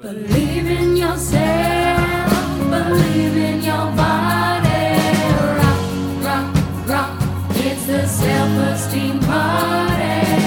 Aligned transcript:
Believe 0.00 0.66
in 0.66 0.96
yourself, 0.96 2.58
believe 2.70 3.36
in 3.36 3.62
your 3.62 3.92
body. 3.92 4.96
Rock, 5.58 5.84
rock, 6.24 6.88
rock. 6.88 7.22
It's 7.56 7.84
the 7.86 8.06
self-esteem 8.06 9.20
party. 9.20 10.40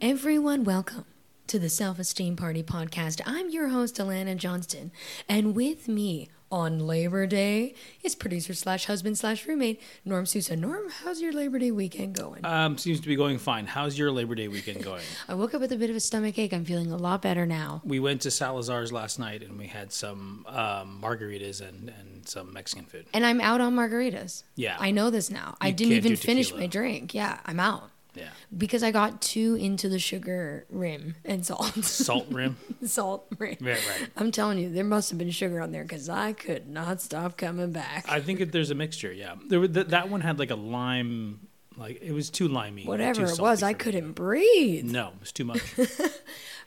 Everyone, 0.00 0.64
welcome 0.64 1.04
to 1.46 1.60
the 1.60 1.68
Self 1.68 2.00
Esteem 2.00 2.34
Party 2.34 2.64
podcast. 2.64 3.20
I'm 3.24 3.48
your 3.48 3.68
host, 3.68 3.98
Alana 3.98 4.36
Johnston, 4.36 4.90
and 5.28 5.54
with 5.54 5.86
me 5.86 6.30
on 6.52 6.78
Labor 6.86 7.26
Day 7.26 7.74
is 8.02 8.14
producer 8.14 8.52
slash 8.52 8.84
husband 8.84 9.16
slash 9.16 9.46
roommate 9.46 9.80
Norm 10.04 10.26
Sousa. 10.26 10.54
Norm, 10.54 10.90
how's 11.02 11.20
your 11.20 11.32
Labor 11.32 11.58
Day 11.58 11.70
weekend 11.70 12.14
going? 12.14 12.44
Um, 12.44 12.76
seems 12.76 13.00
to 13.00 13.08
be 13.08 13.16
going 13.16 13.38
fine. 13.38 13.66
How's 13.66 13.98
your 13.98 14.12
Labor 14.12 14.34
Day 14.34 14.48
weekend 14.48 14.84
going? 14.84 15.02
I 15.28 15.34
woke 15.34 15.54
up 15.54 15.62
with 15.62 15.72
a 15.72 15.76
bit 15.76 15.88
of 15.88 15.96
a 15.96 16.00
stomach 16.00 16.38
ache. 16.38 16.52
I'm 16.52 16.66
feeling 16.66 16.92
a 16.92 16.96
lot 16.96 17.22
better 17.22 17.46
now. 17.46 17.80
we 17.84 17.98
went 17.98 18.20
to 18.22 18.30
Salazar's 18.30 18.92
last 18.92 19.18
night 19.18 19.42
and 19.42 19.58
we 19.58 19.66
had 19.66 19.92
some 19.92 20.44
um, 20.46 21.00
margaritas 21.02 21.66
and, 21.66 21.88
and 21.88 22.28
some 22.28 22.52
Mexican 22.52 22.84
food. 22.84 23.06
And 23.14 23.24
I'm 23.24 23.40
out 23.40 23.62
on 23.62 23.74
margaritas. 23.74 24.42
Yeah. 24.54 24.76
I 24.78 24.90
know 24.90 25.08
this 25.10 25.30
now. 25.30 25.56
I 25.60 25.70
didn't 25.70 25.94
even 25.94 26.16
finish 26.16 26.54
my 26.54 26.66
drink. 26.66 27.14
Yeah, 27.14 27.38
I'm 27.46 27.58
out. 27.58 27.91
Yeah. 28.14 28.28
Because 28.56 28.82
I 28.82 28.90
got 28.90 29.22
too 29.22 29.54
into 29.54 29.88
the 29.88 29.98
sugar 29.98 30.66
rim 30.68 31.14
and 31.24 31.44
salt. 31.44 31.84
Salt 31.84 32.26
rim. 32.30 32.56
salt 32.84 33.26
rim. 33.38 33.56
Right, 33.60 33.88
right. 33.88 34.08
I'm 34.16 34.30
telling 34.30 34.58
you, 34.58 34.70
there 34.70 34.84
must 34.84 35.10
have 35.10 35.18
been 35.18 35.30
sugar 35.30 35.60
on 35.60 35.72
there 35.72 35.82
because 35.82 36.08
I 36.08 36.32
could 36.32 36.68
not 36.68 37.00
stop 37.00 37.36
coming 37.36 37.72
back. 37.72 38.04
I 38.08 38.20
think 38.20 38.38
that 38.40 38.52
there's 38.52 38.70
a 38.70 38.74
mixture. 38.74 39.12
Yeah, 39.12 39.36
there 39.48 39.60
were, 39.60 39.68
th- 39.68 39.88
that 39.88 40.10
one 40.10 40.20
had 40.20 40.38
like 40.38 40.50
a 40.50 40.56
lime, 40.56 41.48
like 41.76 42.02
it 42.02 42.12
was 42.12 42.28
too 42.28 42.48
limey. 42.48 42.84
Whatever 42.84 43.26
too 43.26 43.32
it 43.32 43.40
was, 43.40 43.62
I 43.62 43.72
couldn't 43.72 44.12
breathe. 44.12 44.84
No, 44.84 45.08
it 45.08 45.20
was 45.20 45.32
too 45.32 45.44
much. 45.44 45.62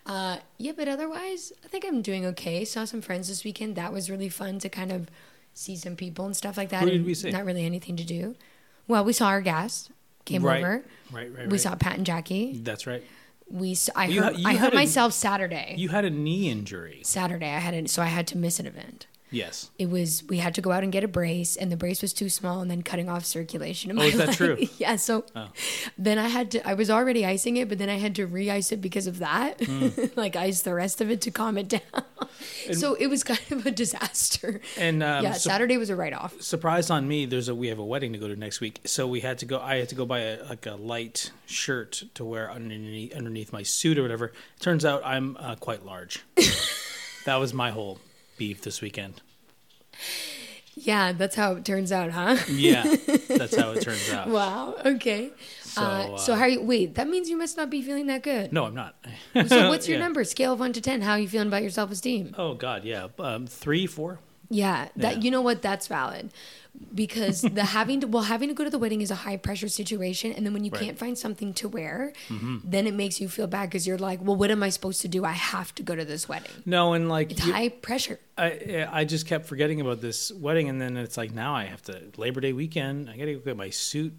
Uh, 0.05 0.37
yeah, 0.59 0.71
but 0.75 0.87
otherwise, 0.87 1.51
I 1.63 1.67
think 1.67 1.83
I'm 1.83 2.01
doing 2.01 2.25
okay. 2.27 2.63
Saw 2.63 2.85
some 2.85 3.01
friends 3.01 3.27
this 3.27 3.43
weekend. 3.43 3.75
That 3.75 3.91
was 3.91 4.09
really 4.09 4.29
fun 4.29 4.59
to 4.59 4.69
kind 4.69 4.91
of 4.91 5.09
see 5.53 5.75
some 5.75 5.95
people 5.95 6.25
and 6.25 6.35
stuff 6.35 6.57
like 6.57 6.69
that. 6.69 6.83
Who 6.83 6.91
did 6.91 7.05
we 7.05 7.15
see? 7.15 7.31
Not 7.31 7.45
really 7.45 7.65
anything 7.65 7.95
to 7.97 8.03
do. 8.03 8.35
Well, 8.87 9.03
we 9.03 9.13
saw 9.13 9.27
our 9.27 9.41
guest 9.41 9.89
came 10.25 10.43
Right. 10.43 10.63
over. 10.63 10.83
Right, 11.11 11.31
right, 11.31 11.45
We 11.47 11.51
right. 11.53 11.59
saw 11.61 11.75
Pat 11.75 11.97
and 11.97 12.05
Jackie. 12.05 12.59
That's 12.61 12.85
right. 12.87 13.03
We 13.47 13.73
s- 13.73 13.89
I 13.95 14.05
You 14.07 14.23
hurt, 14.23 14.33
ha- 14.33 14.39
you 14.39 14.47
I 14.47 14.51
had 14.53 14.59
hurt 14.59 14.73
a- 14.73 14.75
myself 14.75 15.13
Saturday. 15.13 15.75
You 15.77 15.89
had 15.89 16.03
a 16.03 16.09
knee 16.09 16.49
injury. 16.49 17.01
Saturday, 17.03 17.45
I 17.49 17.59
had 17.59 17.73
it, 17.75 17.89
so 17.89 18.01
I 18.01 18.07
had 18.07 18.25
to 18.27 18.37
miss 18.37 18.59
an 18.59 18.65
event. 18.65 19.05
Yes. 19.35 19.69
It 19.77 19.89
was 19.89 20.23
we 20.29 20.37
had 20.37 20.55
to 20.55 20.61
go 20.61 20.71
out 20.71 20.83
and 20.83 20.91
get 20.91 21.03
a 21.03 21.07
brace, 21.07 21.55
and 21.55 21.71
the 21.71 21.77
brace 21.77 22.01
was 22.01 22.13
too 22.13 22.29
small, 22.29 22.61
and 22.61 22.71
then 22.71 22.81
cutting 22.83 23.09
off 23.09 23.25
circulation. 23.25 23.91
In 23.91 23.97
Oh, 23.97 24.01
my 24.01 24.05
is 24.07 24.17
that 24.17 24.27
leg. 24.29 24.35
true? 24.37 24.57
Oh. 24.61 24.67
yeah. 24.77 24.95
So 24.95 25.25
then 25.97 26.17
I 26.17 26.27
had 26.29 26.51
to. 26.51 26.67
I 26.67 26.73
was 26.73 26.89
already 26.89 27.25
icing 27.25 27.57
it, 27.57 27.67
but 27.69 27.77
then 27.77 27.89
I 27.89 27.95
had 27.97 28.15
to 28.15 28.25
re-ice 28.25 28.71
it 28.71 28.81
because 28.81 29.07
of 29.07 29.19
that. 29.19 29.63
Hmm. 29.63 29.89
like 30.15 30.35
ice 30.35 30.61
the 30.61 30.73
rest 30.73 31.01
of 31.01 31.11
it 31.11 31.21
to 31.21 31.31
calm 31.31 31.57
it 31.57 31.67
down. 31.67 31.81
so 32.73 32.93
it 32.95 33.07
was 33.07 33.23
kind 33.23 33.51
of 33.51 33.65
a 33.65 33.71
disaster. 33.71 34.61
And 34.77 35.03
um, 35.03 35.23
yeah, 35.23 35.33
so- 35.33 35.49
Saturday 35.49 35.77
was 35.77 35.89
a 35.89 35.95
write-off. 35.95 36.41
surprise 36.41 36.89
on 36.89 37.07
me 37.07 37.25
there's 37.25 37.49
a 37.49 37.55
we 37.55 37.67
have 37.67 37.79
a 37.79 37.85
wedding 37.85 38.13
to 38.13 38.19
go 38.19 38.27
to 38.27 38.35
next 38.35 38.61
week 38.61 38.79
so 38.85 39.07
we 39.07 39.19
had 39.19 39.37
to 39.39 39.45
go 39.45 39.59
i 39.59 39.75
had 39.77 39.89
to 39.89 39.95
go 39.95 40.05
buy 40.05 40.19
a 40.19 40.43
like 40.45 40.65
a 40.65 40.75
light 40.75 41.31
shirt 41.45 42.03
to 42.13 42.23
wear 42.23 42.51
underneath 42.51 43.13
underneath 43.15 43.51
my 43.51 43.63
suit 43.63 43.97
or 43.97 44.01
whatever 44.01 44.31
turns 44.59 44.85
out 44.85 45.01
i'm 45.05 45.35
uh, 45.39 45.55
quite 45.55 45.85
large 45.85 46.23
that 47.25 47.35
was 47.35 47.53
my 47.53 47.71
whole 47.71 47.99
beef 48.37 48.61
this 48.61 48.81
weekend 48.81 49.21
Yeah, 50.77 51.13
that's 51.13 51.35
how 51.35 51.53
it 51.53 51.63
turns 51.63 51.91
out, 51.93 52.11
huh? 52.11 52.35
yeah 52.49 52.83
that's 53.29 53.55
how 53.55 53.71
it 53.71 53.81
turns 53.81 54.09
out 54.11 54.27
wow. 54.27 54.75
Okay. 54.85 55.31
so, 55.61 55.81
uh, 55.81 56.17
so 56.17 56.33
uh, 56.33 56.35
how 56.35 56.41
are 56.43 56.49
you? 56.49 56.61
Wait, 56.61 56.95
that 56.95 57.07
means 57.07 57.29
you 57.29 57.37
must 57.37 57.55
not 57.55 57.69
be 57.69 57.81
feeling 57.81 58.07
that 58.07 58.23
good. 58.23 58.51
no 58.51 58.65
i'm 58.65 58.75
not 58.75 58.95
So 59.47 59.69
what's 59.69 59.87
your 59.87 59.97
Yeah. 59.97 60.03
number? 60.03 60.23
Scale 60.25 60.53
of 60.53 60.59
one 60.59 60.73
to 60.73 60.81
ten. 60.81 61.01
How 61.01 61.13
are 61.13 61.19
you 61.19 61.29
feeling 61.29 61.47
about 61.47 61.61
your 61.61 61.71
self-esteem? 61.71 62.35
oh 62.37 62.53
god 62.55 62.83
yeah 62.83 63.07
um, 63.19 63.47
three 63.47 63.87
four 63.87 64.19
Yeah, 64.49 64.89
that 64.97 65.17
Yeah. 65.17 65.21
you 65.23 65.31
know 65.31 65.41
what? 65.41 65.61
That's 65.61 65.87
valid 65.87 66.29
because 66.93 67.41
the 67.41 67.63
having 67.77 67.99
to 68.01 68.07
well 68.07 68.23
having 68.23 68.49
to 68.49 68.55
go 68.55 68.63
to 68.63 68.69
the 68.69 68.77
wedding 68.79 69.01
is 69.01 69.11
a 69.11 69.15
high 69.15 69.37
pressure 69.37 69.67
situation, 69.67 70.31
and 70.31 70.45
then 70.45 70.53
when 70.53 70.63
you 70.63 70.71
Right. 70.71 70.81
can't 70.81 70.97
find 70.97 71.17
something 71.17 71.53
to 71.55 71.67
wear, 71.69 72.13
Mm-hmm. 72.29 72.57
then 72.63 72.87
it 72.87 72.93
makes 72.93 73.19
you 73.21 73.27
feel 73.29 73.47
bad 73.47 73.69
because 73.69 73.85
you're 73.87 73.97
like, 73.97 74.19
well, 74.21 74.35
what 74.35 74.51
am 74.51 74.63
I 74.63 74.69
supposed 74.69 75.01
to 75.01 75.07
do? 75.07 75.23
I 75.25 75.31
have 75.31 75.73
to 75.75 75.83
go 75.83 75.95
to 75.95 76.05
this 76.05 76.27
wedding. 76.29 76.51
no 76.65 76.93
and 76.93 77.07
like 77.09 77.31
It's 77.31 77.45
you- 77.45 77.53
high 77.53 77.69
pressure. 77.69 78.19
I 78.37 78.87
I 78.91 79.05
just 79.05 79.25
kept 79.27 79.45
forgetting 79.45 79.79
about 79.81 80.01
this 80.01 80.31
wedding, 80.31 80.69
and 80.69 80.79
then 80.81 80.97
it's 80.97 81.17
like 81.17 81.33
now 81.33 81.55
I 81.55 81.65
have 81.65 81.81
to 81.83 82.01
Labor 82.17 82.41
Day 82.41 82.53
weekend. 82.53 83.09
I 83.09 83.17
got 83.17 83.25
to 83.25 83.33
go 83.35 83.39
get 83.39 83.57
my 83.57 83.69
suit 83.69 84.13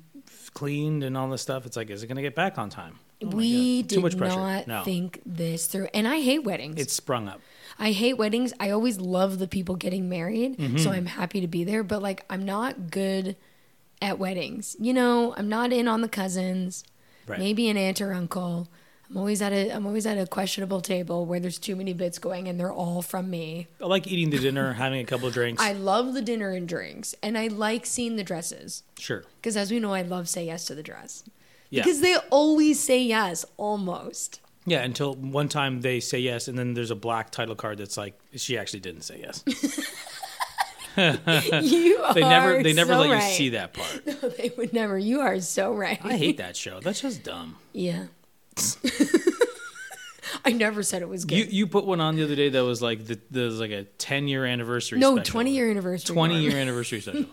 cleaned 0.54 1.04
and 1.04 1.16
all 1.16 1.28
this 1.28 1.42
stuff. 1.42 1.66
It's 1.66 1.76
like, 1.76 1.90
is 1.90 2.02
it 2.02 2.06
going 2.06 2.16
to 2.16 2.22
get 2.22 2.34
back 2.34 2.58
on 2.58 2.70
time? 2.70 2.98
Oh 3.24 3.28
we 3.28 3.82
did 3.82 3.94
Too 3.96 4.00
much 4.02 4.16
pressure. 4.18 4.36
not 4.36 4.66
no, 4.66 4.82
think 4.84 5.20
this 5.24 5.66
through, 5.66 5.88
and 5.94 6.06
I 6.06 6.20
hate 6.20 6.44
weddings. 6.44 6.78
it's 6.80 6.92
sprung 6.92 7.28
up. 7.28 7.40
I 7.78 7.92
hate 7.92 8.14
weddings. 8.14 8.52
I 8.58 8.70
always 8.70 8.98
love 9.00 9.38
the 9.38 9.46
people 9.48 9.76
getting 9.76 10.08
married, 10.08 10.56
Mm-hmm. 10.58 10.78
so 10.78 10.90
I'm 10.92 11.06
happy 11.06 11.40
to 11.40 11.46
be 11.48 11.62
there. 11.64 11.82
But 11.82 12.02
like, 12.02 12.24
I'm 12.30 12.44
not 12.44 12.90
good 12.90 13.36
at 14.02 14.18
weddings. 14.18 14.76
You 14.80 14.92
know, 14.94 15.34
I'm 15.36 15.48
not 15.48 15.72
in 15.72 15.86
on 15.88 16.00
the 16.00 16.08
cousins. 16.08 16.84
Right. 17.26 17.38
Maybe 17.38 17.68
an 17.68 17.76
aunt 17.76 18.00
or 18.00 18.12
uncle. 18.12 18.68
I'm 19.10 19.16
always 19.18 19.40
at 19.40 19.52
a 19.52 19.70
I'm 19.70 19.86
always 19.86 20.04
at 20.06 20.18
a 20.18 20.26
questionable 20.26 20.80
table 20.80 21.26
where 21.26 21.38
there's 21.38 21.58
too 21.58 21.76
many 21.76 21.92
bits 21.92 22.18
going 22.18 22.48
and 22.48 22.58
they're 22.58 22.72
all 22.72 23.02
from 23.02 23.30
me. 23.30 23.68
I 23.80 23.86
like 23.86 24.06
eating 24.08 24.30
the 24.30 24.38
dinner, 24.38 24.72
having 24.72 25.00
a 25.00 25.04
couple 25.04 25.28
of 25.28 25.34
drinks. 25.34 25.62
I 25.62 25.72
love 25.72 26.12
the 26.14 26.22
dinner 26.22 26.50
and 26.50 26.68
drinks, 26.68 27.14
and 27.22 27.38
I 27.38 27.46
like 27.48 27.86
seeing 27.86 28.16
the 28.16 28.24
dresses 28.24 28.82
sure. 28.98 29.24
because, 29.40 29.56
as 29.56 29.70
we 29.70 29.78
know, 29.80 29.92
I 29.94 30.02
love 30.02 30.28
say 30.28 30.46
yes 30.46 30.64
to 30.66 30.74
the 30.74 30.82
dress 30.82 31.22
Yeah. 31.70 31.82
because 31.84 32.00
they 32.00 32.16
always 32.30 32.80
say 32.80 33.00
yes, 33.00 33.44
almost. 33.56 34.40
Yeah. 34.66 34.82
Until 34.82 35.14
one 35.14 35.48
time 35.48 35.80
they 35.80 36.00
say 36.00 36.18
yes, 36.18 36.48
and 36.48 36.58
then 36.58 36.74
there's 36.74 36.90
a 36.90 36.96
black 36.96 37.30
title 37.30 37.54
card 37.54 37.78
that's 37.78 37.96
like 37.96 38.18
she 38.34 38.58
actually 38.58 38.80
didn't 38.80 39.02
say 39.02 39.20
yes. 39.22 39.42
You 40.96 42.04
They 42.14 42.20
never 42.22 42.62
they 42.62 42.72
never 42.72 42.94
so 42.94 43.00
let 43.00 43.10
right. 43.10 43.28
you 43.28 43.34
see 43.34 43.48
that 43.50 43.74
part. 43.74 44.06
No, 44.06 44.28
they 44.30 44.50
would 44.56 44.72
never. 44.72 44.98
You 44.98 45.20
are 45.20 45.40
so 45.40 45.74
right. 45.74 46.00
I 46.02 46.16
hate 46.16 46.38
that 46.38 46.56
show. 46.56 46.80
That's 46.80 47.00
just 47.02 47.22
dumb. 47.22 47.56
Yeah. 47.72 48.06
I 50.44 50.52
never 50.52 50.82
said 50.82 51.02
it 51.02 51.08
was 51.08 51.24
good. 51.24 51.36
You 51.36 51.44
you 51.44 51.66
put 51.66 51.84
one 51.84 52.00
on 52.00 52.16
the 52.16 52.24
other 52.24 52.34
day 52.34 52.48
that 52.48 52.64
was 52.64 52.80
like 52.80 53.04
the, 53.06 53.18
there 53.30 53.44
was 53.44 53.60
like 53.60 53.70
a 53.72 53.84
ten 53.98 54.26
year 54.26 54.44
anniversary. 54.46 54.98
no, 54.98 55.16
special. 55.16 55.32
20 55.32 55.50
year 55.50 55.70
anniversary. 55.70 56.14
Twenty 56.14 56.40
year 56.40 56.56
anniversary 56.56 57.00
special. 57.00 57.26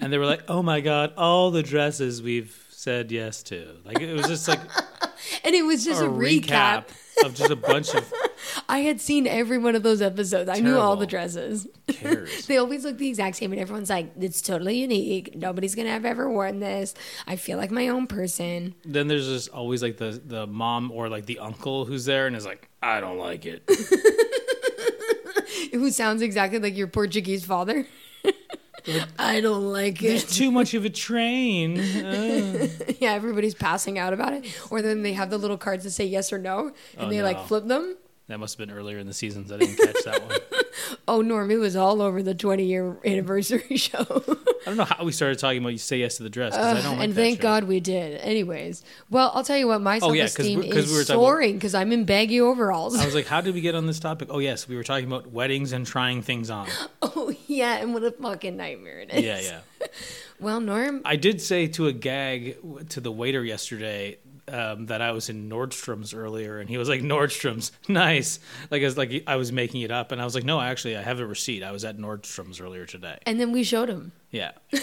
and 0.00 0.12
they 0.12 0.18
were 0.18 0.26
like, 0.26 0.42
oh 0.48 0.62
my 0.62 0.80
God, 0.80 1.12
all 1.16 1.50
the 1.50 1.62
dresses 1.62 2.22
we've 2.22 2.64
said 2.70 3.12
yes 3.12 3.42
to. 3.44 3.76
Like, 3.84 4.00
it 4.00 4.14
was 4.14 4.26
just 4.26 4.48
like, 4.48 4.60
and 5.44 5.54
it 5.54 5.64
was 5.64 5.84
just 5.84 6.02
a 6.02 6.06
a, 6.06 6.08
recap. 6.08 6.42
recap 6.42 6.84
of 7.24 7.34
just 7.34 7.50
a 7.50 7.56
bunch 7.56 7.94
of 7.94 8.12
I 8.68 8.80
had 8.80 9.00
seen 9.00 9.26
every 9.26 9.58
one 9.58 9.74
of 9.74 9.82
those 9.82 10.02
episodes. 10.02 10.48
I 10.48 10.60
knew 10.60 10.76
all 10.76 10.96
the 10.96 11.06
dresses. 11.06 11.66
cares. 11.86 12.46
They 12.52 12.56
always 12.56 12.84
look 12.84 12.98
the 12.98 13.08
exact 13.08 13.36
same, 13.36 13.52
and 13.52 13.60
everyone's 13.60 13.90
like, 13.90 14.12
"It's 14.18 14.42
totally 14.42 14.78
unique. 14.78 15.36
Nobody's 15.36 15.74
gonna 15.74 15.90
have 15.90 16.04
ever 16.04 16.30
worn 16.30 16.60
this. 16.60 16.94
I 17.26 17.36
feel 17.36 17.58
like 17.58 17.70
my 17.70 17.88
own 17.88 18.06
person." 18.06 18.74
then 18.84 19.08
there's 19.08 19.26
just 19.26 19.48
always 19.50 19.82
like 19.82 19.96
the 19.96 20.20
the 20.24 20.46
mom 20.46 20.90
or 20.90 21.08
like 21.08 21.26
the 21.26 21.38
uncle 21.38 21.84
who's 21.84 22.04
there 22.04 22.26
and 22.26 22.36
is 22.36 22.46
like, 22.46 22.68
I 22.82 23.00
don't 23.00 23.18
like 23.18 23.46
it. 23.46 23.62
Who 25.72 25.90
sounds 25.90 26.22
exactly 26.22 26.58
like 26.58 26.76
your 26.76 26.86
Portuguese 26.86 27.44
father. 27.44 27.86
I 29.18 29.40
don't 29.40 29.72
like 29.72 30.02
it. 30.02 30.08
There's 30.08 30.36
too 30.36 30.50
much 30.50 30.74
of 30.74 30.84
a 30.84 30.90
train. 30.90 31.80
Uh. 32.02 32.68
Yeah, 32.98 33.12
everybody's 33.12 33.54
passing 33.54 33.98
out 33.98 34.12
about 34.12 34.32
it. 34.32 34.46
Or 34.70 34.82
then 34.82 35.02
they 35.02 35.12
have 35.12 35.30
the 35.30 35.38
little 35.38 35.56
cards 35.58 35.84
that 35.84 35.90
say 35.90 36.04
yes 36.04 36.32
or 36.32 36.38
no, 36.38 36.68
and 36.98 37.06
Oh, 37.06 37.08
they 37.08 37.22
like 37.22 37.46
flip 37.46 37.66
them. 37.66 37.96
That 38.28 38.38
must 38.38 38.58
have 38.58 38.66
been 38.66 38.74
earlier 38.76 38.98
in 38.98 39.06
the 39.06 39.12
seasons. 39.14 39.50
I 39.52 39.58
didn't 39.58 39.76
catch 39.76 40.04
that 40.04 40.22
one. 40.22 40.38
Oh, 41.08 41.20
Norm, 41.22 41.50
it 41.50 41.56
was 41.56 41.76
all 41.76 42.00
over 42.02 42.22
the 42.22 42.34
20 42.34 42.64
year 42.64 42.96
anniversary 43.04 43.76
show. 43.76 43.98
I 44.00 44.64
don't 44.66 44.76
know 44.76 44.84
how 44.84 45.04
we 45.04 45.12
started 45.12 45.38
talking 45.38 45.58
about 45.58 45.70
you 45.70 45.78
say 45.78 45.98
yes 45.98 46.16
to 46.18 46.22
the 46.22 46.30
dress 46.30 46.54
because 46.56 46.78
I 46.78 46.82
don't 46.82 46.98
like 46.98 47.04
and 47.06 47.14
thank 47.14 47.38
show. 47.38 47.42
God 47.42 47.64
we 47.64 47.80
did. 47.80 48.20
Anyways, 48.20 48.84
well, 49.10 49.32
I'll 49.34 49.44
tell 49.44 49.56
you 49.56 49.66
what, 49.66 49.80
my 49.80 49.96
Oh, 49.96 50.00
self 50.00 50.14
yeah, 50.14 50.22
'cause 50.24 50.38
esteem 50.40 50.60
we- 50.60 50.68
'cause 50.70 50.84
is 50.84 50.90
we 50.92 50.96
were 50.98 51.04
soaring 51.04 51.54
because 51.54 51.74
I'm 51.74 51.92
in 51.92 52.04
baggy 52.04 52.40
overalls. 52.40 52.98
I 52.98 53.04
was 53.04 53.14
like, 53.14 53.26
how 53.34 53.40
did 53.40 53.54
we 53.54 53.60
get 53.60 53.74
on 53.74 53.86
this 53.86 53.98
topic? 54.00 54.28
Oh 54.30 54.38
yes, 54.38 54.68
we 54.68 54.76
were 54.76 54.84
talking 54.84 55.06
about 55.06 55.32
weddings 55.32 55.72
and 55.72 55.86
trying 55.86 56.22
things 56.22 56.50
on. 56.50 56.68
oh, 57.02 57.34
yeah, 57.48 57.76
and 57.76 57.92
what 57.94 58.04
a 58.04 58.12
fucking 58.12 58.56
nightmare 58.56 59.00
it 59.00 59.12
is. 59.12 59.24
Yeah, 59.24 59.40
yeah. 59.40 59.88
Well, 60.40 60.58
Norm, 60.58 61.02
I 61.04 61.14
did 61.14 61.40
say 61.40 61.68
to 61.68 61.86
a 61.86 61.92
gag 61.92 62.56
to 62.88 63.00
the 63.00 63.12
waiter 63.12 63.44
yesterday 63.44 64.18
um, 64.52 64.86
that 64.86 65.00
I 65.00 65.12
was 65.12 65.28
in 65.28 65.48
Nordstrom's 65.48 66.14
earlier, 66.14 66.58
and 66.58 66.68
he 66.68 66.78
was 66.78 66.88
like, 66.88 67.00
"Nordstrom's, 67.00 67.72
nice." 67.88 68.38
Like 68.70 68.82
as 68.82 68.96
like 68.96 69.24
I 69.26 69.36
was 69.36 69.50
making 69.52 69.80
it 69.80 69.90
up, 69.90 70.12
and 70.12 70.20
I 70.20 70.24
was 70.24 70.34
like, 70.34 70.44
"No, 70.44 70.60
actually, 70.60 70.96
I 70.96 71.02
have 71.02 71.18
a 71.20 71.26
receipt. 71.26 71.62
I 71.62 71.72
was 71.72 71.84
at 71.84 71.98
Nordstrom's 71.98 72.60
earlier 72.60 72.86
today." 72.86 73.18
and 73.26 73.40
then 73.40 73.52
we 73.52 73.64
showed 73.64 73.88
him. 73.88 74.12
Yeah, 74.30 74.52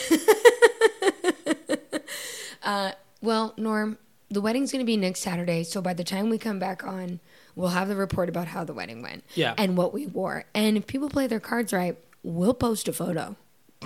Well, 3.21 3.53
Norm, 3.57 3.97
the 4.29 4.41
wedding's 4.41 4.71
going 4.71 4.79
to 4.79 4.85
be 4.85 4.97
next 4.97 5.19
Saturday. 5.21 5.63
So 5.63 5.81
by 5.81 5.93
the 5.93 6.03
time 6.03 6.29
we 6.29 6.37
come 6.37 6.59
back 6.59 6.83
on, 6.83 7.19
we'll 7.55 7.69
have 7.69 7.87
the 7.87 7.95
report 7.95 8.29
about 8.29 8.47
how 8.47 8.63
the 8.63 8.73
wedding 8.73 9.01
went. 9.01 9.23
Yeah. 9.35 9.53
And 9.57 9.75
what 9.77 9.93
we 9.93 10.07
wore. 10.07 10.45
And 10.53 10.77
if 10.77 10.87
people 10.87 11.09
play 11.09 11.27
their 11.27 11.39
cards 11.39 11.73
right, 11.73 11.97
we'll 12.23 12.53
post 12.53 12.87
a 12.87 12.93
photo. 12.93 13.35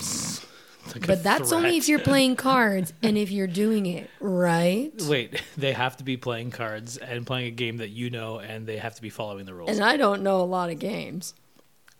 Like 0.88 1.08
But 1.08 1.24
that's 1.24 1.52
only 1.52 1.78
if 1.78 1.88
you're 1.88 2.00
playing 2.00 2.36
cards 2.38 2.94
and 3.02 3.18
if 3.18 3.32
you're 3.32 3.48
doing 3.48 3.86
it 3.86 4.10
right. 4.20 4.92
Wait, 5.08 5.42
they 5.58 5.74
have 5.74 5.98
to 5.98 6.04
be 6.04 6.18
playing 6.18 6.52
cards 6.52 6.98
and 6.98 7.26
playing 7.26 7.48
a 7.48 7.52
game 7.52 7.78
that 7.78 7.90
you 7.90 8.10
know, 8.10 8.40
and 8.40 8.68
they 8.68 8.78
have 8.78 8.96
to 8.96 9.02
be 9.02 9.10
following 9.10 9.46
the 9.46 9.54
rules. 9.54 9.70
And 9.70 9.84
I 9.84 9.98
don't 9.98 10.24
know 10.24 10.42
a 10.42 10.44
lot 10.44 10.70
of 10.70 10.80
games. 10.80 11.34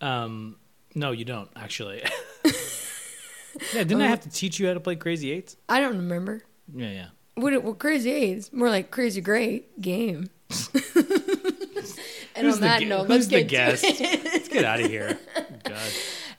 Um, 0.00 0.56
no, 0.94 1.12
you 1.12 1.24
don't 1.24 1.50
actually. 1.56 2.02
yeah, 2.44 3.84
didn't 3.84 4.02
I 4.02 4.08
have 4.08 4.20
to 4.20 4.30
teach 4.30 4.58
you 4.58 4.66
how 4.68 4.74
to 4.74 4.80
play 4.80 4.96
Crazy 4.96 5.32
Eights? 5.32 5.56
I 5.68 5.80
don't 5.80 5.96
remember. 5.96 6.42
Yeah, 6.74 6.90
yeah. 6.90 7.06
What, 7.34 7.62
what 7.64 7.78
crazy 7.78 8.10
eights? 8.12 8.52
More 8.52 8.70
like 8.70 8.90
crazy 8.90 9.20
great 9.20 9.80
game. 9.80 10.30
and 10.74 12.46
Who's 12.46 12.56
on 12.56 12.60
that 12.60 12.82
note, 12.86 13.08
let's 13.08 13.26
get 13.26 13.48
guest? 13.48 13.82
Let's 13.82 14.48
get 14.48 14.64
out 14.64 14.80
of 14.80 14.86
here. 14.86 15.18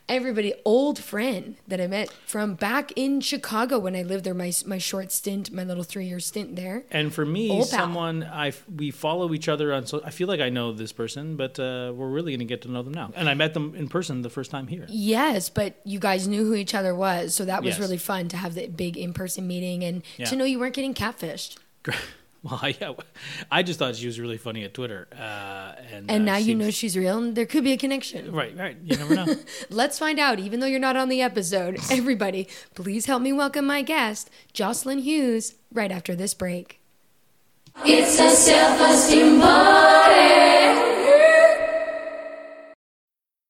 Everybody 0.07 0.53
old 0.65 0.99
friend 0.99 1.55
that 1.67 1.81
I 1.81 1.87
met 1.87 2.11
from 2.27 2.53
back 2.53 2.91
in 2.95 3.21
Chicago 3.21 3.79
when 3.79 3.95
I 3.95 4.03
lived 4.03 4.23
there 4.23 4.35
my 4.35 4.51
my 4.67 4.77
short 4.77 5.11
stint 5.11 5.51
my 5.51 5.63
little 5.63 5.83
3 5.83 6.05
year 6.05 6.19
stint 6.19 6.55
there 6.55 6.83
And 6.91 7.11
for 7.11 7.25
me, 7.25 7.49
Old 7.49 7.69
pal. 7.71 7.79
someone 7.79 8.23
I 8.23 8.53
we 8.75 8.91
follow 8.91 9.33
each 9.33 9.49
other 9.49 9.73
on. 9.73 9.87
So 9.87 10.01
I 10.05 10.11
feel 10.11 10.27
like 10.27 10.39
I 10.41 10.49
know 10.49 10.71
this 10.73 10.91
person, 10.91 11.35
but 11.37 11.59
uh, 11.59 11.91
we're 11.95 12.09
really 12.09 12.31
going 12.33 12.39
to 12.47 12.53
get 12.53 12.61
to 12.63 12.69
know 12.71 12.83
them 12.83 12.93
now. 12.93 13.11
And 13.15 13.27
I 13.27 13.33
met 13.33 13.55
them 13.55 13.73
in 13.75 13.87
person 13.87 14.21
the 14.21 14.29
first 14.29 14.51
time 14.51 14.67
here. 14.67 14.85
Yes, 14.89 15.49
but 15.49 15.79
you 15.85 15.97
guys 15.97 16.27
knew 16.27 16.45
who 16.45 16.53
each 16.53 16.75
other 16.75 16.93
was, 16.93 17.33
so 17.33 17.43
that 17.45 17.63
was 17.63 17.73
Yes. 17.75 17.79
really 17.79 17.97
fun 17.97 18.27
to 18.27 18.37
have 18.37 18.53
the 18.53 18.67
big 18.67 18.97
in-person 18.97 19.47
meeting 19.47 19.83
and 19.83 20.03
Yeah. 20.17 20.25
to 20.27 20.35
know 20.35 20.45
you 20.45 20.59
weren't 20.59 20.75
getting 20.75 20.93
catfished. 20.93 21.57
Well, 22.51 22.69
yeah, 22.79 22.93
I 23.51 23.63
just 23.63 23.79
thought 23.79 23.95
she 23.95 24.05
was 24.05 24.19
really 24.19 24.37
funny 24.37 24.63
at 24.65 24.73
Twitter, 24.75 25.07
uh, 25.11 25.73
and 25.91 26.11
And 26.11 26.21
uh, 26.29 26.33
now 26.33 26.37
you 26.37 26.53
know 26.53 26.69
she's 26.69 26.95
real 26.95 27.17
and 27.17 27.35
there 27.35 27.47
could 27.47 27.63
be 27.63 27.71
a 27.71 27.77
connection. 27.77 28.31
Right, 28.31 28.55
right. 28.55 28.77
You 28.83 28.97
never 28.97 29.15
know. 29.15 29.35
Let's 29.71 29.97
find 29.97 30.19
out 30.19 30.39
even 30.39 30.59
though 30.59 30.67
you're 30.67 30.79
not 30.79 30.95
on 30.95 31.09
the 31.09 31.23
episode. 31.23 31.79
Everybody, 31.91 32.47
please 32.75 33.07
help 33.07 33.23
me 33.23 33.33
welcome 33.33 33.65
my 33.65 33.81
guest, 33.81 34.29
Jocelyn 34.53 34.99
Hughes, 34.99 35.55
right 35.73 35.91
after 35.91 36.13
this 36.15 36.35
break. 36.35 36.79
It's 37.83 38.19
a 38.19 38.29
self-esteem 38.29 39.41
party. 39.41 40.84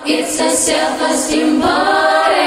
It's 0.00 0.40
a 0.40 0.50
self-esteem 0.50 1.60
party. 1.60 2.40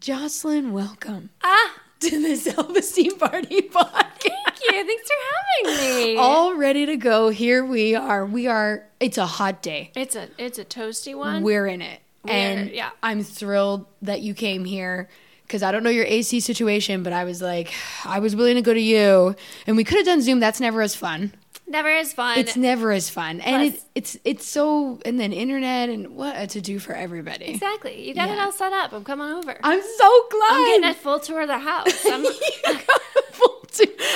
Jocelyn, 0.00 0.72
welcome 0.72 1.30
Ah, 1.42 1.72
to 2.00 2.22
the 2.22 2.36
Self 2.36 2.76
Esteem 2.76 3.16
Party 3.18 3.62
podcast. 3.62 4.20
thank 4.20 4.60
you. 4.60 4.84
Thanks 4.84 5.08
for 5.08 5.66
having 5.74 5.96
me. 5.96 6.16
All 6.18 6.54
ready 6.54 6.84
to 6.86 6.96
go. 6.96 7.30
Here 7.30 7.64
we 7.64 7.94
are. 7.94 8.26
We 8.26 8.46
are, 8.46 8.84
it's 9.00 9.16
a 9.16 9.24
hot 9.26 9.62
day. 9.62 9.90
it's 9.96 10.14
a 10.14 10.28
it's 10.38 10.58
a 10.58 10.64
toasty 10.64 11.16
one. 11.16 11.42
We're 11.42 11.66
in 11.66 11.80
it. 11.80 12.00
We're- 12.24 12.36
and 12.36 12.70
yeah. 12.70 12.90
I'm 13.02 13.22
thrilled 13.22 13.86
that 14.02 14.20
you 14.20 14.34
came 14.34 14.66
here 14.66 15.08
because 15.46 15.62
I 15.62 15.72
don't 15.72 15.82
know 15.82 15.90
your 15.90 16.04
AC 16.06 16.40
situation, 16.40 17.02
but 17.02 17.14
I 17.14 17.24
was 17.24 17.40
like, 17.40 17.72
I 18.04 18.18
was 18.18 18.36
willing 18.36 18.56
to 18.56 18.62
go 18.62 18.74
to 18.74 18.80
you. 18.80 19.34
And 19.66 19.76
we 19.76 19.84
could 19.84 19.96
have 19.96 20.06
done 20.06 20.20
Zoom. 20.20 20.38
That's 20.40 20.60
never 20.60 20.82
as 20.82 20.94
fun. 20.94 21.32
Never 21.66 21.88
as 21.88 22.12
fun. 22.12 22.38
It's 22.38 22.56
never 22.56 22.92
as 22.92 23.08
fun. 23.08 23.40
And 23.40 23.70
Plus- 23.72 23.82
it, 23.82 23.88
it's 23.94 24.18
it's 24.24 24.46
so, 24.46 25.00
and 25.04 25.18
then 25.18 25.32
internet 25.32 25.88
and 25.88 26.14
what 26.14 26.36
a 26.36 26.46
to 26.48 26.60
do 26.60 26.78
for 26.78 26.92
everybody. 26.94 27.46
exactly. 27.46 28.06
You 28.06 28.14
got 28.14 28.28
it 28.28 28.38
all 28.38 28.52
set 28.52 28.72
up. 28.72 28.92
I'm 28.92 29.02
coming 29.04 29.30
over. 29.32 29.56
I'm 29.62 29.80
so 29.82 30.26
glad. 30.30 30.50
I'm 30.52 30.66
getting 30.66 30.90
a 30.90 30.94
full 30.94 31.20
tour 31.20 31.40
of 31.42 31.48
the 31.48 31.58
house. 31.58 32.04
I'm, 32.10 32.26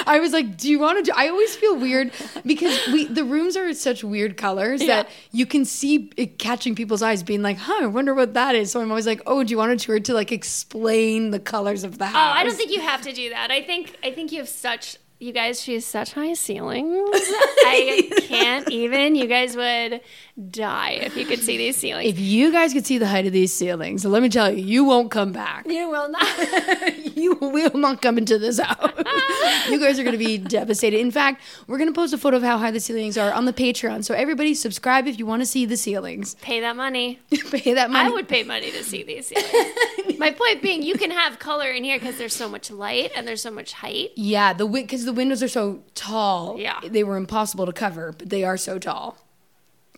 I 0.07 0.21
was 0.21 0.33
like, 0.33 0.57
"Do 0.57 0.71
you 0.71 0.79
want 0.79 0.99
to 1.05 1.11
do?" 1.11 1.13
I 1.17 1.29
always 1.29 1.55
feel 1.57 1.77
weird 1.77 2.13
because 2.47 2.87
we 2.89 3.07
the 3.07 3.25
rooms 3.25 3.57
are 3.57 3.73
such 3.75 4.05
weird 4.05 4.37
colors 4.37 4.81
Yeah. 4.81 5.03
that 5.03 5.09
you 5.33 5.47
can 5.47 5.65
see 5.65 6.11
it 6.17 6.39
catching 6.39 6.75
people's 6.75 7.03
eyes, 7.03 7.23
being 7.23 7.43
like, 7.43 7.57
"Huh, 7.59 7.79
I 7.83 7.87
wonder 7.87 8.15
what 8.15 8.35
that 8.35 8.55
is." 8.55 8.71
So 8.71 8.81
I'm 8.81 8.91
always 8.91 9.07
like, 9.07 9.21
"Oh, 9.27 9.43
do 9.43 9.51
you 9.51 9.59
want 9.59 9.73
a 9.73 9.77
tour 9.77 9.99
to 10.01 10.15
like 10.15 10.31
explain 10.33 11.31
the 11.31 11.41
colors 11.41 11.83
of 11.83 11.99
the 11.99 12.07
house?" 12.07 12.15
oh. 12.17 12.41
I 12.41 12.45
don't 12.45 12.55
think 12.55 12.71
you 12.71 12.81
have 12.81 13.03
to 13.03 13.13
do 13.13 13.31
that. 13.31 13.51
I 13.51 13.63
think 13.63 13.97
I 14.05 14.13
think 14.13 14.31
you 14.33 14.39
have 14.39 14.49
such. 14.49 14.97
You 15.21 15.33
guys, 15.33 15.61
she 15.61 15.75
has 15.75 15.85
such 15.85 16.13
high 16.13 16.35
ceilings. 16.35 17.11
I 17.13 18.09
can't 18.21 18.71
even. 18.71 19.17
You 19.17 19.27
guys 19.27 19.57
would 19.57 20.01
die 20.49 20.91
if 21.03 21.17
you 21.17 21.27
could 21.27 21.41
see 21.41 21.57
these 21.59 21.77
ceilings. 21.77 22.09
If 22.09 22.21
you 22.21 22.53
guys 22.53 22.73
could 22.73 22.87
see 22.87 22.99
the 22.99 23.09
height 23.09 23.27
of 23.27 23.33
these 23.33 23.53
ceilings, 23.53 24.05
let 24.05 24.23
me 24.23 24.29
tell 24.29 24.49
you, 24.49 24.65
you 24.65 24.85
won't 24.85 25.11
come 25.11 25.33
back. 25.33 25.67
you 25.67 25.91
will 25.91 26.09
not. 26.09 27.07
you 27.17 27.35
will 27.35 27.77
not 27.77 28.01
come 28.01 28.17
into 28.17 28.39
this 28.39 28.61
house. 28.61 28.93
you 29.69 29.81
guys 29.81 29.99
are 29.99 30.05
going 30.05 30.17
to 30.17 30.25
be 30.25 30.39
devastated. 30.39 31.01
In 31.01 31.11
fact, 31.11 31.43
we're 31.67 31.79
going 31.79 31.93
to 31.93 31.95
post 31.95 32.15
a 32.15 32.19
photo 32.19 32.37
of 32.37 32.45
how 32.45 32.57
high 32.57 32.71
the 32.71 32.79
ceilings 32.79 33.19
are 33.19 33.33
on 33.33 33.45
the 33.45 33.53
Patreon. 33.53 34.05
So 34.05 34.15
everybody, 34.15 34.55
subscribe 34.55 35.09
if 35.09 35.19
you 35.19 35.27
want 35.27 35.43
to 35.43 35.47
see 35.47 35.67
the 35.67 35.77
ceilings. 35.77 36.37
Pay 36.37 36.61
that 36.61 36.77
money. 36.77 37.19
Pay 37.51 37.75
that 37.75 37.91
money. 37.91 38.09
I 38.09 38.13
would 38.13 38.29
pay 38.29 38.45
money 38.45 38.71
to 38.71 38.85
see 38.85 39.03
these 39.03 39.27
ceilings. 39.27 40.17
My 40.21 40.31
point 40.31 40.63
being, 40.63 40.85
you 40.85 40.95
can 40.95 41.11
have 41.11 41.41
color 41.41 41.71
in 41.71 41.83
here 41.83 41.99
because 41.99 42.19
there's 42.19 42.35
so 42.37 42.49
much 42.49 42.71
light 42.71 43.11
and 43.17 43.27
there's 43.27 43.43
so 43.43 43.51
much 43.51 43.73
height. 43.73 44.13
Yeah, 44.15 44.53
the 44.53 44.67
because 44.67 45.08
the 45.09 45.15
windows 45.15 45.43
are 45.43 45.49
so 45.49 45.83
tall. 45.95 46.59
Yeah. 46.59 46.81
they 46.85 47.03
were 47.03 47.17
impossible 47.17 47.65
to 47.65 47.73
cover, 47.73 48.13
but 48.17 48.29
they 48.29 48.45
are 48.45 48.59
so 48.59 48.79
tall. 48.79 49.17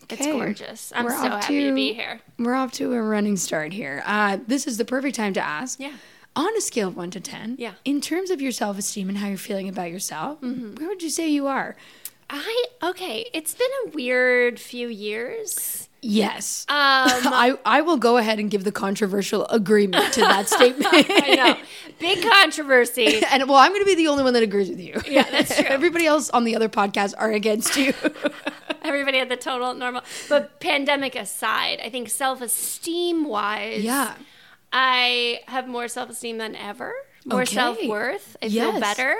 It's 0.09 0.21
Okay. 0.21 0.31
gorgeous. 0.31 0.91
I'm 0.95 1.03
We're 1.05 1.11
so 1.11 1.29
happy 1.29 1.59
to 1.61 1.69
to- 1.69 1.75
be 1.75 1.93
here. 1.93 2.21
We're 2.39 2.53
off 2.55 2.71
to 2.73 2.93
a 2.93 3.01
running 3.01 3.35
start 3.37 3.73
here. 3.73 4.01
Uh, 4.05 4.37
this 4.47 4.65
is 4.67 4.77
the 4.77 4.85
perfect 4.85 5.15
time 5.17 5.33
to 5.33 5.41
ask. 5.41 5.79
Yeah. 5.79 5.93
On 6.35 6.55
a 6.57 6.61
scale 6.61 6.87
of 6.87 6.95
one 6.95 7.11
to 7.11 7.19
ten, 7.19 7.55
Yeah. 7.59 7.73
in 7.83 7.99
terms 7.99 8.29
of 8.31 8.41
your 8.41 8.53
self 8.53 8.77
esteem 8.77 9.09
and 9.09 9.17
how 9.17 9.27
you're 9.27 9.37
feeling 9.37 9.67
about 9.67 9.91
yourself, 9.91 10.41
where 10.41 10.87
would 10.87 11.03
you 11.03 11.09
say 11.09 11.27
you 11.27 11.45
are? 11.47 11.75
I 12.29 12.65
okay. 12.81 13.29
It's 13.33 13.53
been 13.53 13.69
a 13.85 13.89
weird 13.89 14.57
few 14.59 14.87
years. 14.87 15.89
Yes. 16.03 16.65
Um, 16.67 16.75
I, 16.77 17.57
I 17.63 17.81
will 17.81 17.97
go 17.97 18.17
ahead 18.17 18.39
and 18.39 18.49
give 18.49 18.63
the 18.63 18.71
controversial 18.71 19.45
agreement 19.47 20.13
to 20.13 20.21
that 20.21 20.47
statement. 20.47 20.87
I 20.91 21.35
know. 21.35 21.57
Big 21.99 22.23
controversy. 22.27 23.21
And 23.31 23.47
well, 23.47 23.57
I'm 23.57 23.69
going 23.71 23.81
to 23.81 23.85
be 23.85 23.95
the 23.95 24.07
only 24.07 24.23
one 24.23 24.33
that 24.33 24.43
agrees 24.43 24.69
with 24.69 24.79
you. 24.79 24.99
Yeah, 25.07 25.29
that's 25.29 25.55
true. 25.55 25.65
Everybody 25.65 26.05
else 26.07 26.29
on 26.31 26.43
the 26.43 26.55
other 26.55 26.69
podcast 26.69 27.13
are 27.17 27.31
against 27.31 27.75
you. 27.77 27.93
Everybody 28.83 29.19
at 29.19 29.29
the 29.29 29.37
total 29.37 29.73
normal. 29.75 30.01
But 30.27 30.59
pandemic 30.59 31.15
aside, 31.15 31.79
I 31.83 31.89
think 31.89 32.09
self 32.09 32.41
esteem 32.41 33.25
wise, 33.25 33.83
Yeah. 33.83 34.15
I 34.73 35.41
have 35.47 35.67
more 35.67 35.87
self 35.87 36.09
esteem 36.09 36.37
than 36.39 36.55
ever. 36.55 36.93
More 37.25 37.41
Okay. 37.43 37.53
self 37.55 37.77
worth. 37.85 38.35
I 38.41 38.47
Yes. 38.47 38.71
feel 38.71 38.79
better. 38.81 39.15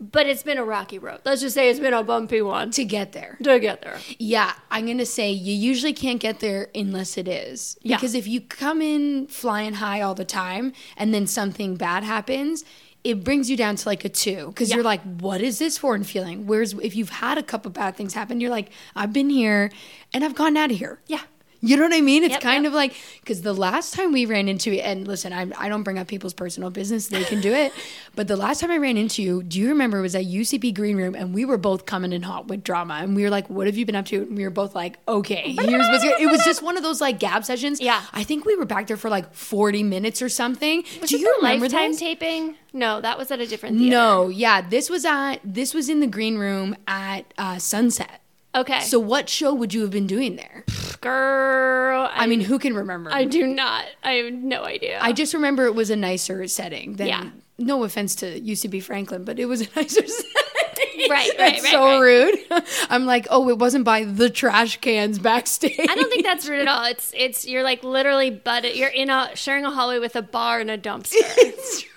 But 0.00 0.26
it's 0.26 0.42
been 0.42 0.56
a 0.56 0.64
rocky 0.64 0.98
road. 0.98 1.20
Let's 1.26 1.42
just 1.42 1.54
say 1.54 1.68
it's 1.68 1.78
been 1.78 1.92
a 1.92 2.02
bumpy 2.02 2.40
one 2.40 2.70
to 2.70 2.84
get 2.84 3.12
there. 3.12 3.36
to 3.42 3.60
get 3.60 3.82
there. 3.82 3.98
Yeah, 4.18 4.52
I'm 4.70 4.86
gonna 4.86 5.04
say 5.04 5.30
you 5.30 5.52
usually 5.54 5.92
can't 5.92 6.18
get 6.20 6.40
there 6.40 6.68
unless 6.74 7.18
it 7.18 7.28
is. 7.28 7.76
Yeah. 7.82 7.96
Because 7.96 8.14
if 8.14 8.26
you 8.26 8.40
come 8.40 8.80
in 8.80 9.26
flying 9.26 9.74
high 9.74 10.00
all 10.00 10.14
the 10.14 10.24
time 10.24 10.72
and 10.96 11.12
then 11.12 11.26
something 11.26 11.76
bad 11.76 12.02
happens, 12.02 12.64
it 13.04 13.22
brings 13.24 13.50
you 13.50 13.56
down 13.56 13.76
to 13.76 13.88
like 13.88 14.04
a 14.04 14.08
two. 14.08 14.46
Because 14.48 14.70
Yeah. 14.70 14.76
you're 14.76 14.84
like, 14.84 15.02
what 15.02 15.42
is 15.42 15.58
this 15.58 15.76
foreign 15.76 16.04
feeling? 16.04 16.46
Whereas 16.46 16.72
if 16.82 16.96
you've 16.96 17.08
had 17.10 17.36
a 17.36 17.42
couple 17.42 17.68
of 17.68 17.74
bad 17.74 17.94
things 17.96 18.14
happen, 18.14 18.40
you're 18.40 18.50
like, 18.50 18.70
I've 18.96 19.12
been 19.12 19.28
here 19.30 19.70
and 20.14 20.24
I've 20.24 20.34
gotten 20.34 20.56
out 20.56 20.70
of 20.70 20.78
here. 20.78 21.00
Yeah. 21.06 21.20
You 21.62 21.76
know 21.76 21.82
what 21.82 21.92
I 21.92 22.00
mean? 22.00 22.24
It's 22.24 22.32
Yep, 22.32 22.40
kind 22.40 22.64
yep. 22.64 22.70
of 22.70 22.74
like 22.74 22.94
because 23.20 23.42
the 23.42 23.52
last 23.52 23.92
time 23.92 24.12
we 24.12 24.24
ran 24.24 24.48
into 24.48 24.72
it, 24.72 24.80
and 24.80 25.06
listen, 25.06 25.32
I, 25.32 25.50
I 25.58 25.68
don't 25.68 25.82
bring 25.82 25.98
up 25.98 26.06
people's 26.08 26.32
personal 26.32 26.70
business; 26.70 27.08
they 27.08 27.22
can 27.24 27.40
do 27.42 27.52
it. 27.52 27.72
but 28.14 28.28
the 28.28 28.36
last 28.36 28.60
time 28.60 28.70
I 28.70 28.78
ran 28.78 28.96
into 28.96 29.22
you, 29.22 29.42
do 29.42 29.58
you 29.60 29.68
remember? 29.68 29.98
It 29.98 30.02
was 30.02 30.14
at 30.14 30.24
UCB 30.24 30.74
Green 30.74 30.96
Room, 30.96 31.14
and 31.14 31.34
we 31.34 31.44
were 31.44 31.58
both 31.58 31.84
coming 31.84 32.12
in 32.14 32.22
hot 32.22 32.48
with 32.48 32.64
drama, 32.64 32.94
and 33.02 33.14
we 33.14 33.22
were 33.24 33.30
like, 33.30 33.50
"What 33.50 33.66
have 33.66 33.76
you 33.76 33.84
been 33.84 33.94
up 33.96 34.06
to?" 34.06 34.22
And 34.22 34.36
we 34.38 34.44
were 34.44 34.50
both 34.50 34.74
like, 34.74 34.98
"Okay, 35.06 35.52
here's 35.52 35.88
what's 35.88 36.02
good." 36.02 36.18
It 36.20 36.30
was 36.30 36.42
just 36.44 36.62
one 36.62 36.78
of 36.78 36.82
those 36.82 37.00
like 37.00 37.18
gab 37.18 37.44
sessions. 37.44 37.78
Yeah. 37.80 38.02
I 38.12 38.24
think 38.24 38.46
we 38.46 38.56
were 38.56 38.64
back 38.66 38.86
there 38.86 38.96
for 38.96 39.10
like 39.10 39.34
forty 39.34 39.82
minutes 39.82 40.22
or 40.22 40.28
something. 40.30 40.82
Was 41.00 41.10
do 41.10 41.18
you 41.18 41.26
the 41.26 41.46
remember 41.46 41.66
lifetime 41.66 41.90
this? 41.90 42.00
taping? 42.00 42.56
No, 42.72 43.00
that 43.02 43.18
was 43.18 43.30
at 43.30 43.40
a 43.40 43.46
different 43.46 43.78
theater. 43.78 43.90
No, 43.96 44.28
yeah, 44.28 44.60
this 44.62 44.88
was 44.88 45.04
at 45.04 45.36
this 45.44 45.74
was 45.74 45.88
in 45.90 46.00
the 46.00 46.06
Green 46.06 46.38
Room 46.38 46.74
at 46.86 47.34
uh, 47.36 47.58
Sunset. 47.58 48.22
Okay. 48.54 48.80
So 48.80 48.98
what 48.98 49.28
show 49.28 49.54
would 49.54 49.72
you 49.74 49.82
have 49.82 49.90
been 49.90 50.06
doing 50.06 50.36
there? 50.36 50.64
girl, 51.00 52.08
I, 52.12 52.24
I 52.24 52.26
mean, 52.26 52.40
who 52.40 52.58
can 52.58 52.74
remember? 52.74 53.10
I 53.12 53.24
do 53.24 53.46
not. 53.46 53.86
I 54.04 54.12
have 54.12 54.32
no 54.34 54.64
idea. 54.64 54.98
I 55.00 55.12
just 55.12 55.32
remember 55.34 55.64
it 55.66 55.74
was 55.74 55.88
a 55.90 55.96
nicer 55.96 56.46
setting 56.46 56.96
than 56.96 57.06
Yeah. 57.08 57.30
no 57.58 57.84
offense 57.84 58.14
to 58.16 58.40
UCB 58.40 58.82
Franklin, 58.82 59.24
but 59.24 59.38
it 59.38 59.46
was 59.46 59.62
a 59.62 59.64
nicer 59.76 60.06
setting. 60.06 61.08
Right, 61.08 61.10
right, 61.10 61.30
That's 61.38 61.62
right, 61.62 61.72
so 61.72 61.84
right. 61.84 61.98
rude. 62.00 62.64
I'm 62.90 63.06
like, 63.06 63.26
oh, 63.30 63.48
it 63.48 63.58
wasn't 63.58 63.84
by 63.84 64.04
the 64.04 64.28
trash 64.28 64.76
cans 64.80 65.18
backstage. 65.18 65.78
I 65.80 65.94
don't 65.94 66.10
think 66.10 66.24
that's 66.24 66.46
rude 66.48 66.60
at 66.60 66.68
all. 66.68 66.84
It's 66.84 67.12
it's 67.16 67.46
you're 67.46 67.62
like 67.62 67.82
literally 67.82 68.30
but 68.30 68.76
You're 68.76 68.90
in 68.90 69.08
a 69.08 69.30
sharing 69.34 69.64
a 69.64 69.70
hallway 69.70 69.98
with 69.98 70.16
a 70.16 70.22
bar 70.22 70.60
and 70.60 70.70
a 70.70 70.76
dumpster. 70.76 71.14
it's 71.38 71.80
true. 71.82 71.90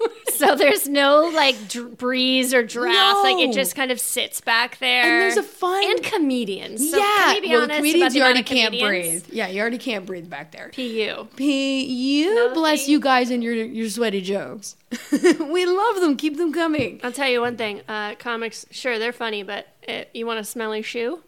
So 0.36 0.54
there's 0.54 0.86
no 0.86 1.30
like 1.34 1.56
dr- 1.68 1.96
breeze 1.96 2.52
or 2.52 2.62
draft. 2.62 3.22
Like 3.22 3.38
it 3.38 3.54
just 3.54 3.74
kind 3.74 3.90
of 3.90 3.98
sits 3.98 4.42
back 4.42 4.76
there. 4.80 5.02
And 5.02 5.22
there's 5.22 5.38
a 5.38 5.42
fun- 5.42 5.82
and 5.82 6.02
comedians. 6.02 6.90
So 6.90 6.98
yeah, 6.98 7.04
can 7.06 7.34
we 7.36 7.40
be 7.40 7.48
well, 7.54 7.62
honest 7.62 7.76
comedians 7.78 8.14
you 8.14 8.22
already 8.22 8.42
can't 8.42 8.74
comedians? 8.74 9.22
breathe. 9.22 9.34
Yeah, 9.34 9.48
you 9.48 9.60
already 9.62 9.78
can't 9.78 10.04
breathe 10.04 10.28
back 10.28 10.52
there. 10.52 10.68
Pu. 10.74 11.28
P, 11.36 11.84
you 11.84 12.34
No, 12.34 12.52
bless 12.52 12.86
you 12.86 13.00
guys 13.00 13.30
and 13.30 13.42
your 13.42 13.54
your 13.54 13.88
sweaty 13.88 14.20
jokes. 14.20 14.76
we 15.12 15.64
love 15.64 16.00
them. 16.02 16.16
Keep 16.18 16.36
them 16.36 16.52
coming. 16.52 17.00
I'll 17.02 17.12
tell 17.12 17.30
you 17.30 17.40
one 17.40 17.56
thing. 17.56 17.80
Uh, 17.88 18.14
comics, 18.16 18.66
sure, 18.70 18.98
they're 18.98 19.14
funny, 19.14 19.42
but 19.42 19.68
uh 19.88 20.02
you 20.12 20.26
want 20.26 20.38
a 20.38 20.44
smelly 20.44 20.82
shoe? 20.82 21.22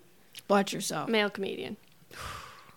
Watch 0.49 0.75
yourself. 0.75 1.09
Male 1.09 1.31
comedian. 1.31 1.79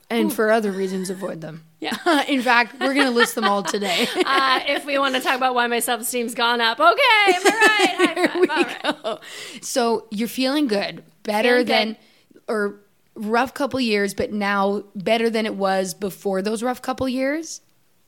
And 0.10 0.32
for 0.34 0.50
other 0.50 0.72
reasons, 0.72 1.10
avoid 1.10 1.42
them. 1.42 1.66
Yeah. 1.82 2.24
In 2.30 2.42
fact, 2.42 2.80
we're 2.80 2.94
gonna 2.94 3.12
list 3.12 3.36
them 3.36 3.44
all 3.44 3.64
today. 3.64 4.08
Uh, 4.26 4.60
if 4.68 4.86
we 4.86 4.98
want 4.98 5.16
to 5.16 5.22
talk 5.22 5.36
about 5.36 5.54
why 5.56 5.68
my 5.68 5.80
self 5.80 6.02
esteem's 6.02 6.34
gone 6.36 6.62
up, 6.62 6.80
okay, 6.80 6.94
am 7.28 7.42
I 7.46 7.98
right? 8.00 8.50
High 8.50 9.02
right. 9.04 9.20
So 9.64 10.08
you're 10.12 10.28
feeling 10.30 10.68
good, 10.68 11.04
better 11.24 11.50
Feeling 11.64 11.66
than, 11.66 11.88
good. 12.34 12.42
or 12.48 12.80
rough 13.16 13.54
couple 13.54 13.80
years, 13.82 14.14
but 14.14 14.32
now 14.32 14.84
better 14.96 15.30
than 15.30 15.46
it 15.46 15.56
was 15.56 15.94
before 15.94 16.42
those 16.42 16.64
rough 16.64 16.82
couple 16.82 17.10
years. 17.10 17.62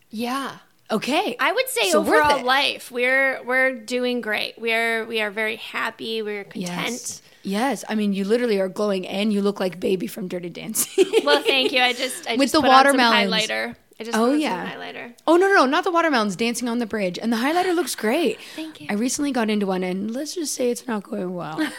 Yeah. 0.10 0.58
Okay, 0.92 1.36
I 1.40 1.52
would 1.52 1.68
say 1.70 1.90
So 1.90 2.00
overall 2.02 2.44
life, 2.44 2.92
we're 2.92 3.42
we're 3.44 3.74
doing 3.74 4.22
great. 4.22 4.54
We're 4.60 5.06
we 5.06 5.22
are 5.22 5.32
very 5.32 5.56
happy. 5.56 6.22
We're 6.22 6.44
content. 6.44 6.62
yes, 6.70 7.22
yes. 7.44 7.84
I 7.88 7.96
mean, 7.96 8.14
you 8.14 8.24
literally 8.26 8.60
are 8.60 8.70
glowing, 8.70 9.08
and 9.08 9.32
you 9.32 9.42
look 9.42 9.60
like 9.60 9.80
baby 9.80 10.08
from 10.08 10.28
Dirty 10.28 10.50
Dancing. 10.50 11.06
Well, 11.24 11.42
thank 11.44 11.72
you. 11.72 11.82
I 11.82 11.94
just 12.04 12.28
I 12.28 12.32
With 12.36 12.52
just 12.52 12.54
the 12.54 12.62
put 12.62 12.70
on 12.72 12.86
some 12.86 12.98
highlighter. 13.00 13.76
I 14.00 14.04
just 14.04 14.18
Oh, 14.18 14.34
yeah. 14.34 14.72
highlighter. 14.74 15.14
Oh 15.28 15.38
no, 15.38 15.48
no, 15.48 15.54
no, 15.56 15.66
not 15.68 15.84
the 15.84 15.92
watermelons 15.92 16.36
dancing 16.36 16.68
on 16.68 16.80
the 16.80 16.86
bridge. 16.88 17.20
And 17.20 17.32
the 17.32 17.38
highlighter 17.38 17.76
looks 17.80 17.94
great. 17.96 18.40
Thank 18.56 18.82
you. 18.82 18.88
I 18.90 18.94
recently 18.94 19.32
got 19.32 19.50
into 19.52 19.68
one 19.68 19.84
and 19.84 20.12
let's 20.12 20.34
just 20.36 20.56
say 20.56 20.72
it's 20.72 20.88
not 20.88 21.04
going 21.04 21.34
well. 21.36 21.60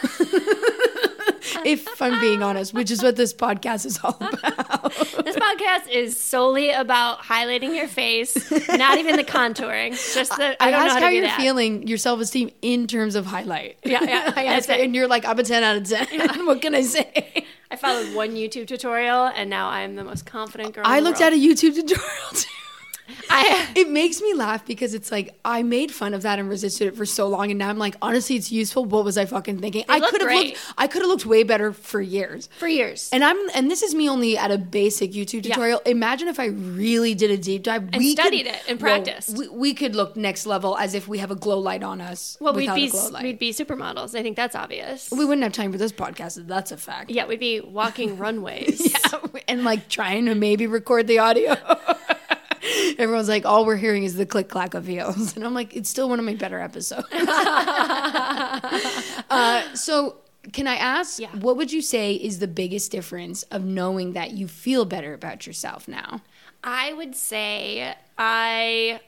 if 1.64 2.00
I'm 2.00 2.20
being 2.20 2.42
honest, 2.42 2.74
which 2.74 2.90
is 2.90 3.02
what 3.02 3.16
this 3.16 3.34
podcast 3.34 3.86
is 3.86 3.98
all 4.02 4.16
about. 4.20 4.92
This 5.24 5.36
podcast 5.36 5.88
is 5.90 6.18
solely 6.18 6.70
about 6.70 7.20
highlighting 7.20 7.74
your 7.74 7.88
face, 7.88 8.50
not 8.68 8.98
even 8.98 9.16
the 9.16 9.24
contouring. 9.24 9.92
Just 10.14 10.36
the 10.36 10.62
I, 10.62 10.68
I, 10.68 10.70
don't 10.70 10.80
know 10.80 10.86
ask 10.86 10.94
how, 10.94 11.00
how, 11.00 11.06
to 11.06 11.10
do 11.10 11.16
you're 11.16 11.26
that. 11.26 11.40
feeling, 11.40 11.86
your 11.86 11.98
self 11.98 12.20
esteem 12.20 12.50
in 12.62 12.86
terms 12.86 13.14
of 13.14 13.26
highlight. 13.26 13.78
Yeah, 13.84 14.02
yeah, 14.04 14.32
I 14.36 14.44
ask 14.46 14.68
it. 14.68 14.80
and 14.80 14.94
you're 14.94 15.08
like, 15.08 15.24
I'm 15.24 15.38
a 15.38 15.42
10 15.42 15.62
out 15.62 15.76
of 15.76 15.88
10. 15.88 16.46
what 16.46 16.60
can 16.60 16.74
I 16.74 16.82
say? 16.82 17.46
I 17.70 17.76
followed 17.76 18.14
one 18.14 18.30
YouTube 18.30 18.68
tutorial, 18.68 19.26
and 19.26 19.50
now 19.50 19.68
I'm 19.68 19.96
the 19.96 20.04
most 20.04 20.26
confident 20.26 20.74
girl. 20.74 20.84
I 20.86 21.00
looked 21.00 21.20
at 21.20 21.32
a 21.32 21.36
YouTube 21.36 21.74
tutorial 21.74 22.30
too. 22.32 22.48
I 23.30 23.68
It 23.76 23.88
makes 23.90 24.20
me 24.20 24.34
laugh 24.34 24.64
because 24.66 24.94
it's 24.94 25.10
like 25.12 25.38
I 25.44 25.62
made 25.62 25.90
fun 25.92 26.14
of 26.14 26.22
that 26.22 26.38
and 26.38 26.48
resisted 26.48 26.88
it 26.88 26.96
for 26.96 27.04
so 27.04 27.26
long, 27.28 27.50
and 27.50 27.58
now 27.58 27.68
I'm 27.68 27.78
like, 27.78 27.96
honestly, 28.00 28.36
it's 28.36 28.50
useful. 28.52 28.84
What 28.84 29.04
was 29.04 29.18
I 29.18 29.24
fucking 29.26 29.58
thinking? 29.60 29.84
I 29.88 30.00
could 30.00 30.20
have 30.22 30.30
looked. 30.30 30.58
I 30.78 30.86
could 30.86 31.02
have 31.02 31.08
looked 31.08 31.26
way 31.26 31.42
better 31.42 31.72
for 31.72 32.00
years. 32.00 32.48
for 32.58 32.68
years. 32.68 33.10
And 33.12 33.24
I'm 33.24 33.36
and 33.54 33.70
this 33.70 33.82
is 33.82 33.94
me 33.94 34.08
only 34.08 34.38
at 34.38 34.50
a 34.50 34.58
basic 34.58 35.12
YouTube 35.12 35.44
Yeah. 35.44 35.54
tutorial. 35.54 35.80
Imagine 35.86 36.28
if 36.28 36.38
I 36.40 36.46
really 36.46 37.14
did 37.14 37.30
a 37.30 37.36
deep 37.36 37.62
dive 37.64 37.88
And 37.92 38.02
studied 38.04 38.46
it 38.46 38.62
and 38.68 38.78
practiced. 38.80 39.36
we, 39.36 39.48
we 39.48 39.74
could 39.74 39.94
look 39.94 40.16
next 40.16 40.46
level 40.46 40.76
as 40.78 40.94
if 40.94 41.08
we 41.08 41.18
have 41.18 41.30
a 41.30 41.36
glow 41.36 41.58
light 41.58 41.82
on 41.82 42.00
us. 42.00 42.36
well, 42.40 42.54
we'd 42.54 42.72
be 42.74 42.86
a 42.86 42.90
glow 42.90 43.08
light. 43.08 43.22
we'd 43.24 43.38
be 43.38 43.52
supermodels. 43.52 44.18
I 44.18 44.22
think 44.22 44.36
that's 44.36 44.54
obvious. 44.54 45.10
we 45.10 45.24
wouldn't 45.24 45.42
have 45.42 45.52
time 45.52 45.72
for 45.72 45.78
this 45.78 45.92
podcast. 45.92 46.46
That's 46.46 46.72
a 46.72 46.76
fact. 46.76 47.10
yeah, 47.10 47.26
we'd 47.26 47.40
be 47.40 47.60
walking 47.60 48.16
runways. 48.24 48.80
Yeah, 48.92 49.18
and 49.48 49.64
like 49.64 49.88
trying 49.88 50.26
to 50.26 50.34
maybe 50.34 50.66
record 50.66 51.06
the 51.06 51.18
audio. 51.18 51.56
Everyone's 52.98 53.28
like, 53.28 53.44
all 53.44 53.64
we're 53.66 53.76
hearing 53.76 54.04
is 54.04 54.14
the 54.14 54.26
click 54.26 54.48
clack 54.48 54.74
of 54.74 54.86
heels, 54.86 55.34
and 55.36 55.44
I'm 55.44 55.54
like, 55.54 55.74
it's 55.76 55.88
still 55.90 56.08
one 56.08 56.18
of 56.18 56.24
my 56.24 56.34
better 56.34 56.58
episodes. 56.60 57.06
uh, 59.30 59.74
so, 59.74 60.16
can 60.52 60.66
I 60.66 60.76
ask, 60.76 61.18
Yeah. 61.18 61.30
what 61.36 61.56
would 61.56 61.72
you 61.72 61.80
say 61.82 62.14
is 62.14 62.38
the 62.38 62.48
biggest 62.48 62.90
difference 62.92 63.42
of 63.44 63.64
knowing 63.64 64.12
that 64.12 64.32
you 64.32 64.48
feel 64.48 64.84
better 64.84 65.14
about 65.14 65.46
yourself 65.46 65.88
now? 65.88 66.22
I 66.62 66.92
would 66.94 67.14
say 67.14 67.94
I 68.16 69.00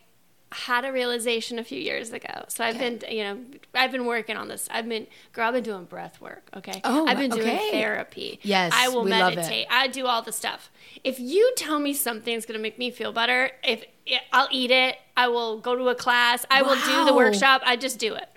had 0.53 0.85
a 0.85 0.93
realization 0.93 1.59
a 1.59 1.65
few 1.65 1.81
years 1.81 2.13
ago. 2.13 2.45
So 2.49 2.65
I've 2.65 2.79
been, 2.79 3.01
you 3.11 3.25
know, 3.25 3.39
I've 3.75 3.91
been 3.91 4.07
working 4.07 4.37
on 4.37 4.49
this. 4.49 4.69
I've 4.71 4.89
been, 4.89 5.07
girl, 5.33 5.49
I've 5.49 5.55
been 5.55 5.65
doing 5.65 5.85
breath 5.85 6.21
work. 6.21 6.49
Okay. 6.57 6.81
Oh, 6.85 7.07
I've 7.07 7.19
been 7.19 7.31
doing 7.31 7.49
okay. 7.49 7.71
therapy. 7.73 8.39
Yes, 8.43 8.73
I 8.75 8.89
will 8.89 9.05
we 9.05 9.11
love 9.11 9.33
it. 9.33 9.37
meditate. 9.37 9.67
I 9.71 9.89
do 9.89 10.07
all 10.07 10.23
the 10.23 10.33
stuff. 10.33 10.71
If 11.03 11.19
you 11.19 11.53
tell 11.57 11.81
me 11.81 11.93
something's 11.93 12.47
going 12.47 12.59
to 12.59 12.63
make 12.63 12.79
me 12.79 12.91
feel 12.91 13.13
better, 13.13 13.51
if 13.65 13.85
I'll 14.33 14.49
eat 14.53 14.71
it, 14.71 14.97
I 15.17 15.29
will 15.29 15.59
go 15.59 15.75
to 15.75 15.89
a 15.89 15.95
class, 15.97 16.47
I 16.51 16.63
will 16.63 16.77
do 16.77 17.05
the 17.05 17.15
workshop. 17.15 17.63
I 17.65 17.77
just 17.77 17.99
do 17.99 18.15
it. 18.15 18.29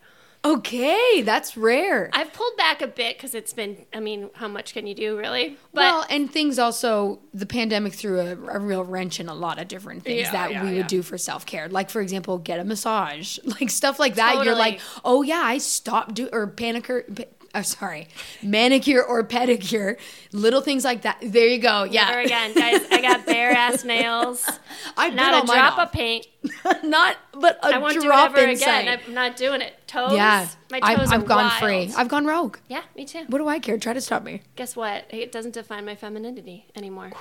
Okay, 0.45 1.21
that's 1.23 1.57
rare. 1.57 2.09
I've 2.13 2.31
pulled 2.31 2.55
back 2.55 2.81
a 2.81 2.87
bit 2.87 3.17
because 3.17 3.35
it's 3.35 3.51
been, 3.51 3.85
I 3.93 3.99
mean, 3.99 4.29
how 4.35 4.47
much 4.47 4.73
can 4.73 4.87
you 4.87 4.95
do 4.95 5.17
really? 5.17 5.57
But 5.73 5.81
well, 5.81 6.05
and 6.09 6.31
things 6.31 6.57
also, 6.57 7.19
the 7.33 7.45
pandemic 7.45 7.93
threw 7.93 8.21
a, 8.21 8.31
a 8.55 8.59
real 8.59 8.85
wrench 8.85 9.19
in 9.19 9.27
a 9.27 9.33
lot 9.33 9.59
of 9.59 9.67
different 9.67 10.03
things 10.03 10.21
Yeah, 10.21 10.31
that 10.31 10.51
yeah, 10.51 10.63
we 10.63 10.69
yeah. 10.71 10.77
would 10.77 10.87
do 10.87 11.01
for 11.01 11.17
self 11.17 11.45
care. 11.45 11.67
Like, 11.67 11.89
for 11.89 11.99
example, 12.01 12.37
get 12.37 12.59
a 12.59 12.63
massage, 12.63 13.37
like 13.59 13.69
stuff 13.69 13.99
like 13.99 14.15
that. 14.15 14.45
You're 14.45 14.55
like, 14.55 14.79
oh 15.03 15.23
yeah, 15.23 15.41
I 15.43 15.57
stopped 15.57 16.13
doing, 16.15 16.29
or 16.31 16.47
panicure. 16.47 17.03
Pa- 17.03 17.23
oh, 17.55 17.61
sorry, 17.61 18.07
manicure 18.41 19.03
or 19.03 19.25
pedicure, 19.25 19.97
little 20.31 20.61
things 20.61 20.85
like 20.85 21.01
that. 21.01 21.17
There 21.21 21.47
you 21.47 21.57
go. 21.59 21.83
Never 21.83 21.91
Yeah, 21.91 22.19
again, 22.21 22.53
guys. 22.53 22.81
I 22.89 23.01
got 23.01 23.25
bare 23.25 23.51
ass 23.57 23.83
nails. 23.83 24.49
I 24.95 25.09
Not 25.09 25.43
a 25.43 25.45
drop 25.47 25.77
off. 25.77 25.87
of 25.87 25.91
paint. 25.91 26.27
not, 26.83 27.17
but 27.33 27.57
a 27.61 27.75
I 27.75 27.77
won't 27.79 27.99
do 27.99 28.09
it 28.09 28.15
ever 28.15 28.55
sight. 28.55 28.83
again. 28.87 28.99
I'm 29.05 29.13
not 29.13 29.35
doing 29.35 29.59
it. 29.61 29.73
Toes. 29.89 30.13
yeah, 30.13 30.47
My 30.71 30.79
toes 30.79 31.11
I've 31.11 31.23
are 31.23 31.25
gone 31.25 31.45
wild. 31.47 31.53
free. 31.53 31.93
I've 31.97 32.07
gone 32.09 32.25
rogue. 32.27 32.57
yeah, 32.67 32.83
me 32.95 33.05
too. 33.05 33.25
What 33.27 33.39
do 33.39 33.47
I 33.47 33.57
care? 33.57 33.77
Try 33.79 33.93
to 33.93 34.01
stop 34.01 34.23
me. 34.23 34.41
Guess 34.55 34.75
what? 34.75 35.05
It 35.09 35.31
doesn't 35.31 35.55
define 35.55 35.83
my 35.85 35.95
femininity 35.95 36.67
anymore. 36.75 37.11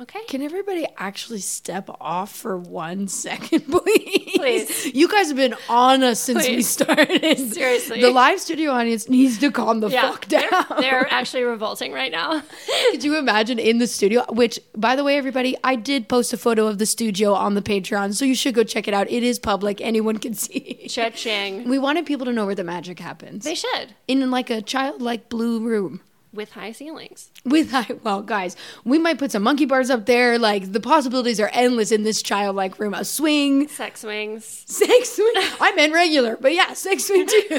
Okay. 0.00 0.20
Can 0.28 0.42
everybody 0.42 0.86
actually 0.96 1.40
step 1.40 1.90
off 2.00 2.32
for 2.32 2.56
one 2.56 3.08
second, 3.08 3.60
please? 3.70 4.36
Please. 4.36 4.86
You 4.94 5.08
guys 5.08 5.28
have 5.28 5.36
been 5.36 5.56
on 5.68 6.04
us 6.04 6.20
since 6.20 6.46
we 6.46 6.62
started. 6.62 7.52
Seriously. 7.52 8.00
The 8.00 8.10
live 8.10 8.38
studio 8.38 8.70
audience 8.70 9.08
needs 9.08 9.38
to 9.38 9.50
calm 9.50 9.80
the 9.80 9.88
yeah, 9.88 10.02
fuck 10.02 10.26
down. 10.28 10.42
They're, 10.50 10.80
they're 10.80 11.06
actually 11.12 11.42
revolting 11.42 11.92
right 11.92 12.12
now. 12.12 12.42
Could 12.92 13.02
you 13.02 13.18
imagine 13.18 13.58
in 13.58 13.78
the 13.78 13.88
studio? 13.88 14.24
Which, 14.28 14.60
by 14.76 14.94
the 14.94 15.02
way, 15.02 15.16
everybody, 15.16 15.56
I 15.64 15.74
did 15.74 16.08
post 16.08 16.32
a 16.32 16.36
photo 16.36 16.68
of 16.68 16.78
the 16.78 16.86
studio 16.86 17.34
on 17.34 17.54
the 17.54 17.62
Patreon, 17.62 18.14
so 18.14 18.24
you 18.24 18.36
should 18.36 18.54
go 18.54 18.62
check 18.62 18.86
it 18.86 18.94
out. 18.94 19.10
It 19.10 19.24
is 19.24 19.40
public; 19.40 19.80
anyone 19.80 20.18
can 20.18 20.34
see. 20.34 20.86
Cha-ching. 20.88 21.68
We 21.68 21.78
wanted 21.78 22.06
people 22.06 22.26
to 22.26 22.32
know 22.32 22.46
where 22.46 22.54
the 22.54 22.64
magic 22.64 23.00
happens. 23.00 23.44
They 23.44 23.56
should 23.56 23.94
in 24.06 24.30
like 24.30 24.48
a 24.48 24.62
childlike 24.62 25.28
blue 25.28 25.60
room. 25.60 26.00
With 26.32 26.52
high 26.52 26.72
ceilings. 26.72 27.30
With 27.44 27.70
high, 27.70 27.86
well, 28.02 28.22
guys, 28.22 28.56
we 28.84 28.98
might 28.98 29.18
put 29.18 29.32
some 29.32 29.42
monkey 29.42 29.64
bars 29.64 29.90
up 29.90 30.06
there. 30.06 30.38
Like 30.38 30.72
the 30.72 30.80
possibilities 30.80 31.40
are 31.40 31.50
endless 31.52 31.90
in 31.92 32.02
this 32.02 32.22
childlike 32.22 32.78
room. 32.78 32.94
A 32.94 33.04
swing, 33.04 33.68
Sex 33.68 34.00
swings. 34.00 34.44
sex 34.44 35.12
swing. 35.16 35.32
I 35.60 35.72
meant 35.74 35.92
regular, 35.92 36.36
but 36.36 36.52
yeah, 36.54 36.72
sex 36.74 37.04
swing 37.06 37.26
too. 37.26 37.42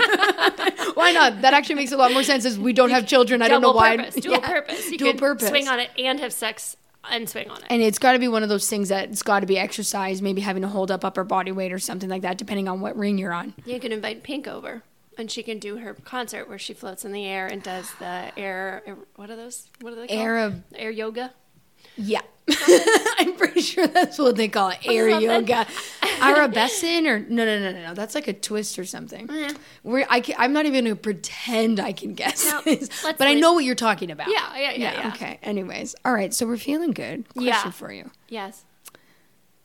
why 0.94 1.12
not? 1.12 1.42
That 1.42 1.54
actually 1.54 1.76
makes 1.76 1.92
a 1.92 1.98
lot 1.98 2.12
more 2.14 2.24
sense. 2.24 2.46
As 2.46 2.58
we 2.60 2.74
don't 2.74 2.92
have 2.92 3.08
children, 3.08 3.42
I 3.42 3.48
don't 3.48 3.62
know 3.62 3.72
why. 3.72 3.98
purpose. 3.98 4.16
Dual 4.16 4.34
Yeah, 4.36 4.48
purpose. 4.48 4.92
You 4.92 4.98
dual 4.98 5.14
purpose. 5.16 5.50
swing 5.50 5.68
on 5.68 5.80
it 5.80 5.90
and 5.98 6.20
have 6.20 6.34
sex 6.34 6.76
and 7.10 7.28
swing 7.30 7.50
on 7.50 7.58
it. 7.60 7.64
And 7.70 7.82
it's 7.82 7.98
got 7.98 8.12
to 8.14 8.20
be 8.20 8.28
one 8.28 8.44
of 8.44 8.50
those 8.50 8.70
things 8.70 8.90
that 8.90 9.10
it's 9.10 9.24
got 9.24 9.40
to 9.40 9.46
be 9.48 9.58
exercise, 9.58 10.22
maybe 10.22 10.42
having 10.42 10.62
to 10.62 10.68
hold 10.68 10.92
up 10.92 11.04
upper 11.06 11.24
body 11.24 11.52
weight 11.52 11.72
or 11.74 11.80
something 11.80 12.10
like 12.10 12.22
that, 12.24 12.38
depending 12.38 12.68
on 12.68 12.82
what 12.82 12.96
ring 12.98 13.18
you're 13.18 13.34
on. 13.34 13.54
You 13.66 13.80
can 13.80 13.92
invite 13.92 14.22
Pink 14.22 14.48
over, 14.48 14.84
and 15.20 15.30
she 15.30 15.44
can 15.44 15.60
do 15.60 15.78
her 15.78 15.94
concert 15.94 16.48
where 16.50 16.58
she 16.58 16.74
floats 16.74 17.06
in 17.06 17.12
the 17.12 17.26
air 17.26 17.48
and 17.48 17.62
does 17.62 17.92
the 18.00 18.32
air. 18.38 18.84
what 19.16 19.30
are 19.30 19.36
those? 19.36 19.68
What 19.82 19.94
are 19.94 19.98
they 19.98 20.08
called? 20.08 20.20
Air 20.20 20.64
air 20.76 20.92
yoga. 20.92 21.34
Yeah. 21.96 22.22
I'm 23.20 23.36
pretty 23.36 23.62
sure 23.62 23.86
that's 23.86 24.18
what 24.18 24.36
they 24.36 24.48
call 24.48 24.70
it. 24.70 24.80
Air 24.86 25.12
Something. 25.12 25.30
yoga. 25.30 25.68
Arabescent 26.22 27.08
or 27.08 27.20
no, 27.20 27.46
no, 27.46 27.60
no, 27.60 27.72
no, 27.72 27.88
no. 27.88 27.94
That's 27.94 28.16
like 28.16 28.28
a 28.28 28.34
twist 28.34 28.80
or 28.80 28.86
something. 28.86 29.28
Oh, 29.30 29.36
yeah. 29.36 29.54
Where 29.84 30.08
I 30.10 30.20
can, 30.22 30.36
I'm 30.38 30.52
not 30.54 30.66
even 30.66 30.86
to 30.86 30.96
pretend 30.96 31.80
I 31.80 31.94
can 31.94 32.14
guess 32.14 32.46
No, 32.46 32.62
this, 32.62 32.90
but 33.04 33.22
I 33.22 33.34
know 33.34 33.54
what 33.54 33.66
you're 33.66 33.76
talking 33.76 34.12
about. 34.12 34.28
Yeah, 34.30 34.58
yeah, 34.58 34.72
yeah, 34.72 35.00
yeah. 35.02 35.08
Okay. 35.14 35.40
Anyways, 35.44 35.96
all 36.04 36.14
right. 36.14 36.34
So 36.34 36.48
we're 36.48 36.58
feeling 36.58 36.92
good. 36.92 37.28
Question 37.30 37.48
Yeah. 37.48 37.72
for 37.72 37.92
you: 37.92 38.12
Yes. 38.28 38.66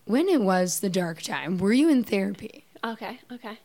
When 0.05 0.29
it 0.29 0.43
was 0.43 0.81
the 0.81 0.91
dark 0.91 1.23
time, 1.23 1.59
were 1.59 1.73
you 1.73 1.89
in 1.89 2.05
therapy? 2.05 2.65
Okay. 2.85 3.21
Okay. 3.33 3.59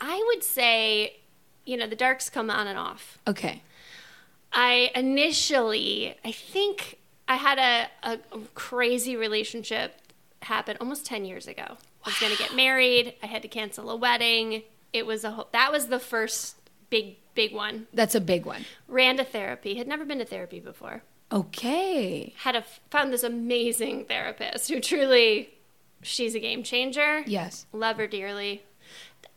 I 0.00 0.22
would 0.28 0.42
say, 0.44 1.16
you 1.64 1.76
know, 1.76 1.86
the 1.86 1.96
darks 1.96 2.28
come 2.28 2.50
on 2.50 2.66
and 2.66 2.78
off. 2.78 3.18
Okay. 3.26 3.62
I 4.52 4.90
initially, 4.94 6.14
I 6.24 6.32
think 6.32 6.98
I 7.28 7.36
had 7.36 7.58
a, 7.58 7.88
a 8.02 8.18
crazy 8.54 9.16
relationship 9.16 9.94
happen 10.42 10.76
almost 10.80 11.06
10 11.06 11.24
years 11.24 11.46
ago. 11.46 11.64
I 12.04 12.08
was 12.08 12.18
going 12.18 12.32
to 12.32 12.38
get 12.38 12.54
married. 12.54 13.14
I 13.22 13.26
had 13.26 13.42
to 13.42 13.48
cancel 13.48 13.90
a 13.90 13.96
wedding. 13.96 14.62
It 14.92 15.06
was 15.06 15.24
a 15.24 15.30
whole, 15.30 15.48
that 15.52 15.72
was 15.72 15.86
the 15.86 15.98
first 15.98 16.56
big, 16.90 17.16
big 17.34 17.54
one. 17.54 17.86
That's 17.94 18.14
a 18.14 18.20
big 18.20 18.44
one. 18.44 18.66
Ran 18.88 19.16
to 19.16 19.24
therapy, 19.24 19.76
had 19.76 19.86
never 19.86 20.04
been 20.04 20.18
to 20.18 20.24
therapy 20.24 20.60
before. 20.60 21.02
Okay. 21.30 22.34
Had 22.38 22.56
a, 22.56 22.64
found 22.90 23.12
this 23.12 23.22
amazing 23.22 24.04
therapist 24.04 24.68
who 24.68 24.80
truly, 24.80 25.54
she's 26.02 26.34
a 26.34 26.40
game 26.40 26.62
changer. 26.62 27.22
Yes. 27.26 27.66
Love 27.72 27.96
her 27.96 28.06
dearly. 28.06 28.62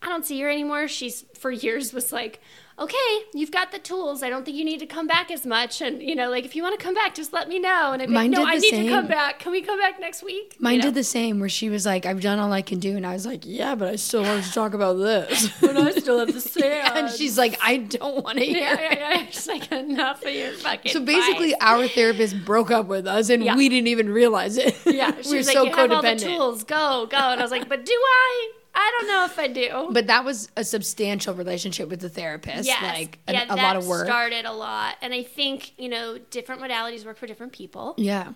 I 0.02 0.08
don't 0.10 0.26
see 0.26 0.40
her 0.42 0.50
anymore. 0.50 0.88
She's 0.88 1.26
for 1.38 1.50
years 1.52 1.92
was 1.94 2.12
like, 2.12 2.40
okay, 2.78 2.96
you've 3.34 3.50
got 3.52 3.72
the 3.72 3.80
tools. 3.80 4.22
I 4.22 4.30
don't 4.30 4.44
think 4.46 4.56
you 4.58 4.66
need 4.66 4.80
to 4.80 4.86
come 4.86 5.08
back 5.08 5.32
as 5.32 5.46
much. 5.48 5.82
And 5.82 6.04
you 6.04 6.14
know, 6.14 6.30
like 6.30 6.46
if 6.46 6.56
you 6.56 6.62
want 6.62 6.78
to 6.78 6.84
come 6.84 6.94
back, 6.94 7.16
just 7.16 7.34
let 7.34 7.48
me 7.50 7.58
know. 7.58 7.92
And 7.94 8.02
I'd 8.02 8.10
be 8.10 8.14
Mine 8.14 8.32
like, 8.32 8.40
no, 8.42 8.46
I 8.46 8.58
need 8.58 8.70
same. 8.70 8.86
to 8.86 8.90
come 8.92 9.08
back. 9.08 9.40
Can 9.40 9.52
we 9.52 9.62
come 9.62 9.80
back 9.80 10.00
next 10.00 10.22
week? 10.22 10.58
Mine 10.60 10.74
You 10.76 10.80
know? 10.80 10.84
did 10.90 10.94
the 10.96 11.04
same, 11.04 11.40
where 11.40 11.50
she 11.50 11.70
was 11.70 11.86
like, 11.88 12.06
"I've 12.06 12.22
done 12.22 12.38
all 12.38 12.52
I 12.54 12.62
can 12.62 12.78
do," 12.80 12.96
and 12.96 13.08
I 13.08 13.14
was 13.14 13.26
like, 13.26 13.42
"Yeah, 13.46 13.74
but 13.74 13.88
I 13.88 13.96
still 13.96 14.22
want 14.22 14.44
to 14.44 14.52
talk 14.52 14.74
about 14.76 14.94
this." 14.96 15.50
But 15.62 15.76
I 15.78 15.92
still 15.94 16.20
have 16.20 16.32
the 16.34 16.42
same. 16.60 16.86
and 16.94 17.10
she's 17.10 17.38
like, 17.38 17.58
"I 17.64 17.78
don't 17.78 18.24
want 18.24 18.38
to 18.38 18.46
hear." 18.46 18.58
yeah, 18.58 18.74
it." 18.92 19.00
yeah, 19.00 19.14
yeah. 19.22 19.26
She's 19.32 19.48
like, 19.48 19.72
enough 19.72 20.24
of 20.24 20.32
your 20.34 20.52
fucking. 20.52 20.92
So 20.92 21.00
basically, 21.00 21.54
advice." 21.54 21.68
our 21.72 21.88
therapist 21.88 22.44
broke 22.46 22.70
up 22.70 22.86
with 22.88 23.08
us, 23.08 23.30
and 23.30 23.44
Yeah. 23.44 23.56
we 23.56 23.70
didn't 23.70 23.88
even 23.88 24.10
realize 24.10 24.58
it. 24.58 24.76
yeah, 24.86 25.12
we 25.16 25.24
she 25.24 25.30
were 25.32 25.38
was 25.38 25.48
like, 25.48 25.56
so 25.56 25.64
you 25.64 25.72
have 25.74 25.92
all 25.92 26.02
the 26.04 26.08
codependent. 26.10 26.20
tools. 26.22 26.64
Go, 26.64 27.08
go. 27.10 27.18
And 27.18 27.40
I 27.40 27.44
was 27.44 27.52
like, 27.52 27.68
but 27.70 27.86
do 27.86 27.94
I? 27.94 28.52
I 28.78 28.92
don't 29.00 29.08
know 29.08 29.26
if 29.26 29.40
I 29.40 29.48
do. 29.48 29.90
But 29.92 30.08
that 30.08 30.26
was 30.26 30.50
a 30.58 30.64
substantial 30.64 31.34
relationship 31.34 31.88
with 31.90 32.02
the 32.02 32.10
therapist, 32.10 32.68
Yes. 32.68 32.82
like 32.84 33.20
a, 33.28 33.34
yeah, 33.34 33.44
a 33.46 33.56
that 33.56 33.58
lot 33.58 33.76
of 33.78 33.88
work. 33.88 34.06
started 34.06 34.46
a 34.46 34.52
lot. 34.52 34.96
And 35.02 35.14
I 35.14 35.24
think, 35.24 35.72
you 35.80 35.88
know, 35.90 36.18
different 36.30 36.62
modalities 36.62 37.06
work 37.06 37.18
for 37.18 37.26
different 37.26 37.54
people. 37.54 37.94
yeah, 37.98 38.34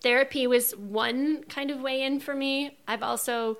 Therapy 0.00 0.46
was 0.46 0.72
one 0.76 1.44
kind 1.44 1.70
of 1.70 1.80
way 1.80 2.02
in 2.02 2.20
for 2.20 2.34
me. 2.34 2.76
I've 2.86 3.02
also, 3.02 3.56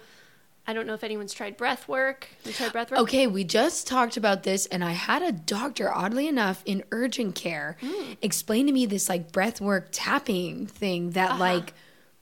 I 0.67 0.75
don't 0.75 0.87
know 0.87 0.93
if 0.93 1.03
anyone's 1.03 1.33
tried 1.33 1.57
breath 1.57 1.89
work. 1.89 2.29
You 2.45 2.53
tried 2.53 2.73
breath 2.73 2.91
work? 2.91 3.01
Okay, 3.01 3.27
we 3.27 3.45
just 3.45 3.87
talked 3.87 4.19
about 4.19 4.43
this, 4.43 4.67
and 4.67 4.85
I 4.85 4.93
had 4.93 5.23
a 5.23 5.33
doctor, 5.33 5.91
oddly 5.95 6.29
enough, 6.29 6.63
in 6.67 6.85
urgent 6.93 7.35
care, 7.35 7.79
Hmm. 7.81 8.13
explain 8.21 8.67
to 8.67 8.73
me 8.73 8.85
this 8.85 9.09
like 9.09 9.33
breath 9.33 9.59
work 9.61 9.89
tapping 9.91 10.67
thing 10.67 11.11
that 11.13 11.31
Uh-huh. 11.31 11.41
like 11.41 11.73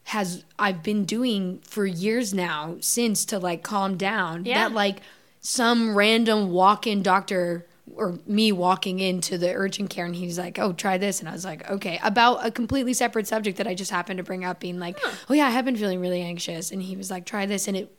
has 0.05 0.45
I've 0.59 0.83
been 0.83 1.05
doing 1.05 1.61
for 1.61 1.87
years 1.87 2.35
now 2.35 2.77
since 2.81 3.25
to 3.27 3.39
like 3.39 3.63
calm 3.63 3.97
down. 3.97 4.45
Yeah. 4.45 4.69
That 4.69 4.75
like 4.75 5.01
some 5.41 5.95
random 5.95 6.51
walk-in 6.51 7.03
doctor 7.03 7.67
or 7.95 8.19
me 8.27 8.53
walking 8.53 9.01
into 9.01 9.37
the 9.37 9.53
urgent 9.55 9.91
care 9.91 10.05
and 10.07 10.15
he's 10.15 10.39
like, 10.39 10.59
"Oh, 10.59 10.73
try 10.73 10.99
this," 10.99 11.21
and 11.21 11.29
I 11.29 11.33
was 11.33 11.45
like, 11.45 11.69
"Okay," 11.69 11.99
about 12.03 12.47
a 12.47 12.51
completely 12.51 12.95
separate 12.95 13.27
subject 13.27 13.59
that 13.59 13.67
I 13.67 13.75
just 13.75 13.91
happened 13.91 14.19
to 14.19 14.23
bring 14.23 14.45
up, 14.45 14.61
being 14.61 14.79
like, 14.79 14.99
"Oh 15.29 15.35
yeah, 15.35 15.47
I 15.47 15.51
have 15.51 15.65
been 15.65 15.77
feeling 15.77 16.01
really 16.01 16.23
anxious," 16.23 16.71
and 16.71 16.83
he 16.83 16.97
was 16.97 17.11
like, 17.11 17.27
"Try 17.27 17.45
this," 17.47 17.69
and 17.69 17.77
it 17.77 17.93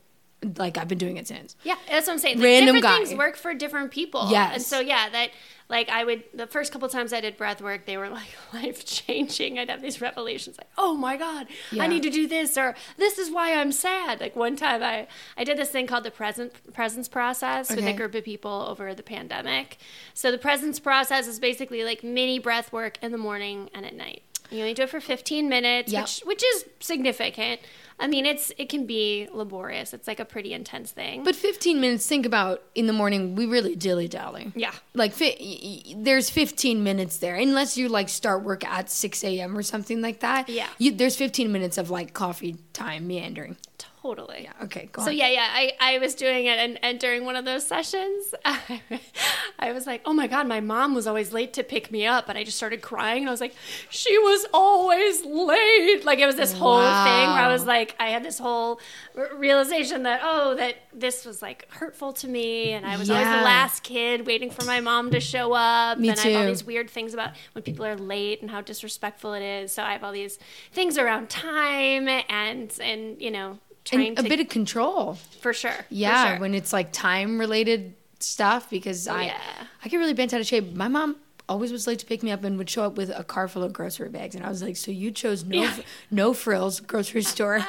like 0.58 0.78
I've 0.78 0.88
been 0.88 0.98
doing 0.98 1.18
it 1.18 1.28
since. 1.28 1.56
Yeah, 1.64 1.76
that's 1.90 2.08
what 2.08 2.14
I'm 2.14 2.20
saying. 2.20 2.38
Like, 2.38 2.46
Random 2.46 2.76
different 2.76 2.84
guy. 3.00 3.06
things 3.06 3.18
work 3.18 3.38
for 3.38 3.54
different 3.54 3.92
people. 3.92 4.30
Yes. 4.30 4.56
And 4.56 4.64
so 4.64 4.80
yeah, 4.80 5.10
that 5.10 5.30
like 5.74 5.90
I 5.90 6.04
would 6.04 6.24
the 6.34 6.46
first 6.46 6.72
couple 6.72 6.88
times 6.88 7.12
I 7.12 7.20
did 7.20 7.36
breath 7.36 7.62
work, 7.62 7.86
they 7.86 7.98
were 7.98 8.10
like 8.10 8.30
life 8.54 8.86
changing. 8.86 9.58
I'd 9.58 9.70
have 9.70 9.82
these 9.82 10.00
revelations 10.00 10.58
like, 10.58 10.70
oh 10.78 10.96
my 10.96 11.18
god, 11.18 11.48
Yeah. 11.72 11.84
I 11.84 11.88
need 11.88 12.04
to 12.04 12.12
do 12.12 12.28
this 12.28 12.58
or 12.58 12.76
this 12.98 13.18
is 13.18 13.32
why 13.32 13.54
I'm 13.60 13.72
sad. 13.72 14.22
Like 14.22 14.36
one 14.36 14.56
time 14.56 14.84
I 14.84 15.08
I 15.36 15.44
did 15.44 15.58
this 15.58 15.72
thing 15.72 15.88
called 15.88 16.04
the 16.04 16.12
present 16.12 16.54
presence 16.74 17.08
process 17.10 17.70
with 17.76 17.86
a 17.86 17.94
group 17.94 18.14
of 18.14 18.24
people 18.24 18.66
over 18.70 18.94
the 18.94 19.04
pandemic. 19.04 19.78
So 20.14 20.32
the 20.32 20.38
presence 20.38 20.80
process 20.80 21.28
is 21.28 21.40
basically 21.40 21.84
like 21.84 22.04
mini 22.04 22.38
breath 22.40 22.72
work 22.72 23.00
in 23.02 23.12
the 23.12 23.18
morning 23.18 23.70
and 23.74 23.86
at 23.86 23.96
night. 23.96 24.22
You 24.54 24.60
only 24.62 24.74
do 24.74 24.84
it 24.84 24.90
for 24.90 25.00
15 25.02 25.50
minutes, 25.50 25.92
Yep. 25.92 26.04
which 26.04 26.20
which 26.26 26.44
is 26.44 26.66
significant. 26.80 27.60
I 28.00 28.08
mean, 28.08 28.26
it's 28.26 28.52
it 28.58 28.70
can 28.70 28.86
be 28.86 29.28
laborious. 29.32 29.94
It's 29.94 30.08
like 30.08 30.20
a 30.20 30.26
pretty 30.26 30.54
intense 30.54 30.92
thing. 30.92 31.24
But 31.24 31.36
15 31.36 31.80
minutes, 31.80 32.08
think 32.08 32.26
about 32.26 32.62
in 32.76 32.88
the 32.88 32.94
morning, 32.94 33.36
we 33.36 33.46
really 33.46 33.76
dilly 33.76 34.08
dally. 34.08 34.52
Yeah. 34.56 34.72
Like, 34.94 35.14
fi- 35.14 35.94
there's 35.98 36.30
15 36.30 36.84
minutes 36.84 37.18
there, 37.18 37.36
unless 37.36 37.78
you 37.78 37.90
like 37.90 38.10
start 38.10 38.44
work 38.44 38.66
at 38.66 38.90
6 38.90 39.24
a.m. 39.24 39.56
or 39.58 39.62
something 39.64 40.02
like 40.02 40.20
that. 40.22 40.50
Yeah. 40.50 40.68
You, 40.80 40.92
there's 40.92 41.16
15 41.16 41.52
minutes 41.52 41.78
of 41.78 41.90
like 41.92 42.14
coffee 42.14 42.58
time 42.74 43.08
meandering. 43.08 43.58
Totally. 44.04 44.42
Yeah. 44.44 44.52
Okay, 44.66 44.90
go 44.92 45.02
So 45.02 45.12
on. 45.12 45.16
yeah, 45.16 45.30
yeah, 45.30 45.48
I, 45.50 45.72
I 45.80 45.98
was 45.98 46.14
doing 46.14 46.46
it, 46.46 46.60
and, 46.60 46.78
and 46.84 47.00
during 47.00 47.24
one 47.24 47.38
of 47.38 47.46
those 47.46 47.66
sessions, 47.66 48.36
I, 48.44 48.82
I 49.60 49.72
was 49.72 49.88
like, 49.88 50.02
oh 50.06 50.12
my 50.12 50.28
god, 50.28 50.46
my 50.46 50.60
mom 50.60 50.94
was 50.94 51.08
always 51.08 51.32
late 51.32 51.54
to 51.54 51.64
pick 51.64 51.90
me 51.90 52.06
up, 52.06 52.28
and 52.28 52.38
I 52.38 52.44
just 52.44 52.58
started 52.58 52.82
crying, 52.82 53.20
and 53.24 53.30
I 53.30 53.32
was 53.32 53.40
like, 53.40 53.56
she 53.90 54.18
was 54.18 54.46
always 54.54 55.24
late. 55.24 56.04
Like 56.04 56.20
it 56.20 56.26
was 56.26 56.36
this 56.36 56.52
whole 56.52 56.82
thing 56.82 57.30
where 57.30 57.44
I 57.44 57.48
was 57.48 57.66
like, 57.66 57.96
I 57.98 58.08
had 58.10 58.24
this 58.26 58.40
whole 58.40 58.82
r- 59.18 59.30
realization 59.38 60.04
that 60.04 60.20
oh, 60.22 60.56
that 60.56 60.76
this 60.94 61.24
was 61.26 61.42
like 61.42 61.72
hurtful 61.72 62.12
to 62.14 62.28
me, 62.28 62.74
and 62.74 62.86
I 62.86 62.98
was 62.98 63.10
always 63.10 63.26
the 63.26 63.32
last 63.32 63.84
kid 63.84 64.28
waiting 64.28 64.52
for 64.52 64.66
my 64.66 64.82
mom 64.82 65.12
to 65.12 65.22
show 65.22 65.54
up, 65.54 65.98
Me 65.98 66.10
and 66.10 66.20
I 66.20 66.24
have 66.24 66.42
all 66.42 66.48
these 66.48 66.66
weird 66.66 66.90
things 66.90 67.14
about 67.14 67.32
when 67.54 67.64
people 67.64 67.86
are 67.86 67.96
late 67.96 68.42
and 68.42 68.52
how 68.52 68.60
disrespectful 68.60 69.34
it 69.34 69.42
is. 69.44 69.72
So 69.72 69.82
I 69.82 69.94
have 69.94 70.04
all 70.04 70.12
these 70.12 70.40
things 70.74 70.98
around 70.98 71.30
time 71.30 72.10
and 72.10 72.78
and 72.82 73.22
you 73.22 73.32
know 73.32 73.60
trying 73.86 74.10
And 74.10 74.20
a 74.20 74.24
to 74.24 74.30
bit 74.30 74.40
of 74.40 74.50
control. 74.50 75.16
for 75.42 75.54
sure. 75.54 75.72
for 75.72 75.86
Yeah, 75.90 76.32
sure. 76.34 76.40
when 76.42 76.54
it's 76.54 76.72
like 76.74 76.92
time 76.92 77.40
related 77.40 77.94
stuff, 78.20 78.70
because 78.70 79.08
I, 79.08 79.26
Yeah. 79.26 79.38
I 79.84 79.88
get 79.90 79.98
really 79.98 80.14
bent 80.14 80.34
out 80.34 80.42
of 80.42 80.48
shape. 80.48 80.74
My 80.74 80.88
mom 80.88 81.18
always 81.50 81.74
was 81.74 81.86
late 81.88 82.00
to 82.00 82.06
pick 82.06 82.24
me 82.24 82.32
up 82.32 82.46
and 82.46 82.58
would 82.58 82.70
show 82.70 82.84
up 82.84 82.96
with 82.96 83.10
a 83.10 83.22
car 83.24 83.50
full 83.50 83.64
of 83.64 83.74
grocery 83.74 84.08
bags. 84.08 84.34
And 84.34 84.46
I 84.46 84.50
was 84.50 84.64
like, 84.64 84.78
so 84.78 84.92
you 84.92 85.12
chose 85.12 85.44
no, 85.44 85.70
no 86.10 86.34
frills 86.34 86.80
grocery 86.80 87.22
store, 87.34 87.60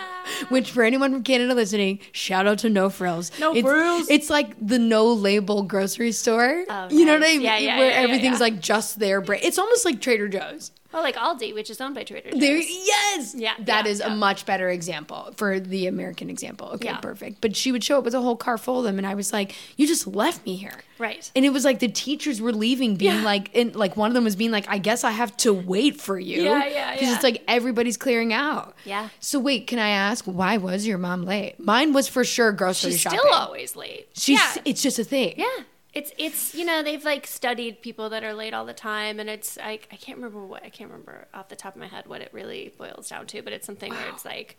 which 0.48 0.70
for 0.70 0.85
anyone 0.85 1.11
from 1.12 1.24
Canada 1.24 1.55
listening, 1.55 1.98
shout 2.12 2.46
out 2.46 2.59
to 2.61 2.70
No 2.70 2.88
Frills. 2.88 3.33
No 3.40 3.53
it's, 3.53 3.62
Frills. 3.66 4.09
It's 4.09 4.31
like 4.31 4.55
the 4.64 4.79
no 4.79 5.12
label 5.12 5.64
grocery 5.64 6.12
store. 6.12 6.64
Oh, 6.68 6.88
you 6.88 7.05
know 7.05 7.14
what 7.14 7.24
I 7.24 7.33
mean? 7.33 7.40
Yeah, 7.40 7.59
yeah, 7.59 7.79
Where 7.79 7.90
yeah, 7.90 7.96
yeah, 7.98 8.05
everything's 8.05 8.38
yeah. 8.38 8.44
like 8.44 8.61
just 8.61 9.00
their 9.00 9.20
brand. 9.20 9.42
It's 9.44 9.59
almost 9.59 9.85
like 9.85 10.00
Trader 10.00 10.29
Joe's. 10.29 10.70
Well, 10.94 11.02
like 11.02 11.16
Aldi, 11.16 11.52
which 11.54 11.70
is 11.70 11.80
owned 11.80 11.94
by 11.96 12.04
Trader 12.04 12.30
Joe's. 12.30 12.40
There, 12.40 12.57
yes, 12.57 13.35
Yeah, 13.37 13.54
that 13.59 13.85
yeah, 13.85 13.90
is 13.90 14.00
a 14.00 14.11
much 14.11 14.46
better 14.46 14.70
example 14.70 15.35
for 15.37 15.59
the 15.59 15.88
American 15.88 16.30
example. 16.30 16.68
Okay, 16.74 16.87
Yeah. 16.88 16.98
perfect. 16.98 17.40
But 17.40 17.57
she 17.57 17.72
would 17.72 17.83
show 17.83 17.98
up 17.98 18.04
with 18.04 18.14
a 18.14 18.20
whole 18.20 18.37
car 18.37 18.57
full 18.57 18.78
of 18.78 18.85
them, 18.85 18.96
and 18.98 19.07
I 19.07 19.14
was 19.14 19.33
like, 19.33 19.57
"You 19.76 19.87
just 19.88 20.07
left 20.07 20.46
me 20.46 20.54
here." 20.54 20.80
Right. 20.98 21.28
And 21.35 21.44
it 21.44 21.50
was 21.50 21.64
like 21.64 21.80
the 21.80 21.88
teachers 21.88 22.40
were 22.40 22.52
leaving, 22.52 22.94
being 22.94 23.16
Yeah. 23.16 23.22
like, 23.24 23.50
and 23.57 23.74
like 23.74 23.96
one 23.96 24.09
of 24.09 24.14
them 24.14 24.22
was 24.22 24.37
being 24.37 24.52
like, 24.52 24.66
"I 24.68 24.78
guess 24.78 25.02
I 25.02 25.11
have 25.11 25.37
to 25.38 25.52
wait 25.52 26.00
for 26.00 26.16
you." 26.16 26.44
Yeah, 26.44 26.64
yeah, 26.68 26.92
Because 26.94 27.12
it's 27.12 27.24
like 27.24 27.42
everybody's 27.48 27.96
clearing 27.96 28.33
out. 28.33 28.76
Yeah. 28.85 29.09
So 29.18 29.40
wait, 29.40 29.66
can 29.66 29.80
I 29.80 29.88
ask 29.88 30.24
why 30.26 30.59
was 30.59 30.87
your 30.87 30.98
mom 30.98 31.24
late? 31.24 31.59
Mine 31.59 31.92
was 31.92 32.07
for 32.07 32.22
sure 32.24 32.52
grocery 32.52 32.92
shopping. 32.92 32.92
She's 32.92 33.00
shopping. 33.00 33.18
still 33.18 33.33
always 33.35 33.74
late. 33.74 34.09
She's. 34.14 34.38
yeah. 34.38 34.54
It's 34.64 34.80
just 34.83 35.00
a 35.00 35.04
thing. 35.04 35.35
Yeah. 35.38 35.64
It's 35.94 36.12
it's 36.18 36.54
you 36.54 36.64
know 36.64 36.83
they've 36.83 37.04
like 37.04 37.26
studied 37.26 37.80
people 37.83 38.09
that 38.11 38.24
are 38.24 38.35
late 38.35 38.52
all 38.54 38.64
the 38.64 38.74
time 38.74 39.20
and 39.20 39.30
it's 39.30 39.57
I 39.59 39.78
I 39.92 39.96
can't 39.96 40.18
remember 40.18 40.44
what 40.44 40.64
I 40.64 40.68
can't 40.68 40.90
remember 40.90 41.26
off 41.33 41.48
the 41.48 41.57
top 41.57 41.74
of 41.74 41.80
my 41.80 41.87
head 41.87 42.07
what 42.07 42.20
it 42.20 42.30
really 42.33 42.72
boils 42.76 43.09
down 43.09 43.26
to 43.28 43.42
but 43.42 43.52
it's 43.52 43.66
something 43.66 43.92
where 43.92 44.09
it's 44.09 44.24
like 44.24 44.59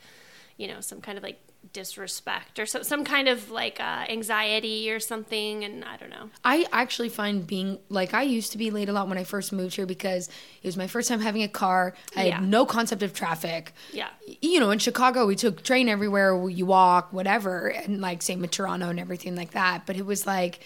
you 0.58 0.68
know 0.68 0.80
some 0.80 1.02
kind 1.02 1.18
of 1.18 1.24
like 1.24 1.40
disrespect 1.74 2.60
or 2.60 2.66
so, 2.66 2.82
some 2.84 3.04
kind 3.04 3.28
of 3.28 3.52
like 3.52 3.80
uh, 3.80 4.06
anxiety 4.10 4.90
or 4.92 5.00
something 5.00 5.64
and 5.64 5.84
I 5.84 5.98
don't 5.98 6.10
know 6.10 6.30
I 6.44 6.66
actually 6.72 7.10
find 7.10 7.46
being 7.46 7.80
like 7.90 8.14
I 8.14 8.22
used 8.22 8.52
to 8.54 8.58
be 8.58 8.72
late 8.72 8.88
a 8.88 8.94
lot 8.94 9.08
when 9.10 9.18
I 9.18 9.24
first 9.24 9.52
moved 9.52 9.76
here 9.76 9.86
because 9.86 10.28
it 10.28 10.68
was 10.68 10.78
my 10.78 10.88
first 10.88 11.10
time 11.10 11.20
having 11.20 11.44
a 11.44 11.48
car. 11.48 11.94
I 12.16 12.28
Yeah. 12.28 12.36
had 12.36 12.48
no 12.48 12.66
concept 12.66 13.04
of 13.04 13.14
traffic. 13.14 13.74
Yeah. 13.92 14.10
You 14.42 14.60
know, 14.60 14.72
in 14.72 14.80
Chicago, 14.80 15.26
we 15.26 15.36
took 15.36 15.64
train 15.64 15.90
everywhere. 15.90 16.50
You 16.50 16.66
walk, 16.66 17.12
whatever, 17.12 17.68
and 17.68 18.00
like 18.02 18.22
same 18.22 18.42
with 18.42 18.52
Toronto 18.52 18.90
and 18.90 19.00
everything 19.00 19.36
like 19.36 19.52
that. 19.52 19.86
But 19.86 19.96
it 19.98 20.06
was 20.06 20.26
like 20.26 20.60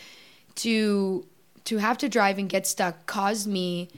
to 0.64 1.26
to 1.66 1.78
have 1.78 1.98
to 2.00 2.10
drive 2.10 2.38
and 2.38 2.50
get 2.50 2.66
stuck 2.66 3.06
caused 3.06 3.48
me 3.48 3.90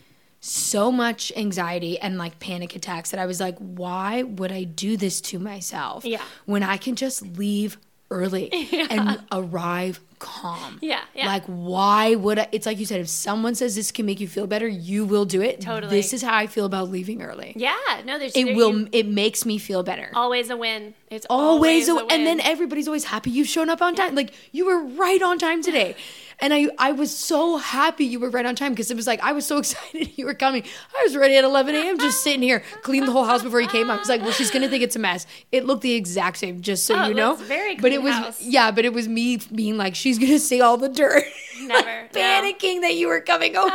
so 0.42 0.92
much 0.92 1.32
anxiety 1.36 2.00
and 2.00 2.18
like 2.18 2.40
panic 2.40 2.76
attacks 2.76 3.12
that 3.12 3.20
I 3.20 3.26
was 3.28 3.40
like, 3.40 3.58
why 3.60 4.24
would 4.24 4.52
I 4.52 4.64
do 4.64 4.98
this 4.98 5.22
to 5.22 5.40
myself? 5.40 6.04
Yeah. 6.04 6.22
When 6.46 6.64
I 6.64 6.78
can 6.78 6.96
just 6.96 7.22
leave 7.38 7.78
early 8.10 8.52
and 8.90 9.24
arrive 9.32 10.00
calm. 10.22 10.78
Yeah, 10.82 11.02
yeah. 11.14 11.26
Like, 11.26 11.44
why 11.46 12.16
would 12.16 12.40
I? 12.40 12.48
It's 12.52 12.66
like 12.66 12.80
you 12.80 12.86
said, 12.86 13.02
if 13.02 13.10
someone 13.10 13.56
says 13.56 13.76
this 13.76 13.92
can 13.92 14.06
make 14.06 14.20
you 14.20 14.28
feel 14.28 14.48
better, 14.48 14.68
you 14.68 15.04
will 15.06 15.26
do 15.26 15.42
it. 15.42 15.60
Totally. 15.60 15.90
This 15.98 16.14
is 16.14 16.22
how 16.22 16.36
I 16.36 16.48
feel 16.48 16.66
about 16.66 16.90
leaving 16.90 17.22
early. 17.22 17.54
yeah 17.56 17.76
no 18.06 18.18
there's 18.20 18.34
It 18.36 18.46
there- 18.46 18.56
will, 18.56 18.74
you- 18.80 18.90
it 18.92 19.08
makes 19.08 19.46
me 19.46 19.58
feel 19.58 19.84
better. 19.84 20.10
always 20.14 20.50
a 20.50 20.56
win 20.58 20.94
it's 21.10 21.26
Always, 21.30 21.90
always, 21.90 21.90
a, 21.90 21.92
a 21.92 21.96
win 22.06 22.12
and 22.12 22.26
then 22.28 22.40
everybody's 22.40 22.88
always 22.88 23.04
happy 23.04 23.32
you've 23.32 23.50
shown 23.50 23.70
up 23.70 23.82
on 23.82 23.96
time. 23.96 24.16
Like 24.16 24.34
you 24.54 24.66
were 24.66 24.82
right 25.04 25.22
on 25.22 25.38
time 25.40 25.62
today, 25.62 25.96
and 26.40 26.54
I 26.54 26.68
I 26.78 26.94
was 26.94 27.14
so 27.16 27.58
happy 27.58 28.06
you 28.06 28.18
were 28.20 28.30
right 28.30 28.46
on 28.46 28.56
time 28.56 28.72
because 28.72 28.90
it 28.92 28.96
was 28.96 29.08
like 29.08 29.20
I 29.22 29.34
was 29.34 29.46
so 29.46 29.58
excited 29.64 30.18
you 30.18 30.26
were 30.26 30.34
coming. 30.46 30.64
I 30.98 31.04
was 31.04 31.18
ready 31.18 31.36
at 31.36 31.44
11 31.44 31.76
a.m. 31.76 31.98
just 32.00 32.24
sitting 32.24 32.42
here, 32.42 32.64
cleaned 32.84 33.08
the 33.10 33.12
whole 33.12 33.26
house 33.26 33.44
before 33.44 33.60
you 33.60 33.68
came. 33.68 33.90
I 33.92 33.98
was 33.98 34.08
like, 34.08 34.22
well, 34.22 34.32
she's 34.32 34.52
gonna 34.52 34.70
think 34.70 34.84
it's 34.84 34.96
a 34.96 35.00
mess. 35.00 35.28
It 35.52 35.66
looked 35.66 35.82
the 35.82 35.94
exact 35.96 36.38
same, 36.38 36.62
just 36.62 36.86
so 36.86 36.96
Oh, 36.98 37.08
you 37.10 37.14
know. 37.14 37.36
very 37.36 37.76
but 37.76 37.92
it 37.92 38.02
was 38.02 38.14
house. 38.14 38.42
yeah, 38.42 38.72
but 38.72 38.86
it 38.86 38.94
was 38.94 39.08
me 39.10 39.38
being 39.54 39.76
like, 39.78 39.96
she's 40.12 40.20
gonna 40.20 40.40
see 40.40 40.60
all 40.62 40.78
the 40.78 40.90
dirt. 40.90 41.24
never 41.62 42.02
no. 42.04 42.08
Panicking 42.20 42.82
that 42.82 42.96
you 42.96 43.08
were 43.08 43.22
coming 43.22 43.56
home. 43.56 43.72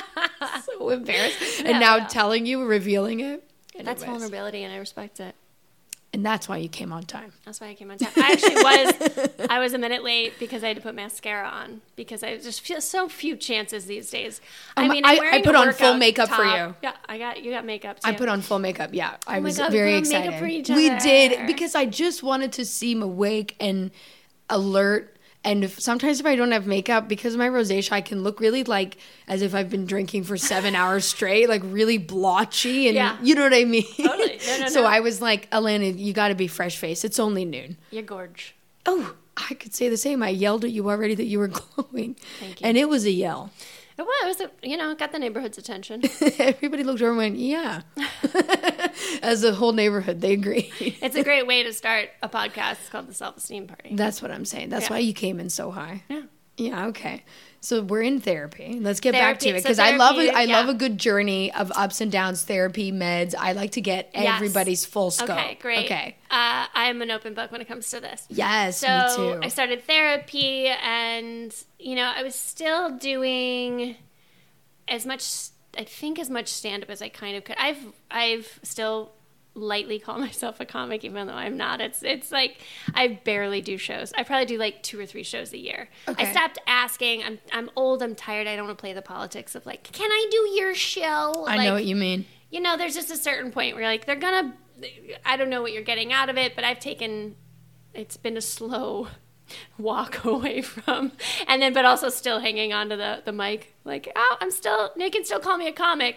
so 0.64 0.90
embarrassed. 0.90 1.60
And 1.64 1.80
now 1.80 1.98
no. 1.98 2.06
telling 2.08 2.46
you, 2.46 2.64
revealing 2.64 3.20
it. 3.20 3.42
that's 3.82 4.02
vulnerability 4.04 4.62
and 4.62 4.72
I 4.72 4.78
respect 4.78 5.20
it 5.20 5.34
And 6.14 6.24
that's 6.24 6.48
why 6.48 6.56
you 6.56 6.68
came 6.70 6.92
on 6.92 7.02
time. 7.02 7.32
That's 7.44 7.60
why 7.60 7.68
I 7.68 7.74
came 7.74 7.90
on 7.90 7.98
time. 7.98 8.12
I 8.16 8.32
actually 8.32 8.54
was 8.54 9.30
I 9.50 9.58
was 9.58 9.74
a 9.74 9.78
minute 9.78 10.02
late 10.02 10.32
because 10.38 10.64
I 10.64 10.68
had 10.68 10.76
to 10.76 10.82
put 10.82 10.94
mascara 10.94 11.46
on 11.46 11.82
because 11.94 12.22
I 12.22 12.38
just 12.38 12.62
feel 12.62 12.80
so 12.80 13.06
few 13.08 13.36
chances 13.36 13.84
these 13.84 14.08
days. 14.10 14.40
I 14.76 14.84
Um, 14.84 14.88
mean, 14.92 15.04
I- 15.04 15.10
I'm 15.12 15.16
I 15.16 15.20
wearing 15.20 15.42
put 15.44 15.54
on 15.56 15.72
full 15.74 15.94
makeup 15.94 16.30
for 16.30 16.44
you. 16.44 16.74
Yeah, 16.82 16.92
I 17.06 17.18
got 17.18 17.42
you 17.42 17.50
got 17.50 17.66
makeup 17.66 18.00
too. 18.00 18.08
I 18.08 18.12
put 18.12 18.28
on 18.30 18.40
full 18.40 18.58
makeup. 18.60 18.90
Yeah, 18.94 19.16
I 19.26 19.38
Oh 19.38 19.40
my 19.40 19.48
was 19.48 19.58
God, 19.58 19.72
very 19.72 19.90
put 20.00 20.06
on 20.06 20.12
makeup 20.22 20.42
excited. 20.42 20.74
We 20.76 20.88
did 21.00 21.46
because 21.46 21.74
I 21.74 21.84
just 21.84 22.22
wanted 22.22 22.52
to 22.52 22.64
seem 22.64 23.02
awake 23.02 23.56
and 23.60 23.90
alert. 24.48 25.12
And 25.46 25.62
if, 25.64 25.78
sometimes 25.80 26.18
if 26.20 26.26
I 26.26 26.34
don't 26.34 26.50
have 26.50 26.66
makeup 26.66 27.08
because 27.08 27.34
of 27.34 27.38
my 27.38 27.48
rosacea, 27.48 27.92
I 27.92 28.00
can 28.00 28.22
look 28.24 28.40
really 28.40 28.64
like 28.64 28.98
as 29.28 29.42
if 29.42 29.54
I've 29.54 29.70
been 29.70 29.86
drinking 29.86 30.24
for 30.24 30.36
seven 30.36 30.74
hours 30.80 31.04
straight, 31.04 31.48
like 31.48 31.62
really 31.64 31.98
blotchy, 31.98 32.88
and 32.88 32.96
Yeah. 32.96 33.16
you 33.22 33.34
know 33.36 33.42
what 33.44 33.54
I 33.54 33.64
mean. 33.64 33.84
Totally. 33.96 34.38
No, 34.46 34.58
no, 34.58 34.68
so 34.76 34.82
no. 34.82 34.88
I 34.88 35.00
was 35.00 35.22
like, 35.22 35.48
Alana, 35.50 35.96
you 35.96 36.12
got 36.12 36.28
to 36.28 36.34
be 36.34 36.48
fresh 36.48 36.76
faced. 36.76 37.04
It's 37.04 37.20
only 37.20 37.44
noon. 37.44 37.76
You're 37.92 38.02
gorge. 38.02 38.54
Oh, 38.86 39.14
I 39.36 39.54
could 39.54 39.74
say 39.74 39.88
the 39.88 39.96
same. 39.96 40.22
I 40.22 40.30
yelled 40.30 40.64
at 40.64 40.70
you 40.72 40.90
already 40.90 41.14
that 41.14 41.24
you 41.26 41.38
were 41.38 41.48
glowing, 41.74 42.16
Thank 42.40 42.60
you. 42.60 42.66
and 42.66 42.76
it 42.76 42.88
was 42.88 43.04
a 43.04 43.10
yell. 43.12 43.50
It 43.98 44.02
was, 44.02 44.14
it 44.24 44.26
was 44.26 44.40
a, 44.62 44.68
you 44.68 44.76
know, 44.76 44.90
it 44.90 44.98
got 44.98 45.12
the 45.12 45.18
neighborhood's 45.18 45.56
attention. 45.58 46.02
Everybody 46.38 46.84
looked 46.84 47.00
over 47.00 47.10
and 47.10 47.16
went, 47.18 47.36
"Yeah." 47.36 47.80
As 49.22 49.42
a 49.42 49.54
whole 49.54 49.72
neighborhood, 49.72 50.20
they 50.20 50.32
agree. 50.32 50.70
it's 50.80 51.16
a 51.16 51.24
great 51.24 51.46
way 51.46 51.62
to 51.62 51.72
start 51.72 52.10
a 52.22 52.28
podcast. 52.28 52.72
It's 52.72 52.88
called 52.90 53.08
the 53.08 53.14
Self 53.14 53.38
Esteem 53.38 53.66
Party. 53.66 53.94
That's 53.96 54.20
what 54.20 54.30
I'm 54.30 54.44
saying. 54.44 54.68
That's 54.68 54.86
Yeah. 54.86 54.96
why 54.96 54.98
you 54.98 55.14
came 55.14 55.40
in 55.40 55.48
so 55.48 55.70
high. 55.70 56.02
Yeah. 56.10 56.22
Yeah. 56.56 56.86
Okay. 56.86 57.24
So 57.60 57.82
we're 57.82 58.02
in 58.02 58.20
therapy. 58.20 58.78
Let's 58.80 59.00
get 59.00 59.12
back 59.12 59.40
to 59.40 59.44
Therapy. 59.46 59.58
it 59.58 59.62
So 59.62 59.68
because 59.68 59.78
I 59.80 59.96
love 59.96 60.14
therapy, 60.14 60.32
a, 60.34 60.38
I 60.38 60.42
yeah. 60.42 60.56
love 60.58 60.68
a 60.68 60.74
good 60.74 60.98
journey 60.98 61.52
of 61.52 61.72
ups 61.74 62.00
and 62.00 62.12
downs, 62.12 62.44
therapy, 62.44 62.92
meds. 62.92 63.34
I 63.36 63.52
like 63.52 63.72
to 63.72 63.80
get 63.80 64.10
Yes. 64.14 64.36
everybody's 64.36 64.84
full 64.86 65.10
scope. 65.10 65.30
Okay, 65.30 65.58
great. 65.60 65.84
Okay. 65.86 66.16
Uh, 66.30 66.66
I 66.72 66.84
am 66.84 67.02
an 67.02 67.10
open 67.10 67.34
book 67.34 67.50
when 67.50 67.60
it 67.60 67.66
comes 67.66 67.90
to 67.90 67.98
this. 68.00 68.24
Yes, 68.28 68.78
So 68.78 68.86
me 68.86 69.16
too. 69.34 69.40
I 69.42 69.48
started 69.48 69.82
therapy, 69.84 70.68
and 70.68 71.52
you 71.80 71.96
know, 71.96 72.12
I 72.14 72.22
was 72.22 72.36
still 72.36 72.96
doing 72.96 73.96
as 74.86 75.04
much. 75.04 75.48
I 75.76 75.82
think 75.84 76.18
as 76.20 76.30
much 76.30 76.48
stand 76.48 76.84
up 76.84 76.90
as 76.90 77.02
I 77.02 77.08
kind 77.08 77.36
of 77.36 77.42
could. 77.44 77.56
I've 77.58 77.84
I've 78.10 78.60
still 78.62 79.12
lightly 79.56 79.98
call 79.98 80.18
myself 80.28 80.60
a 80.60 80.64
comic, 80.64 81.02
even 81.04 81.26
though 81.26 81.32
I'm 81.32 81.56
not. 81.56 81.80
It's 81.80 82.02
it's 82.02 82.30
like 82.30 82.58
I 82.94 83.08
barely 83.24 83.60
do 83.60 83.76
shows. 83.78 84.12
I 84.16 84.22
probably 84.22 84.46
do 84.46 84.58
like 84.58 84.82
two 84.82 85.00
or 85.00 85.06
three 85.06 85.22
shows 85.24 85.52
a 85.52 85.58
year. 85.58 85.88
Okay. 86.06 86.26
I 86.28 86.30
stopped 86.30 86.58
asking. 86.66 87.24
I'm 87.24 87.38
I'm 87.52 87.70
old. 87.74 88.02
I'm 88.02 88.14
tired. 88.14 88.46
I 88.46 88.54
don't 88.54 88.66
want 88.66 88.78
to 88.78 88.80
play 88.80 88.92
the 88.92 89.02
politics 89.02 89.54
of 89.54 89.66
like, 89.66 89.82
can 89.92 90.10
I 90.10 90.26
do 90.30 90.50
your 90.60 90.74
show? 90.74 91.44
I 91.48 91.56
Like, 91.56 91.66
know 91.66 91.74
what 91.74 91.84
you 91.86 91.96
mean. 91.96 92.26
you 92.50 92.60
know, 92.60 92.76
there's 92.76 92.94
just 92.94 93.10
a 93.10 93.16
certain 93.16 93.50
point 93.50 93.74
where 93.74 93.84
like 93.86 94.04
they're 94.06 94.16
gonna. 94.16 94.54
I 95.24 95.36
don't 95.38 95.48
know 95.50 95.62
what 95.62 95.72
you're 95.72 95.82
getting 95.82 96.12
out 96.12 96.28
of 96.28 96.36
it, 96.36 96.54
but 96.54 96.62
I've 96.64 96.78
taken. 96.80 97.34
It's 97.94 98.18
been 98.18 98.36
a 98.36 98.42
slow 98.42 99.08
walk 99.78 100.24
away 100.24 100.60
from, 100.60 101.12
and 101.48 101.62
then 101.62 101.72
but 101.72 101.84
also 101.86 102.10
still 102.10 102.40
hanging 102.40 102.72
on 102.74 102.90
to 102.90 102.96
the 102.96 103.22
the 103.24 103.32
mic. 103.32 103.74
Like, 103.84 104.12
oh, 104.14 104.36
I'm 104.40 104.50
still. 104.50 104.90
They 104.96 105.08
can 105.08 105.24
still 105.24 105.40
call 105.40 105.56
me 105.56 105.66
a 105.66 105.72
comic. 105.72 106.16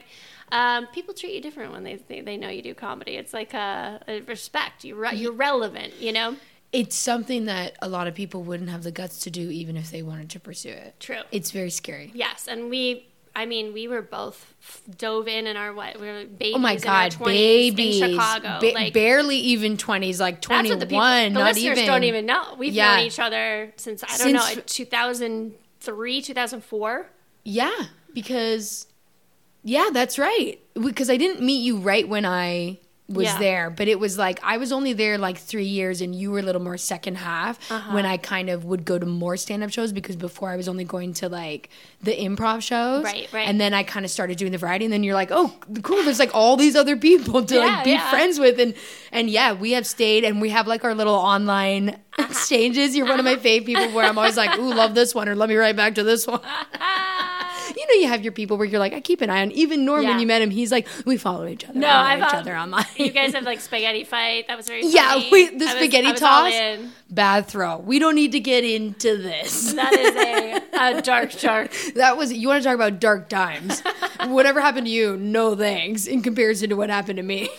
Um, 0.52 0.88
people 0.88 1.14
treat 1.14 1.34
you 1.36 1.42
different 1.42 1.72
when 1.74 1.84
they 1.84 1.96
they, 1.96 2.22
they 2.22 2.38
know 2.38 2.50
you 2.50 2.62
do 2.62 2.74
comedy. 2.74 3.18
It's 3.18 3.34
like 3.34 3.54
a, 3.54 4.02
a 4.08 4.22
respect. 4.22 4.84
You 4.84 4.96
re- 4.96 5.16
you're 5.16 5.32
relevant. 5.34 5.94
You 6.00 6.12
know. 6.12 6.36
It's 6.72 6.96
something 6.96 7.46
that 7.46 7.76
a 7.82 7.90
lot 7.90 8.06
of 8.08 8.14
people 8.14 8.44
wouldn't 8.44 8.70
have 8.70 8.84
the 8.84 8.92
guts 8.92 9.20
to 9.22 9.32
do, 9.32 9.50
even 9.50 9.76
if 9.76 9.90
they 9.90 10.04
wanted 10.04 10.30
to 10.32 10.40
pursue 10.40 10.70
it. 10.70 11.00
True. 11.00 11.22
It's 11.32 11.50
very 11.50 11.72
scary. 11.72 12.12
Yes, 12.14 12.48
and 12.48 12.70
we. 12.70 13.06
I 13.36 13.46
mean, 13.46 13.74
we 13.74 13.88
were 13.88 14.02
both 14.02 14.54
f- 14.62 14.82
dove 14.98 15.28
in 15.28 15.46
in 15.48 15.56
our 15.56 15.72
what? 15.74 16.00
We 16.00 16.08
were 16.08 16.26
babies. 16.26 16.56
Oh 16.56 16.60
my 16.60 16.74
in 16.74 16.80
God, 16.82 17.12
20s 17.12 17.26
babies! 17.26 18.02
in 18.02 18.12
Chicago. 18.12 18.58
Ba- 18.60 18.74
like, 18.74 18.94
barely 18.94 19.38
even 19.38 19.78
twenties, 19.78 20.20
like 20.20 20.42
twenty 20.42 20.72
what 20.72 20.80
the 20.80 20.88
people, 20.88 21.00
the 21.06 21.30
Not 21.30 21.56
listeners 21.56 21.78
even. 21.78 21.86
don't 21.88 22.04
even 22.04 22.26
know. 22.26 22.56
We've 22.58 22.74
Yeah. 22.74 22.98
known 22.98 23.06
each 23.06 23.20
other 23.20 23.72
since 23.78 24.04
I 24.04 24.08
don't 24.18 24.18
Since 24.40 24.56
know, 24.58 24.62
2003, 24.66 26.22
2004. 26.22 27.10
Yeah, 27.44 27.72
because 28.14 28.88
yeah, 29.64 29.90
that's 29.94 30.18
right. 30.18 30.60
Because 30.74 31.10
I 31.10 31.18
didn't 31.18 31.42
meet 31.42 31.60
you 31.62 31.78
right 31.78 32.08
when 32.08 32.26
I 32.26 32.80
was 33.08 33.26
Yeah. 33.26 33.40
there, 33.40 33.70
but 33.72 33.88
it 33.88 34.00
was 34.00 34.20
like 34.20 34.40
I 34.44 34.58
was 34.58 34.72
only 34.72 34.94
there 34.94 35.18
like 35.18 35.36
three 35.40 35.66
years, 35.66 36.00
and 36.00 36.14
you 36.14 36.30
were 36.30 36.38
a 36.38 36.44
little 36.44 36.62
more 36.62 36.78
second 36.78 37.16
half 37.18 37.58
Uh-huh. 37.72 37.94
when 37.96 38.06
I 38.06 38.18
kind 38.18 38.52
of 38.52 38.66
would 38.66 38.86
go 38.86 39.00
to 39.00 39.06
more 39.08 39.36
stand 39.36 39.64
up 39.64 39.72
shows 39.72 39.92
because 39.92 40.16
before 40.16 40.52
I 40.52 40.56
was 40.56 40.68
only 40.70 40.84
going 40.84 41.14
to 41.16 41.28
like 41.28 41.70
the 42.04 42.12
improv 42.16 42.62
shows, 42.62 43.04
Right, 43.04 43.28
right. 43.34 43.48
And 43.48 43.60
then 43.60 43.74
I 43.74 43.82
kind 43.82 44.06
of 44.06 44.12
started 44.12 44.38
doing 44.38 44.52
the 44.52 44.60
variety, 44.60 44.86
and 44.86 44.94
then 44.94 45.02
you're 45.04 45.16
like, 45.16 45.30
oh, 45.32 45.52
cool. 45.82 46.04
There's 46.04 46.20
like 46.20 46.36
all 46.36 46.56
these 46.56 46.76
other 46.76 46.96
people 46.98 47.44
to 47.44 47.56
Yeah, 47.56 47.66
like 47.66 47.84
be 47.84 47.92
yeah. 47.94 48.10
friends 48.12 48.38
with, 48.40 48.60
and 48.60 48.76
and 49.12 49.28
yeah, 49.28 49.54
we 49.54 49.72
have 49.72 49.88
stayed, 49.88 50.24
and 50.24 50.40
we 50.40 50.50
have 50.52 50.68
like 50.68 50.84
our 50.84 50.94
little 50.94 51.16
online 51.16 51.90
Uh-huh. 51.90 52.28
exchanges. 52.30 52.96
You're 52.96 53.08
one 53.08 53.18
of 53.18 53.26
my 53.26 53.38
fave 53.38 53.66
people 53.66 53.90
where 53.90 54.06
I'm 54.06 54.20
always 54.20 54.38
like, 54.38 54.56
ooh, 54.60 54.72
love 54.72 54.94
this 54.94 55.16
one, 55.16 55.28
or 55.28 55.36
let 55.36 55.50
me 55.50 55.56
write 55.56 55.76
back 55.76 55.96
to 55.96 56.04
this 56.04 56.28
one. 56.28 56.42
You 57.76 57.88
know, 57.88 57.94
you 58.02 58.08
have 58.08 58.24
your 58.24 58.32
people 58.32 58.58
where 58.58 58.68
you're 58.68 58.80
like, 58.80 58.94
I 58.94 59.02
keep 59.02 59.22
an 59.22 59.30
eye 59.30 59.42
on. 59.42 59.52
Even 59.52 59.86
Norm, 59.86 60.04
when 60.06 60.20
you 60.20 60.28
met 60.28 60.42
him, 60.42 60.50
he's 60.50 60.72
like, 60.72 60.88
we 61.06 61.18
follow 61.18 61.48
each 61.48 61.66
other. 61.66 61.80
No, 61.80 61.90
I 61.90 62.20
follow 62.20 62.28
each 62.28 62.34
uh, 62.34 62.38
other 62.38 62.58
online. 62.58 62.86
You 62.98 63.12
guys 63.12 63.34
have 63.34 63.44
like 63.44 63.60
spaghetti 63.70 64.04
fight. 64.04 64.48
That 64.48 64.58
was 64.58 64.68
very 64.68 64.86
yeah, 64.86 65.16
we, 65.32 65.50
the 65.50 65.66
I 65.66 65.76
spaghetti 65.76 66.12
was 66.12 66.20
toss, 66.20 66.54
bad 67.10 67.48
throw. 67.48 67.78
We 67.78 68.00
don't 68.00 68.16
need 68.16 68.34
to 68.34 68.40
get 68.40 68.64
into 68.64 69.18
this. 69.18 69.74
That 69.74 69.94
is 69.94 70.16
a, 70.16 70.98
a 70.98 71.02
dark, 71.04 71.32
dark. 71.40 71.72
That 71.96 72.18
was 72.18 72.34
you 72.34 72.48
want 72.48 72.62
to 72.62 72.68
talk 72.68 72.76
about 72.76 73.00
dark 73.00 73.30
times. 73.30 73.82
Whatever 74.26 74.62
happened 74.62 74.88
to 74.88 74.92
you, 74.92 75.18
no 75.18 75.56
thanks 75.56 76.08
in 76.08 76.22
comparison 76.22 76.70
to 76.70 76.76
what 76.76 76.90
happened 76.90 77.18
to 77.18 77.24
me. 77.24 77.50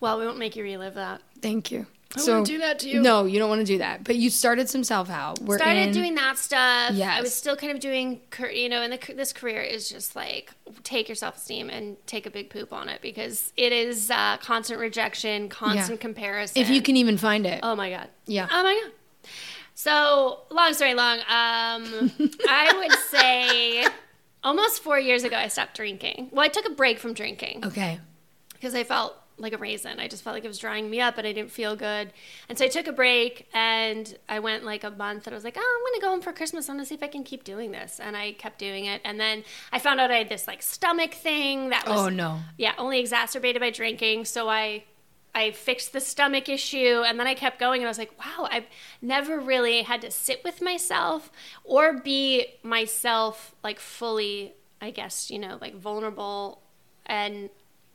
Well, 0.00 0.18
we 0.18 0.24
won't 0.24 0.38
make 0.38 0.56
you 0.56 0.64
relive 0.64 0.94
that. 0.94 1.20
Thank 1.42 1.70
you. 1.70 1.86
So 2.16 2.32
wanna 2.34 2.44
do 2.44 2.58
that 2.58 2.80
to 2.80 2.88
you. 2.88 3.00
No, 3.00 3.24
you 3.24 3.38
don't 3.38 3.48
want 3.48 3.60
to 3.60 3.64
do 3.64 3.78
that. 3.78 4.02
But 4.02 4.16
you 4.16 4.30
started 4.30 4.68
some 4.68 4.82
self 4.82 5.08
help. 5.08 5.38
We're 5.40 5.58
started 5.58 5.88
in- 5.88 5.92
doing 5.92 6.14
that 6.16 6.38
stuff. 6.38 6.92
Yes. 6.92 7.18
I 7.18 7.20
was 7.20 7.32
still 7.32 7.54
kind 7.56 7.72
of 7.72 7.78
doing, 7.80 8.20
you 8.52 8.68
know, 8.68 8.82
and 8.82 8.92
the, 8.92 9.14
this 9.14 9.32
career 9.32 9.60
is 9.60 9.88
just 9.88 10.16
like 10.16 10.52
take 10.82 11.08
your 11.08 11.14
self 11.14 11.36
esteem 11.36 11.70
and 11.70 11.96
take 12.06 12.26
a 12.26 12.30
big 12.30 12.50
poop 12.50 12.72
on 12.72 12.88
it 12.88 13.00
because 13.00 13.52
it 13.56 13.72
is 13.72 14.10
uh, 14.10 14.38
constant 14.38 14.80
rejection, 14.80 15.48
constant 15.48 16.00
comparison. 16.00 16.60
If 16.60 16.68
you 16.68 16.82
can 16.82 16.96
even 16.96 17.16
find 17.16 17.46
it. 17.46 17.60
Oh 17.62 17.76
my 17.76 17.90
god. 17.90 18.08
Yeah. 18.26 18.48
Oh 18.50 18.62
my 18.62 18.80
god. 18.82 18.92
So 19.74 20.40
long 20.50 20.74
story 20.74 20.94
long. 20.94 21.18
Um, 21.20 22.10
I 22.48 22.72
would 22.88 22.98
say 23.08 23.86
almost 24.42 24.82
four 24.82 24.98
years 24.98 25.24
ago 25.24 25.36
I 25.36 25.48
stopped 25.48 25.74
drinking. 25.76 26.28
Well, 26.32 26.44
I 26.44 26.48
took 26.48 26.66
a 26.66 26.70
break 26.72 26.98
from 26.98 27.14
drinking 27.14 27.64
Okay. 27.64 28.00
because 28.52 28.74
I 28.74 28.84
felt 28.84 29.14
like 29.40 29.52
a 29.52 29.58
raisin. 29.58 29.98
I 29.98 30.08
just 30.08 30.22
felt 30.22 30.34
like 30.34 30.44
it 30.44 30.48
was 30.48 30.58
drying 30.58 30.88
me 30.90 31.00
up 31.00 31.18
and 31.18 31.26
I 31.26 31.32
didn't 31.32 31.50
feel 31.50 31.74
good. 31.76 32.12
And 32.48 32.58
so 32.58 32.64
I 32.64 32.68
took 32.68 32.86
a 32.86 32.92
break 32.92 33.48
and 33.54 34.16
I 34.28 34.38
went 34.40 34.64
like 34.64 34.84
a 34.84 34.90
month 34.90 35.26
and 35.26 35.34
I 35.34 35.36
was 35.36 35.44
like, 35.44 35.56
oh, 35.58 35.60
I'm 35.78 35.82
going 35.92 36.00
to 36.00 36.04
go 36.06 36.10
home 36.10 36.20
for 36.20 36.32
Christmas. 36.32 36.68
I'm 36.68 36.76
going 36.76 36.84
to 36.84 36.88
see 36.88 36.94
if 36.94 37.02
I 37.02 37.06
can 37.08 37.24
keep 37.24 37.44
doing 37.44 37.70
this. 37.72 37.98
And 38.00 38.16
I 38.16 38.32
kept 38.32 38.58
doing 38.58 38.84
it. 38.84 39.00
And 39.04 39.18
then 39.18 39.44
I 39.72 39.78
found 39.78 40.00
out 40.00 40.10
I 40.10 40.16
had 40.16 40.28
this 40.28 40.46
like 40.46 40.62
stomach 40.62 41.14
thing 41.14 41.70
that 41.70 41.88
was, 41.88 41.98
Oh, 42.00 42.08
no. 42.08 42.40
yeah, 42.58 42.74
only 42.78 43.00
exacerbated 43.00 43.60
by 43.60 43.70
drinking. 43.70 44.26
So 44.26 44.48
I, 44.48 44.84
I 45.34 45.52
fixed 45.52 45.92
the 45.92 46.00
stomach 46.00 46.48
issue 46.48 47.02
and 47.06 47.18
then 47.18 47.26
I 47.26 47.34
kept 47.34 47.58
going 47.60 47.80
and 47.82 47.86
I 47.86 47.90
was 47.90 47.98
like, 47.98 48.12
wow, 48.18 48.48
I've 48.50 48.66
never 49.00 49.38
really 49.38 49.82
had 49.82 50.00
to 50.02 50.10
sit 50.10 50.42
with 50.44 50.60
myself 50.60 51.30
or 51.64 51.92
be 52.00 52.46
myself 52.62 53.54
like 53.62 53.78
fully, 53.78 54.54
I 54.80 54.90
guess, 54.90 55.30
you 55.30 55.38
know, 55.38 55.56
like 55.60 55.76
vulnerable 55.76 56.62
and 57.06 57.48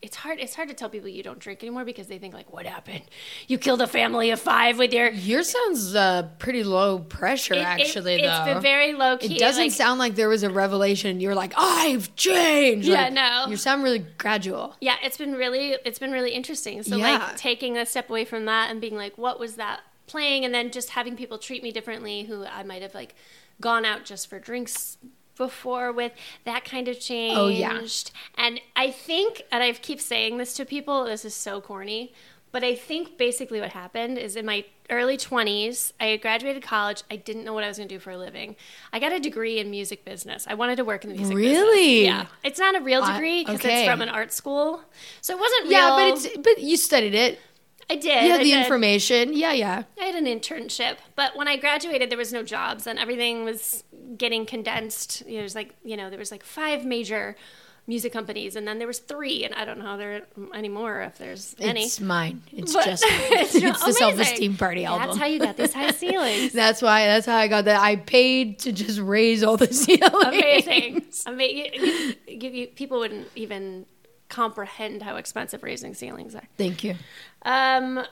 it's 0.06 0.16
hard 0.18 0.40
it's 0.40 0.56
hard 0.56 0.68
to 0.70 0.74
tell 0.76 0.90
people 0.90 1.10
you 1.10 1.24
don't 1.24 1.40
drink 1.40 1.64
anymore 1.64 1.84
because 1.84 2.08
they 2.08 2.18
think 2.18 2.34
like 2.34 2.52
what 2.54 2.66
happened 2.66 3.02
you 3.48 3.58
killed 3.58 3.82
a 3.82 3.88
family 3.88 4.30
of 4.30 4.40
five 4.40 4.78
with 4.78 4.94
your 4.94 5.10
Yours 5.12 5.50
sounds 5.50 5.96
uh, 5.96 6.24
pretty 6.40 6.64
low 6.64 7.00
pressure, 7.00 7.54
It- 7.56 7.60
it- 7.60 7.66
actually, 7.66 8.14
it's 8.16 8.24
though. 8.40 8.54
been 8.54 8.62
very 8.62 8.94
low 8.94 9.18
key 9.18 9.36
It 9.36 9.40
doesn't 9.40 9.64
like- 9.64 9.72
sound 9.72 10.00
like 10.00 10.16
there 10.16 10.30
was 10.30 10.44
a 10.44 10.50
revelation. 10.50 11.20
You're 11.20 11.36
like, 11.36 11.54
I've 11.58 12.16
changed. 12.16 12.88
Yeah, 12.88 13.04
Like, 13.06 13.14
no. 13.14 13.46
You 13.50 13.58
sound 13.58 13.84
really 13.84 14.06
gradual. 14.18 14.76
yeah 14.82 14.96
it's 15.04 15.18
been 15.18 15.34
really 15.34 15.76
it's 15.86 16.00
been 16.00 16.12
really 16.12 16.32
interesting 16.32 16.84
so 16.84 16.96
Yeah. 16.98 17.18
like 17.18 17.38
taking 17.38 17.78
a 17.78 17.86
step 17.86 18.10
away 18.10 18.26
from 18.26 18.46
that 18.46 18.70
and 18.72 18.80
being 18.80 18.96
like 18.96 19.18
what 19.18 19.40
was 19.40 19.56
that 19.56 19.82
playing 20.08 20.46
and 20.46 20.54
then 20.54 20.72
just 20.72 20.92
having 20.92 21.16
people 21.16 21.38
treat 21.40 21.64
me 21.64 21.72
differently 21.72 22.24
who 22.24 22.46
i 22.46 22.62
might 22.64 22.82
have 22.84 22.94
like 22.94 23.16
gone 23.60 23.86
out 23.86 24.06
just 24.06 24.30
for 24.30 24.38
drinks 24.40 24.98
before 25.38 25.92
with 25.92 26.12
that 26.46 26.64
kind 26.66 26.88
of 26.88 27.00
changed 27.00 27.38
Oh, 27.38 27.48
yeah. 27.48 27.82
and 28.38 28.60
i 28.76 28.92
think 28.92 29.44
and 29.52 29.64
i 29.64 29.72
keep 29.74 30.00
saying 30.00 30.38
this 30.38 30.54
to 30.54 30.66
people 30.66 31.06
this 31.06 31.26
is 31.26 31.34
so 31.34 31.62
corny 31.62 32.14
but 32.52 32.64
i 32.64 32.74
think 32.76 33.18
basically 33.18 33.60
what 33.60 33.72
happened 33.72 34.18
is 34.18 34.36
in 34.36 34.46
my 34.46 34.64
early 34.90 35.18
20s 35.18 35.92
i 36.00 36.06
had 36.06 36.22
graduated 36.22 36.62
college 36.64 37.04
i 37.10 37.16
didn't 37.16 37.44
know 37.44 37.54
what 37.54 37.64
i 37.64 37.68
was 37.68 37.78
going 37.78 37.90
to 37.90 37.96
do 37.96 38.00
for 38.00 38.12
a 38.12 38.18
living 38.18 38.56
i 38.94 39.00
got 39.00 39.12
a 39.12 39.20
degree 39.20 39.58
in 39.60 39.70
music 39.72 40.06
business 40.06 40.46
i 40.48 40.54
wanted 40.54 40.76
to 40.76 40.86
work 40.86 41.04
in 41.04 41.10
the 41.10 41.16
music 41.18 41.36
business. 41.36 41.58
Really? 41.58 42.04
yeah 42.06 42.28
it's 42.44 42.60
not 42.60 42.76
a 42.76 42.80
real 42.82 43.04
degree 43.06 43.44
because 43.44 43.60
okay. 43.60 43.80
it's 43.82 43.90
from 43.90 44.02
an 44.02 44.10
art 44.10 44.32
school 44.32 44.82
so 45.22 45.34
it 45.36 45.40
wasn't 45.40 45.64
real 45.64 45.72
Yeah, 45.72 45.90
but 45.90 46.08
it's 46.26 46.38
but 46.38 46.60
you 46.62 46.78
studied 46.78 47.16
it. 47.16 47.40
I 47.88 47.98
did. 47.98 48.24
You 48.24 48.32
had 48.32 48.40
I 48.40 48.44
the 48.44 48.50
did. 48.50 48.64
information. 48.64 49.34
Yeah, 49.34 49.52
yeah. 49.54 49.84
I 50.02 50.06
had 50.06 50.16
an 50.16 50.26
internship, 50.26 50.98
but 51.16 51.36
when 51.36 51.48
I 51.48 51.56
graduated, 51.56 52.10
there 52.10 52.18
was 52.18 52.34
no 52.34 52.42
jobs, 52.42 52.88
and 52.88 52.98
everything 52.98 53.46
was 53.46 53.84
getting 54.18 54.46
condensed. 54.46 55.24
You 55.26 55.34
know, 55.34 55.38
There's 55.40 55.56
like 55.56 55.76
you 55.84 55.98
know 55.98 56.10
there 56.10 56.20
was 56.20 56.32
like 56.32 56.44
five 56.44 56.86
major 56.86 57.36
music 57.88 58.12
companies, 58.12 58.56
and 58.56 58.68
then 58.68 58.80
there 58.80 58.88
was 58.88 59.00
three, 59.00 59.44
and 59.44 59.54
I 59.54 59.64
don't 59.64 59.78
know 59.78 59.86
how 59.86 59.98
there 59.98 60.16
are 60.38 60.56
anymore 60.56 61.02
if 61.02 61.18
there's 61.18 61.56
any. 61.60 61.84
It's 61.84 62.00
mine. 62.00 62.42
It's 62.52 62.74
But- 62.74 62.86
just 62.86 63.04
mine. 63.10 63.12
It's 63.40 63.56
it's, 63.56 63.86
the 63.86 63.94
self 63.94 64.20
esteem 64.20 64.58
party 64.58 64.86
album. 64.86 65.08
That's 65.08 65.20
how 65.20 65.26
you 65.26 65.40
got 65.40 65.56
these 65.58 65.74
high 65.74 65.92
ceilings. 66.04 66.52
That's 66.54 66.82
why. 66.82 67.06
That's 67.06 67.26
how 67.26 67.38
I 67.38 67.48
got 67.48 67.66
that. 67.66 67.82
I 67.82 67.98
paid 67.98 68.60
to 68.60 68.72
just 68.72 69.00
raise 69.00 69.44
all 69.44 69.58
the 69.58 69.68
ceilings. 69.74 70.14
Amazing. 70.14 71.06
Amazing. 71.28 71.74
You, 71.76 72.16
you, 72.28 72.50
you, 72.50 72.68
people 72.68 73.00
wouldn't 73.00 73.28
even 73.36 73.86
comprehend 74.30 75.04
how 75.04 75.18
expensive 75.18 75.62
raising 75.62 75.94
ceilings 75.94 76.34
are. 76.36 76.44
Thank 76.58 76.84
you. 76.84 76.96
Um, 77.44 78.04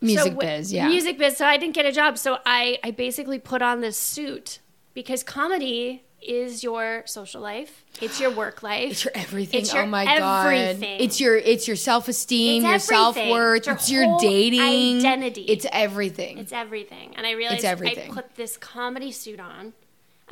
Music 0.00 0.32
so, 0.32 0.38
biz. 0.38 0.72
Yeah. 0.72 0.88
Music 0.88 1.18
biz. 1.18 1.36
So 1.36 1.44
I 1.44 1.58
didn't 1.58 1.74
get 1.74 1.84
a 1.84 1.92
job. 1.92 2.16
So 2.16 2.38
I, 2.46 2.78
I 2.82 2.90
basically 2.90 3.38
put 3.38 3.60
on 3.60 3.82
this 3.82 3.98
suit 3.98 4.60
because 4.94 5.22
comedy 5.22 6.02
is 6.22 6.62
your 6.62 7.02
social 7.06 7.40
life. 7.40 7.84
It's 8.00 8.20
your 8.20 8.30
work 8.30 8.62
life. 8.70 8.90
It's 8.92 9.04
your 9.04 9.12
everything. 9.14 9.60
It's 9.60 9.72
your 9.72 9.84
oh 9.84 9.86
my 9.86 10.04
everything. 10.04 10.80
god! 10.98 11.00
It's 11.02 11.20
your 11.20 11.36
it's 11.36 11.66
your 11.66 11.76
self 11.76 12.08
esteem, 12.08 12.62
It's 12.64 12.70
your 12.70 12.78
self 12.78 13.16
worth, 13.16 13.58
It's 13.58 13.66
your 13.66 13.74
it's 13.76 13.90
your 13.90 14.18
dating 14.20 14.98
identity. 14.98 15.42
It's 15.42 15.66
everything. 15.72 16.38
It's 16.38 16.52
everything. 16.52 17.14
And 17.16 17.26
I 17.26 17.32
realized. 17.32 17.64
I 17.64 17.74
put 18.10 18.36
this 18.36 18.56
comedy 18.56 19.12
suit 19.12 19.40
on. 19.40 19.72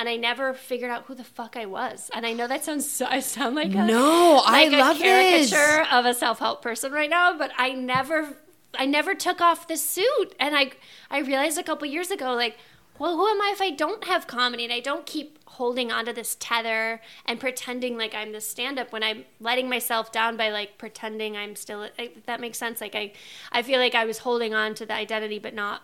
And 0.01 0.09
I 0.09 0.15
never 0.15 0.55
figured 0.55 0.93
out 0.93 1.07
who 1.07 1.17
the 1.17 1.25
fuck 1.25 1.57
I 1.57 1.67
was. 1.67 2.09
And 2.15 2.25
I 2.25 2.33
know 2.33 2.47
that 2.47 2.65
sounds 2.65 2.89
so, 2.89 3.05
I 3.07 3.19
sound 3.19 3.57
like 3.57 3.75
a, 3.75 3.83
No, 3.85 4.41
I 4.47 4.67
like 4.67 4.73
a 4.73 4.77
love 4.77 4.99
this. 5.01 5.51
caricature 5.51 5.87
of 5.91 6.07
a 6.07 6.15
self-help 6.15 6.63
person 6.63 6.93
right 6.93 7.11
now, 7.11 7.37
but 7.37 7.51
I 7.59 7.73
never 7.73 8.37
I 8.79 8.87
never 8.87 9.17
took 9.17 9.41
off 9.41 9.67
the 9.67 9.77
suit. 9.77 10.37
And 10.39 10.55
I 10.55 10.71
I 11.11 11.19
realized 11.19 11.59
a 11.59 11.65
couple 11.65 11.89
years 11.89 12.13
ago 12.13 12.35
like, 12.35 12.57
well, 12.99 13.17
who 13.17 13.27
am 13.27 13.41
I 13.41 13.51
if 13.53 13.61
I 13.61 13.71
don't 13.71 14.05
have 14.05 14.27
comedy 14.27 14.65
and 14.65 14.73
I 14.73 14.81
don't 14.81 15.07
keep 15.07 15.39
holding 15.47 15.91
onto 15.91 16.13
this 16.13 16.37
tether 16.39 17.01
and 17.27 17.41
pretending 17.41 17.97
like 17.97 18.15
I'm 18.15 18.33
the 18.33 18.41
stand-up 18.41 18.93
when 18.93 19.03
I'm 19.03 19.25
letting 19.41 19.69
myself 19.69 20.13
down 20.13 20.37
by 20.37 20.51
like 20.51 20.79
pretending 20.79 21.37
I'm 21.37 21.57
still 21.57 21.89
that 22.27 22.41
makes 22.41 22.59
sense. 22.59 22.81
Like 22.81 22.95
I 22.95 23.13
I 23.51 23.63
feel 23.63 23.81
like 23.81 23.95
I 23.95 24.05
was 24.05 24.19
holding 24.19 24.55
on 24.55 24.75
to 24.77 24.87
the 24.87 24.95
identity 24.95 25.39
but 25.39 25.55
not 25.55 25.83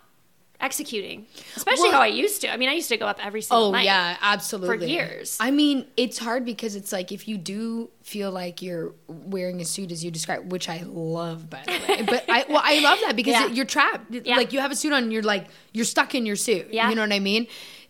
executing. 0.65 1.27
Especially 1.57 1.89
Well- 1.91 1.93
how 1.99 2.01
I 2.03 2.07
used 2.09 2.41
to. 2.43 2.53
I 2.53 2.57
mean, 2.57 2.69
I 2.69 2.73
used 2.73 2.89
to 2.89 2.97
go 2.97 3.07
up 3.07 3.25
every 3.25 3.43
single 3.43 3.67
Oh 3.69 3.71
night. 3.73 3.85
yeah, 3.85 4.17
absolutely. 4.21 4.79
For 4.79 4.85
years. 4.85 5.37
I 5.41 5.51
mean, 5.51 5.87
it's 5.97 6.19
hard 6.19 6.45
because 6.45 6.75
it's 6.75 6.93
like 6.93 7.13
if 7.13 7.29
you 7.29 7.37
do 7.39 7.91
feel 8.03 8.31
like 8.31 8.61
you're 8.63 8.93
wearing 9.09 9.61
a 9.61 9.65
suit 9.65 9.91
as 9.93 10.05
you 10.05 10.11
describe, 10.11 10.51
which 10.53 10.69
I 10.69 10.83
love 10.87 11.49
by 11.49 11.63
the 11.67 11.73
way. 11.73 12.03
But 12.03 12.25
I 12.29 12.45
well, 12.49 12.63
I 12.65 12.81
love 12.81 12.99
that 13.05 13.15
because 13.17 13.33
Yeah. 13.41 13.47
you're 13.49 13.65
trapped. 13.67 14.11
Yeah. 14.13 14.37
Like 14.37 14.53
you 14.53 14.61
have 14.61 14.71
a 14.73 14.77
suit 14.77 14.93
on, 14.93 15.05
and 15.05 15.13
you're 15.13 15.23
like 15.23 15.47
you're 15.73 15.85
stuck 15.85 16.15
in 16.15 16.27
your 16.27 16.37
suit. 16.37 16.69
Yeah. 16.73 16.89
You 16.89 16.95
know 16.97 17.03
what 17.03 17.13
I 17.13 17.21
mean? 17.21 17.47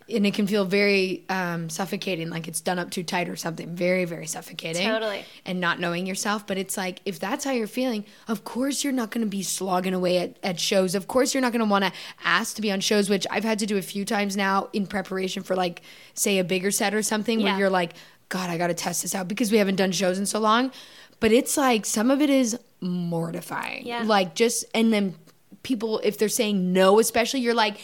And 0.07 0.27
it 0.27 0.35
can 0.35 0.47
feel 0.47 0.67
very 0.67 1.25
um, 1.31 1.71
suffocating, 1.71 2.29
like 2.29 2.47
it's 2.47 2.61
done 2.61 2.79
up 2.79 2.91
too 2.91 3.03
tight 3.03 3.31
or 3.31 3.37
something. 3.37 3.75
Very, 3.75 4.05
very 4.05 4.27
suffocating. 4.27 4.87
Totally. 4.87 5.25
And 5.47 5.61
not 5.61 5.81
knowing 5.81 6.05
yourself. 6.05 6.47
But 6.47 6.59
it's 6.59 6.77
like, 6.77 7.01
if 7.07 7.19
that's 7.19 7.43
how 7.43 7.53
you're 7.53 7.67
feeling, 7.67 8.05
of 8.29 8.45
course 8.45 8.85
you're 8.85 8.93
not 8.93 9.11
going 9.11 9.25
to 9.25 9.31
be 9.31 9.43
slogging 9.43 9.95
away 9.95 10.19
at, 10.19 10.37
at 10.43 10.61
shows. 10.61 10.95
Of 10.95 11.09
course 11.09 11.33
you're 11.33 11.41
not 11.41 11.53
going 11.53 11.65
to 11.65 11.71
want 11.71 11.87
to 11.87 11.93
ask 12.23 12.55
to 12.57 12.61
be 12.61 12.71
on 12.71 12.81
shows, 12.81 13.09
which 13.09 13.27
I've 13.31 13.45
had 13.45 13.59
to 13.61 13.67
do 13.67 13.79
a 13.79 13.83
few 13.83 14.05
times 14.05 14.37
now 14.37 14.69
in 14.75 14.87
preparation 14.87 15.43
for, 15.43 15.57
like, 15.57 15.81
say, 16.13 16.39
a 16.39 16.45
bigger 16.45 16.71
set 16.71 16.93
or 16.93 17.03
something 17.03 17.41
yeah. 17.41 17.53
where 17.53 17.61
you're 17.61 17.71
like, 17.71 17.95
God, 18.29 18.51
I 18.51 18.59
got 18.59 18.67
to 18.67 18.75
test 18.75 19.01
this 19.01 19.15
out 19.15 19.27
because 19.27 19.51
we 19.51 19.57
haven't 19.57 19.77
done 19.77 19.91
shows 19.91 20.19
in 20.19 20.27
so 20.27 20.39
long. 20.39 20.71
But 21.19 21.33
it's 21.33 21.57
like, 21.57 21.87
some 21.87 22.11
of 22.11 22.21
it 22.21 22.29
is 22.29 22.59
mortifying. 22.83 23.87
Yeah. 23.87 24.03
Like, 24.03 24.35
just, 24.35 24.67
and 24.75 24.93
then 24.93 25.15
people, 25.63 26.01
if 26.01 26.19
they're 26.19 26.29
saying 26.29 26.75
no, 26.75 26.99
especially, 26.99 27.41
you're 27.41 27.55
like, 27.55 27.79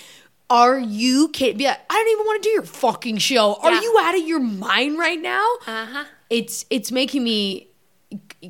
are 0.50 0.78
you 0.78 1.28
kidding? 1.28 1.64
Like, 1.66 1.78
I 1.88 1.94
don't 1.94 2.08
even 2.08 2.26
want 2.26 2.42
to 2.42 2.48
do 2.48 2.52
your 2.52 2.62
fucking 2.64 3.18
show. 3.18 3.54
Are 3.62 3.70
Yeah. 3.72 3.80
you 3.80 3.98
out 4.02 4.14
of 4.18 4.26
your 4.26 4.40
mind 4.40 4.98
right 4.98 5.20
now? 5.20 5.46
Uh-huh. 5.66 6.04
It's 6.28 6.66
it's 6.70 6.92
making 6.92 7.24
me 7.24 7.68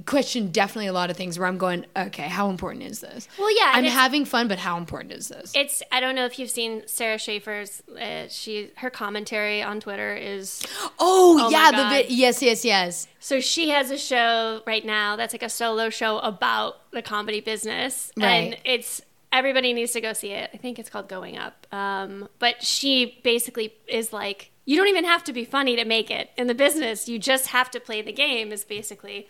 question 0.07 0.53
definitely 0.53 0.87
a 0.87 0.93
lot 0.93 1.11
of 1.11 1.17
things 1.17 1.37
where 1.39 1.49
I'm 1.49 1.59
going, 1.59 1.85
okay, 1.97 2.23
how 2.29 2.49
important 2.49 2.85
is 2.85 3.01
this? 3.01 3.27
Well, 3.39 3.51
yeah, 3.57 3.73
I'm 3.75 3.85
having 3.85 4.25
fun, 4.25 4.47
but 4.47 4.59
how 4.59 4.79
important 4.79 5.13
is 5.13 5.29
this? 5.29 5.53
It's 5.55 5.83
I 5.91 6.01
don't 6.01 6.15
know 6.15 6.25
if 6.27 6.39
you've 6.39 6.51
seen 6.51 6.83
Sarah 6.87 7.19
Schaefer's 7.19 7.83
uh, 8.01 8.29
she 8.29 8.71
her 8.77 8.89
commentary 8.91 9.63
on 9.63 9.81
Twitter 9.81 10.15
is 10.17 10.63
oh, 10.99 11.39
my 11.39 11.49
yeah, 11.51 11.71
the 11.73 11.77
vi- 11.77 12.07
yes, 12.09 12.41
yes, 12.43 12.65
yes. 12.65 13.09
so 13.19 13.41
she 13.41 13.71
has 13.71 13.91
a 13.91 13.99
show 13.99 14.63
right 14.67 14.85
now 14.85 15.17
that's 15.17 15.35
like 15.35 15.43
a 15.43 15.49
solo 15.51 15.91
show 15.91 16.19
about 16.21 16.91
the 16.93 17.03
comedy 17.03 17.41
business 17.41 18.13
and 18.21 18.57
it's 18.65 19.03
everybody 19.33 19.73
needs 19.73 19.93
to 19.93 20.01
go 20.01 20.13
see 20.13 20.33
it. 20.33 20.51
I 20.53 20.57
think 20.57 20.79
it's 20.79 20.91
called 20.91 21.09
Going 21.09 21.39
Up. 21.39 21.67
Um, 21.73 22.29
but 22.39 22.63
she 22.63 23.21
basically 23.23 23.75
is 23.87 24.13
like 24.13 24.51
you 24.65 24.77
don't 24.77 24.89
even 24.89 25.05
have 25.05 25.25
to 25.25 25.33
be 25.33 25.45
funny 25.45 25.75
to 25.77 25.85
make 25.85 26.11
it 26.11 26.31
in 26.37 26.47
the 26.47 26.55
business. 26.55 27.09
You 27.09 27.19
just 27.19 27.49
have 27.49 27.71
to 27.73 27.81
play 27.81 28.03
the 28.03 28.13
game 28.13 28.53
is 28.53 28.65
basically 28.65 29.27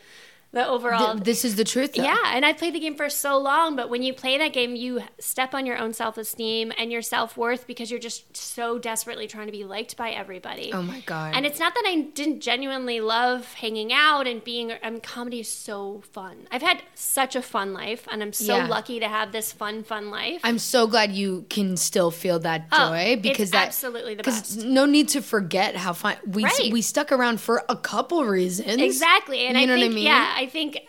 the 0.53 0.67
overall 0.67 1.15
Th- 1.15 1.25
this 1.25 1.45
is 1.45 1.57
the 1.57 1.65
truth. 1.65 1.93
Though. 1.95 2.03
Yeah, 2.03 2.19
and 2.35 2.45
I 2.45 2.53
played 2.53 2.75
the 2.75 2.81
game 2.81 2.97
for 2.97 3.09
so 3.09 3.39
long, 3.39 3.77
but 3.77 3.89
when 3.89 4.03
you 4.03 4.13
play 4.13 4.37
that 4.39 4.53
game, 4.53 4.75
you 4.75 5.01
step 5.21 5.55
on 5.55 5.65
your 5.67 5.79
own 5.79 5.93
self 5.93 6.19
esteem 6.19 6.73
and 6.77 6.91
your 6.91 7.03
self 7.03 7.37
worth 7.37 7.67
because 7.67 7.91
you're 7.91 8.01
just 8.01 8.37
so 8.37 8.79
desperately 8.79 9.27
trying 9.29 9.47
to 9.47 9.53
be 9.53 9.65
liked 9.65 9.97
by 9.97 10.11
everybody. 10.11 10.73
Oh 10.73 10.83
my 10.83 11.01
God. 11.07 11.35
And 11.37 11.47
it's 11.47 11.61
not 11.61 11.75
that 11.75 11.85
I 11.87 12.01
didn't 12.15 12.41
genuinely 12.41 13.01
love 13.01 13.53
hanging 13.55 13.93
out 13.93 14.27
and 14.27 14.43
being. 14.43 14.73
I 14.73 14.91
mean, 14.91 14.95
um, 14.97 15.01
comedy 15.01 15.41
is 15.41 15.49
so 15.51 16.03
fun. 16.13 16.49
I've 16.51 16.63
had 16.63 16.83
such 16.95 17.37
a 17.37 17.43
fun 17.43 17.73
life, 17.73 18.07
and 18.11 18.23
I'm 18.23 18.33
so 18.33 18.57
Yeah. 18.57 18.67
lucky 18.67 18.99
to 19.01 19.09
have 19.09 19.31
this 19.33 19.53
fun, 19.53 19.85
fun 19.85 20.11
life. 20.11 20.41
I'm 20.43 20.59
so 20.59 20.87
glad 20.87 21.13
you 21.13 21.47
can 21.49 21.77
still 21.77 22.11
feel 22.11 22.41
that 22.41 22.67
Oh, 22.73 22.89
joy 22.91 22.99
it's 23.15 23.23
because 23.23 23.51
that 23.53 23.69
absolutely 23.69 24.15
the 24.17 24.23
best. 24.25 24.59
No 24.65 24.85
need 24.87 25.09
to 25.11 25.23
forget 25.23 25.77
how 25.77 25.93
fun 25.93 26.17
we 26.27 26.43
Right. 26.45 26.73
we 26.73 26.83
stuck 26.83 27.13
around 27.13 27.41
for 27.41 27.63
a 27.69 27.77
couple 27.77 28.25
reasons. 28.25 28.81
Exactly. 28.83 29.47
And 29.47 29.57
you 29.57 29.63
I 29.63 29.67
know 29.67 29.75
think, 29.75 29.85
what 29.87 29.93
I 29.93 29.95
mean? 29.95 30.05
yeah, 30.07 30.40
I 30.41 30.47
think 30.47 30.81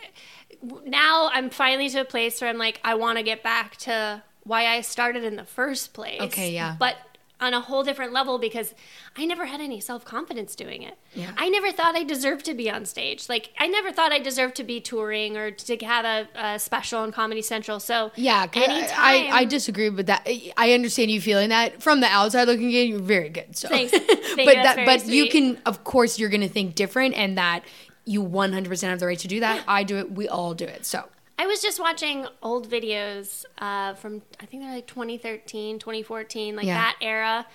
now 0.86 1.30
I'm 1.34 1.50
finally 1.50 1.90
to 1.90 2.02
a 2.02 2.06
place 2.06 2.40
where 2.40 2.50
I'm 2.50 2.58
like, 2.58 2.80
I 2.86 2.96
want 2.96 3.18
to 3.18 3.24
get 3.24 3.44
back 3.44 3.76
to 3.78 4.24
why 4.44 4.66
I 4.66 4.80
started 4.80 5.26
in 5.26 5.36
the 5.36 5.44
first 5.44 5.94
place. 5.94 6.22
Okay, 6.22 6.54
yeah. 6.54 6.78
But 6.80 6.96
on 7.42 7.56
a 7.56 7.60
whole 7.60 7.84
different 7.84 8.14
level 8.14 8.38
because 8.38 8.74
I 9.18 9.26
never 9.26 9.48
had 9.48 9.60
any 9.60 9.82
self 9.82 10.06
confidence 10.06 10.56
doing 10.56 10.84
it. 10.84 10.98
Yeah. 11.14 11.32
I 11.36 11.50
never 11.50 11.72
thought 11.72 11.96
I 11.96 12.04
deserved 12.04 12.46
to 12.46 12.54
be 12.54 12.70
on 12.70 12.86
stage. 12.86 13.28
Like 13.28 13.50
I 13.60 13.68
never 13.68 13.92
thought 13.92 14.14
I 14.14 14.20
deserved 14.20 14.56
to 14.58 14.64
be 14.64 14.80
touring 14.80 15.36
or 15.36 15.52
to 15.52 15.78
have 15.78 16.06
a, 16.06 16.28
a 16.40 16.60
special 16.60 17.00
on 17.00 17.12
Comedy 17.12 17.42
Central. 17.42 17.80
So 17.80 18.12
yeah, 18.16 18.48
I, 18.56 18.60
anytime, 18.60 19.00
I, 19.00 19.30
I 19.34 19.46
disagree 19.46 19.90
with 19.90 20.06
that. 20.06 20.26
I 20.56 20.72
understand 20.74 21.12
you 21.12 21.20
feeling 21.20 21.50
that 21.50 21.82
from 21.82 22.00
the 22.00 22.08
outside 22.08 22.48
looking 22.48 22.72
in. 22.72 22.88
You're 22.88 23.00
very 23.00 23.30
good. 23.30 23.58
So, 23.58 23.68
Thanks. 23.68 23.92
Thank 23.98 24.38
but 24.38 24.56
you. 24.56 24.64
That, 24.64 24.86
but 24.86 25.08
you 25.08 25.28
can, 25.28 25.60
of 25.66 25.84
course, 25.84 26.20
you're 26.20 26.30
going 26.30 26.42
to 26.42 26.50
think 26.50 26.76
different, 26.76 27.16
and 27.16 27.38
that 27.38 27.64
you 28.12 28.24
100% 28.24 28.82
have 28.90 29.00
the 29.00 29.06
right 29.08 29.20
to 29.20 29.28
do 29.28 29.40
that. 29.40 29.64
I 29.68 29.84
do 29.84 29.98
it. 29.98 30.12
We 30.12 30.28
all 30.28 30.54
do 30.54 30.66
it. 30.66 30.86
So, 30.86 31.08
I 31.40 31.48
was 31.48 31.62
just 31.62 31.80
watching 31.80 32.28
old 32.44 32.70
videos 32.70 33.46
uh, 33.58 33.94
from 33.96 34.22
I 34.40 34.46
think 34.46 34.62
they're 34.64 34.76
like 34.76 34.88
2013, 34.88 35.80
2014, 35.80 36.56
like 36.56 36.66
Yeah. 36.66 36.76
that 36.76 36.98
era, 37.02 37.48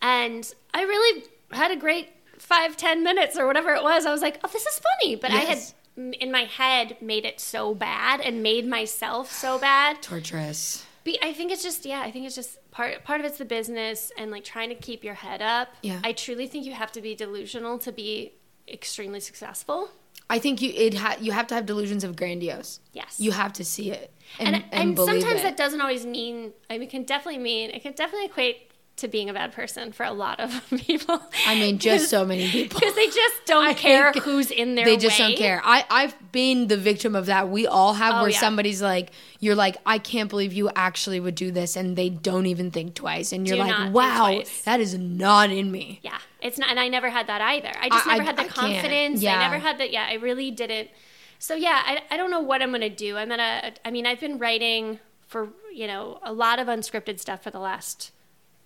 and 0.00 0.52
I 0.74 0.82
really 0.82 1.24
had 1.50 1.70
a 1.70 1.76
great 1.76 2.08
five, 2.38 2.76
ten 2.76 3.02
minutes 3.02 3.36
or 3.38 3.46
whatever 3.46 3.74
it 3.74 3.82
was. 3.82 4.06
I 4.06 4.12
was 4.12 4.22
like, 4.22 4.38
oh, 4.44 4.48
this 4.52 4.64
is 4.66 4.80
funny, 4.80 5.16
but 5.16 5.30
I 5.30 5.38
had 5.38 5.58
in 5.96 6.30
my 6.32 6.42
head 6.44 6.96
made 7.02 7.24
it 7.24 7.38
so 7.40 7.74
bad 7.74 8.20
and 8.20 8.42
made 8.42 8.66
myself 8.66 9.30
so 9.30 9.58
bad. 9.58 10.00
torturous. 10.02 10.86
Be- 11.04 11.18
I 11.22 11.32
think 11.32 11.50
it's 11.52 11.62
just 11.64 11.84
yeah. 11.84 12.00
I 12.00 12.10
think 12.12 12.26
it's 12.26 12.34
just 12.36 12.58
part 12.70 13.02
part 13.04 13.18
of 13.20 13.26
it's 13.26 13.38
the 13.38 13.44
business 13.44 14.12
and 14.16 14.30
like 14.30 14.44
trying 14.44 14.68
to 14.68 14.74
keep 14.76 15.02
your 15.02 15.14
head 15.14 15.42
up. 15.42 15.68
Yeah. 15.82 16.00
I 16.04 16.12
truly 16.12 16.46
think 16.46 16.64
you 16.64 16.72
have 16.74 16.92
to 16.92 17.00
be 17.00 17.14
delusional 17.16 17.78
to 17.80 17.90
be 17.92 18.34
extremely 18.68 19.18
successful. 19.20 19.90
I 20.32 20.38
think 20.38 20.62
you 20.62 20.72
it 20.74 20.94
ha- 20.94 21.18
you 21.20 21.32
have 21.32 21.46
to 21.48 21.54
have 21.54 21.66
delusions 21.66 22.04
of 22.04 22.16
grandiose. 22.16 22.80
Yes. 22.92 23.20
You 23.20 23.32
have 23.32 23.52
to 23.54 23.64
see 23.64 23.90
it 23.90 24.12
and, 24.38 24.56
and, 24.56 24.64
and, 24.72 24.98
and, 24.98 24.98
sometimes 24.98 25.40
it. 25.40 25.42
that 25.42 25.56
doesn't 25.56 25.80
always 25.80 26.06
mean 26.06 26.52
I 26.70 26.74
mean 26.74 26.88
it 26.88 26.90
can 26.90 27.04
definitely 27.04 27.42
mean 27.42 27.70
it 27.70 27.82
can 27.82 27.92
definitely 27.92 28.26
equate 28.26 28.71
to 28.96 29.08
being 29.08 29.28
a 29.30 29.32
bad 29.32 29.52
person 29.52 29.90
for 29.90 30.04
a 30.04 30.12
lot 30.12 30.38
of 30.38 30.62
people. 30.76 31.20
I 31.46 31.54
mean, 31.54 31.78
just 31.78 32.08
so 32.10 32.24
many 32.24 32.48
people. 32.48 32.78
because 32.80 32.94
they 32.94 33.06
just 33.06 33.44
don't 33.46 33.64
I 33.66 33.74
care 33.74 34.12
who's 34.12 34.50
in 34.50 34.74
their 34.74 34.84
They 34.84 34.96
just 34.96 35.18
way. 35.18 35.28
don't 35.28 35.38
care. 35.38 35.60
I 35.64 35.84
I've 35.90 36.14
been 36.30 36.68
the 36.68 36.76
victim 36.76 37.16
of 37.16 37.26
that. 37.26 37.48
We 37.48 37.66
all 37.66 37.94
have, 37.94 38.14
Oh, 38.16 38.20
where 38.22 38.30
yeah. 38.30 38.38
somebody's 38.38 38.82
like, 38.82 39.10
you're 39.40 39.54
like, 39.54 39.76
I 39.86 39.98
can't 39.98 40.28
believe 40.30 40.52
you 40.52 40.70
actually 40.76 41.20
would 41.20 41.34
do 41.34 41.50
this, 41.50 41.74
and 41.74 41.96
they 41.96 42.10
don't 42.10 42.46
even 42.46 42.70
think 42.70 42.94
twice, 42.94 43.32
and 43.32 43.48
you're 43.48 43.56
Do 43.56 43.62
like, 43.64 43.92
wow, 43.92 44.40
that 44.66 44.78
is 44.80 44.96
not 44.96 45.50
in 45.50 45.72
me. 45.72 45.98
Yeah, 46.02 46.18
it's 46.40 46.58
not, 46.58 46.70
and 46.70 46.78
I 46.78 46.88
never 46.88 47.08
had 47.10 47.26
that 47.26 47.40
either. 47.40 47.72
I 47.80 47.88
just 47.88 48.06
I- 48.06 48.10
never 48.18 48.22
I- 48.22 48.26
had 48.26 48.36
the 48.36 48.44
confidence. 48.44 49.22
Yeah. 49.22 49.36
I 49.38 49.42
never 49.42 49.58
had 49.58 49.78
that. 49.78 49.90
Yeah, 49.90 50.06
I 50.08 50.14
really 50.14 50.50
didn't. 50.50 50.90
So 51.38 51.54
yeah, 51.54 51.82
I, 51.84 52.02
I 52.10 52.16
don't 52.16 52.30
know 52.30 52.40
what 52.40 52.62
I'm 52.62 52.70
gonna 52.70 52.88
do. 52.88 53.16
I'm 53.16 53.28
gonna. 53.30 53.72
I 53.84 53.90
mean, 53.90 54.06
I've 54.06 54.20
been 54.20 54.38
writing 54.38 55.00
for 55.26 55.48
you 55.74 55.86
know 55.88 56.18
a 56.22 56.32
lot 56.32 56.58
of 56.60 56.68
unscripted 56.68 57.18
stuff 57.18 57.42
for 57.42 57.50
the 57.50 57.58
last 57.58 58.12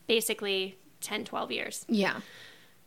basically 0.06 0.78
10, 1.00 1.24
12 1.24 1.52
years. 1.52 1.84
Yeah. 1.88 2.20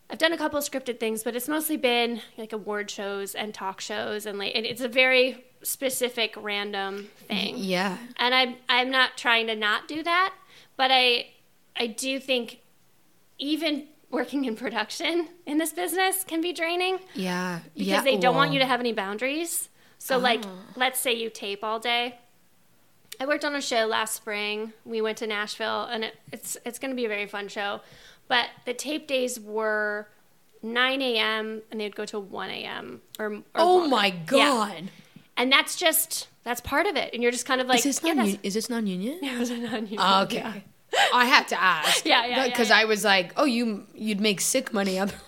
I've 0.09 0.17
done 0.17 0.33
a 0.33 0.37
couple 0.37 0.57
of 0.57 0.65
scripted 0.65 0.99
things, 0.99 1.23
but 1.23 1.35
it's 1.35 1.47
mostly 1.47 1.77
been 1.77 2.21
like 2.37 2.51
award 2.51 2.89
shows 2.89 3.35
and 3.35 3.53
talk 3.53 3.79
shows, 3.79 4.25
and 4.25 4.39
like 4.39 4.53
and 4.55 4.65
it's 4.65 4.81
a 4.81 4.87
very 4.87 5.43
specific, 5.61 6.33
random 6.35 7.09
thing. 7.27 7.55
Yeah. 7.57 7.97
And 8.17 8.33
I'm 8.33 8.55
I'm 8.67 8.89
not 8.89 9.17
trying 9.17 9.45
to 9.47 9.55
not 9.55 9.87
do 9.87 10.01
that, 10.01 10.33
but 10.77 10.89
I 10.91 11.27
I 11.75 11.85
do 11.87 12.19
think 12.19 12.59
even 13.37 13.85
working 14.09 14.45
in 14.45 14.55
production 14.55 15.27
in 15.45 15.59
this 15.59 15.71
business 15.73 16.23
can 16.23 16.41
be 16.41 16.51
draining 16.53 16.97
Yeah. 17.13 17.59
because 17.75 17.87
yeah. 17.87 18.01
they 18.01 18.17
don't 18.17 18.35
want 18.35 18.51
you 18.53 18.57
to 18.59 18.65
have 18.65 18.79
any 18.79 18.93
boundaries. 18.93 19.69
So 19.99 20.17
like 20.17 20.41
Oh. 20.43 20.49
let's 20.75 20.99
say 20.99 21.13
you 21.13 21.29
tape 21.29 21.63
all 21.63 21.79
day. 21.79 22.17
I 23.19 23.25
worked 23.25 23.43
on 23.45 23.55
a 23.55 23.61
show 23.61 23.85
last 23.85 24.15
spring. 24.15 24.73
We 24.85 25.01
went 25.01 25.17
to 25.19 25.27
Nashville 25.27 25.83
and 25.85 26.03
it, 26.05 26.15
it's 26.31 26.57
it's 26.65 26.79
going 26.79 26.91
to 26.91 26.95
be 26.95 27.05
a 27.05 27.09
very 27.09 27.25
fun 27.27 27.47
show. 27.47 27.81
But 28.27 28.47
the 28.65 28.73
tape 28.73 29.07
days 29.07 29.39
were 29.39 30.07
9 30.61 31.01
a.m. 31.01 31.61
and 31.71 31.79
they'd 31.81 31.95
go 31.95 32.05
to 32.05 32.19
1 32.19 32.49
a.m. 32.49 33.01
or, 33.17 33.33
or 33.33 33.41
Oh 33.55 33.77
longer. 33.77 33.89
my 33.89 34.05
Yeah. 34.07 34.25
god. 34.25 34.89
And 35.35 35.51
that's 35.51 35.75
just 35.75 36.27
that's 36.43 36.61
part 36.61 36.85
of 36.85 36.95
it. 36.95 37.13
And 37.13 37.21
you're 37.23 37.31
just 37.31 37.45
kind 37.45 37.59
of 37.61 37.67
like 37.67 37.79
is 37.79 37.83
this 37.85 38.01
yeah, 38.03 38.13
non 38.13 38.37
is 38.43 38.53
this 38.53 38.69
non 38.69 38.87
union? 38.87 39.19
It 39.23 39.37
was 39.39 39.49
a 39.49 39.57
non-union. 39.57 39.99
Oh, 39.99 40.23
okay. 40.23 40.63
I 41.13 41.25
have 41.25 41.47
to 41.47 41.61
ask. 41.61 42.05
Yeah, 42.05 42.25
yeah, 42.25 42.37
yeah, 42.37 42.45
Because 42.47 42.69
yeah. 42.69 42.77
I 42.79 42.85
was 42.85 43.03
like, 43.05 43.33
oh, 43.37 43.45
you 43.45 43.85
you'd 43.93 44.19
make 44.19 44.41
sick 44.41 44.73
money 44.73 44.97
otherwise. 45.03 45.19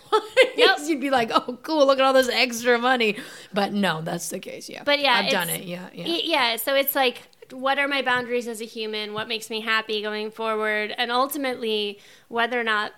Yep. 0.58 0.78
You'd 0.86 1.02
be 1.02 1.10
like, 1.10 1.32
oh, 1.34 1.58
cool, 1.64 1.86
look 1.86 2.00
at 2.00 2.04
all 2.06 2.14
this 2.14 2.30
extra 2.30 2.78
money. 2.78 3.18
But 3.54 3.72
no, 3.74 4.02
that's 4.02 4.30
the 4.30 4.40
case. 4.40 4.70
Yeah. 4.70 4.84
But 4.84 5.00
yeah, 5.00 5.14
I've 5.14 5.32
done 5.32 5.50
it. 5.50 5.64
Yeah, 5.64 5.88
yeah. 5.94 6.08
Yeah, 6.08 6.56
so 6.58 6.76
it's 6.76 6.94
like, 6.96 7.22
what 7.52 7.78
are 7.80 7.88
my 7.88 8.02
boundaries 8.02 8.48
as 8.48 8.62
a 8.62 8.66
human? 8.66 9.14
What 9.14 9.28
makes 9.28 9.50
me 9.50 9.62
happy 9.62 10.02
going 10.02 10.32
forward? 10.32 10.94
And 10.98 11.12
ultimately, 11.12 12.00
whether 12.28 12.60
or 12.60 12.64
not 12.64 12.94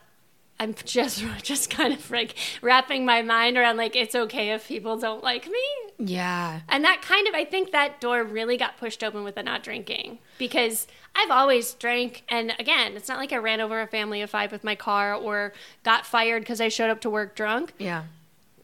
I'm 0.59 0.73
just 0.85 1.23
just 1.41 1.69
kind 1.69 1.93
of 1.93 2.09
like 2.11 2.35
wrapping 2.61 3.05
my 3.05 3.21
mind 3.21 3.57
around 3.57 3.77
like 3.77 3.95
it's 3.95 4.15
okay 4.15 4.51
if 4.51 4.67
people 4.67 4.97
don't 4.97 5.23
like 5.23 5.47
me. 5.47 5.63
yeah. 5.97 6.61
And 6.69 6.83
that 6.85 7.01
kind 7.01 7.27
of 7.27 7.33
I 7.33 7.43
think 7.45 7.71
that 7.71 7.99
door 7.99 8.23
really 8.23 8.57
got 8.57 8.77
pushed 8.77 9.03
open 9.03 9.23
with 9.23 9.35
the 9.35 9.43
not 9.43 9.63
drinking 9.63 10.19
because 10.37 10.87
I've 11.15 11.31
always 11.31 11.73
drank 11.73 12.23
and 12.29 12.53
again, 12.59 12.95
it's 12.95 13.09
not 13.09 13.17
like 13.17 13.33
I 13.33 13.37
ran 13.37 13.61
over 13.61 13.81
a 13.81 13.87
family 13.87 14.21
of 14.21 14.29
5 14.29 14.51
with 14.51 14.63
my 14.63 14.75
car 14.75 15.13
or 15.13 15.53
got 15.83 16.05
fired 16.05 16.45
cuz 16.45 16.61
I 16.61 16.69
showed 16.69 16.89
up 16.89 17.01
to 17.01 17.09
work 17.09 17.35
drunk. 17.35 17.73
Yeah. 17.77 18.03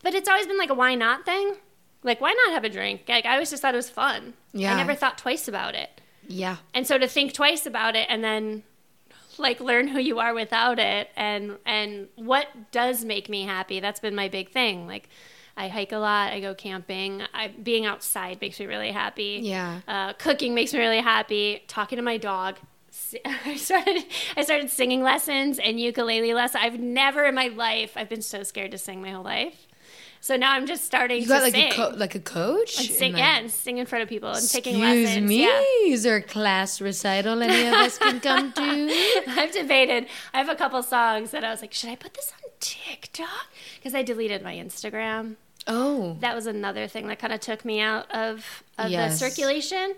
But 0.02 0.14
it's 0.14 0.30
always 0.30 0.48
been 0.48 0.58
like 0.58 0.70
a 0.70 0.74
why 0.76 0.96
not 0.96 1.26
thing. 1.26 1.58
Like 2.04 2.22
why 2.22 2.34
not 2.46 2.54
have 2.54 2.64
a 2.64 2.70
drink? 2.70 3.04
Like 3.08 3.26
I 3.26 3.34
always 3.34 3.50
just 3.50 3.62
thought 3.62 3.74
it 3.74 3.78
was 3.78 3.90
fun. 3.90 4.34
Yeah. 4.54 4.74
I 4.74 4.78
never 4.78 4.96
thought 4.96 5.18
twice 5.18 5.48
about 5.48 5.76
it. 5.76 5.90
Yeah. 6.28 6.58
And 6.74 6.86
so 6.88 6.98
to 6.98 7.08
think 7.08 7.34
twice 7.34 7.66
about 7.66 7.96
it 7.96 8.08
and 8.10 8.24
then 8.24 8.64
like 9.38 9.60
learn 9.60 9.88
who 9.88 10.00
you 10.00 10.20
are 10.20 10.34
without 10.34 10.80
it 10.80 11.10
and 11.16 11.58
and 11.66 12.08
what 12.16 12.48
does 12.72 13.04
make 13.04 13.30
me 13.30 13.44
happy. 13.44 13.80
That's 13.80 14.00
been 14.00 14.16
my 14.16 14.28
big 14.28 14.52
thing. 14.52 14.88
Like 14.88 15.10
I 15.60 15.68
hike 15.68 15.92
a 15.92 15.98
lot. 15.98 16.32
I 16.32 16.40
go 16.40 16.56
camping. 16.56 17.22
I, 17.34 17.50
being 17.50 17.86
outside 17.86 18.40
makes 18.40 18.62
me 18.62 18.66
really 18.66 18.92
happy. 18.92 19.42
Yeah. 19.44 19.82
Uh, 19.90 20.14
cooking 20.14 20.56
makes 20.56 20.72
me 20.72 20.80
really 20.80 21.02
happy. 21.02 21.64
Talking 21.68 21.98
to 21.98 22.02
my 22.02 22.16
dog. 22.16 22.58
I 23.46 23.58
started. 23.58 24.06
I 24.38 24.44
started 24.44 24.70
singing 24.70 25.04
lessons 25.04 25.60
and 25.60 25.78
ukulele 25.78 26.34
lessons. 26.34 26.64
I've 26.64 26.80
never 26.80 27.26
in 27.26 27.36
my 27.36 27.50
life. 27.50 27.92
I've 27.98 28.08
been 28.08 28.22
so 28.22 28.44
scared 28.44 28.72
to 28.72 28.78
sing 28.78 29.02
my 29.02 29.12
whole 29.12 29.24
life. 29.24 29.68
So 30.22 30.36
now 30.36 30.52
I'm 30.52 30.66
just 30.68 30.84
starting 30.86 31.18
You 31.18 31.24
to 31.24 31.30
got 31.30 31.42
like 31.44 31.54
sing. 31.54 31.72
a 31.72 31.76
co- 31.76 31.94
like 31.96 32.14
a 32.14 32.20
coach? 32.20 32.78
and 32.80 32.88
And, 32.90 32.96
sing, 32.98 33.14
like, 33.14 33.20
yeah, 33.22 33.38
and 33.40 33.50
sing 33.50 33.78
in 33.78 33.86
front 33.86 34.04
of 34.04 34.10
people 34.10 34.30
and 34.30 34.48
taking 34.50 34.80
lessons. 34.80 35.04
Excuse 35.08 35.28
me, 35.28 35.44
Yeah. 35.44 35.62
is 35.94 36.04
there 36.04 36.18
a 36.18 36.22
class 36.22 36.82
recital 36.82 37.42
any 37.42 37.68
of 37.68 37.74
us 37.74 37.98
can 37.98 38.20
come 38.20 38.52
to? 38.54 39.22
I've 39.28 39.52
debated. 39.54 40.08
I 40.34 40.38
have 40.40 40.50
a 40.50 40.56
couple 40.56 40.84
songs 40.84 41.32
that 41.32 41.44
I 41.44 41.50
was 41.52 41.62
like, 41.62 41.74
should 41.74 41.90
I 41.90 41.96
put 41.96 42.14
this 42.16 42.32
on 42.44 42.50
TikTok? 42.60 43.48
Because 43.78 43.96
I 43.96 44.04
deleted 44.04 44.44
my 44.44 44.56
Instagram. 44.56 45.36
Oh, 45.68 46.18
That 46.22 46.36
was 46.36 46.48
another 46.48 46.88
thing 46.88 47.08
that 47.08 47.20
kind 47.20 47.32
of 47.34 47.40
took 47.40 47.64
me 47.64 47.80
out 47.80 48.10
of, 48.12 48.64
of 48.78 48.90
Yes. 48.92 49.20
the 49.20 49.30
circulation. 49.30 49.96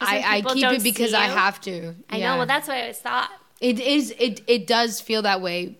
I, 0.00 0.22
I 0.46 0.54
keep 0.54 0.64
it 0.64 0.82
because 0.82 1.14
I 1.14 1.24
have 1.24 1.60
to. 1.62 1.94
I 2.10 2.16
Yeah. 2.18 2.30
know. 2.32 2.38
Well, 2.38 2.46
that's 2.46 2.68
what 2.68 2.76
I 2.76 2.80
always 2.82 2.98
thought. 2.98 3.30
It 3.60 3.78
is. 3.80 4.12
It 4.18 4.40
it 4.46 4.66
does 4.66 5.00
feel 5.00 5.22
that 5.22 5.40
way 5.40 5.78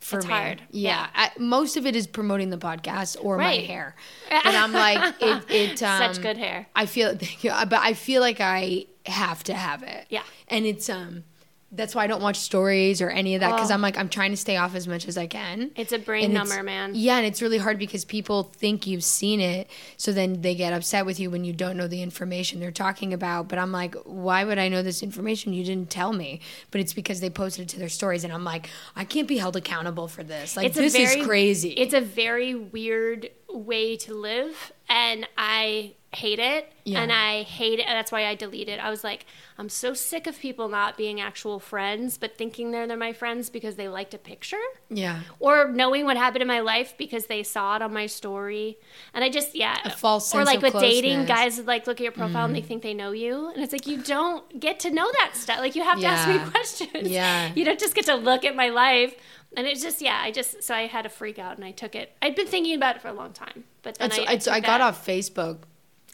for 0.00 0.18
It's 0.18 0.26
me. 0.26 0.32
hard. 0.32 0.62
Yeah, 0.70 1.06
I, 1.14 1.30
most 1.38 1.76
of 1.76 1.86
it 1.86 1.96
is 1.96 2.06
promoting 2.06 2.50
the 2.50 2.58
podcast 2.58 3.16
or 3.22 3.36
Right. 3.36 3.60
my 3.60 3.66
hair, 3.66 3.96
but 4.30 4.54
I'm 4.54 4.72
like 4.72 5.14
it. 5.20 5.44
it 5.50 5.82
um, 5.82 6.14
Such 6.14 6.22
good 6.22 6.36
hair. 6.38 6.66
I 6.74 6.86
feel, 6.86 7.14
but 7.42 7.72
I 7.74 7.94
feel 7.94 8.20
like 8.20 8.40
I 8.40 8.86
have 9.06 9.42
to 9.44 9.54
have 9.54 9.82
it. 9.82 10.06
Yeah. 10.08 10.22
and 10.48 10.64
it's 10.66 10.88
um, 10.90 11.24
that's 11.72 11.94
why 11.94 12.04
I 12.04 12.06
don't 12.06 12.22
watch 12.22 12.38
stories 12.38 13.02
or 13.02 13.10
any 13.10 13.34
of 13.34 13.40
that 13.40 13.52
because 13.52 13.70
Oh. 13.70 13.74
I'm 13.74 13.82
like 13.82 13.98
I'm 13.98 14.08
trying 14.08 14.30
to 14.30 14.36
stay 14.36 14.56
off 14.56 14.74
as 14.74 14.86
much 14.86 15.08
as 15.08 15.18
I 15.18 15.26
can. 15.26 15.72
It's 15.74 15.92
a 15.92 15.98
brain 15.98 16.26
And 16.26 16.34
number, 16.34 16.62
man. 16.62 16.92
Yeah, 16.94 17.16
and 17.16 17.26
it's 17.26 17.42
really 17.42 17.58
hard 17.58 17.78
because 17.78 18.04
people 18.04 18.44
think 18.56 18.86
you've 18.86 19.02
seen 19.04 19.40
it, 19.40 19.68
so 19.96 20.12
then 20.12 20.40
they 20.42 20.54
get 20.54 20.72
upset 20.72 21.04
with 21.04 21.18
you 21.18 21.28
when 21.30 21.44
you 21.44 21.52
don't 21.52 21.76
know 21.76 21.88
the 21.88 22.02
information 22.02 22.60
they're 22.60 22.70
talking 22.70 23.12
about. 23.12 23.48
But 23.48 23.58
I'm 23.58 23.72
like, 23.72 23.94
why 24.04 24.44
would 24.44 24.58
I 24.58 24.68
know 24.68 24.82
this 24.82 25.02
information? 25.02 25.52
You 25.52 25.64
didn't 25.64 25.90
tell 25.90 26.12
me. 26.12 26.40
But 26.70 26.80
it's 26.80 26.94
because 26.94 27.20
they 27.20 27.30
posted 27.30 27.64
it 27.64 27.68
to 27.70 27.78
their 27.78 27.88
stories, 27.88 28.22
and 28.22 28.32
I'm 28.32 28.44
like, 28.44 28.68
I 28.94 29.04
can't 29.04 29.26
be 29.28 29.38
held 29.38 29.56
accountable 29.56 30.06
for 30.08 30.22
this. 30.22 30.56
Like, 30.56 30.66
It's 30.66 30.76
this 30.76 30.92
very- 30.96 31.20
is 31.20 31.26
crazy. 31.26 31.70
It's 31.70 31.94
a 31.94 32.00
very 32.00 32.54
weird 32.54 33.30
way 33.50 33.96
to 33.96 34.14
live, 34.14 34.72
and 34.88 35.26
I 35.36 35.94
hate 36.16 36.38
it. 36.38 36.72
Yeah. 36.84 37.00
And 37.02 37.10
I 37.12 37.42
hate 37.42 37.78
it. 37.80 37.86
That's 37.86 38.12
why 38.12 38.26
I 38.26 38.34
deleted. 38.36 38.78
I 38.78 38.90
was 38.90 39.02
like, 39.02 39.26
I'm 39.58 39.68
so 39.68 39.92
sick 39.92 40.26
of 40.26 40.38
people 40.38 40.68
not 40.68 40.96
being 40.96 41.20
actual 41.20 41.58
friends, 41.58 42.16
but 42.16 42.36
thinking 42.38 42.70
they're, 42.70 42.86
they're 42.86 42.96
my 42.96 43.12
friends 43.12 43.50
because 43.50 43.74
they 43.76 43.88
liked 43.88 44.14
a 44.14 44.18
picture. 44.18 44.56
yeah, 44.88 45.20
or 45.40 45.68
knowing 45.68 46.04
what 46.04 46.16
happened 46.16 46.42
in 46.42 46.48
my 46.48 46.60
life 46.60 46.94
because 46.96 47.26
they 47.26 47.42
saw 47.42 47.76
it 47.76 47.82
on 47.82 47.92
my 47.92 48.06
story 48.06 48.78
and 49.14 49.24
i 49.24 49.28
just 49.28 49.54
yeah 49.54 49.78
A 49.84 49.90
false 49.90 50.32
or 50.34 50.44
like 50.44 50.62
with 50.62 50.72
dating 50.74 51.24
closeness. 51.26 51.30
Mm-hmm. 51.30 51.58
guys 51.58 51.58
like 51.66 51.86
look 51.88 52.00
at 52.00 52.04
your 52.04 52.12
profile 52.12 52.44
and 52.46 52.54
they 52.54 52.60
think 52.60 52.82
they 52.82 52.94
know 52.94 53.10
you 53.12 53.48
and 53.50 53.62
it's 53.62 53.72
like 53.72 53.86
you 53.86 53.98
don't 54.02 54.60
get 54.60 54.78
to 54.80 54.90
know 54.90 55.08
that 55.20 55.32
stuff 55.34 55.58
like 55.58 55.74
you 55.74 55.82
have 55.82 55.98
to 56.00 56.06
ask 56.06 56.28
me 56.28 56.38
questions 56.50 57.08
Yeah. 57.08 57.50
you 57.54 57.64
don't 57.64 57.78
just 57.80 57.94
get 57.94 58.06
to 58.06 58.14
look 58.14 58.44
at 58.44 58.54
my 58.54 58.68
life 58.68 59.14
and 59.56 59.66
it's 59.66 59.82
just 59.82 60.00
yeah 60.00 60.20
i 60.22 60.30
just 60.30 60.62
so 60.62 60.74
i 60.74 60.82
had 60.86 61.04
a 61.06 61.08
freak 61.08 61.38
out 61.38 61.56
and 61.56 61.64
i 61.64 61.72
took 61.72 61.94
it 61.94 62.12
i'd 62.22 62.34
been 62.36 62.46
thinking 62.46 62.74
about 62.76 62.96
it 62.96 63.02
for 63.02 63.08
a 63.08 63.12
long 63.12 63.32
time 63.32 63.64
but 63.82 63.96
then 63.98 64.06
It's- 64.12 64.20
i, 64.20 64.32
it's- 64.32 64.44
took 64.44 64.54
I 64.54 64.60
got 64.60 64.80
off 64.80 65.04
Facebook. 65.06 65.58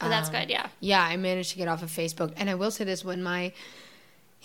Oh, 0.05 0.09
that's 0.09 0.29
um, 0.29 0.35
good 0.35 0.49
yeah 0.49 0.67
Yeah, 0.79 1.03
I 1.03 1.17
managed 1.17 1.51
to 1.51 1.57
get 1.57 1.67
off 1.67 1.83
of 1.83 1.89
Facebook, 1.89 2.33
and 2.37 2.49
I 2.49 2.55
will 2.55 2.71
say 2.71 2.83
this: 2.83 3.03
when 3.03 3.23
my 3.23 3.53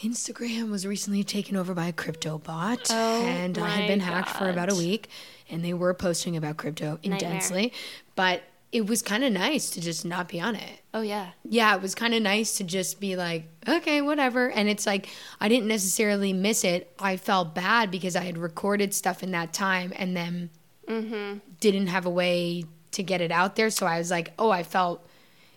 Instagram 0.03 0.71
was 0.71 0.87
recently 0.87 1.25
taken 1.25 1.57
over 1.57 1.75
by 1.75 1.87
a 1.87 1.93
crypto 1.93 2.39
bot, 2.39 2.89
Oh 2.91 3.23
and 3.23 3.59
I 3.59 3.69
had 3.69 3.89
been 3.89 4.01
hacked 4.01 4.31
for 4.31 4.49
about 4.49 4.71
a 4.71 4.75
week, 4.75 5.09
and 5.51 5.65
they 5.65 5.75
were 5.75 5.95
posting 5.95 6.37
about 6.37 6.57
crypto 6.57 6.99
intensely, 7.03 7.73
but 8.15 8.43
it 8.71 8.87
was 8.87 9.01
kind 9.01 9.25
of 9.25 9.33
nice 9.33 9.71
to 9.71 9.81
just 9.81 10.05
not 10.05 10.29
be 10.29 10.41
on 10.41 10.55
it. 10.55 10.81
Oh 10.93 11.01
yeah. 11.01 11.31
Yeah, 11.43 11.75
it 11.75 11.81
was 11.81 11.95
kind 11.95 12.13
of 12.13 12.23
nice 12.23 12.59
to 12.59 12.65
just 12.65 13.01
be 13.01 13.17
like, 13.17 13.49
okay, 13.67 14.03
whatever. 14.03 14.51
And 14.51 14.69
it's 14.69 14.87
like, 14.87 15.09
I 15.41 15.49
didn't 15.49 15.69
necessarily 15.69 16.33
miss 16.33 16.65
it. 16.65 16.93
I 16.99 17.17
felt 17.17 17.55
bad 17.55 17.91
because 17.91 18.15
I 18.15 18.25
had 18.25 18.37
recorded 18.37 18.93
stuff 18.93 19.23
in 19.23 19.31
that 19.31 19.53
time 19.53 19.93
and 19.97 20.17
then 20.17 20.51
didn't 21.61 21.87
have 21.87 22.05
a 22.05 22.11
way 22.11 22.65
to 22.93 23.03
get 23.03 23.21
it 23.21 23.31
out 23.31 23.57
there. 23.57 23.71
So 23.71 23.87
I 23.87 23.99
was 23.99 24.11
like, 24.11 24.33
oh, 24.39 24.51
I 24.51 24.63
felt 24.63 25.08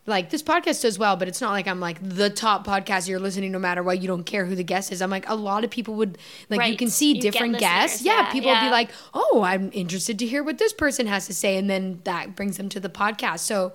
like 0.08 0.30
this 0.32 0.42
podcast 0.42 0.82
does 0.82 0.98
well, 0.98 1.16
but 1.16 1.28
it's 1.28 1.42
not 1.42 1.52
like 1.52 1.68
I'm 1.68 1.80
like 1.80 2.00
the 2.02 2.30
top 2.30 2.66
podcast 2.66 3.08
you're 3.08 3.20
listening 3.20 3.52
no 3.52 3.60
matter 3.60 3.84
what. 3.84 4.02
You 4.02 4.08
don't 4.08 4.24
care 4.24 4.46
who 4.46 4.56
the 4.56 4.64
guest 4.64 4.92
is. 4.92 5.02
I'm 5.02 5.12
like, 5.12 5.30
a 5.30 5.36
lot 5.36 5.64
of 5.64 5.70
people 5.70 5.94
would, 5.96 6.18
like, 6.50 6.70
you 6.72 6.78
can 6.78 6.90
see 6.90 7.14
You 7.16 7.22
different 7.22 7.60
guests. 7.60 8.02
Yeah, 8.02 8.22
Yeah, 8.26 8.32
people 8.32 8.50
would 8.50 8.62
be 8.62 8.70
like, 8.72 8.90
oh, 9.14 9.44
I'm 9.46 9.70
interested 9.74 10.18
to 10.20 10.26
hear 10.26 10.44
what 10.44 10.58
this 10.58 10.74
person 10.74 11.06
has 11.06 11.28
to 11.28 11.34
say. 11.34 11.56
And 11.58 11.70
then 11.70 12.02
that 12.06 12.36
brings 12.36 12.58
them 12.58 12.68
to 12.70 12.80
the 12.80 12.90
podcast. 12.90 13.40
So, 13.40 13.74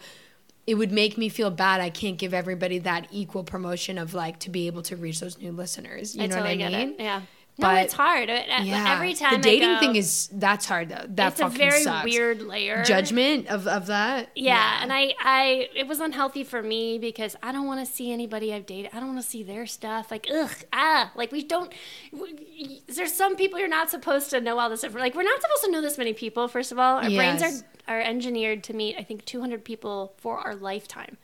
it 0.67 0.75
would 0.75 0.91
make 0.91 1.17
me 1.17 1.29
feel 1.29 1.53
bad. 1.53 1.81
I 1.81 1.91
can't 1.91 2.19
give 2.19 2.35
everybody 2.35 2.81
that 2.81 3.07
equal 3.13 3.45
promotion 3.45 3.97
of 3.99 4.15
like 4.15 4.41
to 4.41 4.51
be 4.51 4.67
able 4.67 4.83
to 4.83 4.97
reach 4.97 5.21
those 5.21 5.39
new 5.39 5.53
listeners. 5.53 6.17
You 6.17 6.25
I 6.25 6.27
know 6.27 6.37
totally 6.39 6.59
what 6.59 6.67
I 6.67 6.71
get 6.71 6.87
mean? 6.87 6.95
it. 6.99 7.03
Yeah. 7.05 7.23
No, 7.59 7.69
But- 7.69 7.85
it's 7.85 7.95
hard. 7.95 8.29
Yeah. 8.29 8.93
Every 8.95 9.15
time 9.15 9.33
the 9.33 9.39
dating 9.39 9.69
go, 9.75 9.81
thing 9.81 9.97
is 9.97 10.29
that's 10.31 10.67
hard 10.67 10.91
though. 10.91 11.07
That 11.09 11.33
it's 11.33 11.41
a 11.41 11.49
very 11.49 11.83
sucks. 11.83 12.05
weird 12.05 12.43
layer. 12.43 12.83
judgment 12.85 13.47
of 13.47 13.67
of 13.67 13.87
that. 13.87 14.29
Yeah, 14.35 14.79
and 14.83 14.93
I, 14.93 15.15
I, 15.21 15.69
it 15.75 15.87
was 15.89 16.01
unhealthy 16.01 16.45
for 16.45 16.63
me 16.63 16.99
because 16.99 17.35
I 17.43 17.53
don't 17.53 17.67
want 17.67 17.81
to 17.87 17.91
see 17.91 18.13
anybody 18.13 18.53
I've 18.53 18.67
dated. 18.67 18.91
I 18.93 19.01
don't 19.01 19.09
want 19.15 19.23
to 19.23 19.27
see 19.29 19.43
their 19.43 19.65
stuff. 19.67 20.11
Like, 20.11 20.27
ugh, 20.31 20.51
ah, 20.73 21.13
like 21.15 21.33
we 21.33 21.43
don't. 21.43 21.73
we- 22.13 22.83
There's 22.89 23.15
some 23.15 23.37
people 23.37 23.59
you're 23.59 23.69
not 23.69 23.89
supposed 23.91 24.29
to 24.31 24.41
know 24.41 24.59
all 24.59 24.69
this. 24.69 24.83
Like, 24.83 25.15
we're 25.15 25.23
not 25.23 25.41
supposed 25.41 25.65
to 25.65 25.71
know 25.71 25.81
this 25.81 25.97
many 25.97 26.13
people. 26.13 26.49
First 26.49 26.73
of 26.73 26.79
all, 26.79 26.97
our 26.97 27.09
brains 27.09 27.43
are 27.43 27.53
are 27.89 28.01
engineered 28.03 28.65
to 28.65 28.75
meet. 28.75 28.97
I 28.99 29.03
think 29.05 29.25
200 29.25 29.65
people 29.65 30.13
for 30.19 30.39
our 30.39 30.55
lifetime. 30.57 31.17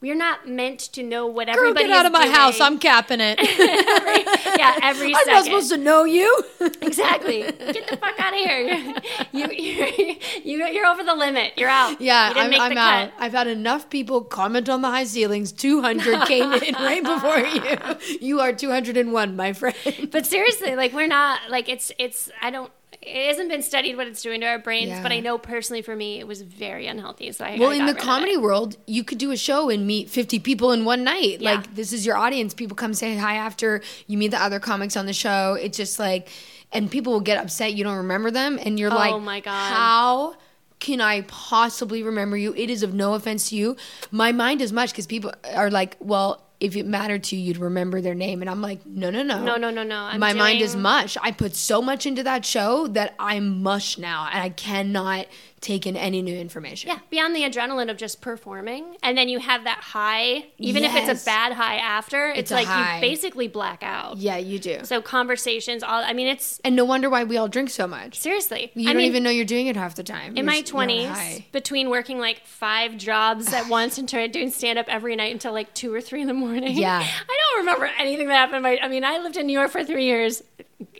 We 0.00 0.10
are 0.10 0.14
not 0.14 0.46
meant 0.46 0.80
to 0.92 1.02
know 1.02 1.26
what 1.26 1.46
Girl, 1.46 1.56
everybody. 1.56 1.86
get 1.88 1.96
out 1.96 2.06
of 2.06 2.12
my 2.12 2.24
doing. 2.24 2.34
house. 2.34 2.60
I'm 2.60 2.78
capping 2.78 3.18
it. 3.20 3.38
yeah, 4.58 4.78
every 4.82 5.08
I'm 5.08 5.14
second. 5.24 5.32
not 5.32 5.44
supposed 5.44 5.70
to 5.70 5.78
know 5.78 6.04
you. 6.04 6.44
Exactly. 6.82 7.42
Get 7.42 7.88
the 7.88 7.96
fuck 7.96 8.18
out 8.18 8.32
of 8.32 8.38
here. 8.38 8.94
You, 9.32 9.48
you, 9.50 10.16
you, 10.44 10.64
you're 10.66 10.86
over 10.86 11.02
the 11.02 11.14
limit. 11.14 11.52
You're 11.56 11.68
out. 11.68 12.00
Yeah, 12.00 12.32
I'm, 12.34 12.52
I'm 12.54 12.76
out. 12.78 13.10
cut. 13.10 13.12
I've 13.18 13.32
had 13.32 13.46
enough 13.48 13.90
people 13.90 14.22
comment 14.22 14.68
on 14.68 14.82
the 14.82 14.88
high 14.88 15.04
ceilings. 15.04 15.52
200 15.52 16.26
came 16.26 16.52
in 16.52 16.74
right 16.74 17.02
before 17.02 17.38
you. 17.38 18.18
You 18.20 18.40
are 18.40 18.52
201, 18.52 19.36
my 19.36 19.52
friend. 19.52 19.76
But 20.10 20.26
seriously, 20.26 20.74
like 20.76 20.92
we're 20.92 21.06
not 21.08 21.40
like 21.50 21.68
it's 21.68 21.92
it's 21.98 22.30
I 22.40 22.50
don't 22.50 22.70
it 23.02 23.26
hasn't 23.28 23.48
been 23.48 23.62
studied 23.62 23.96
what 23.96 24.06
it's 24.06 24.22
doing 24.22 24.40
to 24.40 24.46
our 24.46 24.58
brains, 24.58 24.88
Yeah. 24.88 25.02
but 25.02 25.12
I 25.12 25.20
know 25.20 25.38
personally 25.38 25.82
for 25.82 25.94
me 25.94 26.18
it 26.18 26.26
was 26.26 26.42
very 26.42 26.86
unhealthy. 26.86 27.30
So 27.32 27.44
I 27.44 27.56
Well, 27.58 27.70
I 27.70 27.74
in 27.76 27.86
the 27.86 27.94
comedy 27.94 28.36
world, 28.36 28.76
you 28.86 29.04
could 29.04 29.18
do 29.18 29.30
a 29.30 29.36
show 29.36 29.68
and 29.70 29.86
meet 29.86 30.10
50 30.10 30.38
people 30.40 30.72
in 30.72 30.84
one 30.84 31.04
night. 31.04 31.40
Yeah. 31.40 31.56
Like, 31.56 31.74
this 31.74 31.92
is 31.92 32.04
your 32.06 32.16
audience. 32.16 32.54
People 32.54 32.76
come 32.76 32.94
say 32.94 33.16
hi 33.16 33.36
after 33.36 33.80
you 34.06 34.18
meet 34.18 34.28
the 34.32 34.42
other 34.42 34.58
comics 34.60 34.96
on 34.96 35.06
the 35.06 35.12
show. 35.12 35.54
It's 35.54 35.76
just 35.76 35.98
like, 35.98 36.28
and 36.72 36.90
people 36.90 37.12
will 37.12 37.20
get 37.20 37.38
upset 37.38 37.74
you 37.74 37.84
don't 37.84 37.96
remember 37.98 38.30
them. 38.30 38.58
And 38.62 38.78
you're 38.78 38.92
Oh 38.92 38.96
like, 38.96 39.12
oh 39.12 39.20
my 39.20 39.40
God. 39.40 39.72
how 39.72 40.34
can 40.78 41.00
I 41.00 41.22
possibly 41.22 42.02
remember 42.02 42.36
you? 42.36 42.54
It 42.54 42.68
is 42.70 42.82
of 42.82 42.92
no 42.92 43.14
offense 43.14 43.48
to 43.50 43.56
you. 43.56 43.76
My 44.10 44.32
mind 44.32 44.60
is 44.60 44.72
much 44.72 44.90
because 44.90 45.06
people 45.06 45.32
are 45.54 45.70
like, 45.70 45.96
well, 46.00 46.42
if 46.58 46.74
it 46.76 46.86
mattered 46.86 47.24
to 47.24 47.36
you, 47.36 47.42
you'd 47.42 47.58
remember 47.58 48.00
their 48.00 48.14
name. 48.14 48.40
And 48.40 48.50
I'm 48.50 48.62
like, 48.62 48.84
no, 48.86 49.10
no, 49.10 49.22
no. 49.22 49.44
No, 49.44 49.56
no, 49.56 49.70
no, 49.70 49.82
no. 49.82 49.96
I'm 49.96 50.20
My 50.20 50.32
mind 50.32 50.62
is 50.62 50.74
mush. 50.74 51.16
I 51.20 51.30
put 51.30 51.54
so 51.54 51.82
much 51.82 52.06
into 52.06 52.22
that 52.22 52.44
show 52.44 52.86
that 52.88 53.14
I'm 53.18 53.62
mush 53.62 53.98
now. 53.98 54.28
And 54.32 54.42
I 54.42 54.48
cannot 54.50 55.26
take 55.66 55.86
in 55.86 55.96
any 55.96 56.22
new 56.22 56.36
information. 56.36 56.88
Yeah, 56.90 56.98
beyond 57.10 57.34
the 57.34 57.42
adrenaline 57.42 57.90
of 57.90 57.96
just 57.96 58.20
performing, 58.20 58.96
and 59.02 59.18
then 59.18 59.28
you 59.28 59.40
have 59.40 59.64
that 59.64 59.80
high, 59.80 60.46
even 60.58 60.84
if 60.84 60.94
it's 60.94 61.22
a 61.22 61.24
bad 61.24 61.52
high 61.52 61.76
after. 61.76 62.28
It's, 62.28 62.38
It's 62.38 62.50
like 62.52 62.66
high. 62.66 62.96
you 62.96 63.00
basically 63.00 63.48
black 63.48 63.82
out. 63.82 64.16
Yeah, 64.18 64.36
you 64.36 64.58
do. 64.58 64.80
So 64.84 65.02
conversations, 65.02 65.82
all 65.82 66.02
I 66.04 66.12
mean, 66.12 66.28
it's 66.28 66.60
And 66.64 66.76
no 66.76 66.84
wonder 66.84 67.10
why 67.10 67.24
we 67.24 67.36
all 67.36 67.48
drink 67.48 67.70
so 67.70 67.86
much. 67.86 68.18
seriously. 68.20 68.70
You 68.74 68.88
I 68.88 68.92
don't 68.92 68.98
mean, 69.02 69.06
even 69.10 69.22
know 69.24 69.30
you're 69.30 69.44
doing 69.44 69.66
it 69.66 69.76
half 69.76 69.96
the 69.96 70.02
time. 70.04 70.30
in 70.32 70.36
You're 70.36 70.46
my 70.46 70.58
s- 70.58 70.70
you're 70.70 70.78
on 70.82 70.90
a 70.90 71.06
twenties, 71.06 71.42
between 71.52 71.90
working 71.90 72.18
like 72.18 72.46
five 72.46 72.96
jobs 72.96 73.52
at 73.52 73.68
once 73.68 73.98
and 73.98 74.08
trying 74.08 74.30
doing 74.30 74.50
stand 74.50 74.78
up 74.78 74.86
every 74.88 75.16
night 75.16 75.32
until 75.32 75.52
like 75.52 75.74
two 75.74 75.92
or 75.92 76.00
three 76.00 76.20
in 76.20 76.28
the 76.28 76.34
morning. 76.34 76.76
Yeah. 76.76 76.98
I 77.28 77.38
don't 77.56 77.58
remember 77.66 77.90
anything 77.98 78.28
that 78.28 78.34
happened. 78.34 78.62
My, 78.62 78.78
I 78.80 78.88
mean, 78.88 79.02
I 79.04 79.18
lived 79.18 79.36
in 79.36 79.46
New 79.46 79.52
York 79.52 79.70
for 79.70 79.82
three 79.84 80.04
years. 80.04 80.42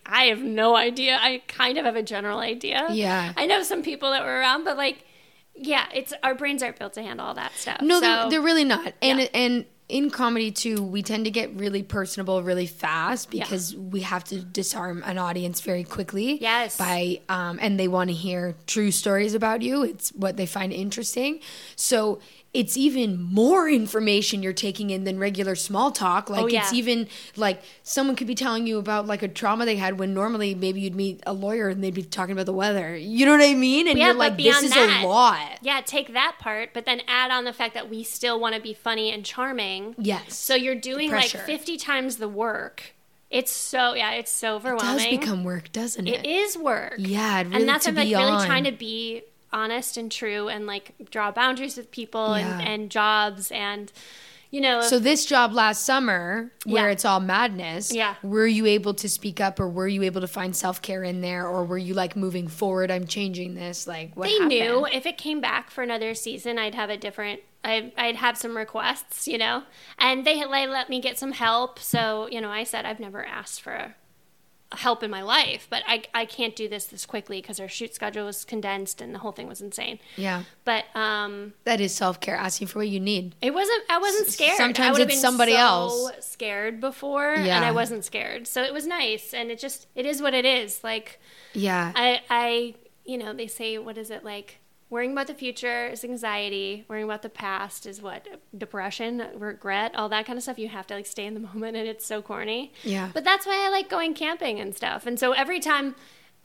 I 0.05 0.25
have 0.25 0.43
no 0.43 0.77
idea. 0.77 1.19
I 1.21 1.43
kind 1.49 1.79
of 1.79 1.85
have 1.85 1.97
a 1.97 2.03
general 2.03 2.39
idea. 2.39 2.87
Yeah. 2.91 3.33
I 3.37 3.47
know 3.47 3.63
some 3.63 3.83
people 3.83 4.11
that 4.11 4.23
were 4.25 4.39
around, 4.39 4.65
but 4.65 4.77
like, 4.77 5.05
yeah, 5.55 5.87
it's 5.95 6.13
our 6.23 6.35
brains 6.35 6.63
aren't 6.63 6.79
built 6.79 6.95
to 6.95 7.03
handle 7.03 7.27
all 7.27 7.35
that 7.35 7.53
stuff. 7.53 7.81
No, 7.81 7.97
so, 7.97 8.01
they're, 8.01 8.31
they're 8.31 8.43
really 8.43 8.65
not. 8.65 8.93
And 9.03 9.21
Yeah. 9.21 9.27
and 9.35 9.65
in 9.89 10.11
comedy 10.11 10.51
too, 10.51 10.83
we 10.83 11.01
tend 11.03 11.25
to 11.27 11.31
get 11.31 11.55
really 11.55 11.83
personable 11.83 12.43
really 12.43 12.67
fast 12.67 13.31
because 13.31 13.75
we 13.77 14.01
have 14.01 14.25
to 14.25 14.41
disarm 14.43 15.03
an 15.07 15.17
audience 15.17 15.61
very 15.61 15.85
quickly. 15.85 16.39
Yes. 16.41 16.77
By 16.77 17.21
um, 17.29 17.59
and 17.63 17.79
they 17.79 17.89
want 17.89 18.11
to 18.11 18.15
hear 18.15 18.57
true 18.67 18.91
stories 18.91 19.35
about 19.35 19.63
you. 19.63 19.83
It's 19.85 20.11
what 20.11 20.37
they 20.37 20.47
find 20.47 20.73
interesting. 20.73 21.41
So 21.77 22.19
it's 22.57 22.77
even 22.77 23.21
more 23.21 23.69
information 23.69 24.43
you're 24.43 24.53
taking 24.53 24.91
in 24.91 25.05
than 25.05 25.19
regular 25.19 25.55
small 25.55 25.91
talk. 25.93 26.29
Oh, 26.31 26.33
like 26.33 26.43
Oh, 26.45 26.47
yeah. 26.47 26.63
it's 26.63 26.73
even 26.73 27.07
like 27.37 27.63
someone 27.83 28.17
could 28.17 28.27
be 28.27 28.35
telling 28.35 28.67
you 28.67 28.79
about 28.79 29.07
like 29.07 29.23
a 29.23 29.29
trauma 29.29 29.65
they 29.67 29.77
had 29.77 29.99
when 29.99 30.15
normally 30.15 30.55
maybe 30.55 30.81
you'd 30.81 30.95
meet 30.95 31.23
a 31.27 31.33
lawyer 31.33 31.69
and 31.69 31.85
they'd 31.85 31.95
be 31.95 32.03
talking 32.03 32.33
about 32.33 32.47
the 32.47 32.53
weather. 32.53 32.97
You 32.97 33.27
know 33.27 33.33
what 33.33 33.43
I 33.43 33.55
mean? 33.55 33.87
And 33.89 33.99
Yeah, 33.99 34.07
you're 34.07 34.15
like, 34.15 34.37
this 34.37 34.63
is 34.63 34.71
that- 34.71 35.03
a 35.05 35.07
lot. 35.07 35.59
Yeah, 35.63 35.81
take 35.85 36.13
that 36.15 36.37
part, 36.41 36.71
but 36.73 36.87
then 36.87 37.03
add 37.07 37.31
on 37.31 37.45
the 37.45 37.53
fact 37.53 37.75
that 37.75 37.91
we 37.91 38.03
still 38.03 38.41
want 38.41 38.55
to 38.55 38.61
be 38.61 38.73
funny 38.75 39.13
and 39.13 39.25
charming. 39.25 39.95
Yes. 39.99 40.35
So 40.37 40.55
you're 40.55 40.75
doing 40.75 41.11
like 41.11 41.29
50 41.29 41.77
times 41.77 42.17
the 42.17 42.29
work. 42.29 42.95
It's 43.29 43.51
so, 43.53 43.95
yeah, 43.95 44.13
it's 44.13 44.31
so 44.31 44.53
It 44.53 44.57
overwhelming. 44.57 44.97
does 45.11 45.19
become 45.19 45.43
work, 45.45 45.73
doesn't 45.73 46.07
it? 46.07 46.21
It 46.21 46.27
is 46.27 46.57
work. 46.57 46.95
Yeah, 46.99 47.41
it 47.41 47.49
really 47.49 47.57
and 47.61 47.69
that's 47.69 47.85
to 47.85 47.91
I'm 47.91 47.97
like 47.97 48.07
really 48.07 48.47
trying 48.47 48.65
to 48.65 48.73
be 48.73 49.23
honest 49.53 49.97
and 49.97 50.11
true 50.11 50.49
and 50.49 50.67
like 50.67 50.93
draw 51.11 51.31
boundaries 51.31 51.77
with 51.77 51.91
people 51.91 52.37
Yeah. 52.37 52.59
and, 52.61 52.69
and 52.69 52.91
jobs 52.91 53.51
and 53.53 53.93
you 54.51 54.61
know 54.61 54.81
So 54.81 54.99
this 55.01 55.25
job 55.27 55.53
last 55.53 55.85
summer, 55.85 56.53
where 56.65 56.87
Yeah. 56.87 56.93
it's 56.93 57.05
all 57.05 57.19
madness, 57.21 57.93
Yeah. 57.93 58.15
were 58.23 58.47
you 58.47 58.65
able 58.67 58.95
to 58.95 59.09
speak 59.09 59.41
up, 59.41 59.59
or 59.59 59.69
were 59.69 59.89
you 59.89 60.03
able 60.05 60.21
to 60.21 60.29
find 60.29 60.55
self 60.55 60.81
care 60.81 61.03
in 61.03 61.21
there, 61.21 61.47
or 61.49 61.65
were 61.65 61.79
you 61.79 61.95
like 61.95 62.15
moving 62.17 62.47
forward? 62.49 62.91
I'm 62.91 63.07
changing 63.07 63.55
this. 63.57 63.87
Like 63.87 64.15
what 64.17 64.27
they 64.27 64.33
happened? 64.35 64.49
knew 64.51 64.87
if 64.93 65.05
it 65.05 65.19
came 65.19 65.41
back 65.41 65.71
for 65.71 65.83
another 65.83 66.15
season, 66.15 66.59
I'd 66.59 66.75
have 66.77 66.91
a 66.91 66.97
different. 66.97 67.41
I'd, 67.65 67.91
I'd 67.99 68.15
have 68.17 68.39
some 68.39 68.57
requests, 68.57 69.27
you 69.27 69.39
know, 69.39 69.65
and 69.99 70.25
they 70.25 70.39
they 70.41 70.67
let 70.69 70.89
me 70.89 71.01
get 71.01 71.19
some 71.19 71.33
help. 71.33 71.81
So 71.81 72.29
you 72.31 72.41
know, 72.41 72.51
I 72.51 72.63
said 72.63 72.85
I've 72.87 73.01
never 73.01 73.25
asked 73.25 73.61
for 73.61 73.97
help 74.73 75.03
in 75.03 75.11
my 75.11 75.23
life, 75.23 75.67
but 75.71 75.83
I 75.87 76.03
I 76.13 76.25
can't 76.25 76.57
do 76.57 76.69
this 76.69 76.87
this 76.87 77.07
quickly 77.07 77.41
because 77.41 77.61
our 77.61 77.69
shoot 77.69 77.95
schedule 77.95 78.25
was 78.27 78.45
condensed 78.45 79.01
and 79.01 79.15
the 79.15 79.21
whole 79.21 79.33
thing 79.33 79.47
was 79.47 79.61
insane. 79.61 79.99
Yeah, 80.17 80.43
But 80.65 80.85
um, 80.97 81.55
that 81.65 81.81
is 81.81 81.95
self 81.95 82.19
care. 82.21 82.37
Asking 82.37 82.67
for 82.67 82.81
what 82.81 82.89
you 82.89 82.99
need. 83.01 83.35
It 83.41 83.55
wasn't. 83.55 83.85
I 83.89 83.99
wasn't 83.99 84.29
scared. 84.29 84.57
sometimes 84.57 84.99
I 84.99 85.03
it's 85.03 85.13
been 85.13 85.21
somebody 85.21 85.53
so 85.53 85.59
else. 85.59 86.13
Scared 86.27 86.81
before, 86.81 87.35
Yeah. 87.37 87.57
and 87.57 87.65
I 87.65 87.71
wasn't 87.73 88.05
scared. 88.05 88.47
So 88.49 88.63
it 88.63 88.73
was 88.73 88.87
nice, 88.87 89.33
and 89.33 89.51
it 89.51 89.59
just 89.59 89.87
it 89.95 90.05
is 90.05 90.21
what 90.21 90.35
it 90.35 90.45
is. 90.45 90.83
Like 90.83 91.21
Yeah, 91.55 91.93
I, 91.95 92.21
I, 92.29 92.75
you 93.05 93.19
know, 93.19 93.33
they 93.33 93.47
say 93.47 93.79
what 93.79 93.97
is 93.97 94.11
it 94.11 94.25
like? 94.25 94.59
Worrying 94.89 95.13
about 95.13 95.27
the 95.27 95.35
future 95.35 95.87
is 95.89 96.05
anxiety. 96.05 96.85
Worrying 96.89 97.07
about 97.07 97.23
the 97.23 97.29
past 97.29 97.87
is 97.87 98.01
what 98.01 98.27
depression, 98.57 99.27
regret, 99.35 99.95
all 99.97 100.09
that 100.11 100.27
kind 100.27 100.37
of 100.37 100.43
stuff. 100.45 100.59
You 100.59 100.69
have 100.69 100.87
to 100.89 100.95
like 100.95 101.07
stay 101.07 101.27
in 101.27 101.35
the 101.35 101.41
moment, 101.55 101.77
and 101.77 101.89
it's 101.89 102.07
so 102.07 102.23
corny. 102.23 102.73
Yeah. 102.85 103.11
But 103.13 103.25
that's 103.25 103.47
why 103.47 103.65
I 103.67 103.71
like 103.71 103.89
going 103.89 104.15
camping 104.15 104.61
and 104.61 104.75
stuff. 104.75 105.07
And 105.07 105.19
so 105.19 105.33
every 105.33 105.59
time, 105.59 105.97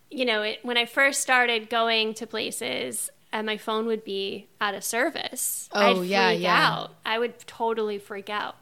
you 0.09 0.25
know, 0.25 0.41
it, 0.41 0.59
when 0.63 0.75
I 0.77 0.85
first 0.85 1.21
started 1.21 1.69
going 1.69 2.13
to 2.15 2.25
places, 2.25 3.11
and 3.31 3.45
my 3.45 3.57
phone 3.57 3.85
would 3.85 4.03
be 4.03 4.47
out 4.59 4.73
of 4.73 4.83
service. 4.83 5.69
Oh, 5.71 6.01
I'd 6.01 6.07
yeah, 6.07 6.29
freak 6.31 6.41
yeah. 6.41 6.67
out. 6.69 6.95
I 7.05 7.17
would 7.19 7.39
totally 7.47 7.97
freak 7.97 8.29
out. 8.29 8.55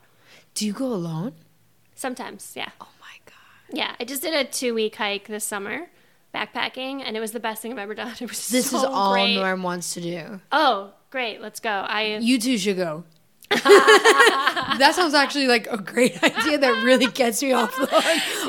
do 0.54 0.66
you 0.68 0.74
go 0.74 0.88
alone? 0.88 1.34
Sometimes, 1.96 2.54
yeah. 2.56 2.70
Oh 2.80 2.88
my 3.02 3.18
god, 3.26 3.76
Yeah, 3.78 3.96
I 4.00 4.04
just 4.04 4.22
did 4.22 4.34
a 4.34 4.44
two 4.50 4.74
week 4.74 4.96
hike 4.98 5.28
this 5.28 5.44
summer, 5.44 5.88
backpacking, 6.34 7.02
and 7.06 7.16
it 7.18 7.20
was 7.20 7.32
the 7.32 7.40
best 7.40 7.62
thing 7.62 7.72
I've 7.72 7.78
ever 7.80 7.96
done. 7.96 8.14
It 8.22 8.30
was 8.30 8.50
this 8.50 8.70
so 8.72 8.78
is 8.78 8.84
all 8.84 9.14
great. 9.14 9.36
Norm 9.36 9.64
wants 9.64 9.94
to 9.96 10.02
do. 10.02 10.42
Oh, 10.52 10.92
great! 11.10 11.42
Let's 11.42 11.60
go. 11.60 11.70
I 11.70 12.18
You 12.22 12.40
two 12.40 12.58
should 12.58 12.78
go. 12.78 13.04
that 13.52 14.92
sounds 14.96 15.16
actually 15.16 15.48
like 15.48 15.66
a 15.72 15.78
great 15.78 16.22
idea 16.24 16.60
that 16.60 16.84
really 16.84 17.08
gets 17.08 17.42
me 17.42 17.52
off 17.52 17.76
the 17.78 17.88
hook. 17.88 18.04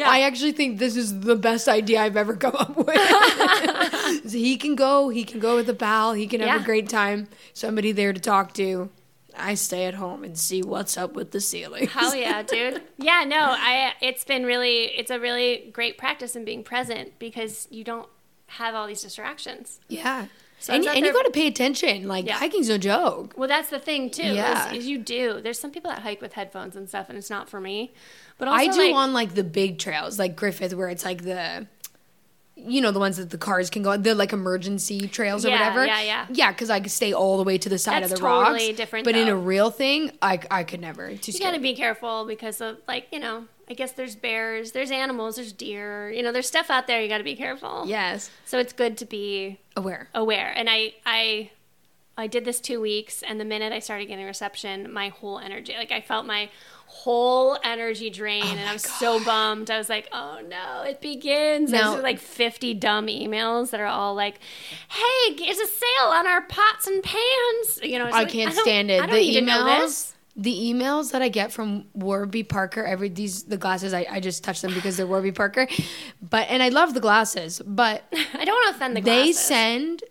I 0.07 0.23
actually 0.23 0.53
think 0.53 0.79
this 0.79 0.95
is 0.95 1.21
the 1.21 1.37
best 1.37 1.69
idea 1.69 2.03
I've 2.03 2.19
ever 2.19 2.37
come 2.37 2.55
up 2.55 2.77
with. 2.77 4.31
So 4.31 4.37
he 4.37 4.59
can 4.59 4.75
go, 4.75 5.09
he 5.09 5.25
can 5.25 5.41
go 5.41 5.57
with 5.57 5.71
a 5.71 5.75
pal, 5.75 6.13
he 6.13 6.27
can 6.27 6.41
have 6.41 6.49
Yeah. 6.49 6.63
a 6.63 6.65
great 6.65 6.89
time, 6.91 7.29
somebody 7.55 7.93
there 7.93 8.13
to 8.13 8.21
talk 8.21 8.53
to. 8.55 8.91
I 9.37 9.55
stay 9.55 9.87
at 9.87 9.95
home 9.95 10.25
and 10.25 10.37
see 10.39 10.63
what's 10.63 10.97
up 10.97 11.15
with 11.15 11.31
the 11.31 11.41
ceiling. 11.41 11.89
Hell 11.89 12.15
yeah, 12.15 12.43
dude. 12.55 12.83
Yeah, 12.99 13.25
no, 13.27 13.39
I 13.41 13.93
it's 14.01 14.25
been 14.25 14.45
really 14.45 14.85
it's 14.85 15.11
a 15.11 15.19
really 15.21 15.71
great 15.73 15.99
practice 15.99 16.37
in 16.37 16.45
being 16.45 16.63
present 16.65 17.19
because 17.19 17.69
you 17.71 17.85
don't 17.85 18.09
have 18.47 18.75
all 18.75 18.87
these 18.87 19.03
distractions. 19.03 19.81
Yeah. 19.89 20.27
So 20.59 20.75
and 20.75 20.85
and 20.85 21.07
you 21.07 21.13
got 21.13 21.25
to 21.25 21.31
pay 21.31 21.47
attention. 21.47 22.07
Like 22.07 22.27
Yeah. 22.27 22.35
hiking's 22.39 22.69
no 22.69 22.77
joke. 22.77 23.33
Well, 23.37 23.49
that's 23.49 23.71
the 23.71 23.79
thing 23.79 24.11
too. 24.11 24.25
Yeah. 24.35 24.71
Is, 24.73 24.79
is 24.81 24.87
you 24.89 24.99
do. 24.99 25.41
There's 25.41 25.59
some 25.59 25.71
people 25.71 25.91
that 25.91 26.01
hike 26.01 26.21
with 26.21 26.35
headphones 26.35 26.77
and 26.77 26.87
stuff, 26.89 27.09
and 27.09 27.17
it's 27.17 27.31
not 27.31 27.49
for 27.49 27.61
me. 27.61 27.93
But 28.37 28.49
also, 28.49 28.61
I 28.61 28.67
do 28.69 28.79
like, 28.79 28.95
on 28.95 29.13
like 29.15 29.35
the 29.35 29.45
big 29.45 29.79
trails, 29.79 30.19
like 30.19 30.37
Griffith, 30.37 30.75
where 30.75 30.89
it's 30.89 31.05
like 31.05 31.23
the, 31.23 31.67
you 32.67 32.81
know, 32.81 32.91
the 32.91 32.99
ones 32.99 33.17
that 33.17 33.31
the 33.31 33.39
cars 33.39 33.71
can 33.71 33.83
go 33.83 33.91
on. 33.91 34.03
They're 34.03 34.15
like 34.15 34.33
emergency 34.33 35.09
trails 35.09 35.45
or 35.45 35.49
Yeah, 35.49 35.59
whatever. 35.59 35.87
yeah, 35.87 36.01
yeah. 36.03 36.27
Yeah, 36.31 36.53
because 36.53 36.71
I 36.71 36.81
could 36.81 36.91
stay 36.91 37.13
all 37.13 37.37
the 37.39 37.45
way 37.45 37.59
to 37.59 37.69
the 37.69 37.79
side 37.79 38.03
That's 38.03 38.13
of 38.13 38.19
the 38.21 38.27
totally 38.27 38.67
rocks. 38.69 38.77
different, 38.77 39.05
But 39.05 39.17
in 39.17 39.29
a 39.29 39.37
real 39.37 39.71
thing, 39.71 40.13
I, 40.23 40.41
I 40.51 40.65
could 40.65 40.81
never. 40.81 41.09
Too 41.17 41.33
you 41.33 41.39
scary. 41.39 41.51
gotta 41.53 41.63
be 41.63 41.75
careful 41.75 42.25
because 42.27 42.61
of 42.61 42.79
like 42.89 43.07
you 43.13 43.19
know. 43.21 43.45
I 43.69 43.73
guess 43.75 43.93
there's 43.93 44.17
bears, 44.17 44.73
there's 44.73 44.91
animals, 44.91 45.37
there's 45.37 45.53
deer. 45.53 46.11
You 46.11 46.25
know, 46.25 46.33
there's 46.33 46.49
stuff 46.49 46.71
out 46.71 46.89
there. 46.89 47.01
You 47.01 47.07
got 47.09 47.19
to 47.19 47.23
be 47.25 47.37
careful. 47.37 47.85
Yes. 47.87 48.29
So 48.45 48.59
it's 48.59 48.73
good 48.73 48.99
to 48.99 49.05
be 49.07 49.61
Aware. 49.77 50.09
aware. 50.13 50.53
And 50.57 50.69
I, 50.69 50.95
I, 51.07 51.53
I 52.19 52.27
did 52.27 52.45
this 52.45 52.61
two 52.61 52.81
weeks, 52.81 53.23
and 53.23 53.39
the 53.39 53.45
minute 53.45 53.73
I 53.73 53.79
started 53.79 54.07
getting 54.07 54.27
reception, 54.27 54.93
my 54.93 55.11
whole 55.11 55.39
energy, 55.39 55.73
like 55.79 55.93
I 55.93 56.01
felt 56.01 56.27
my 56.27 56.51
whole 56.93 57.57
energy 57.63 58.11
drain, 58.11 58.43
oh 58.45 58.49
and 58.51 58.69
I 58.69 58.73
was 58.73 58.83
so 58.83 59.25
bummed. 59.25 59.71
I 59.71 59.79
was 59.79 59.89
like, 59.89 60.09
oh 60.13 60.41
no, 60.49 60.83
it 60.83 61.01
begins. 61.01 61.71
There's 61.71 62.03
like 62.03 62.19
50 62.19 62.75
dumb 62.75 63.07
emails 63.07 63.71
that 63.71 63.81
are 63.81 63.87
all 63.87 64.15
like, 64.15 64.39
hey, 64.89 65.35
there's 65.37 65.59
a 65.59 65.67
sale 65.67 66.09
on 66.09 66.27
our 66.27 66.43
pots 66.43 66.87
and 66.87 67.03
pans. 67.03 67.81
You 67.83 67.99
know, 68.01 68.07
I 68.07 68.11
like, 68.11 68.29
can't 68.29 68.55
don't- 68.55 68.63
stand 68.65 68.91
it. 68.91 69.03
I 69.03 69.07
the 69.07 69.13
need 69.15 69.35
to 69.35 69.41
know 69.41 69.65
emails, 69.65 70.13
the 70.37 70.53
emails 70.55 71.13
that 71.13 71.23
I 71.23 71.29
get 71.29 71.53
from 71.53 71.85
Warby 71.95 72.43
Parker, 72.45 72.85
every 72.85 73.09
these 73.09 73.45
the 73.45 73.57
glasses, 73.57 73.95
I, 73.95 74.07
I 74.11 74.21
just 74.21 74.43
touch 74.45 74.61
them 74.61 74.75
because 74.75 74.97
they're 74.97 75.07
Warby 75.07 75.33
Parker. 75.33 75.69
But 76.21 76.49
and 76.51 76.63
I 76.63 76.69
love 76.71 76.93
the 76.95 77.01
glasses, 77.01 77.63
but 77.65 78.03
I 78.13 78.45
don't 78.45 78.55
want 78.55 78.71
to 78.71 78.77
offend 78.77 78.97
the 78.97 79.01
they 79.01 79.25
glasses. 79.27 79.39
send 79.41 80.05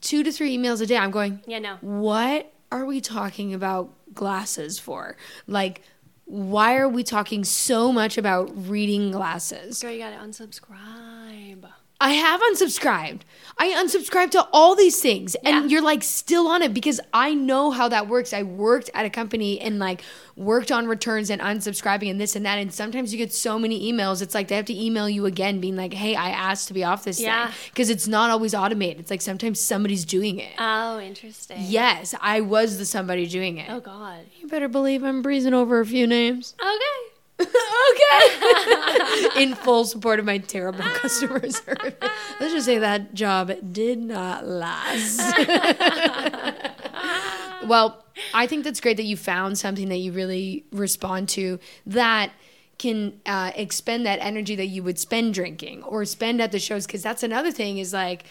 two 0.00 0.22
to 0.24 0.30
three 0.32 0.56
emails 0.58 0.82
a 0.82 0.86
day. 0.86 0.96
I'm 0.98 1.10
going, 1.10 1.40
Yeah, 1.46 1.60
no. 1.60 1.76
what 1.80 2.52
are 2.72 2.84
we 2.84 3.00
talking 3.00 3.54
about 3.54 3.90
glasses 4.12 4.78
for? 4.78 5.16
Like, 5.46 5.82
why 6.26 6.76
are 6.76 6.88
we 6.88 7.02
talking 7.02 7.44
so 7.44 7.92
much 7.92 8.16
about 8.18 8.50
reading 8.68 9.12
glasses? 9.12 9.82
Girl, 9.82 9.92
you 9.92 9.98
gotta 9.98 10.16
unsubscribe. 10.16 11.13
I 12.00 12.10
have 12.14 12.40
unsubscribed. 12.42 13.20
I 13.56 13.68
unsubscribed 13.68 14.32
to 14.32 14.46
all 14.52 14.74
these 14.74 15.00
things. 15.00 15.36
And 15.36 15.46
Yeah. 15.56 15.66
you're 15.66 15.80
like 15.82 16.02
still 16.02 16.48
on 16.48 16.60
it 16.60 16.74
because 16.74 17.00
I 17.12 17.34
know 17.34 17.70
how 17.70 17.88
that 17.88 18.08
works. 18.08 18.32
I 18.32 18.42
worked 18.42 18.90
at 18.94 19.06
a 19.06 19.10
company 19.10 19.60
and 19.60 19.78
like 19.78 20.02
worked 20.34 20.72
on 20.72 20.88
returns 20.88 21.30
and 21.30 21.40
unsubscribing 21.40 22.10
and 22.10 22.20
this 22.20 22.34
and 22.34 22.44
that. 22.44 22.58
And 22.58 22.74
sometimes 22.74 23.12
you 23.12 23.18
get 23.18 23.32
so 23.32 23.56
many 23.58 23.90
emails, 23.92 24.20
it's 24.22 24.34
like 24.34 24.48
they 24.48 24.56
have 24.56 24.64
to 24.66 24.74
email 24.78 25.08
you 25.08 25.24
again 25.24 25.60
being 25.60 25.76
like, 25.76 25.94
hey, 25.94 26.16
I 26.16 26.30
asked 26.30 26.66
to 26.68 26.74
be 26.74 26.82
off 26.82 27.04
this 27.04 27.20
Yeah. 27.20 27.46
thing. 27.46 27.54
Because 27.70 27.90
it's 27.90 28.08
not 28.08 28.28
always 28.30 28.54
automated. 28.56 28.98
It's 29.00 29.10
like 29.10 29.22
sometimes 29.22 29.60
somebody's 29.60 30.04
doing 30.04 30.40
it. 30.40 30.52
Oh, 30.58 30.98
interesting. 30.98 31.58
yes, 31.60 32.12
I 32.20 32.40
was 32.40 32.78
the 32.78 32.84
somebody 32.86 33.26
doing 33.28 33.58
it. 33.58 33.68
Oh 33.70 33.78
God. 33.80 34.26
You 34.40 34.48
better 34.48 34.68
believe 34.68 35.04
I'm 35.04 35.22
breezing 35.22 35.54
over 35.54 35.78
a 35.78 35.86
few 35.86 36.08
names. 36.08 36.54
Okay. 36.60 37.13
Okay. 37.44 39.28
In 39.42 39.54
full 39.54 39.84
support 39.84 40.18
of 40.18 40.24
my 40.24 40.38
terrible 40.38 40.84
customer 40.94 41.48
service. 41.50 41.94
Let's 42.40 42.52
just 42.52 42.66
say 42.66 42.78
that 42.78 43.14
job 43.14 43.52
did 43.72 43.98
not 43.98 44.46
last. 44.46 45.20
well, 47.66 48.04
I 48.32 48.46
think 48.46 48.64
that's 48.64 48.80
great 48.80 48.96
that 48.96 49.04
you 49.04 49.16
found 49.16 49.58
something 49.58 49.88
that 49.88 49.96
you 49.96 50.12
really 50.12 50.64
respond 50.72 51.28
to 51.30 51.58
that 51.86 52.32
can 52.78 53.20
uh, 53.26 53.52
expend 53.54 54.06
that 54.06 54.18
energy 54.20 54.56
that 54.56 54.66
you 54.66 54.82
would 54.82 54.98
spend 54.98 55.34
drinking 55.34 55.82
or 55.84 56.04
spend 56.04 56.40
at 56.40 56.52
the 56.52 56.58
shows. 56.58 56.86
Because 56.86 57.02
that's 57.02 57.22
another 57.22 57.50
thing 57.50 57.78
is 57.78 57.92
like, 57.92 58.24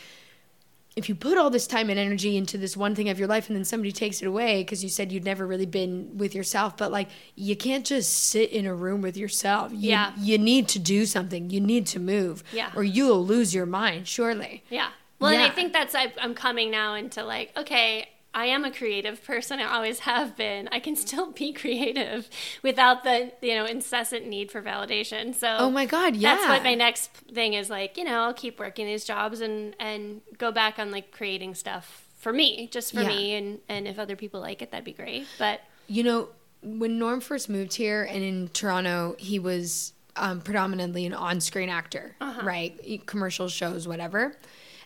if 0.96 1.10
you 1.10 1.16
put 1.16 1.38
all 1.38 1.50
this 1.50 1.66
time 1.66 1.90
and 1.90 1.98
energy 2.00 2.38
into 2.38 2.58
this 2.58 2.78
one 2.78 2.94
thing 2.94 3.10
of 3.10 3.18
your 3.18 3.28
life 3.28 3.48
and 3.50 3.56
then 3.58 3.66
somebody 3.66 3.92
takes 3.92 4.22
it 4.22 4.28
away 4.28 4.62
because 4.62 4.84
you 4.84 4.90
said 4.90 5.12
you'd 5.12 5.26
never 5.26 5.46
really 5.48 5.66
been 5.66 6.18
with 6.18 6.36
yourself 6.36 6.78
but 6.78 6.92
like 6.92 7.10
you 7.36 7.56
can't 7.56 7.86
just 7.86 8.12
sit 8.30 8.52
in 8.52 8.66
a 8.66 8.74
room 8.76 9.02
with 9.02 9.18
yourself 9.18 9.72
you, 9.72 9.90
Yeah. 9.90 10.14
you 10.20 10.38
need 10.38 10.68
to 10.70 10.80
do 10.80 11.06
something 11.06 11.50
you 11.50 11.60
need 11.60 11.88
to 11.88 12.00
move 12.00 12.44
Yeah. 12.54 12.72
or 12.76 12.84
you'll 12.84 13.26
lose 13.26 13.56
your 13.56 13.66
mind 13.66 14.08
surely 14.08 14.64
Yeah. 14.70 14.90
Well, 15.20 15.32
and 15.32 15.42
I 15.42 15.50
think 15.50 15.72
that's 15.72 15.96
I, 15.96 16.12
I'm 16.22 16.36
coming 16.36 16.70
now 16.70 16.96
into 16.96 17.24
like, 17.24 17.54
okay, 17.56 18.10
I 18.36 18.46
am 18.46 18.66
a 18.66 18.72
creative 18.72 19.24
person. 19.24 19.60
I 19.60 19.66
always 19.76 20.00
have 20.00 20.36
been. 20.36 20.68
I 20.72 20.80
can 20.80 20.96
still 20.96 21.32
be 21.32 21.54
creative 21.54 22.30
without 22.64 23.04
the 23.04 23.32
you 23.42 23.56
know 23.56 23.66
incessant 23.66 24.28
need 24.28 24.52
for 24.52 24.62
validation. 24.62 25.36
So 25.36 25.48
Oh 25.60 25.70
my 25.70 25.86
God, 25.86 26.16
That's 26.16 26.48
what 26.48 26.64
my 26.64 26.74
next 26.76 27.12
thing 27.12 27.54
is 27.54 27.70
like. 27.70 27.98
You 27.98 28.04
know, 28.06 28.22
I'll 28.24 28.34
keep 28.34 28.60
working 28.60 28.86
these 28.86 29.06
jobs 29.06 29.42
and 29.42 29.76
and 29.80 30.22
go 30.38 30.52
back 30.52 30.80
on 30.80 30.92
like 30.92 31.12
creating 31.12 31.56
stuff 31.56 32.06
for 32.18 32.32
me, 32.34 32.68
just 32.72 32.94
for 32.94 33.02
Yeah. 33.02 33.08
me, 33.10 33.36
and 33.36 33.60
and 33.70 33.88
if 33.88 34.00
other 34.00 34.16
people 34.16 34.40
like 34.42 34.62
it, 34.62 34.72
that'd 34.72 34.86
be 34.86 34.94
great. 34.94 35.28
But 35.38 35.62
You 35.88 36.04
know, 36.04 36.30
when 36.62 36.98
Norm 36.98 37.20
first 37.20 37.50
moved 37.50 37.74
here 37.76 38.04
and 38.04 38.24
in 38.24 38.48
Toronto, 38.48 39.16
he 39.20 39.38
was 39.38 39.92
um, 40.16 40.40
predominantly 40.42 41.06
an 41.06 41.14
on 41.14 41.42
screen 41.42 41.70
actor, 41.70 42.16
right? 42.42 42.80
E- 42.84 43.00
Commercial 43.00 43.50
shows, 43.50 43.88
whatever. 43.88 44.38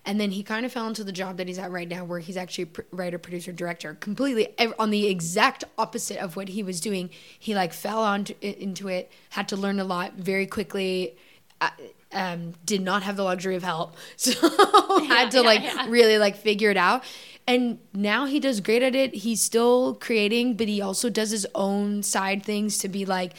And 0.08 0.22
then 0.22 0.32
he 0.32 0.41
kind 0.41 0.66
of 0.66 0.72
fell 0.72 0.88
into 0.88 1.03
the 1.03 1.12
job 1.12 1.36
that 1.36 1.47
he's 1.47 1.60
at 1.60 1.70
right 1.70 1.88
now, 1.88 2.05
where 2.05 2.20
he's 2.20 2.38
actually 2.38 2.66
pr- 2.66 2.82
writer, 2.91 3.18
producer, 3.20 3.51
director, 3.51 3.93
completely 3.95 4.53
ev- 4.58 4.74
on 4.80 4.89
the 4.89 5.08
exact 5.08 5.66
opposite 5.78 6.18
of 6.18 6.38
what 6.38 6.47
he 6.47 6.64
was 6.64 6.80
doing. 6.80 7.10
He 7.38 7.53
like 7.53 7.74
fell 7.74 8.01
on 8.01 8.26
into 8.41 8.88
it, 8.88 9.12
had 9.32 9.49
to 9.49 9.58
learn 9.58 9.82
a 9.82 9.84
lot 9.84 10.14
very 10.14 10.47
quickly. 10.47 11.18
Uh, 11.60 11.72
um, 12.14 12.53
did 12.64 12.82
not 12.82 13.03
have 13.03 13.18
the 13.18 13.24
luxury 13.24 13.55
of 13.55 13.64
help, 13.64 13.97
so 14.16 14.32
had 15.08 15.30
to 15.32 15.39
yeah, 15.39 15.43
like 15.43 15.64
yeah. 15.64 15.86
really 15.89 16.18
like 16.18 16.38
figure 16.38 16.72
it 16.72 16.78
out. 16.78 17.03
And 17.45 17.80
now 17.93 18.26
he 18.26 18.39
does 18.39 18.62
great 18.62 18.84
at 18.84 18.95
it. 18.95 19.14
He's 19.14 19.41
still 19.41 19.95
creating, 19.95 20.55
but 20.55 20.70
he 20.70 20.82
also 20.82 21.10
does 21.10 21.32
his 21.32 21.45
own 21.53 22.01
side 22.01 22.43
things 22.43 22.78
to 22.80 22.89
be 22.89 23.05
like, 23.05 23.34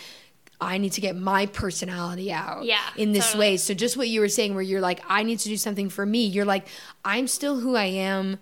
I 0.61 0.79
need 0.79 0.93
to 0.93 1.01
get 1.01 1.17
my 1.17 1.47
personality 1.47 2.33
out 2.33 2.65
Yeah, 2.65 2.81
in 2.97 3.13
this 3.13 3.27
totally. 3.29 3.53
way. 3.53 3.57
So 3.59 3.75
just 3.75 3.97
what 3.97 4.09
you 4.09 4.21
were 4.21 4.29
saying, 4.29 4.55
where 4.55 4.63
you're 4.63 4.81
like, 4.81 5.01
I 5.09 5.23
need 5.23 5.39
to 5.41 5.49
do 5.49 5.57
something 5.57 5.89
for 5.89 6.05
me. 6.05 6.27
You're 6.27 6.45
like, 6.45 6.67
I'm 7.05 7.29
still 7.29 7.61
who 7.61 7.77
I 7.77 7.85
am 7.85 8.39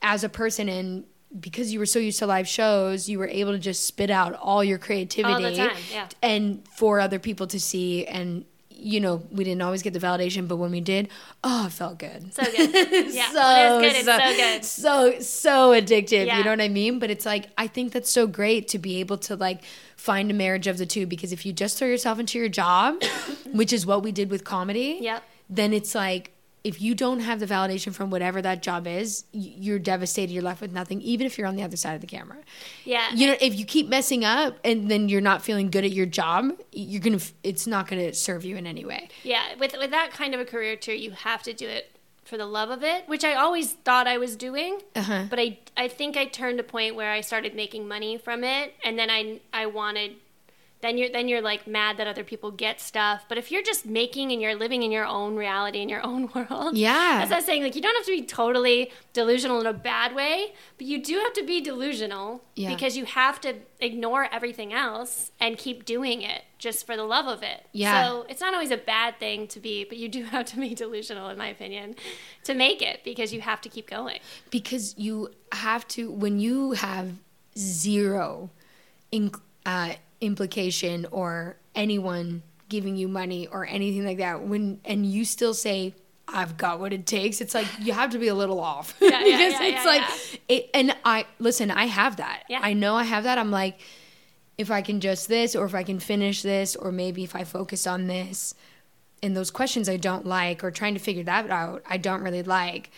as 0.00 0.24
a 0.24 0.28
person, 0.28 0.68
and 0.68 1.04
because 1.38 1.72
you 1.72 1.78
were 1.78 1.86
so 1.86 1.98
used 1.98 2.18
to 2.20 2.26
live 2.26 2.48
shows, 2.48 3.08
you 3.08 3.18
were 3.18 3.28
able 3.28 3.52
to 3.52 3.58
just 3.58 3.86
spit 3.86 4.10
out 4.10 4.34
all 4.34 4.64
your 4.64 4.78
creativity 4.78 5.56
time, 5.56 5.76
yeah. 5.92 6.08
and 6.22 6.66
for 6.68 6.98
other 6.98 7.18
people 7.18 7.46
to 7.48 7.60
see. 7.60 8.06
And 8.06 8.46
you 8.80 9.00
know, 9.00 9.22
we 9.30 9.44
didn't 9.44 9.62
always 9.62 9.82
get 9.82 9.92
the 9.92 9.98
validation, 10.00 10.48
but 10.48 10.56
when 10.56 10.70
we 10.70 10.80
did, 10.80 11.08
oh, 11.44 11.66
it 11.66 11.72
felt 11.72 11.98
good. 11.98 12.32
so 12.34 12.42
good. 12.44 12.70
Yeah, 13.14 13.28
so, 13.30 13.80
good. 13.80 13.96
It's 13.96 14.04
so 14.06 14.18
good. 14.18 14.64
So 14.64 15.20
so 15.20 15.70
addictive. 15.80 16.26
Yeah. 16.26 16.38
You 16.38 16.44
know 16.44 16.50
what 16.50 16.60
I 16.60 16.68
mean? 16.68 16.98
But 16.98 17.10
it's 17.10 17.26
like 17.26 17.46
I 17.58 17.66
think 17.66 17.92
that's 17.92 18.10
so 18.10 18.26
great 18.26 18.68
to 18.68 18.78
be 18.78 19.00
able 19.00 19.18
to 19.18 19.36
like 19.36 19.62
find 19.96 20.30
a 20.30 20.34
marriage 20.34 20.66
of 20.66 20.78
the 20.78 20.86
two 20.86 21.06
because 21.06 21.32
if 21.32 21.44
you 21.44 21.52
just 21.52 21.78
throw 21.78 21.88
yourself 21.88 22.18
into 22.18 22.38
your 22.38 22.48
job, 22.48 23.02
which 23.52 23.72
is 23.72 23.84
what 23.86 24.02
we 24.02 24.12
did 24.12 24.30
with 24.30 24.44
comedy, 24.44 24.98
Yep. 25.00 25.22
then 25.48 25.72
it's 25.72 25.94
like 25.94 26.32
if 26.62 26.80
you 26.80 26.94
don't 26.94 27.20
have 27.20 27.40
the 27.40 27.46
validation 27.46 27.94
from 27.94 28.10
whatever 28.10 28.42
that 28.42 28.62
job 28.62 28.86
is, 28.86 29.24
you're 29.32 29.78
devastated. 29.78 30.32
You're 30.32 30.42
left 30.42 30.60
with 30.60 30.72
nothing, 30.72 31.00
even 31.00 31.26
if 31.26 31.38
you're 31.38 31.46
on 31.46 31.56
the 31.56 31.62
other 31.62 31.76
side 31.76 31.94
of 31.94 32.00
the 32.00 32.06
camera. 32.06 32.38
Yeah. 32.84 33.12
You 33.14 33.28
know, 33.28 33.36
if 33.40 33.54
you 33.54 33.64
keep 33.64 33.88
messing 33.88 34.24
up 34.24 34.58
and 34.64 34.90
then 34.90 35.08
you're 35.08 35.20
not 35.20 35.42
feeling 35.42 35.70
good 35.70 35.84
at 35.84 35.92
your 35.92 36.06
job, 36.06 36.52
you're 36.72 37.00
gonna. 37.00 37.20
It's 37.42 37.66
not 37.66 37.88
gonna 37.88 38.12
serve 38.12 38.44
you 38.44 38.56
in 38.56 38.66
any 38.66 38.84
way. 38.84 39.08
Yeah, 39.22 39.54
with 39.58 39.74
with 39.78 39.90
that 39.90 40.10
kind 40.12 40.34
of 40.34 40.40
a 40.40 40.44
career 40.44 40.76
too, 40.76 40.92
you 40.92 41.12
have 41.12 41.42
to 41.44 41.52
do 41.52 41.66
it 41.66 41.96
for 42.24 42.36
the 42.36 42.46
love 42.46 42.70
of 42.70 42.84
it, 42.84 43.08
which 43.08 43.24
I 43.24 43.34
always 43.34 43.72
thought 43.72 44.06
I 44.06 44.18
was 44.18 44.36
doing. 44.36 44.80
Uh-huh. 44.94 45.24
But 45.30 45.38
I 45.38 45.58
I 45.76 45.88
think 45.88 46.16
I 46.16 46.26
turned 46.26 46.60
a 46.60 46.62
point 46.62 46.94
where 46.94 47.10
I 47.10 47.22
started 47.22 47.54
making 47.54 47.88
money 47.88 48.18
from 48.18 48.44
it, 48.44 48.74
and 48.84 48.98
then 48.98 49.10
I 49.10 49.40
I 49.52 49.66
wanted. 49.66 50.16
Then 50.82 50.96
you're 50.96 51.10
then 51.10 51.28
you're 51.28 51.42
like 51.42 51.66
mad 51.66 51.98
that 51.98 52.06
other 52.06 52.24
people 52.24 52.50
get 52.50 52.80
stuff. 52.80 53.26
But 53.28 53.36
if 53.36 53.52
you're 53.52 53.62
just 53.62 53.84
making 53.84 54.32
and 54.32 54.40
you're 54.40 54.54
living 54.54 54.82
in 54.82 54.90
your 54.90 55.04
own 55.04 55.36
reality 55.36 55.80
in 55.82 55.88
your 55.90 56.04
own 56.06 56.30
world, 56.34 56.76
Yeah. 56.76 57.20
as 57.22 57.30
I 57.30 57.36
was 57.36 57.44
saying, 57.44 57.62
like 57.62 57.74
you 57.76 57.82
don't 57.82 57.94
have 57.94 58.06
to 58.06 58.12
be 58.12 58.22
totally 58.22 58.90
delusional 59.12 59.60
in 59.60 59.66
a 59.66 59.72
bad 59.74 60.14
way, 60.14 60.54
but 60.78 60.86
you 60.86 61.02
do 61.02 61.18
have 61.18 61.34
to 61.34 61.44
be 61.44 61.60
delusional 61.60 62.42
Yeah. 62.54 62.70
because 62.74 62.96
you 62.96 63.04
have 63.04 63.40
to 63.42 63.56
ignore 63.80 64.28
everything 64.32 64.72
else 64.72 65.32
and 65.38 65.58
keep 65.58 65.84
doing 65.84 66.22
it 66.22 66.44
just 66.58 66.86
for 66.86 66.96
the 66.96 67.04
love 67.04 67.26
of 67.26 67.42
it. 67.42 67.66
Yeah. 67.72 68.04
So 68.06 68.26
it's 68.28 68.40
not 68.40 68.54
always 68.54 68.70
a 68.70 68.76
bad 68.76 69.18
thing 69.18 69.48
to 69.48 69.60
be, 69.60 69.84
but 69.84 69.98
you 69.98 70.08
do 70.08 70.24
have 70.34 70.46
to 70.46 70.56
be 70.56 70.74
delusional, 70.74 71.28
in 71.28 71.36
my 71.36 71.48
opinion, 71.48 71.94
to 72.44 72.54
make 72.54 72.80
it 72.80 73.02
because 73.04 73.32
you 73.34 73.42
have 73.42 73.60
to 73.62 73.68
keep 73.68 73.88
going. 73.88 74.20
because 74.50 74.94
you 74.96 75.30
have 75.52 75.86
to 75.88 76.10
when 76.10 76.38
you 76.40 76.72
have 76.72 77.12
zero 77.58 78.50
in, 79.12 79.30
uh, 79.66 79.94
implication 80.20 81.06
or 81.10 81.56
anyone 81.74 82.42
giving 82.68 82.96
you 82.96 83.08
money 83.08 83.46
or 83.48 83.66
anything 83.66 84.04
like 84.04 84.18
that 84.18 84.42
when 84.42 84.80
and 84.84 85.04
you 85.04 85.24
still 85.24 85.54
say 85.54 85.94
I've 86.32 86.56
got 86.56 86.80
what 86.80 86.92
it 86.92 87.06
takes. 87.06 87.40
It's 87.40 87.54
like 87.54 87.66
you 87.80 87.92
have 87.92 88.10
to 88.10 88.18
be 88.18 88.28
a 88.28 88.34
little 88.34 88.60
off 88.60 88.96
yeah, 89.00 89.08
because 89.24 89.52
yeah, 89.52 89.62
it's 89.62 89.84
yeah, 89.84 89.84
like 89.84 90.02
yeah. 90.02 90.38
it. 90.48 90.70
And 90.74 90.96
I 91.04 91.26
listen. 91.38 91.70
I 91.70 91.86
have 91.86 92.16
that. 92.16 92.44
I 92.50 92.72
know 92.72 92.94
I 92.94 93.04
have 93.04 93.24
that. 93.24 93.38
I'm 93.38 93.50
like, 93.50 93.80
if 94.56 94.70
I 94.70 94.82
can 94.82 95.00
just 95.00 95.28
this, 95.28 95.56
or 95.56 95.64
if 95.64 95.74
I 95.74 95.82
can 95.82 95.98
finish 95.98 96.42
this, 96.42 96.76
or 96.76 96.92
maybe 96.92 97.24
if 97.24 97.34
I 97.34 97.44
focus 97.44 97.86
on 97.86 98.06
this, 98.06 98.54
and 99.22 99.36
those 99.36 99.50
questions 99.50 99.88
I 99.88 99.96
don't 99.96 100.26
like, 100.26 100.62
or 100.62 100.70
trying 100.70 100.94
to 100.94 101.00
figure 101.00 101.24
that 101.24 101.50
out, 101.50 101.82
I 101.88 101.96
don't 101.96 102.22
really 102.22 102.42
like. 102.42 102.90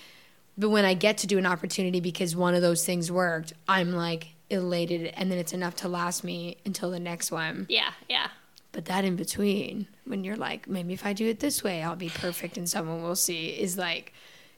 But 0.59 0.69
when 0.69 0.85
I 0.85 0.95
get 0.95 1.19
to 1.19 1.27
do 1.27 1.39
an 1.39 1.47
opportunity 1.47 2.01
because 2.01 2.37
one 2.37 2.55
of 2.55 2.61
those 2.61 2.85
things 2.85 3.11
worked, 3.11 3.55
I'm 3.67 3.93
like 3.93 4.35
elated, 4.53 5.13
and 5.17 5.31
then 5.31 5.39
it's 5.39 5.53
enough 5.53 5.77
to 5.77 5.89
last 5.89 6.25
me 6.25 6.59
until 6.65 6.91
the 6.91 7.01
next 7.01 7.31
one. 7.31 7.67
Yeah, 7.69 7.93
yeah. 8.09 8.29
But 8.73 8.87
that 8.87 9.05
in 9.05 9.17
between, 9.17 9.87
when 10.05 10.25
you're 10.25 10.37
like, 10.37 10.69
maybe 10.69 10.95
if 10.95 11.05
I 11.05 11.13
do 11.13 11.27
it 11.29 11.41
this 11.41 11.63
way, 11.63 11.83
I'll 11.83 11.97
be 11.97 12.09
perfect 12.09 12.57
and 12.57 12.69
someone 12.69 13.03
will 13.03 13.17
see, 13.17 13.49
is 13.49 13.77
like, 13.77 14.13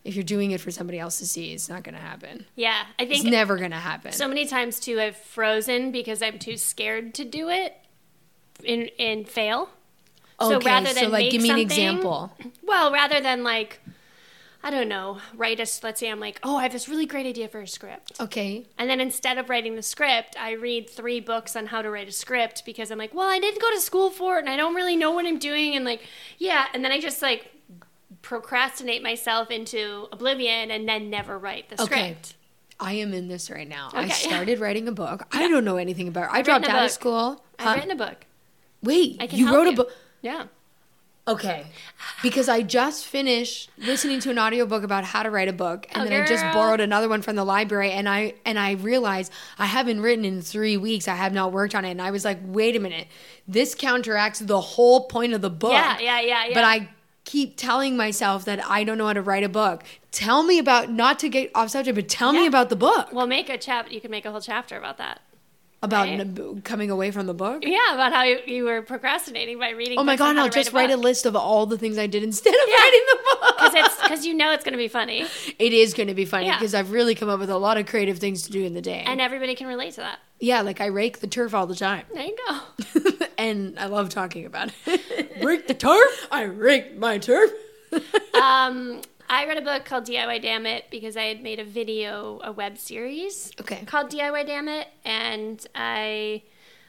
if 0.05 0.15
you're 0.15 0.23
doing 0.23 0.51
it 0.51 0.61
for 0.61 0.71
somebody 0.71 0.99
else 0.99 1.19
to 1.19 1.27
see, 1.27 1.53
it's 1.53 1.69
not 1.69 1.83
going 1.83 1.95
to 1.95 2.01
happen. 2.01 2.47
Yeah, 2.55 2.85
I 2.99 3.07
think 3.07 3.25
It's 3.25 3.31
never 3.31 3.57
going 3.57 3.71
to 3.71 3.77
happen. 3.79 4.13
so 4.13 4.29
many 4.29 4.47
times 4.47 4.79
too 4.79 5.01
I've 5.01 5.17
frozen 5.17 5.91
because 5.91 6.23
I'm 6.23 6.39
too 6.39 6.57
scared 6.57 7.15
to 7.15 7.25
do 7.25 7.49
it 7.49 7.77
and 8.67 8.91
and 8.99 9.27
fail. 9.27 9.71
Okay, 10.41 10.55
so 10.55 10.61
rather 10.61 10.89
so, 10.89 10.95
than 10.95 11.11
like, 11.11 11.25
make 11.25 11.33
give 11.33 11.43
me 11.43 11.51
an 11.51 11.59
example. 11.59 12.33
Well, 12.63 12.93
rather 12.93 13.21
than 13.21 13.45
like 13.45 13.81
I 14.65 14.71
don't 14.71 14.89
know, 14.89 15.19
write 15.37 15.61
a 15.61 15.67
let's 15.83 16.01
say 16.01 16.11
I'm 16.11 16.19
like, 16.19 16.41
"Oh, 16.43 16.57
I 16.57 16.63
have 16.63 16.73
this 16.73 16.89
really 16.89 17.05
great 17.07 17.27
idea 17.27 17.49
for 17.49 17.61
a 17.61 17.69
script." 17.69 18.13
okay. 18.19 18.65
And 18.79 18.89
then 18.89 18.99
instead 19.01 19.37
of 19.39 19.51
writing 19.51 19.77
the 19.77 19.83
script, 19.83 20.35
I 20.41 20.53
read 20.53 20.89
three 20.89 21.21
books 21.21 21.55
on 21.55 21.67
how 21.67 21.83
to 21.83 21.91
write 21.91 22.09
a 22.09 22.13
script 22.13 22.65
because 22.65 22.91
I'm 22.91 22.99
like, 22.99 23.13
well, 23.15 23.29
I 23.29 23.39
didn't 23.39 23.61
go 23.61 23.71
to 23.71 23.81
school 23.81 24.11
for 24.11 24.39
it 24.39 24.41
and 24.41 24.49
I 24.49 24.57
don't 24.57 24.75
really 24.75 24.97
know 24.97 25.11
what 25.11 25.27
I'm 25.27 25.39
doing. 25.39 25.77
And 25.77 25.85
like, 25.85 26.03
yeah. 26.39 26.67
And 26.73 26.83
then 26.83 26.91
I 26.93 26.99
just 26.99 27.21
like 27.23 27.51
procrastinate 28.23 29.03
myself 29.03 29.51
into 29.51 30.09
oblivion 30.11 30.71
and 30.71 30.89
then 30.89 31.11
never 31.11 31.39
write 31.39 31.69
the 31.69 31.77
script. 31.77 31.93
Okay. 31.93 32.11
script. 32.13 32.35
I 32.81 32.95
am 32.95 33.13
in 33.15 33.29
this 33.29 33.51
right 33.51 33.69
now. 33.69 33.91
I 33.93 34.05
Okay. 34.05 34.13
started 34.29 34.59
writing 34.61 34.89
a 34.89 34.93
book. 34.93 35.27
I 35.33 35.47
don't 35.49 35.65
know 35.65 35.77
anything 35.77 36.09
about 36.09 36.25
it. 36.25 36.33
I 36.33 36.39
I've 36.39 36.45
dropped 36.45 36.69
out 36.69 36.85
of 36.85 36.91
school. 36.91 37.45
I've 37.59 37.67
Huh? 37.67 37.75
written 37.75 37.91
a 37.91 37.97
book. 37.97 38.25
Wait, 38.83 39.17
I 39.21 39.25
you 39.31 39.53
wrote 39.55 39.69
a 39.69 39.73
book? 39.73 39.93
Yeah. 40.23 40.47
Okay. 41.27 41.65
Because 42.23 42.51
I 42.51 42.61
just 42.61 43.07
finished 43.07 43.71
listening 43.79 44.21
to 44.21 44.31
an 44.31 44.39
audiobook 44.39 44.83
about 44.83 45.05
how 45.05 45.23
to 45.23 45.31
write 45.31 45.49
a 45.49 45.55
book 45.55 45.87
and 45.91 46.03
Oh, 46.03 46.05
then 46.05 46.23
I 46.23 46.27
just 46.27 46.45
borrowed 46.53 46.81
another 46.81 47.09
one 47.09 47.23
from 47.23 47.35
the 47.35 47.45
library 47.45 47.93
and 47.93 48.09
I 48.09 48.35
and 48.45 48.59
I 48.59 48.73
realized 48.73 49.33
I 49.59 49.65
haven't 49.65 50.01
written 50.01 50.27
in 50.27 50.43
3 50.43 50.77
weeks. 50.77 51.09
I 51.09 51.15
have 51.15 51.33
not 51.33 51.51
worked 51.51 51.75
on 51.75 51.87
it 51.87 51.93
and 51.93 52.03
I 52.03 52.11
was 52.11 52.27
like, 52.27 52.39
"Wait 52.45 52.77
a 52.77 52.79
minute. 52.79 53.09
This 53.49 53.75
counteracts 53.75 54.41
the 54.41 54.61
whole 54.61 55.07
point 55.07 55.33
of 55.33 55.41
the 55.41 55.49
book." 55.49 55.73
Yeah, 55.73 55.99
yeah, 55.99 56.21
yeah, 56.21 56.45
yeah. 56.47 56.55
But 56.55 56.65
I 56.65 56.91
keep 57.25 57.57
telling 57.57 57.97
myself 57.97 58.45
that 58.45 58.63
I 58.69 58.85
don't 58.85 58.99
know 58.99 59.07
how 59.07 59.15
to 59.15 59.23
write 59.23 59.45
a 59.45 59.49
book. 59.49 59.83
Tell 60.11 60.43
me 60.43 60.59
about 60.59 60.91
not 60.91 61.19
to 61.21 61.31
get 61.31 61.51
off 61.55 61.71
subject, 61.71 61.95
but 61.95 62.07
tell 62.07 62.35
me 62.35 62.47
about 62.47 62.69
the 62.69 62.77
book. 62.77 63.13
Well, 63.13 63.27
make 63.27 63.49
a 63.49 63.57
chap. 63.57 63.91
You 63.91 64.01
can 64.01 64.11
make 64.11 64.27
a 64.27 64.31
whole 64.31 64.43
chapter 64.43 64.77
about 64.77 64.99
that. 64.99 65.23
About 65.85 66.09
right. 66.09 66.65
coming 66.65 66.91
away 66.91 67.11
from 67.11 67.27
the 67.27 67.35
book. 67.35 67.63
Yeah, 67.65 67.95
about 67.95 68.13
how 68.13 68.23
you, 68.25 68.39
you 68.47 68.65
were 68.65 68.83
procrastinating 68.83 69.59
by 69.59 69.71
reading. 69.71 69.99
Oh 69.99 70.05
my 70.05 70.17
god, 70.17 70.37
I'll 70.37 70.49
just 70.49 70.73
write 70.73 70.91
a 70.91 70.97
book. 70.97 71.05
list 71.05 71.27
of 71.27 71.37
all 71.37 71.67
the 71.67 71.79
things 71.79 71.99
I 71.99 72.07
did 72.07 72.23
instead 72.23 72.55
of 72.55 72.61
Yeah. 72.69 72.77
writing 72.77 73.03
the 73.09 73.19
book. 73.25 73.57
because 73.59 73.75
it's 73.75 74.03
because 74.03 74.27
you 74.27 74.35
know 74.35 74.53
it's 74.53 74.65
going 74.65 74.73
to 74.73 74.79
be 74.79 74.89
funny, 74.89 75.27
It 75.59 75.73
is 75.73 75.95
going 75.95 76.09
to 76.09 76.15
be 76.15 76.25
funny 76.25 76.47
Yeah. 76.47 76.59
because 76.59 76.75
I've 76.75 76.91
really 76.91 77.15
come 77.15 77.29
up 77.29 77.39
with 77.41 77.51
a 77.51 77.59
lot 77.59 77.77
of 77.79 77.87
creative 77.87 78.19
things 78.19 78.43
to 78.45 78.51
do 78.51 78.65
in 78.65 78.75
the 78.75 78.83
day. 78.83 79.05
and 79.07 79.21
everybody 79.21 79.55
can 79.55 79.67
relate 79.67 79.93
to 79.95 80.01
that. 80.01 80.19
yeah, 80.41 80.61
like 80.63 80.81
I 80.81 80.87
rake 80.87 81.21
the 81.21 81.27
turf 81.27 81.55
all 81.55 81.67
the 81.67 81.75
time. 81.77 82.05
There 82.13 82.25
you 82.25 82.37
go. 82.49 82.61
and 83.39 83.79
I 83.79 83.87
love 83.87 84.09
talking 84.09 84.47
about 84.47 84.71
it. 84.87 85.33
rake 85.43 85.67
the 85.67 85.75
turf? 85.75 86.29
I 86.31 86.43
rake 86.43 86.97
my 86.97 87.19
turf. 87.19 87.51
Um, 88.41 89.01
I 89.29 89.47
read 89.47 89.59
a 89.59 89.63
book 89.63 89.85
called 89.85 90.05
DIY 90.07 90.43
Damn 90.43 90.67
It 90.67 90.87
because 90.91 91.17
I 91.17 91.25
had 91.25 91.43
made 91.43 91.59
a 91.59 91.65
video, 91.65 92.41
a 92.43 92.53
web 92.53 92.79
series 92.79 93.53
Okay. 93.61 93.83
called 93.87 94.11
DIY 94.11 94.47
Damn 94.47 94.69
It, 94.69 94.89
and 95.05 95.67
I 95.75 96.43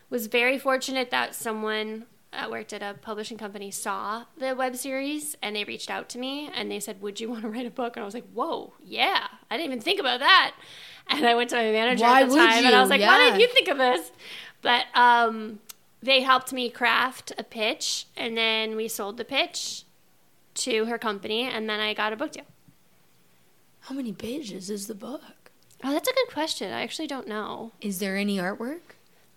was 0.10 0.28
very 0.28 0.58
fortunate 0.60 1.10
that 1.12 1.36
someone 1.36 2.06
that 2.32 2.52
worked 2.52 2.74
at 2.74 2.82
a 2.82 2.96
publishing 3.02 3.38
company 3.38 3.72
saw 3.72 4.26
the 4.38 4.54
web 4.56 4.76
series 4.76 5.38
and 5.42 5.56
they 5.56 5.64
reached 5.64 5.90
out 5.90 6.10
to 6.10 6.18
me 6.20 6.50
and 6.54 6.70
they 6.70 6.80
said, 6.82 7.02
"Would 7.02 7.20
you 7.22 7.30
want 7.30 7.44
to 7.44 7.50
write 7.50 7.66
a 7.66 7.72
book?" 7.72 7.96
And 7.96 8.04
I 8.04 8.06
was 8.06 8.14
like, 8.14 8.30
"Whoa, 8.34 8.74
yeah! 8.84 9.28
I 9.50 9.56
didn't 9.58 9.72
even 9.72 9.82
think 9.82 10.00
about 10.00 10.20
that." 10.20 10.54
And 11.08 11.26
I 11.26 11.36
went 11.36 11.52
to 11.52 11.56
my 11.56 11.72
manager 11.72 12.04
Why 12.04 12.24
at 12.24 12.30
the 12.30 12.36
time 12.36 12.66
and 12.66 12.76
I 12.76 12.82
was 12.82 12.90
like, 12.90 13.02
"Why 13.02 13.18
didn't 13.20 13.40
you 13.40 13.48
think 13.48 13.70
of 13.70 13.78
this?" 13.78 14.12
But 14.62 14.86
um, 14.96 15.60
they 16.04 16.22
helped 16.22 16.52
me 16.52 16.70
craft 16.70 17.32
a 17.38 17.44
pitch, 17.44 18.08
and 18.18 18.36
then 18.38 18.76
we 18.76 18.88
sold 18.90 19.18
the 19.18 19.26
pitch 19.26 19.85
to 20.56 20.86
her 20.86 20.98
company, 20.98 21.44
and 21.44 21.70
then 21.70 21.80
I 21.80 21.94
got 21.94 22.14
a 22.14 22.16
book 22.16 22.32
deal. 22.32 22.46
How 23.82 23.96
many 23.96 24.14
pages 24.14 24.70
is 24.70 24.88
the 24.88 24.96
book? 24.96 25.52
Oh, 25.84 25.92
that's 25.92 26.10
a 26.10 26.14
good 26.14 26.34
question. 26.34 26.72
I 26.74 26.82
actually 26.82 27.08
don't 27.08 27.28
know. 27.28 27.72
Is 27.82 28.00
there 28.00 28.16
any 28.18 28.38
artwork? 28.38 28.80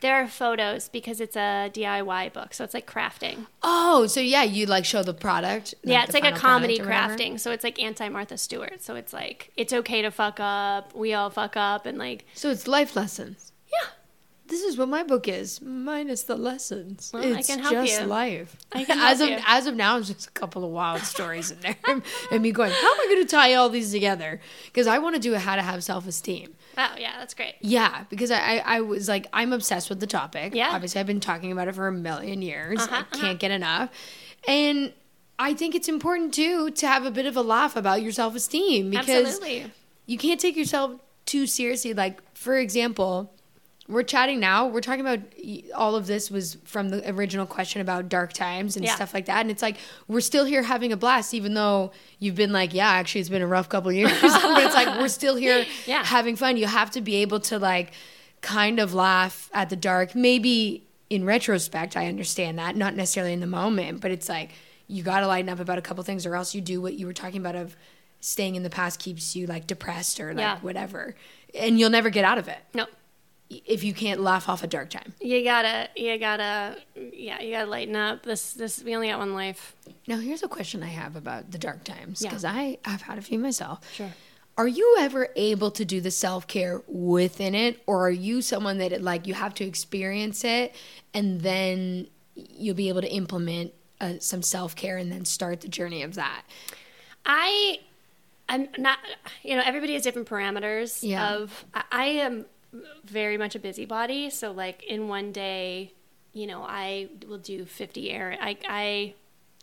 There 0.01 0.15
are 0.15 0.29
photos 0.29 0.89
because 0.89 1.21
it's 1.21 1.37
a 1.37 1.71
DIY 1.75 2.33
book, 2.33 2.55
so 2.55 2.63
it's 2.63 2.73
like 2.73 2.89
crafting. 2.89 3.47
Oh, 3.65 4.07
so 4.07 4.21
yeah, 4.21 4.45
you 4.45 4.65
like 4.65 4.85
show 4.85 5.03
the 5.03 5.13
product. 5.13 5.75
yeah, 5.83 6.05
it's 6.05 6.15
like 6.15 6.25
a 6.25 6.31
comedy 6.33 6.79
product 6.79 6.89
or 6.89 7.03
whatever? 7.03 7.17
crafting. 7.35 7.41
So 7.41 7.51
it's 7.51 7.65
like 7.65 7.83
anti 7.83 8.09
Martha 8.09 8.39
Stewart. 8.39 8.81
So 8.81 8.95
it's 8.95 9.13
like 9.13 9.51
it's 9.57 9.73
okay 9.73 10.01
to 10.03 10.13
fuck 10.13 10.39
up. 10.39 10.95
We 10.95 11.15
all 11.15 11.31
fuck 11.31 11.57
up, 11.57 11.85
and 11.85 11.99
like 11.99 12.27
So 12.35 12.49
it's 12.51 12.69
life 12.69 12.95
lessons. 12.95 13.53
This 14.49 14.63
is 14.63 14.77
what 14.79 14.89
my 14.89 15.03
book 15.03 15.29
is, 15.29 15.61
minus 15.61 16.23
the 16.23 16.35
lessons. 16.37 17.11
Well, 17.13 17.23
I 17.23 17.39
it's 17.39 17.49
can 17.49 17.59
help 17.59 17.75
just 17.75 18.01
you. 18.01 18.07
life. 18.07 18.57
I 18.73 18.85
can 18.85 18.99
as 19.01 19.19
help 19.19 19.31
of 19.31 19.39
you. 19.39 19.45
as 19.47 19.67
of 19.67 19.77
now, 19.77 19.99
it's 19.99 20.09
just 20.09 20.27
a 20.27 20.31
couple 20.31 20.65
of 20.65 20.71
wild 20.71 21.03
stories 21.03 21.51
in 21.51 21.61
there, 21.61 21.77
and 22.33 22.43
me 22.43 22.51
going, 22.51 22.71
"How 22.73 22.93
am 22.95 23.01
I 23.01 23.07
going 23.11 23.27
to 23.27 23.31
tie 23.31 23.55
all 23.55 23.69
these 23.69 23.93
together?" 23.93 24.41
Because 24.67 24.87
I 24.87 24.99
want 24.99 25.15
to 25.17 25.21
do 25.21 25.35
a 25.35 25.39
how 25.39 25.55
to 25.57 25.63
have 25.63 25.85
self 25.85 26.07
esteem. 26.07 26.55
oh 26.79 26.95
yeah, 26.99 27.19
that's 27.19 27.35
great. 27.35 27.55
Yeah, 27.61 28.05
because 28.09 28.31
I, 28.31 28.39
I 28.39 28.63
I 28.77 28.81
was 28.81 29.07
like, 29.09 29.27
I'm 29.33 29.53
obsessed 29.53 29.89
with 29.91 30.01
the 30.01 30.07
topic. 30.07 30.55
Yeah. 30.55 30.71
obviously, 30.73 31.01
I've 31.01 31.07
been 31.07 31.21
talking 31.21 31.53
about 31.53 31.69
it 31.69 31.75
for 31.75 31.87
a 31.87 31.93
million 31.93 32.41
years. 32.43 32.81
Uh-huh, 32.81 33.05
I 33.13 33.17
can't 33.17 33.39
get 33.39 33.51
enough, 33.51 33.91
and 34.47 34.93
I 35.39 35.55
think 35.55 35.75
it's 35.75 35.89
important 35.89 36.35
too 36.35 36.71
to 36.71 36.87
have 36.89 37.05
a 37.05 37.11
bit 37.11 37.27
of 37.27 37.37
a 37.37 37.43
laugh 37.43 37.77
about 37.77 38.03
your 38.03 38.13
self 38.13 38.35
esteem 38.35 38.91
because 38.91 39.09
Absolutely. 39.27 39.73
you 40.07 40.19
can't 40.19 40.41
take 40.41 40.57
yourself 40.57 41.01
too 41.27 41.47
seriously. 41.47 41.93
Like, 41.95 42.23
for 42.35 42.57
example, 42.57 43.35
we're 43.89 44.03
chatting 44.03 44.39
now. 44.39 44.67
We're 44.67 44.83
talking 44.83 45.01
about 45.01 45.21
all 45.75 45.97
of 45.97 46.07
this 46.07 46.31
was 46.31 46.59
from 46.65 46.91
the 46.91 47.09
original 47.11 47.47
question 47.47 47.81
about 47.81 48.09
dark 48.09 48.33
times 48.35 48.77
and 48.77 48.85
Yeah. 48.85 48.95
stuff 48.95 49.15
like 49.15 49.27
that. 49.27 49.41
And 49.41 49.51
it's 49.51 49.63
like 49.63 49.77
we're 50.09 50.21
still 50.21 50.45
here 50.45 50.63
having 50.63 50.93
a 50.93 50.97
blast, 50.97 51.33
even 51.33 51.55
though 51.55 51.93
you've 52.19 52.35
been 52.35 52.53
like, 52.53 52.75
yeah, 52.75 52.89
actually, 52.91 53.23
it's 53.23 53.31
been 53.31 53.43
a 53.43 53.47
rough 53.47 53.69
couple 53.69 53.89
of 53.91 53.97
years. 53.97 54.13
but 54.21 54.63
it's 54.65 54.75
like 54.75 54.99
we're 54.99 55.09
still 55.21 55.37
here 55.37 55.65
Yeah. 55.87 56.05
having 56.05 56.37
fun. 56.37 56.57
You 56.59 56.67
have 56.67 56.91
to 56.93 57.01
be 57.01 57.17
able 57.17 57.41
to 57.41 57.59
like 57.59 57.93
kind 58.43 58.79
of 58.79 58.93
laugh 58.95 59.49
at 59.55 59.71
the 59.71 59.77
dark. 59.77 60.15
Maybe 60.15 60.87
in 61.11 61.25
retrospect, 61.25 61.97
I 61.97 62.07
understand 62.09 62.59
that, 62.59 62.77
not 62.77 62.95
necessarily 62.95 63.33
in 63.33 63.41
the 63.41 63.47
moment, 63.47 64.01
but 64.03 64.11
it's 64.11 64.29
like 64.29 64.51
you 64.87 65.03
got 65.03 65.21
to 65.21 65.27
lighten 65.27 65.49
up 65.49 65.61
about 65.61 65.79
a 65.79 65.83
couple 65.83 66.05
things, 66.05 66.27
or 66.27 66.35
else 66.37 66.55
you 66.55 66.61
do 66.61 66.81
what 66.83 66.95
you 66.95 67.07
were 67.07 67.13
talking 67.15 67.41
about 67.41 67.57
of 67.57 67.75
staying 68.21 68.55
in 68.57 68.63
the 68.63 68.71
past 68.71 68.99
keeps 69.01 69.35
you 69.35 69.47
like 69.47 69.67
depressed 69.67 70.21
or 70.21 70.29
like 70.35 70.39
Yeah. 70.41 70.59
whatever, 70.61 71.15
and 71.59 71.79
you'll 71.79 71.89
never 71.91 72.11
get 72.11 72.25
out 72.25 72.37
of 72.37 72.49
it 72.49 72.59
No, 72.75 72.87
if 73.51 73.83
you 73.83 73.95
can't 73.95 74.21
laugh 74.21 74.49
off 74.49 74.63
a 74.63 74.67
dark 74.67 74.91
time. 74.91 75.15
you 75.21 75.43
gotta, 75.43 75.89
you 75.97 76.19
gotta, 76.19 76.77
yeah, 76.95 77.41
you 77.41 77.51
gotta 77.53 77.71
lighten 77.71 77.97
up. 77.97 78.23
This, 78.23 78.53
this, 78.53 78.83
we 78.83 78.95
only 78.95 79.09
got 79.09 79.19
one 79.19 79.33
life. 79.35 79.75
Now, 80.07 80.19
here's 80.19 80.43
a 80.43 80.49
question 80.49 80.83
I 80.83 80.89
have 80.89 81.17
about 81.17 81.51
the 81.51 81.59
dark 81.59 81.85
times 81.85 82.21
Yeah. 82.23 82.29
because 82.31 82.45
I 82.45 82.79
I've 82.85 83.03
had 83.03 83.19
a 83.19 83.23
few 83.23 83.39
myself. 83.39 83.81
Sure. 83.95 84.11
Are 84.59 84.69
you 84.69 84.97
ever 84.99 85.29
able 85.37 85.71
to 85.71 85.85
do 85.85 86.01
the 86.01 86.11
self 86.11 86.47
care 86.47 86.83
within 86.89 87.55
it, 87.55 87.81
or 87.87 88.07
are 88.07 88.11
you 88.11 88.43
someone 88.43 88.79
that 88.79 88.93
it, 88.93 89.03
like 89.03 89.27
you 89.27 89.35
have 89.35 89.55
to 89.55 89.65
experience 89.65 90.45
it 90.45 90.75
and 91.15 91.41
then 91.41 92.09
you'll 92.35 92.75
be 92.75 92.89
able 92.89 93.01
to 93.01 93.11
implement 93.11 93.73
uh, 94.01 94.15
some 94.19 94.43
self 94.43 94.75
care 94.77 94.97
and 94.99 95.11
then 95.13 95.25
start 95.25 95.61
the 95.61 95.69
journey 95.69 96.03
of 96.03 96.17
that? 96.17 96.43
I, 97.25 97.79
I'm 98.49 98.69
not. 98.79 98.99
You 99.43 99.57
know, 99.57 99.63
everybody 99.65 99.95
has 99.95 100.03
different 100.03 100.29
parameters. 100.29 100.99
Yeah. 101.03 101.37
Of 101.37 101.65
I, 101.73 101.83
I 101.93 102.05
am 102.07 102.47
very 103.05 103.39
much 103.39 103.55
a 103.55 103.59
busybody, 103.59 104.31
so 104.31 104.53
like 104.53 104.83
in 104.85 105.09
one 105.09 105.33
day, 105.33 105.93
you 106.33 106.47
know, 106.47 106.63
I 106.63 107.09
will 107.27 107.39
do 107.39 107.65
fifty 107.65 108.11
errands. 108.11 108.43
I, 108.43 108.57
I, 108.69 109.15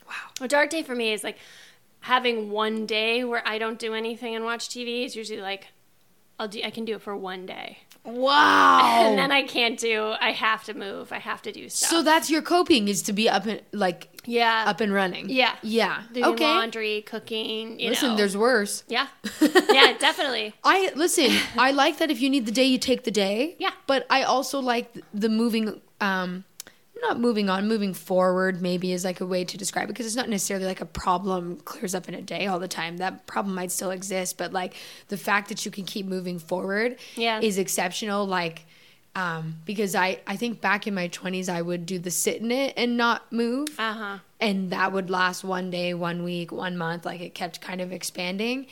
wow. 0.08 0.14
A 0.41 0.47
dark 0.47 0.70
day 0.70 0.84
for 0.84 0.95
me 0.95 1.14
is 1.14 1.24
like 1.24 1.38
having 2.01 2.49
one 2.51 2.86
day 2.86 3.24
where 3.24 3.47
I 3.47 3.58
don't 3.58 3.80
do 3.80 3.93
anything 3.93 4.36
and 4.36 4.43
watch 4.45 4.70
TV. 4.70 5.06
Is 5.06 5.16
usually 5.16 5.41
like 5.41 5.68
I'll 6.39 6.47
do. 6.47 6.62
I 6.64 6.70
can 6.72 6.86
do 6.86 6.95
it 6.95 7.01
for 7.01 7.16
one 7.16 7.45
day, 7.45 7.80
Wow. 8.03 8.82
and 9.10 9.18
then 9.18 9.32
I 9.32 9.43
can't 9.43 9.80
do. 9.80 10.14
I 10.20 10.32
have 10.32 10.64
to 10.66 10.74
move. 10.74 11.12
I 11.12 11.20
have 11.20 11.41
to 11.43 11.51
do 11.51 11.70
stuff. 11.70 11.89
so 11.89 12.01
that's 12.03 12.30
your 12.30 12.41
coping 12.41 12.88
is 12.88 13.01
to 13.03 13.14
be 13.14 13.30
up 13.30 13.45
and 13.45 13.62
like 13.72 14.14
yeah, 14.26 14.63
up 14.67 14.82
and 14.82 14.93
running. 14.93 15.30
Yeah. 15.30 15.55
Yeah. 15.61 16.03
doing 16.13 16.26
okay. 16.26 16.45
laundry, 16.45 17.01
cooking. 17.01 17.80
You 17.80 17.89
Listen, 17.89 18.09
know. 18.11 18.17
there's 18.17 18.36
worse. 18.38 18.84
yeah, 18.88 19.07
yeah, 19.41 19.97
definitely. 19.97 20.53
I 20.63 20.91
listen. 20.95 21.32
I 21.57 21.71
like 21.71 21.97
that 21.99 22.11
if 22.11 22.21
you 22.21 22.30
need 22.30 22.45
the 22.45 22.51
day, 22.51 22.65
you 22.65 22.78
take 22.78 23.03
the 23.03 23.11
day. 23.11 23.55
Yeah. 23.59 23.71
But 23.88 24.05
I 24.09 24.23
also 24.23 24.59
like 24.59 24.93
the 25.13 25.30
moving, 25.30 25.82
um, 26.01 26.43
not 27.01 27.19
moving 27.19 27.49
on, 27.49 27.67
moving 27.67 27.93
forward 27.93 28.61
maybe 28.61 28.91
is 28.91 29.03
like 29.03 29.19
a 29.21 29.26
way 29.26 29.43
to 29.43 29.57
describe 29.57 29.86
it 29.86 29.88
because 29.89 30.05
it's 30.05 30.15
not 30.15 30.30
necessarily 30.30 30.65
like 30.65 30.82
a 30.82 30.86
problem 30.86 31.57
clears 31.57 31.93
up 31.93 32.07
in 32.07 32.15
a 32.15 32.21
day 32.21 32.47
all 32.47 32.57
the 32.57 32.67
time. 32.67 32.97
That 32.97 33.28
problem 33.28 33.53
might 33.53 33.71
still 33.71 33.91
exist, 33.91 34.38
but 34.38 34.53
like 34.53 34.73
the 35.09 35.17
fact 35.17 35.49
that 35.49 35.65
you 35.65 35.71
can 35.71 35.84
keep 35.86 36.05
moving 36.05 36.39
forward 36.39 36.97
Yeah. 37.15 37.39
is 37.41 37.57
exceptional. 37.57 38.26
Like, 38.26 38.65
um, 39.16 39.55
because 39.66 39.95
I, 39.95 40.20
I 40.28 40.36
think 40.36 40.61
back 40.61 40.88
in 40.88 40.93
my 40.93 41.07
20s, 41.07 41.47
I 41.49 41.61
would 41.61 41.86
do 41.86 41.97
the 41.99 42.11
sit 42.11 42.41
in 42.41 42.51
it 42.51 42.74
and 42.76 42.97
not 42.97 43.32
move. 43.32 43.70
Uh 43.80 43.93
huh. 43.93 44.18
And 44.39 44.70
that 44.72 44.91
would 44.91 45.09
last 45.09 45.43
one 45.43 45.70
day, 45.72 45.93
one 45.93 46.24
week, 46.24 46.51
one 46.51 46.78
month. 46.78 47.05
Like 47.05 47.22
it 47.22 47.34
kept 47.34 47.61
kind 47.61 47.80
of 47.82 47.91
expanding. 47.91 48.68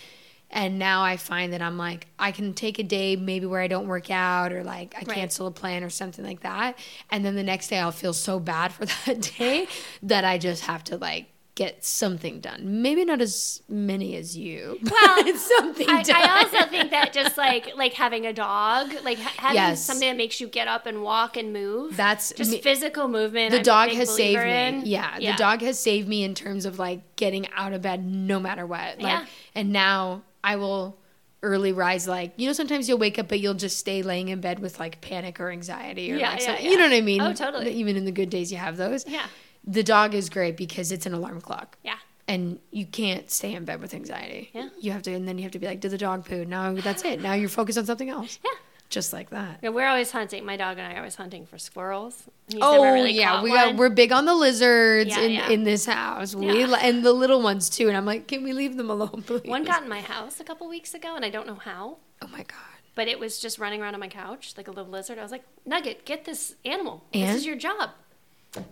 And 0.51 0.77
now 0.77 1.01
I 1.01 1.17
find 1.17 1.51
that 1.53 1.63
I'm 1.63 1.79
like, 1.79 2.05
I 2.19 2.31
can 2.31 2.53
take 2.53 2.77
a 2.77 2.83
day 2.83 3.15
maybe 3.15 3.47
where 3.47 3.61
I 3.61 3.67
don't 3.67 3.87
work 3.87 4.11
out 4.11 4.51
or 4.53 4.63
like 4.63 4.93
I 4.95 4.99
Right. 4.99 5.09
cancel 5.15 5.47
a 5.47 5.51
plan 5.51 5.83
or 5.83 5.89
something 5.89 6.23
like 6.23 6.41
that. 6.41 6.77
And 7.09 7.25
then 7.25 7.35
the 7.35 7.41
next 7.43 7.69
day 7.69 7.79
I'll 7.79 7.91
feel 7.91 8.13
so 8.13 8.39
bad 8.39 8.71
for 8.71 8.85
that 9.05 9.33
day 9.37 9.67
that 10.03 10.25
I 10.25 10.37
just 10.37 10.65
have 10.65 10.83
to 10.85 10.97
like 10.97 11.25
get 11.55 11.83
something 11.85 12.39
done. 12.39 12.81
Maybe 12.81 13.05
not 13.05 13.21
as 13.21 13.61
many 13.69 14.15
as 14.15 14.35
you, 14.35 14.79
Well, 14.91 15.35
something 15.37 15.87
I, 15.87 16.01
done. 16.01 16.15
I 16.15 16.39
also 16.43 16.67
think 16.67 16.89
that 16.89 17.13
just 17.13 17.37
like 17.37 17.75
like 17.75 17.93
having 17.93 18.25
a 18.25 18.33
dog, 18.33 18.91
like 19.03 19.19
ha- 19.19 19.33
having 19.37 19.55
Yes. 19.55 19.85
something 19.85 20.07
that 20.09 20.17
makes 20.17 20.41
you 20.41 20.47
get 20.47 20.67
up 20.67 20.85
and 20.87 21.03
walk 21.03 21.37
and 21.37 21.53
move. 21.53 21.95
That's 21.95 22.33
just 22.33 22.51
me- 22.51 22.61
physical 22.61 23.07
movement. 23.07 23.51
the 23.51 23.57
I'm 23.57 23.63
dog 23.63 23.89
has 23.89 24.09
saved 24.09 24.35
believer 24.39 24.45
me. 24.45 24.79
in. 24.79 24.85
Yeah, 24.87 25.19
the 25.19 25.37
dog 25.37 25.61
has 25.61 25.77
saved 25.79 26.07
me 26.07 26.23
in 26.23 26.33
terms 26.33 26.65
of 26.65 26.79
like 26.79 27.15
getting 27.17 27.47
out 27.53 27.73
of 27.73 27.81
bed 27.83 28.03
no 28.03 28.39
matter 28.39 28.65
what. 28.65 28.97
Like, 28.99 29.01
Yeah. 29.01 29.25
and 29.53 29.71
now 29.71 30.23
I 30.43 30.55
will 30.55 30.97
early 31.43 31.71
rise. 31.71 32.07
Like 32.07 32.33
you 32.37 32.47
know, 32.47 32.53
sometimes 32.53 32.89
you'll 32.89 32.97
wake 32.97 33.19
up, 33.19 33.27
but 33.27 33.39
you'll 33.39 33.53
just 33.53 33.77
stay 33.77 34.01
laying 34.01 34.29
in 34.29 34.41
bed 34.41 34.57
with 34.57 34.79
like 34.79 35.01
panic 35.01 35.39
or 35.39 35.51
anxiety 35.51 36.11
or 36.11 36.15
Yeah, 36.15 36.31
like 36.31 36.41
yeah, 36.41 36.59
yeah. 36.59 36.69
You 36.71 36.77
know 36.77 36.85
what 36.85 36.93
I 36.93 37.01
mean? 37.01 37.21
Oh, 37.21 37.33
totally. 37.33 37.71
Even 37.73 37.95
in 37.95 38.05
the 38.05 38.11
good 38.11 38.31
days, 38.31 38.51
you 38.51 38.57
have 38.57 38.75
those. 38.75 39.05
Yeah. 39.07 39.27
The 39.65 39.83
dog 39.83 40.13
is 40.13 40.29
great 40.29 40.57
because 40.57 40.91
it's 40.91 41.05
an 41.05 41.13
alarm 41.13 41.41
clock. 41.41 41.77
Yeah. 41.83 41.95
And 42.27 42.59
you 42.71 42.85
can't 42.85 43.29
stay 43.29 43.53
in 43.53 43.65
bed 43.65 43.81
with 43.81 43.93
anxiety. 43.93 44.49
Yeah. 44.53 44.69
You 44.79 44.91
have 44.91 45.03
to, 45.03 45.13
and 45.13 45.27
then 45.27 45.37
you 45.37 45.43
have 45.43 45.51
to 45.53 45.59
be 45.59 45.67
like, 45.67 45.79
did 45.81 45.91
the 45.91 45.97
dog 45.97 46.25
poo? 46.25 46.45
Now 46.45 46.73
that's 46.73 47.03
it. 47.03 47.21
Now 47.21 47.33
you're 47.33 47.49
focused 47.49 47.77
on 47.77 47.85
something 47.85 48.09
else. 48.09 48.39
Yeah. 48.43 48.51
Just 48.89 49.11
like 49.11 49.31
that. 49.31 49.57
Yeah, 49.63 49.69
we're 49.69 49.87
always 49.87 50.11
hunting. 50.11 50.45
My 50.45 50.55
dog 50.55 50.77
and 50.77 50.85
I 50.87 50.93
are 50.93 50.97
always 50.99 51.15
hunting 51.15 51.45
for 51.47 51.57
squirrels. 51.57 52.23
He's 52.47 52.59
Oh 52.61 52.83
really 52.93 53.11
yeah, 53.13 53.41
we 53.41 53.49
got, 53.49 53.75
we're 53.75 53.89
big 53.89 54.11
on 54.11 54.25
the 54.25 54.35
lizards 54.35 55.09
Yeah, 55.09 55.21
in 55.21 55.31
yeah. 55.31 55.49
in 55.49 55.63
this 55.63 55.85
house. 55.87 56.35
We 56.35 56.61
and 56.63 57.03
the 57.03 57.11
little 57.13 57.41
ones 57.41 57.69
too. 57.71 57.87
And 57.87 57.97
I'm 57.97 58.05
like, 58.05 58.27
can 58.27 58.43
we 58.43 58.53
leave 58.53 58.77
them 58.77 58.89
alone, 58.91 59.23
please? 59.25 59.49
One 59.49 59.63
got 59.63 59.81
in 59.83 59.89
my 59.89 60.01
house 60.01 60.39
a 60.39 60.43
couple 60.43 60.67
weeks 60.69 60.93
ago, 60.93 61.15
and 61.15 61.25
I 61.25 61.29
don't 61.31 61.47
know 61.47 61.55
how, 61.55 61.97
Oh 62.21 62.27
my 62.27 62.43
god. 62.43 62.59
but 62.93 63.07
it 63.07 63.19
was 63.19 63.39
just 63.39 63.57
running 63.57 63.81
around 63.81 63.95
on 63.95 63.99
my 63.99 64.07
couch 64.09 64.53
like 64.57 64.67
a 64.67 64.71
little 64.71 64.91
lizard. 64.91 65.17
I 65.17 65.23
was 65.23 65.31
like, 65.31 65.43
Nugget, 65.65 66.05
get 66.05 66.25
this 66.25 66.53
animal. 66.63 67.03
And? 67.13 67.29
This 67.29 67.37
is 67.37 67.45
your 67.47 67.55
job. 67.55 67.89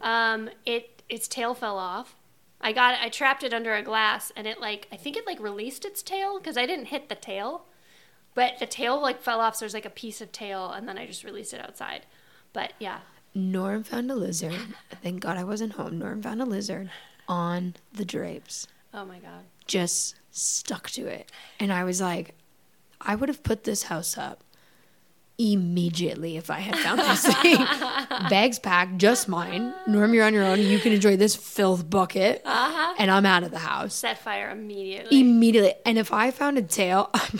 Um, 0.01 0.49
it 0.65 1.01
its 1.09 1.27
tail 1.27 1.53
fell 1.53 1.77
off. 1.77 2.15
I 2.59 2.71
got 2.73 2.93
it. 2.93 2.99
I 3.01 3.09
trapped 3.09 3.43
it 3.43 3.53
under 3.53 3.73
a 3.73 3.81
glass, 3.81 4.31
and 4.35 4.45
it 4.47 4.61
like 4.61 4.87
I 4.91 4.95
think 4.97 5.17
it 5.17 5.25
like 5.25 5.39
released 5.39 5.85
its 5.85 6.03
tail 6.03 6.39
because 6.39 6.57
I 6.57 6.65
didn't 6.65 6.85
hit 6.85 7.09
the 7.09 7.15
tail, 7.15 7.65
but 8.35 8.59
the 8.59 8.67
tail 8.67 9.01
like 9.01 9.21
fell 9.21 9.39
off. 9.41 9.55
So 9.55 9.61
there's 9.61 9.73
like 9.73 9.85
a 9.85 9.89
piece 9.89 10.21
of 10.21 10.31
tail, 10.31 10.69
and 10.71 10.87
then 10.87 10.97
I 10.97 11.05
just 11.05 11.23
released 11.23 11.53
it 11.53 11.61
outside. 11.61 12.05
But 12.53 12.73
yeah, 12.79 12.99
Norm 13.33 13.83
found 13.83 14.11
a 14.11 14.15
lizard. 14.15 14.57
Thank 15.01 15.21
God 15.21 15.37
I 15.37 15.43
wasn't 15.43 15.73
home. 15.73 15.97
Norm 15.99 16.21
found 16.21 16.41
a 16.41 16.45
lizard 16.45 16.89
on 17.27 17.75
the 17.93 18.03
drapes, 18.05 18.67
oh 18.93 19.05
my 19.05 19.17
god. 19.19 19.43
just 19.65 20.15
stuck 20.31 20.89
to 20.91 21.07
it. 21.07 21.31
And 21.59 21.71
I 21.71 21.83
was 21.83 22.01
like, 22.01 22.35
I 22.99 23.15
would 23.15 23.29
have 23.29 23.41
put 23.43 23.63
this 23.63 23.83
house 23.83 24.17
up 24.17 24.43
immediately 25.41 26.37
if 26.37 26.49
I 26.49 26.59
had 26.59 26.77
found 26.77 26.99
this 26.99 27.25
thing. 27.41 27.57
Bags 28.29 28.59
packed, 28.59 28.97
just 28.97 29.27
mine. 29.27 29.73
Norm, 29.87 30.13
you're 30.13 30.25
on 30.25 30.33
your 30.33 30.43
own. 30.43 30.59
You 30.59 30.79
can 30.79 30.91
enjoy 30.93 31.17
this 31.17 31.35
filth 31.35 31.89
bucket. 31.89 32.41
Uh-huh. 32.45 32.95
And 32.97 33.09
I'm 33.09 33.25
out 33.25 33.43
of 33.43 33.51
the 33.51 33.59
house. 33.59 33.93
Set 33.95 34.17
fire 34.19 34.49
immediately. 34.49 35.19
Immediately. 35.19 35.73
And 35.85 35.97
if 35.97 36.11
I 36.13 36.31
found 36.31 36.57
a 36.57 36.61
tail, 36.61 37.09
I'm, 37.13 37.39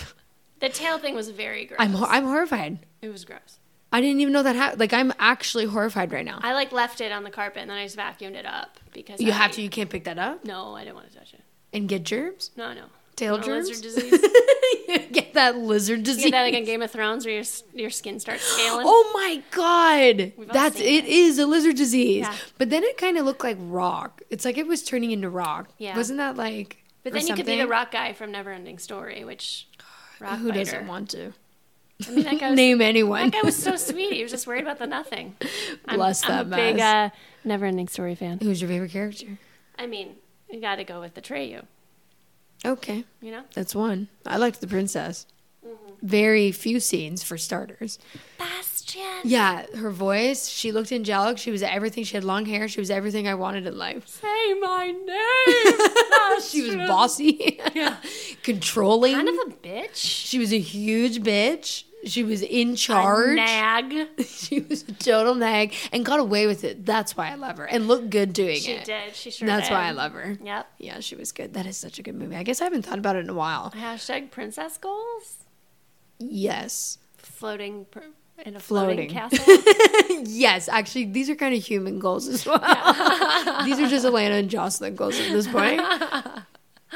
the 0.60 0.70
tail 0.70 0.98
thing 0.98 1.16
was 1.16 1.30
very 1.30 1.66
gross. 1.66 1.78
I'm, 1.80 1.96
I'm 1.96 2.24
horrified. 2.24 2.80
it 3.02 3.10
was 3.10 3.26
gross. 3.26 3.60
I 3.94 4.00
didn't 4.00 4.22
even 4.22 4.32
know 4.32 4.44
that 4.44 4.56
happened. 4.56 4.80
Like, 4.80 4.94
I'm 4.94 5.12
actually 5.20 5.66
horrified 5.66 6.14
right 6.14 6.24
now. 6.24 6.40
I 6.42 6.54
like 6.54 6.72
left 6.72 7.02
it 7.02 7.12
on 7.12 7.24
the 7.24 7.30
carpet 7.32 7.62
and 7.64 7.70
then 7.70 7.78
I 7.78 7.84
just 7.84 7.98
vacuumed 7.98 8.36
it 8.36 8.46
up 8.46 8.80
because 8.94 9.20
You 9.20 9.32
I- 9.32 9.36
have 9.36 9.52
to. 9.54 9.62
You 9.62 9.70
can't 9.70 9.90
pick 9.90 10.06
that 10.06 10.18
up 10.18 10.46
No, 10.46 10.76
I 10.76 10.84
didn't 10.86 10.96
want 10.96 11.12
to 11.12 11.18
touch 11.18 11.34
it. 11.34 11.42
and 11.74 11.90
get 11.90 12.04
germs. 12.04 12.52
No, 12.56 12.74
no. 12.74 12.84
Tail 13.22 13.38
germs. 13.40 13.70
Lizard 13.70 13.84
disease. 13.84 15.10
get 15.12 15.34
that 15.34 15.58
lizard 15.58 16.04
disease. 16.04 16.26
You 16.26 16.32
get 16.32 16.38
that 16.38 16.44
like 16.44 16.54
in 16.54 16.66
Game 16.66 16.82
of 16.82 16.92
Thrones 16.92 17.26
where 17.26 17.36
your 17.36 17.44
your 17.74 17.90
skin 17.90 18.20
starts 18.20 18.44
scaling. 18.44 18.86
oh 18.88 19.12
my 19.14 19.42
god, 19.52 20.34
that's 20.52 20.78
seen 20.78 21.04
it. 21.04 21.06
Is 21.06 21.40
a 21.40 21.46
lizard 21.46 21.76
disease. 21.76 22.22
Yeah. 22.22 22.36
But 22.58 22.70
then 22.70 22.84
it 22.84 22.98
kind 22.98 23.18
of 23.18 23.26
looked 23.26 23.44
like 23.44 23.58
rock. 23.60 24.22
It's 24.30 24.46
like 24.46 24.58
it 24.58 24.68
was 24.68 24.84
turning 24.84 25.12
into 25.12 25.30
rock. 25.30 25.70
Yeah. 25.78 25.96
Wasn't 25.96 26.18
that 26.18 26.36
like? 26.36 26.84
but 27.04 27.14
then 27.14 27.28
you 27.28 27.36
could 27.36 27.46
be 27.46 27.58
the 27.58 27.68
rock 27.68 27.92
guy 27.92 28.14
from 28.14 28.32
Neverending 28.32 28.80
Story, 28.80 29.24
which 29.24 29.68
rock 30.20 30.40
Who 30.40 30.52
doesn't 30.52 30.88
want 30.88 31.10
to 31.12 31.34
I 32.08 32.12
mean, 32.12 32.24
that 32.26 32.40
guy 32.40 32.50
was, 32.50 32.58
name 32.58 32.82
anyone? 32.82 33.30
That 33.30 33.34
guy 33.34 33.42
was 33.44 33.56
so 33.56 33.76
sweet. 33.78 34.14
He 34.14 34.24
was 34.24 34.32
just 34.32 34.48
worried 34.48 34.64
about 34.64 34.80
the 34.80 34.88
nothing. 34.88 35.36
I'm, 35.86 35.98
Bless 35.98 36.24
I'm 36.24 36.50
that 36.50 36.60
a 36.60 36.62
big 36.62 36.80
uh, 36.80 37.10
mess. 37.46 37.62
Neverending 37.62 37.90
Story 37.90 38.16
fan. 38.16 38.40
Who's 38.42 38.62
your 38.62 38.70
favorite 38.70 38.92
character? 38.92 39.38
I 39.78 39.88
mean, 39.88 40.16
you 40.50 40.62
got 40.62 40.76
to 40.76 40.84
go 40.84 41.00
with 41.00 41.16
the 41.16 41.22
Atreyu. 41.22 41.66
Okay, 42.66 43.06
You 43.22 43.32
know, 43.32 43.44
that's 43.56 43.74
one. 43.74 44.08
I 44.26 44.38
liked 44.38 44.62
the 44.62 44.68
princess. 44.68 45.26
Mm-hmm. 45.66 46.06
Very 46.08 46.52
few 46.52 46.80
scenes 46.80 47.24
for 47.24 47.38
starters. 47.38 47.98
Bastian. 48.38 49.02
Yeah, 49.24 49.66
her 49.78 49.90
voice. 49.90 50.48
She 50.48 50.72
looked 50.72 50.92
angelic. 50.92 51.38
She 51.40 51.50
was 51.52 51.64
everything. 51.64 52.04
She 52.04 52.16
had 52.18 52.24
long 52.24 52.46
hair. 52.46 52.68
She 52.68 52.80
was 52.80 52.92
everything 52.92 53.28
I 53.28 53.34
wanted 53.36 53.66
in 53.66 53.78
life. 53.78 54.08
Say 54.08 54.54
my 54.60 54.92
name. 55.06 56.42
She 56.42 56.62
was 56.64 56.76
bossy, 56.88 57.60
yeah. 57.74 57.98
controlling. 58.44 59.14
kind 59.16 59.30
of 59.30 59.36
a 59.48 59.52
bitch. 59.56 59.96
she 59.96 60.38
was 60.40 60.54
a 60.54 60.60
huge 60.60 61.22
bitch. 61.22 61.84
She 62.06 62.24
was 62.24 62.42
in 62.42 62.76
charge. 62.76 63.36
Nag. 63.36 64.08
She 64.26 64.62
was 64.62 64.82
a 64.84 64.92
total 64.94 65.36
nag 65.36 65.74
and 65.92 66.04
got 66.04 66.20
away 66.20 66.48
with 66.48 66.64
it. 66.64 66.86
That's 66.86 67.16
why 67.16 67.30
I 67.32 67.36
love 67.36 67.58
her 67.58 67.66
and 67.66 67.88
looked 67.88 68.10
good 68.10 68.34
doing 68.34 68.58
She 68.60 68.72
it. 68.72 68.80
She 68.80 68.86
did. 68.86 69.16
She 69.16 69.32
sure 69.32 69.46
did. 69.48 69.54
That's 69.56 69.68
did. 69.70 69.74
why 69.76 69.84
I 69.88 69.92
love 69.92 70.14
her. 70.14 70.38
Yep. 70.44 70.68
Yeah, 70.80 71.00
she 71.00 71.16
was 71.16 71.32
good. 71.32 71.54
That 71.54 71.66
is 71.66 71.78
such 71.78 72.00
a 72.00 72.02
good 72.04 72.16
movie. 72.16 72.36
I 72.36 72.44
guess 72.44 72.60
I 72.60 72.64
haven't 72.66 72.84
thought 72.86 72.98
about 73.00 73.16
it 73.16 73.20
in 73.20 73.30
a 73.30 73.34
while. 73.34 73.72
Hashtag 73.76 74.32
princess 74.32 74.78
goals. 74.78 75.38
Yes. 76.20 76.98
Floating 77.18 77.86
pr- 77.86 78.00
in 78.46 78.56
a 78.56 78.60
floating, 78.60 79.10
Floating. 79.10 79.40
castle. 79.40 79.64
Yes, 80.24 80.68
actually, 80.70 81.06
these 81.06 81.30
are 81.30 81.36
kind 81.36 81.56
of 81.56 81.64
human 81.64 81.98
goals 82.00 82.28
as 82.28 82.46
well. 82.46 82.60
these 83.66 83.80
are 83.80 83.88
just 83.88 84.06
Alana 84.06 84.40
and 84.40 84.50
Jocelyn 84.50 84.96
goals 84.96 85.20
at 85.20 85.32
this 85.32 85.48
point. 85.48 85.82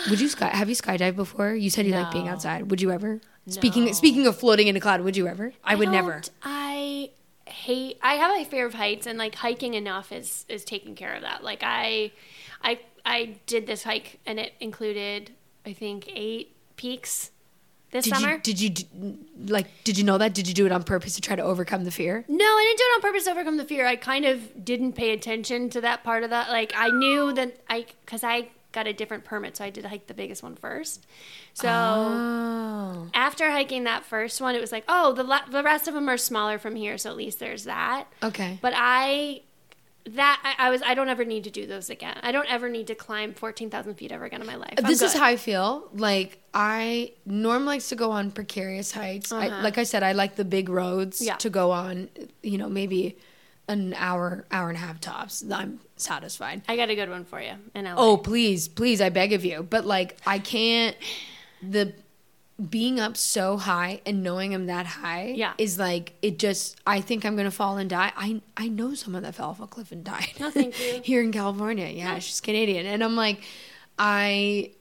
Would 0.10 0.20
you 0.22 0.28
sky? 0.30 0.48
Have 0.48 0.70
you 0.70 0.76
skydived 0.76 1.16
before? 1.16 1.54
You 1.54 1.70
said 1.70 1.86
you 1.86 1.94
like 1.94 2.12
being 2.12 2.28
outside. 2.28 2.70
Would 2.70 2.82
you 2.82 2.92
ever? 2.92 3.22
Speaking 3.48 3.86
No. 3.86 3.92
speaking 3.92 4.26
of 4.28 4.38
floating 4.38 4.68
in 4.68 4.76
a 4.76 4.80
cloud, 4.80 5.02
would 5.02 5.16
you 5.18 5.28
ever? 5.28 5.54
I 5.64 5.76
would 5.76 5.90
never. 5.90 6.22
I 6.44 7.12
hate. 7.46 7.98
I 8.02 8.16
have 8.16 8.40
a 8.40 8.44
fear 8.46 8.66
of 8.66 8.74
heights, 8.74 9.06
and 9.08 9.18
like 9.20 9.36
hiking 9.36 9.74
enough 9.76 10.12
is 10.12 10.46
is 10.50 10.64
taking 10.66 10.96
care 10.96 11.14
of 11.14 11.22
that. 11.22 11.44
Like 11.44 11.62
I, 11.64 12.12
I, 12.64 12.80
I 13.06 13.36
did 13.46 13.68
this 13.68 13.84
hike, 13.84 14.20
and 14.26 14.40
it 14.40 14.54
included 14.60 15.32
I 15.66 15.74
think 15.74 16.10
eight 16.14 16.56
peaks 16.76 17.32
this 17.92 18.06
Did 18.06 18.16
summer. 18.16 18.32
you 18.34 18.38
did 18.40 18.60
you 18.60 19.18
like 19.48 19.68
did 19.84 19.98
you 19.98 20.04
know 20.04 20.18
that? 20.18 20.34
Did 20.34 20.48
you 20.48 20.54
do 20.54 20.66
it 20.66 20.72
on 20.72 20.84
purpose 20.84 21.14
to 21.16 21.22
try 21.22 21.36
to 21.36 21.44
overcome 21.44 21.84
the 21.86 21.92
fear? 21.92 22.26
No, 22.28 22.46
I 22.46 22.64
didn't 22.68 22.78
do 22.80 22.84
it 22.84 22.96
on 22.96 23.02
purpose 23.02 23.24
to 23.26 23.32
overcome 23.32 23.58
the 23.58 23.66
fear. 23.66 23.86
I 23.86 23.96
kind 23.96 24.26
of 24.26 24.66
didn't 24.66 24.94
pay 24.94 25.12
attention 25.12 25.70
to 25.70 25.82
that 25.82 26.04
part 26.04 26.24
of 26.24 26.32
that. 26.32 26.50
Like 26.50 26.74
I 26.76 26.90
knew 26.90 27.32
that 27.34 27.58
I 27.70 27.86
because 28.06 28.24
I 28.24 28.50
got 28.76 28.86
a 28.88 28.94
different 28.94 29.24
permit, 29.24 29.58
so 29.58 29.64
I 29.66 29.72
did 29.72 29.86
hike 29.86 30.06
the 30.06 30.14
biggest 30.14 30.44
one 30.44 30.56
first. 30.56 31.06
So 31.54 31.68
Oh. 31.70 33.08
after 33.14 33.50
hiking 33.52 33.86
that 33.86 34.04
first 34.06 34.40
one, 34.42 34.54
it 34.56 34.62
was 34.62 34.72
like, 34.72 34.84
oh, 34.88 35.14
the 35.14 35.24
la- 35.24 35.48
the 35.50 35.64
rest 35.64 35.88
of 35.88 35.94
them 35.94 36.08
are 36.10 36.18
smaller 36.18 36.60
from 36.60 36.76
here, 36.76 36.98
so 36.98 37.10
at 37.10 37.16
least 37.16 37.40
there's 37.40 37.64
that. 37.64 38.06
Okay. 38.22 38.60
But 38.62 38.74
I 38.76 39.42
that 40.08 40.40
I, 40.44 40.68
I 40.68 40.70
was 40.70 40.84
I 40.84 40.94
don't 40.94 41.10
ever 41.10 41.26
need 41.26 41.46
to 41.46 41.50
do 41.50 41.66
those 41.66 41.90
again. 41.90 42.16
I 42.22 42.32
don't 42.32 42.48
ever 42.52 42.70
need 42.70 42.86
to 42.88 42.96
climb 42.96 43.34
fourteen 43.34 43.72
thousand 43.72 43.96
feet 43.96 44.12
ever 44.12 44.26
again 44.26 44.40
in 44.42 44.46
my 44.46 44.56
life. 44.56 44.76
I'm 44.78 44.84
this 44.86 45.02
is 45.02 45.14
how 45.14 45.26
I 45.26 45.36
feel. 45.36 45.90
Like 45.94 46.40
I 46.54 47.14
Norm 47.26 47.66
likes 47.66 47.90
to 47.90 47.96
go 47.96 48.12
on 48.12 48.30
precarious 48.30 48.92
heights. 48.92 49.32
Uh-huh. 49.32 49.62
like 49.64 49.80
I 49.80 49.84
said, 49.84 50.04
I 50.04 50.12
like 50.12 50.36
the 50.36 50.46
big 50.46 50.70
roads 50.70 51.22
Yeah. 51.22 51.38
to 51.38 51.50
go 51.50 51.72
on. 51.72 52.10
You 52.44 52.60
know, 52.60 52.70
maybe 52.70 53.18
an 53.68 53.94
hour, 53.96 54.46
hour 54.52 54.70
and 54.70 54.78
a 54.78 54.82
half 54.82 55.00
tops. 55.02 55.44
I'm 55.52 55.80
satisfied. 55.96 56.62
I 56.68 56.76
got 56.76 56.90
a 56.90 56.96
good 56.96 57.10
one 57.10 57.26
for 57.26 57.42
you. 57.42 57.54
Oh, 57.76 58.18
please, 58.18 58.68
please, 58.68 59.02
I 59.02 59.10
beg 59.10 59.34
of 59.34 59.44
you. 59.46 59.64
But 59.64 59.86
like, 59.86 60.18
I 60.26 60.40
can't. 60.40 60.96
The 61.62 61.94
being 62.70 63.02
up 63.02 63.18
so 63.18 63.58
high 63.58 64.00
and 64.06 64.24
knowing 64.24 64.54
I'm 64.54 64.68
that 64.68 64.86
high 64.86 65.34
Yeah. 65.36 65.54
is 65.58 65.78
like 65.80 66.14
it 66.22 66.40
just. 66.40 66.80
I 66.88 67.02
think 67.02 67.26
I'm 67.26 67.36
gonna 67.36 67.52
fall 67.52 67.78
and 67.78 67.90
die. 67.90 68.12
I 68.16 68.42
I 68.56 68.68
know 68.70 68.94
someone 68.94 69.24
that 69.24 69.36
fell 69.36 69.50
off 69.50 69.60
a 69.60 69.68
cliff 69.68 69.92
and 69.92 70.04
died. 70.04 70.34
No, 70.40 70.52
thank 70.52 70.80
you. 70.80 71.02
Here 71.04 71.22
in 71.22 71.32
California, 71.32 71.88
yeah, 71.88 72.20
she's 72.20 72.40
Canadian, 72.42 72.86
and 72.86 73.04
I'm 73.04 73.16
like, 73.16 73.42
I. 74.00 74.72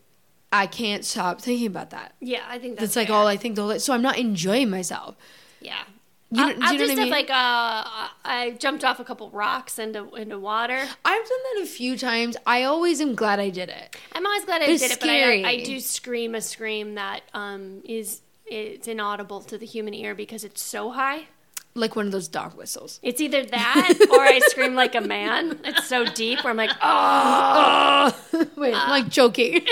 I 0.53 0.69
can't 0.69 1.05
stop 1.05 1.41
thinking 1.41 1.67
about 1.67 1.91
that. 1.91 2.15
yeah, 2.21 2.43
I 2.49 2.61
think 2.61 2.75
that's 2.77 2.91
That's 2.95 2.97
like 2.97 3.09
fair. 3.09 3.17
all 3.17 3.27
I 3.27 3.37
think 3.37 3.57
the 3.57 3.63
whole 3.63 3.79
So 3.81 3.93
I'm 3.93 4.03
not 4.03 4.19
enjoying 4.19 4.71
myself. 4.71 5.17
Yeah. 5.61 5.83
You 6.31 6.43
I'll, 6.43 6.49
know- 6.49 6.55
do 6.55 6.61
I'll 6.63 6.73
do 6.73 6.79
know 6.79 6.83
what 6.85 6.91
I 6.91 6.95
stuff 6.95 7.05
mean? 7.05 7.11
like 7.11 7.31
uh, 7.31 8.09
I 8.25 8.57
jumped 8.59 8.85
off 8.85 8.99
a 8.99 9.05
couple 9.05 9.31
rocks 9.31 9.79
into 9.79 10.13
into 10.15 10.39
water. 10.39 10.75
I've 11.05 11.29
done 11.29 11.39
that 11.55 11.63
a 11.63 11.67
few 11.67 11.97
times. 11.97 12.37
I 12.47 12.65
always 12.65 13.01
am 13.01 13.15
glad 13.15 13.39
I 13.41 13.51
did 13.51 13.69
it. 13.69 13.97
I'm 14.13 14.27
always 14.27 14.45
glad 14.45 14.63
I 14.63 14.67
It's 14.67 14.83
did 14.83 14.91
it, 14.93 15.01
but. 15.01 15.09
I, 15.11 15.43
I 15.49 15.63
do 15.65 15.79
scream 15.81 16.35
a 16.35 16.41
scream 16.41 16.95
that 16.97 17.21
um, 17.35 17.83
is 17.85 18.23
it's 18.47 18.89
inaudible 18.89 19.41
to 19.43 19.57
the 19.59 19.67
human 19.67 19.95
ear 19.95 20.15
because 20.15 20.45
it's 20.45 20.63
so 20.63 20.91
high. 20.91 21.29
Like 21.77 21.97
one 21.97 22.07
of 22.07 22.13
those 22.13 22.29
dog 22.29 22.55
whistles. 22.57 23.01
It's 23.03 23.21
either 23.21 23.45
that 23.47 23.99
or 24.11 24.21
I 24.21 24.39
scream 24.47 24.75
like 24.75 24.95
a 24.95 25.01
man. 25.01 25.59
It's 25.65 25.87
so 25.89 26.05
deep 26.05 26.45
where 26.45 26.51
I'm 26.53 26.57
like, 26.57 26.71
oh. 26.81 28.17
Wait, 28.57 28.75
I'm 28.75 28.91
like 28.91 29.09
joking. 29.09 29.63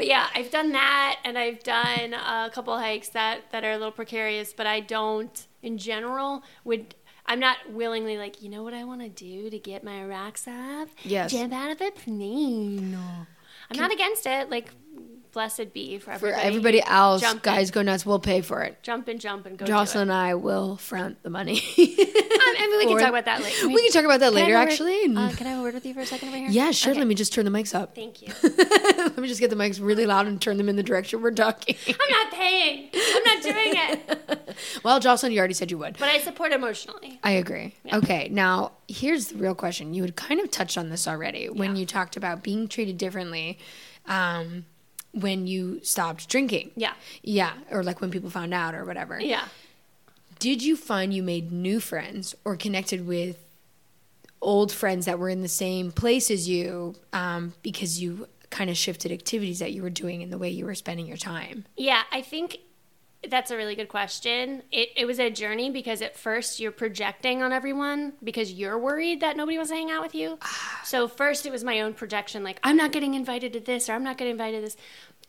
But 0.00 0.06
yeah, 0.06 0.28
I've 0.34 0.50
done 0.50 0.72
that, 0.72 1.18
and 1.26 1.36
I've 1.36 1.62
done 1.62 2.14
a 2.14 2.50
couple 2.50 2.74
hikes 2.78 3.10
that 3.10 3.50
that 3.52 3.64
are 3.64 3.72
a 3.72 3.76
little 3.76 3.92
precarious. 3.92 4.54
But 4.54 4.66
I 4.66 4.80
don't, 4.80 5.46
in 5.62 5.76
general, 5.76 6.42
would. 6.64 6.94
I'm 7.26 7.38
not 7.38 7.58
willingly 7.70 8.16
like, 8.16 8.42
you 8.42 8.48
know 8.48 8.62
what 8.62 8.72
I 8.72 8.82
want 8.84 9.02
to 9.02 9.10
do 9.10 9.50
to 9.50 9.58
get 9.58 9.84
my 9.84 10.02
rocks 10.02 10.48
off? 10.48 10.88
Yes. 11.04 11.30
Jump 11.30 11.52
out 11.52 11.70
of 11.70 11.82
a 11.82 11.90
plane. 11.90 12.96
I'm 13.70 13.76
not 13.76 13.92
against 13.92 14.24
it. 14.24 14.48
Like, 14.48 14.70
blessed 15.32 15.72
be 15.72 15.98
for 15.98 16.12
For 16.18 16.28
everybody. 16.28 16.46
everybody 16.46 16.82
else, 16.82 17.20
Jump 17.22 17.42
guys 17.42 17.68
in. 17.70 17.74
go 17.74 17.82
nuts. 17.82 18.04
We'll 18.06 18.18
pay 18.18 18.40
for 18.40 18.62
it. 18.62 18.82
jump 18.82 19.08
and 19.08 19.20
jump 19.20 19.46
and 19.46 19.56
go. 19.58 19.64
Jocelyn 19.66 20.02
and 20.02 20.12
I 20.12 20.34
will 20.34 20.76
front 20.76 21.22
the 21.22 21.30
money. 21.30 21.62
Um, 22.40 22.56
and 22.58 22.70
we 22.78 22.86
can 22.86 22.98
talk 22.98 23.08
about 23.10 23.26
that 23.26 23.42
later. 23.42 23.68
We 23.68 23.82
can 23.82 23.92
talk 23.92 24.04
about 24.04 24.20
that 24.20 24.32
later, 24.32 24.56
have 24.56 24.62
a 24.62 24.64
word- 24.64 24.72
actually. 24.72 25.04
Uh, 25.14 25.30
can 25.36 25.46
I 25.46 25.50
have 25.50 25.58
a 25.60 25.62
word 25.62 25.74
with 25.74 25.84
you 25.84 25.92
for 25.92 26.00
a 26.00 26.06
second 26.06 26.28
over 26.28 26.38
here? 26.38 26.48
yeah, 26.48 26.70
sure. 26.70 26.92
Okay. 26.92 26.98
Let 27.00 27.06
me 27.06 27.14
just 27.14 27.32
turn 27.34 27.44
the 27.44 27.50
mics 27.50 27.74
up. 27.74 27.94
Thank 27.94 28.22
you. 28.22 28.32
Let 28.42 29.18
me 29.18 29.28
just 29.28 29.40
get 29.40 29.50
the 29.50 29.56
mics 29.56 29.78
really 29.80 30.06
loud 30.06 30.26
and 30.26 30.40
turn 30.40 30.56
them 30.56 30.68
in 30.70 30.76
the 30.76 30.82
direction 30.82 31.20
we're 31.20 31.32
talking. 31.32 31.76
I'm 31.86 32.10
not 32.10 32.32
paying. 32.32 32.88
I'm 32.94 33.22
not 33.24 33.42
doing 33.42 33.72
it. 33.74 34.56
well, 34.82 35.00
Jocelyn, 35.00 35.32
you 35.32 35.38
already 35.38 35.54
said 35.54 35.70
you 35.70 35.76
would. 35.78 35.98
But 35.98 36.08
I 36.08 36.18
support 36.18 36.52
emotionally. 36.52 37.20
I 37.22 37.32
agree. 37.32 37.74
Okay, 37.92 38.28
now 38.30 38.72
here's 38.88 39.28
the 39.28 39.36
real 39.36 39.54
question. 39.54 39.92
You 39.92 40.02
had 40.02 40.16
kind 40.16 40.40
of 40.40 40.50
touched 40.50 40.78
on 40.78 40.88
this 40.88 41.06
already 41.06 41.48
when 41.50 41.74
Yeah. 41.76 41.80
you 41.80 41.86
talked 41.86 42.16
about 42.16 42.42
being 42.42 42.68
treated 42.68 42.96
differently 42.96 43.58
um, 44.06 44.64
when 45.12 45.46
you 45.46 45.80
stopped 45.82 46.28
drinking. 46.28 46.70
Yeah. 46.76 46.92
Yeah, 47.22 47.52
or 47.70 47.82
like 47.82 48.00
when 48.00 48.10
people 48.10 48.30
found 48.30 48.54
out 48.54 48.74
or 48.74 48.84
whatever. 48.84 49.20
Yeah. 49.20 49.44
Did 50.38 50.62
you 50.62 50.76
find 50.76 51.12
you 51.12 51.22
made 51.22 51.52
new 51.52 51.80
friends 51.80 52.34
or 52.44 52.56
connected 52.56 53.06
with 53.06 53.36
old 54.40 54.72
friends 54.72 55.06
that 55.06 55.18
were 55.18 55.28
in 55.28 55.42
the 55.42 55.48
same 55.48 55.92
place 55.92 56.30
as 56.30 56.48
you 56.48 56.94
um, 57.12 57.52
because 57.62 58.00
you 58.00 58.26
kind 58.48 58.70
of 58.70 58.76
shifted 58.76 59.12
activities 59.12 59.58
that 59.58 59.72
you 59.72 59.82
were 59.82 59.90
doing 59.90 60.22
and 60.22 60.32
the 60.32 60.38
way 60.38 60.48
you 60.48 60.64
were 60.64 60.74
spending 60.74 61.06
your 61.06 61.16
time? 61.16 61.64
Yeah, 61.76 62.02
I 62.10 62.22
think 62.22 62.58
that's 63.28 63.50
a 63.50 63.56
really 63.56 63.74
good 63.74 63.88
question. 63.88 64.62
It, 64.72 64.90
it 64.96 65.04
was 65.04 65.18
a 65.18 65.30
journey 65.30 65.70
because 65.70 66.00
at 66.00 66.16
first 66.16 66.58
you're 66.58 66.72
projecting 66.72 67.42
on 67.42 67.52
everyone 67.52 68.14
because 68.24 68.52
you're 68.52 68.78
worried 68.78 69.20
that 69.20 69.36
nobody 69.36 69.58
wants 69.58 69.70
to 69.70 69.76
hang 69.76 69.90
out 69.90 70.02
with 70.02 70.14
you. 70.14 70.38
Ah. 70.40 70.80
so 70.84 71.06
first 71.06 71.44
it 71.44 71.52
was 71.52 71.62
my 71.62 71.80
own 71.80 71.92
projection, 71.92 72.42
like 72.42 72.58
I'm 72.62 72.76
not 72.76 72.92
getting 72.92 73.14
invited 73.14 73.52
to 73.52 73.60
this 73.60 73.88
or 73.88 73.92
I'm 73.92 74.04
not 74.04 74.16
getting 74.16 74.32
invited 74.32 74.58
to 74.58 74.62
this. 74.62 74.76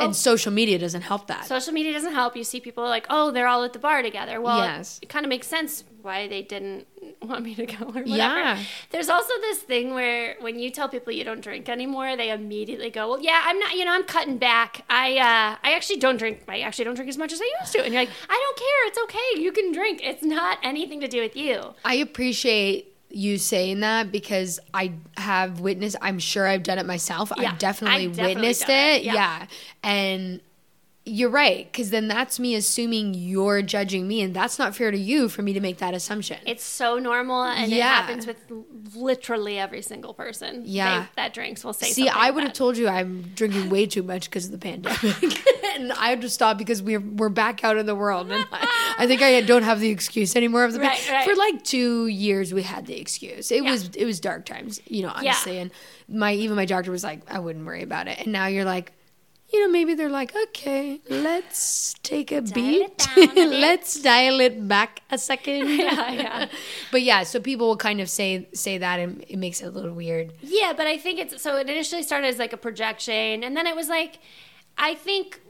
And 0.03 0.15
social 0.15 0.51
media 0.51 0.77
doesn't 0.79 1.01
help 1.01 1.27
that. 1.27 1.45
Social 1.45 1.73
media 1.73 1.93
doesn't 1.93 2.13
help. 2.13 2.35
You 2.35 2.43
see 2.43 2.59
people 2.59 2.83
like, 2.83 3.05
oh, 3.09 3.31
they're 3.31 3.47
all 3.47 3.63
at 3.63 3.73
the 3.73 3.79
bar 3.79 4.01
together. 4.01 4.41
Well, 4.41 4.59
Yes. 4.59 4.99
it, 5.01 5.09
kind 5.09 5.25
of 5.25 5.29
makes 5.29 5.47
sense 5.47 5.83
why 6.01 6.27
they 6.27 6.41
didn't 6.41 6.87
want 7.21 7.43
me 7.43 7.53
to 7.55 7.65
go 7.65 7.85
or 7.85 7.91
whatever. 8.01 8.07
Yeah. 8.15 8.59
There's 8.89 9.09
also 9.09 9.33
this 9.41 9.59
thing 9.59 9.93
where 9.93 10.35
when 10.39 10.57
you 10.59 10.69
tell 10.71 10.89
people 10.89 11.13
you 11.13 11.23
don't 11.23 11.41
drink 11.41 11.69
anymore, 11.69 12.15
they 12.17 12.31
immediately 12.31 12.89
go, 12.89 13.09
well, 13.09 13.21
yeah, 13.21 13.41
I'm 13.45 13.59
not, 13.59 13.73
you 13.75 13.85
know, 13.85 13.91
I'm 13.93 14.03
cutting 14.03 14.37
back. 14.37 14.83
I, 14.89 15.17
uh, 15.17 15.57
I 15.63 15.73
actually 15.73 15.97
don't 15.99 16.17
drink. 16.17 16.43
I 16.47 16.61
actually 16.61 16.85
don't 16.85 16.95
drink 16.95 17.09
as 17.09 17.17
much 17.17 17.31
as 17.31 17.41
I 17.41 17.49
used 17.61 17.71
to. 17.73 17.83
And 17.83 17.93
you're 17.93 18.01
like, 18.03 18.09
I 18.29 18.33
don't 18.45 18.57
care. 18.57 18.87
It's 18.87 18.99
okay. 19.03 19.41
You 19.41 19.51
can 19.51 19.71
drink. 19.71 20.01
It's 20.03 20.23
not 20.23 20.57
anything 20.63 20.99
to 21.01 21.07
do 21.07 21.21
with 21.21 21.35
you. 21.35 21.73
I 21.85 21.95
appreciate 21.95 22.90
you 23.15 23.37
saying 23.37 23.81
that 23.81 24.11
because 24.11 24.59
I 24.73 24.93
have 25.17 25.59
witnessed, 25.59 25.95
I'm 26.01 26.19
sure 26.19 26.47
I've 26.47 26.63
done 26.63 26.79
it 26.79 26.85
myself. 26.85 27.31
Yeah, 27.37 27.51
I've 27.51 27.59
definitely 27.59 28.05
I've 28.05 28.15
definitely 28.15 28.35
witnessed 28.35 28.63
it. 28.69 28.69
it, 28.69 29.03
Yeah. 29.03 29.13
yeah. 29.13 29.45
And 29.83 30.41
you're 31.03 31.29
right. 31.31 31.65
Because 31.71 31.89
then 31.89 32.07
that's 32.07 32.39
me 32.39 32.53
assuming 32.55 33.15
you're 33.15 33.61
judging 33.63 34.07
me. 34.07 34.21
And 34.21 34.35
that's 34.35 34.59
not 34.59 34.75
fair 34.75 34.91
to 34.91 34.97
you 34.97 35.29
for 35.29 35.41
me 35.41 35.51
to 35.53 35.59
make 35.59 35.79
that 35.79 35.93
assumption. 35.95 36.37
It's 36.45 36.63
so 36.63 36.99
normal, 36.99 37.41
and 37.43 37.73
it 37.73 37.81
happens 37.81 38.27
with 38.27 38.37
literally 38.95 39.57
every 39.57 39.81
single 39.81 40.13
person. 40.13 40.63
Yeah. 40.65 41.01
they- 41.01 41.07
that 41.15 41.33
drinks 41.33 41.63
will 41.63 41.73
say. 41.73 41.87
See, 41.87 42.07
I 42.07 42.25
like 42.25 42.35
would 42.35 42.43
have 42.43 42.53
told 42.53 42.77
you 42.77 42.87
I'm 42.87 43.23
drinking 43.35 43.69
way 43.69 43.85
too 43.85 44.03
much 44.03 44.25
because 44.29 44.45
of 44.45 44.51
the 44.51 44.57
pandemic, 44.57 45.03
and 45.75 45.91
I 45.93 46.09
had 46.09 46.21
to 46.21 46.29
stop 46.29 46.57
because 46.57 46.81
we're 46.81 46.99
we're 46.99 47.29
back 47.29 47.63
out 47.63 47.77
in 47.77 47.85
the 47.85 47.95
world, 47.95 48.31
and 48.31 48.45
I, 48.51 48.95
I 48.99 49.07
think 49.07 49.21
I 49.21 49.41
don't 49.41 49.63
have 49.63 49.79
the 49.79 49.89
excuse 49.89 50.35
anymore 50.35 50.63
of 50.65 50.73
the 50.73 50.79
Right, 50.79 51.09
right. 51.11 51.27
for 51.27 51.35
like 51.35 51.63
two 51.63 52.07
years 52.07 52.53
we 52.53 52.63
had 52.63 52.85
the 52.85 52.99
excuse. 52.99 53.51
It 53.51 53.63
Yeah. 53.63 53.71
was 53.71 53.89
it 53.95 54.05
was 54.05 54.19
dark 54.19 54.45
times, 54.45 54.79
you 54.85 55.01
know, 55.03 55.11
honestly, 55.13 55.57
and 55.57 55.71
my 56.07 56.33
even 56.33 56.55
my 56.55 56.65
doctor 56.65 56.91
was 56.91 57.03
like, 57.03 57.21
I 57.29 57.39
wouldn't 57.39 57.65
worry 57.65 57.83
about 57.83 58.07
it, 58.07 58.19
and 58.19 58.31
now 58.31 58.47
you're 58.47 58.65
like. 58.65 58.91
You 59.53 59.59
know, 59.61 59.69
maybe 59.69 59.93
they're 59.95 60.09
like, 60.09 60.33
okay, 60.43 61.01
let's 61.09 61.93
take 62.03 62.31
a 62.31 62.41
beat. 62.41 62.81
it 62.83 62.97
down 62.97 63.37
a 63.37 63.45
let's 63.67 64.01
dial 64.01 64.39
it 64.39 64.67
back 64.67 65.01
a 65.09 65.17
second. 65.17 65.67
Yeah, 65.81 66.11
yeah. 66.11 66.45
but 66.91 67.01
yeah, 67.01 67.23
so 67.23 67.39
people 67.39 67.67
will 67.67 67.77
kind 67.77 67.99
of 67.99 68.09
say 68.09 68.47
say 68.53 68.77
that, 68.77 68.99
and 68.99 69.23
it 69.27 69.37
makes 69.37 69.61
it 69.61 69.65
a 69.65 69.69
little 69.71 69.93
weird. 69.93 70.31
Yeah, 70.41 70.73
but 70.75 70.87
I 70.87 70.97
think 70.97 71.19
it's 71.19 71.41
so 71.41 71.57
it 71.57 71.69
initially 71.69 72.03
started 72.03 72.27
as 72.27 72.39
like 72.39 72.53
a 72.53 72.57
projection, 72.57 73.43
and 73.43 73.55
then 73.57 73.67
it 73.67 73.75
was 73.75 73.89
like, 73.89 74.19
I 74.77 74.95
think 74.95 75.41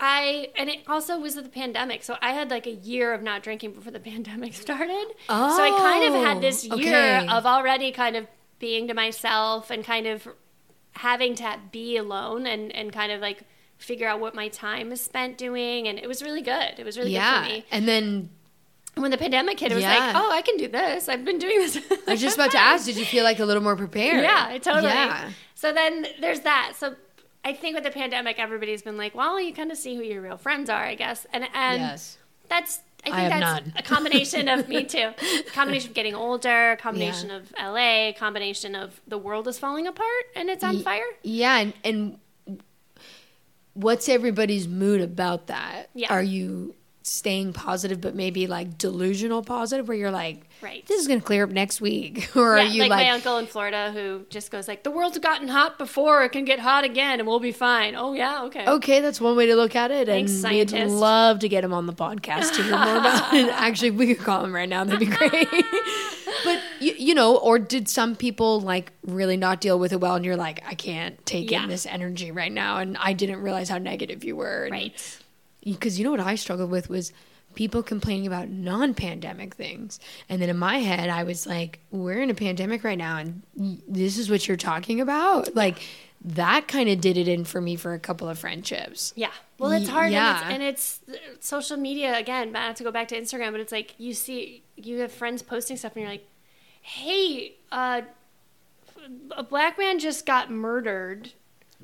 I, 0.00 0.48
and 0.56 0.70
it 0.70 0.80
also 0.88 1.18
was 1.20 1.34
the 1.34 1.42
pandemic. 1.42 2.02
So 2.02 2.16
I 2.22 2.30
had 2.32 2.50
like 2.50 2.66
a 2.66 2.72
year 2.72 3.12
of 3.12 3.22
not 3.22 3.42
drinking 3.42 3.72
before 3.72 3.92
the 3.92 4.00
pandemic 4.00 4.54
started. 4.54 5.06
Oh, 5.28 5.56
so 5.56 5.62
I 5.62 5.70
kind 5.78 6.04
of 6.14 6.24
had 6.24 6.40
this 6.40 6.66
Oh, 6.70 6.76
year 6.76 7.18
okay. 7.18 7.26
of 7.28 7.44
already 7.44 7.92
kind 7.92 8.16
of 8.16 8.26
being 8.58 8.88
to 8.88 8.94
myself 8.94 9.70
and 9.70 9.84
kind 9.84 10.06
of 10.06 10.26
having 10.92 11.34
to 11.36 11.58
be 11.72 11.96
alone 11.96 12.46
and, 12.46 12.72
and 12.74 12.92
kind 12.92 13.12
of 13.12 13.20
like 13.20 13.42
figure 13.78 14.06
out 14.08 14.20
what 14.20 14.34
my 14.34 14.48
time 14.48 14.92
is 14.92 15.00
spent 15.00 15.38
doing. 15.38 15.88
And 15.88 15.98
it 15.98 16.06
was 16.06 16.22
really 16.22 16.42
good. 16.42 16.74
It 16.78 16.84
was 16.84 16.98
really 16.98 17.12
yeah, 17.12 17.42
good 17.42 17.48
for 17.48 17.54
me. 17.54 17.64
and 17.70 17.88
then 17.88 18.30
When 18.96 19.10
the 19.10 19.16
pandemic 19.18 19.58
hit, 19.60 19.72
it 19.72 19.76
was 19.76 19.84
Yeah. 19.84 19.98
like, 20.08 20.16
oh, 20.16 20.30
I 20.30 20.42
can 20.42 20.56
do 20.56 20.68
this. 20.68 21.08
I've 21.08 21.24
been 21.24 21.38
doing 21.38 21.58
this. 21.60 21.78
I 22.06 22.10
was 22.12 22.20
just 22.20 22.36
about 22.36 22.50
to 22.52 22.58
ask, 22.58 22.84
did 22.86 22.96
you 22.96 23.04
feel 23.04 23.24
like 23.24 23.38
a 23.38 23.44
little 23.44 23.62
more 23.62 23.76
prepared? 23.76 24.22
Yeah, 24.24 24.58
totally. 24.58 24.88
Yeah. 24.92 25.30
So 25.54 25.72
then 25.72 26.06
there's 26.20 26.40
that. 26.40 26.72
So 26.76 26.96
I 27.44 27.54
think 27.54 27.74
with 27.74 27.84
the 27.84 27.90
pandemic, 27.90 28.38
everybody's 28.38 28.82
been 28.82 28.98
like, 28.98 29.14
well, 29.14 29.40
you 29.40 29.54
kind 29.54 29.70
of 29.70 29.78
see 29.78 29.94
who 29.96 30.02
your 30.02 30.20
real 30.20 30.36
friends 30.36 30.68
are, 30.68 30.82
I 30.84 30.94
guess. 30.94 31.26
And 31.32 31.44
and 31.54 31.80
Yes. 31.80 32.18
that's 32.48 32.80
I 33.04 33.10
think 33.10 33.16
I 33.16 33.28
that's 33.28 33.40
none. 33.66 33.72
a 33.76 33.82
combination 33.82 34.48
of 34.48 34.68
me 34.68 34.84
too. 34.94 35.10
A 35.38 35.42
combination 35.52 35.88
of 35.88 35.94
getting 35.94 36.14
older, 36.14 36.72
a 36.72 36.76
combination 36.76 37.30
Yeah. 37.30 37.36
of 37.36 37.52
LA, 37.58 38.08
a 38.08 38.12
combination 38.12 38.74
of 38.74 39.00
the 39.06 39.16
world 39.18 39.48
is 39.48 39.58
falling 39.58 39.86
apart 39.86 40.24
and 40.36 40.50
it's 40.50 40.62
on 40.62 40.80
fire. 40.82 41.04
Yeah, 41.22 41.58
and, 41.58 41.72
and 41.84 42.18
what's 43.74 44.08
everybody's 44.08 44.68
mood 44.68 45.00
about 45.00 45.46
that? 45.46 45.90
Yeah. 45.94 46.12
Are 46.12 46.22
you 46.22 46.74
staying 47.10 47.52
positive, 47.52 48.00
but 48.00 48.14
maybe 48.14 48.46
like 48.46 48.78
delusional 48.78 49.42
positive, 49.42 49.88
where 49.88 49.96
you're 49.96 50.10
like, 50.10 50.46
Right. 50.62 50.86
this 50.86 51.00
is 51.00 51.08
going 51.08 51.20
to 51.20 51.26
clear 51.26 51.42
up 51.44 51.50
next 51.50 51.80
week? 51.80 52.30
or 52.36 52.56
yeah, 52.56 52.62
are 52.62 52.66
you 52.66 52.80
like, 52.82 52.90
like, 52.90 53.06
my 53.06 53.10
uncle 53.10 53.38
in 53.38 53.46
Florida 53.46 53.90
who 53.92 54.26
just 54.30 54.50
goes 54.50 54.68
like, 54.68 54.84
the 54.84 54.90
world's 54.90 55.18
gotten 55.18 55.48
hot 55.48 55.76
before, 55.78 56.22
it 56.22 56.30
can 56.30 56.44
get 56.44 56.60
hot 56.60 56.84
again, 56.84 57.18
and 57.18 57.26
we'll 57.28 57.40
be 57.40 57.50
fine. 57.52 57.94
Oh 57.96 58.12
yeah, 58.12 58.44
okay. 58.44 58.66
okay, 58.66 59.00
that's 59.00 59.20
one 59.20 59.36
way 59.36 59.46
to 59.46 59.56
look 59.56 59.74
at 59.74 59.90
it. 59.90 60.06
Thanks, 60.06 60.44
and 60.44 60.52
we'd 60.54 60.72
love 60.72 61.40
to 61.40 61.48
get 61.48 61.64
him 61.64 61.72
on 61.72 61.86
the 61.86 61.92
podcast 61.92 62.54
to 62.56 62.62
hear 62.62 62.72
more 62.78 62.96
about 62.98 63.34
it. 63.34 63.48
Actually, 63.52 63.90
we 63.90 64.14
could 64.14 64.24
call 64.24 64.44
him 64.44 64.54
right 64.54 64.68
now. 64.68 64.84
That'd 64.84 65.00
be 65.00 65.06
great. 65.06 65.48
but, 66.44 66.60
you, 66.78 66.94
you 66.96 67.14
know, 67.14 67.36
or 67.36 67.58
did 67.58 67.88
some 67.88 68.14
people 68.16 68.60
like 68.60 68.92
really 69.04 69.36
not 69.36 69.60
deal 69.60 69.78
with 69.78 69.92
it 69.92 70.00
well 70.00 70.14
and 70.14 70.24
you're 70.24 70.36
like, 70.36 70.62
I 70.66 70.74
can't 70.74 71.24
take 71.26 71.50
Yeah. 71.50 71.64
in 71.64 71.68
this 71.68 71.86
energy 71.86 72.30
right 72.30 72.52
now. 72.52 72.78
And 72.78 72.96
I 72.98 73.12
didn't 73.14 73.40
realize 73.42 73.68
how 73.68 73.78
negative 73.78 74.22
you 74.24 74.36
were. 74.36 74.64
And- 74.64 74.72
Right. 74.72 75.16
Because 75.74 75.98
you 75.98 76.04
know 76.04 76.10
what 76.10 76.20
I 76.20 76.34
struggled 76.34 76.70
with 76.70 76.88
was 76.88 77.12
people 77.54 77.82
complaining 77.82 78.26
about 78.26 78.48
non-pandemic 78.48 79.54
things, 79.54 79.98
and 80.28 80.40
then 80.40 80.48
in 80.48 80.56
my 80.56 80.78
head 80.78 81.08
I 81.08 81.24
was 81.24 81.46
like, 81.46 81.80
"We're 81.90 82.20
in 82.22 82.30
a 82.30 82.34
pandemic 82.34 82.84
right 82.84 82.98
now, 82.98 83.18
and 83.18 83.42
this 83.88 84.18
is 84.18 84.30
what 84.30 84.46
you're 84.46 84.56
talking 84.56 85.00
about." 85.00 85.54
Like 85.54 85.78
that 86.22 86.68
kind 86.68 86.88
of 86.88 87.00
did 87.00 87.16
it 87.16 87.28
in 87.28 87.44
for 87.44 87.60
me 87.60 87.76
for 87.76 87.94
a 87.94 87.98
couple 87.98 88.28
of 88.28 88.38
friendships. 88.38 89.12
Yeah. 89.16 89.30
Well, 89.58 89.72
it's 89.72 89.88
hard. 89.88 90.12
yeah. 90.12 90.50
And, 90.50 90.62
it's, 90.62 91.00
and 91.06 91.16
it's 91.16 91.46
social 91.46 91.78
media 91.78 92.18
again. 92.18 92.54
I 92.54 92.66
have 92.66 92.76
to 92.76 92.84
go 92.84 92.90
back 92.90 93.08
to 93.08 93.18
Instagram, 93.18 93.52
but 93.52 93.60
it's 93.60 93.72
like 93.72 93.94
you 93.98 94.12
see, 94.12 94.62
you 94.76 94.98
have 94.98 95.12
friends 95.12 95.42
posting 95.42 95.76
stuff, 95.76 95.92
and 95.96 96.02
you're 96.02 96.10
like, 96.10 96.26
"Hey, 96.82 97.54
uh, 97.72 98.02
a 99.36 99.42
black 99.42 99.78
man 99.78 99.98
just 99.98 100.26
got 100.26 100.50
murdered. 100.50 101.32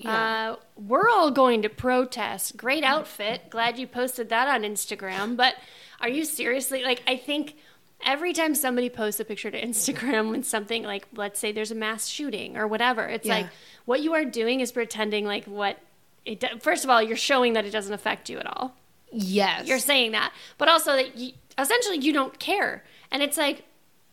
Uh, 0.05 0.57
we're 0.77 1.09
all 1.09 1.31
going 1.31 1.63
to 1.63 1.69
protest. 1.69 2.57
Great 2.57 2.85
outfit. 2.85 3.49
Glad 3.51 3.79
you 3.79 3.87
posted 3.87 4.29
that 4.29 4.49
on 4.49 4.63
Instagram. 4.63 5.37
But 5.37 5.55
are 6.01 6.09
you 6.09 6.25
seriously 6.25 6.83
like? 6.83 7.03
I 7.07 7.17
think." 7.17 7.57
Every 8.05 8.35
time 8.35 8.55
somebody 8.55 8.91
posts 8.91 9.21
a 9.21 9.25
picture 9.25 9.51
to 9.51 9.59
Instagram 9.67 10.31
when 10.31 10.43
something 10.43 10.83
like, 10.83 11.09
let's 11.15 11.41
say 11.41 11.51
there's 11.51 11.71
a 11.71 11.75
mass 11.75 12.09
shooting 12.09 12.59
or 12.59 12.67
whatever, 12.69 13.07
it's 13.07 13.27
Yeah. 13.27 13.37
like 13.37 13.47
what 13.87 14.03
you 14.03 14.13
are 14.13 14.25
doing 14.27 14.61
is 14.61 14.71
pretending 14.71 15.25
like 15.25 15.47
what 15.47 15.79
it. 16.27 16.41
do- 16.41 16.59
First 16.61 16.85
of 16.85 16.91
all, 16.91 17.03
you're 17.03 17.17
showing 17.17 17.55
that 17.55 17.65
it 17.65 17.71
doesn't 17.71 17.95
affect 17.95 18.29
you 18.29 18.39
at 18.39 18.47
all. 18.47 18.77
Yes, 19.11 19.67
You're 19.67 19.79
saying 19.79 20.13
that, 20.13 20.35
but 20.59 20.69
also 20.69 20.93
that 20.95 21.17
you, 21.17 21.33
essentially 21.57 21.97
you 21.97 22.13
don't 22.13 22.39
care. 22.39 22.85
And 23.11 23.23
it's 23.23 23.39
like, 23.39 23.65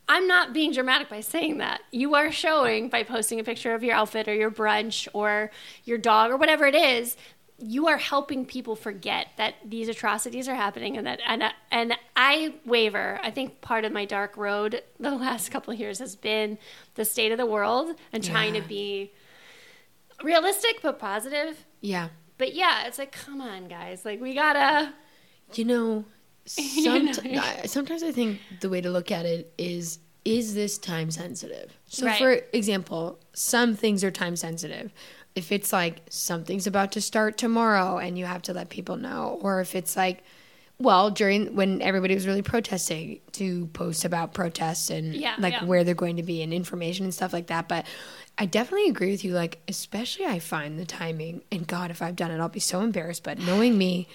I'm 0.07 0.27
not 0.27 0.53
being 0.53 0.73
dramatic 0.73 1.09
by 1.09 1.21
saying 1.21 1.59
that. 1.59 1.81
You 1.91 2.15
are 2.15 2.31
showing 2.31 2.89
by 2.89 3.03
posting 3.03 3.39
a 3.39 3.43
picture 3.43 3.73
of 3.73 3.83
your 3.83 3.95
outfit 3.95 4.27
or 4.27 4.33
your 4.33 4.51
brunch 4.51 5.07
or 5.13 5.51
your 5.85 5.97
dog 5.97 6.31
or 6.31 6.37
whatever 6.37 6.65
it 6.65 6.75
is. 6.75 7.15
You 7.57 7.87
are 7.87 7.97
helping 7.97 8.45
people 8.45 8.75
forget 8.75 9.27
that 9.37 9.55
these 9.63 9.87
atrocities 9.87 10.49
are 10.49 10.55
happening, 10.55 10.97
and 10.97 11.07
that 11.07 11.21
and 11.25 11.43
and 11.71 11.97
I 12.15 12.55
waver. 12.65 13.19
I 13.23 13.31
think 13.31 13.61
part 13.61 13.85
of 13.85 13.93
my 13.93 14.03
dark 14.05 14.35
road 14.35 14.81
the 14.99 15.11
last 15.11 15.49
couple 15.49 15.73
of 15.73 15.79
years 15.79 15.99
has 15.99 16.15
been 16.15 16.57
the 16.95 17.05
state 17.05 17.31
of 17.31 17.37
the 17.37 17.45
world 17.45 17.95
and 18.11 18.23
trying 18.23 18.53
to 18.55 18.61
be 18.61 19.13
realistic 20.23 20.79
but 20.81 20.99
positive. 20.99 21.65
Yeah. 21.79 22.09
But 22.37 22.53
yeah, 22.53 22.87
it's 22.87 22.97
like, 22.97 23.11
come 23.11 23.39
on, 23.39 23.67
guys, 23.67 24.03
like 24.03 24.19
we 24.19 24.33
gotta. 24.33 24.93
You 25.53 25.65
know, 25.65 26.05
sometimes 27.65 28.03
I 28.03 28.11
think 28.11 28.39
the 28.59 28.69
way 28.69 28.81
to 28.81 28.89
look 28.89 29.11
at 29.11 29.25
it 29.25 29.53
is 29.57 29.99
is 30.25 30.55
this 30.55 30.77
time 30.77 31.11
sensitive? 31.11 31.77
So, 31.87 32.05
Right. 32.05 32.17
for 32.17 32.31
example, 32.53 33.19
some 33.33 33.75
things 33.75 34.03
are 34.05 34.11
time 34.11 34.35
sensitive. 34.37 34.93
If 35.35 35.51
it's 35.51 35.73
like 35.73 36.01
something's 36.09 36.65
about 36.65 36.93
to 36.93 37.01
start 37.01 37.37
tomorrow 37.37 37.97
and 37.97 38.17
you 38.17 38.25
have 38.25 38.41
to 38.43 38.53
let 38.53 38.69
people 38.69 38.95
know, 38.95 39.37
or 39.41 39.59
if 39.59 39.75
it's 39.75 39.97
like, 39.97 40.23
well, 40.79 41.09
during 41.11 41.55
when 41.55 41.81
everybody 41.81 42.13
was 42.15 42.25
really 42.25 42.41
protesting, 42.41 43.19
to 43.33 43.65
post 43.67 44.05
about 44.05 44.33
protests 44.33 44.89
and 44.89 45.13
Yeah, 45.13 45.35
like 45.39 45.53
yeah. 45.53 45.65
where 45.65 45.83
they're 45.83 45.93
going 45.93 46.15
to 46.17 46.23
be 46.23 46.41
and 46.41 46.53
information 46.53 47.03
and 47.03 47.13
stuff 47.13 47.33
like 47.33 47.47
that. 47.47 47.67
But 47.67 47.85
I 48.37 48.45
definitely 48.45 48.89
agree 48.89 49.11
with 49.11 49.25
you. 49.25 49.33
Like, 49.33 49.59
especially 49.67 50.25
I 50.25 50.39
find 50.39 50.79
the 50.79 50.85
timing, 50.85 51.41
and 51.51 51.67
God, 51.67 51.91
if 51.91 52.01
I've 52.01 52.15
done 52.15 52.31
it, 52.31 52.39
I'll 52.39 52.47
be 52.49 52.59
so 52.61 52.79
embarrassed. 52.79 53.23
But 53.23 53.39
knowing 53.39 53.77
me, 53.77 54.07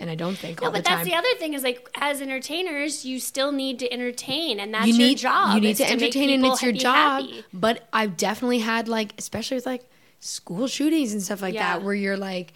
and 0.00 0.08
I 0.10 0.14
don't 0.14 0.36
think 0.36 0.60
No, 0.60 0.66
all 0.68 0.72
but 0.72 0.84
the 0.84 0.88
time. 0.88 0.98
that's 0.98 1.08
the 1.08 1.14
other 1.16 1.34
thing 1.38 1.54
is 1.54 1.62
like 1.62 1.88
as 1.94 2.20
entertainers, 2.20 3.04
you 3.04 3.18
still 3.20 3.52
need 3.52 3.78
to 3.80 3.92
entertain, 3.92 4.58
and 4.60 4.72
that's 4.74 4.86
you 4.88 4.94
your 4.94 5.14
job. 5.16 5.54
you 5.54 5.60
need 5.60 5.76
to 5.76 5.82
make 5.84 5.92
entertain 5.92 6.30
and 6.30 6.44
it's 6.46 6.62
your 6.62 6.72
job 6.72 7.22
happy. 7.24 7.44
but 7.52 7.86
i've 7.92 8.16
definitely 8.16 8.58
had 8.60 8.88
like 8.88 9.14
especially 9.18 9.56
with 9.56 9.66
like 9.66 9.82
school 10.20 10.66
shootings 10.66 11.12
and 11.12 11.22
stuff 11.22 11.42
like 11.42 11.54
Yeah. 11.54 11.74
that 11.78 11.84
where 11.84 11.94
you're 11.94 12.16
like 12.16 12.52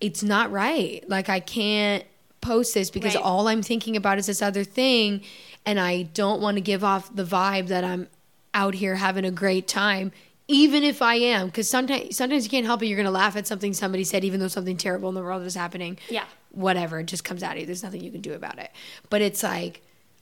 it's 0.00 0.22
not 0.22 0.50
right 0.50 1.02
like 1.08 1.28
i 1.28 1.40
can't 1.40 2.04
post 2.40 2.74
this 2.74 2.90
because 2.90 3.14
Right. 3.14 3.24
all 3.24 3.48
i'm 3.48 3.62
thinking 3.62 3.96
about 3.96 4.18
is 4.18 4.26
this 4.26 4.42
other 4.42 4.64
thing 4.64 5.22
and 5.64 5.78
i 5.80 6.02
don't 6.02 6.40
want 6.42 6.56
to 6.56 6.60
give 6.60 6.82
off 6.84 7.14
the 7.14 7.24
vibe 7.24 7.68
that 7.68 7.84
i'm 7.84 8.08
out 8.52 8.74
here 8.74 8.96
having 8.96 9.24
a 9.24 9.30
great 9.30 9.66
time 9.68 10.12
even 10.48 10.82
if 10.82 11.00
i 11.00 11.14
am 11.14 11.46
because 11.46 11.68
sometimes 11.68 12.16
sometimes 12.16 12.44
you 12.44 12.50
can't 12.50 12.66
help 12.66 12.82
it 12.82 12.86
you're 12.86 12.96
gonna 12.96 13.10
laugh 13.10 13.34
at 13.36 13.46
something 13.46 13.72
somebody 13.72 14.04
said 14.04 14.24
even 14.24 14.40
though 14.40 14.48
something 14.48 14.76
terrible 14.76 15.08
in 15.08 15.14
the 15.14 15.22
world 15.22 15.42
is 15.42 15.54
happening. 15.54 15.98
Yeah. 16.08 16.24
whatever 16.50 17.00
it 17.00 17.06
just 17.06 17.24
comes 17.24 17.42
out 17.42 17.52
of 17.54 17.60
you 17.60 17.66
there's 17.66 17.82
nothing 17.82 18.02
you 18.02 18.10
can 18.10 18.20
do 18.20 18.32
about 18.34 18.58
it. 18.58 18.70
But 19.10 19.22
it's 19.22 19.42
like 19.42 19.80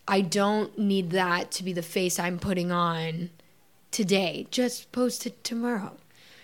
i 0.09 0.21
don't 0.21 0.79
need 0.79 1.11
that 1.11 1.51
to 1.53 1.65
be 1.65 1.73
the 1.73 1.83
face 1.83 2.19
i'm 2.19 2.39
putting 2.39 2.71
on 2.73 3.31
today. 3.91 4.47
Just 4.51 4.91
post 4.93 5.27
it 5.27 5.45
tomorrow. 5.45 5.93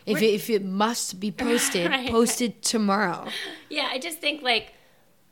If 0.05 0.21
it, 0.23 0.35
if 0.35 0.51
it 0.51 0.65
must 0.65 1.19
be 1.21 1.31
posted 1.47 1.91
Right. 1.91 2.11
post 2.11 2.43
it 2.43 2.63
tomorrow. 2.63 3.29
Yeah, 3.71 3.89
I 3.91 3.99
just 3.99 4.19
think 4.19 4.43
like 4.43 4.73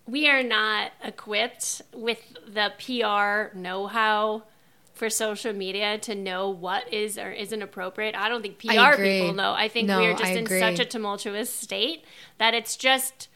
we 0.06 0.28
are 0.28 0.42
not 0.42 0.92
equipped 1.02 1.82
with 1.92 2.20
the 2.46 2.72
PR 2.78 3.56
know-how 3.58 4.44
for 4.96 5.08
social 5.10 5.52
media 5.52 5.98
to 5.98 6.14
know 6.14 6.48
what 6.48 6.92
is 6.92 7.18
or 7.18 7.30
isn't 7.30 7.60
appropriate. 7.62 8.16
I 8.16 8.28
don't 8.28 8.42
think 8.42 8.58
PR 8.58 8.96
people 9.00 9.34
know. 9.34 9.52
I 9.52 9.68
think 9.68 9.86
No, 9.88 10.00
we're 10.00 10.12
just 10.14 10.24
I 10.24 10.30
in 10.32 10.38
agree. 10.44 10.58
such 10.58 10.80
a 10.80 10.84
tumultuous 10.86 11.52
state 11.52 12.04
that 12.38 12.54
it's 12.54 12.76
just 12.76 13.28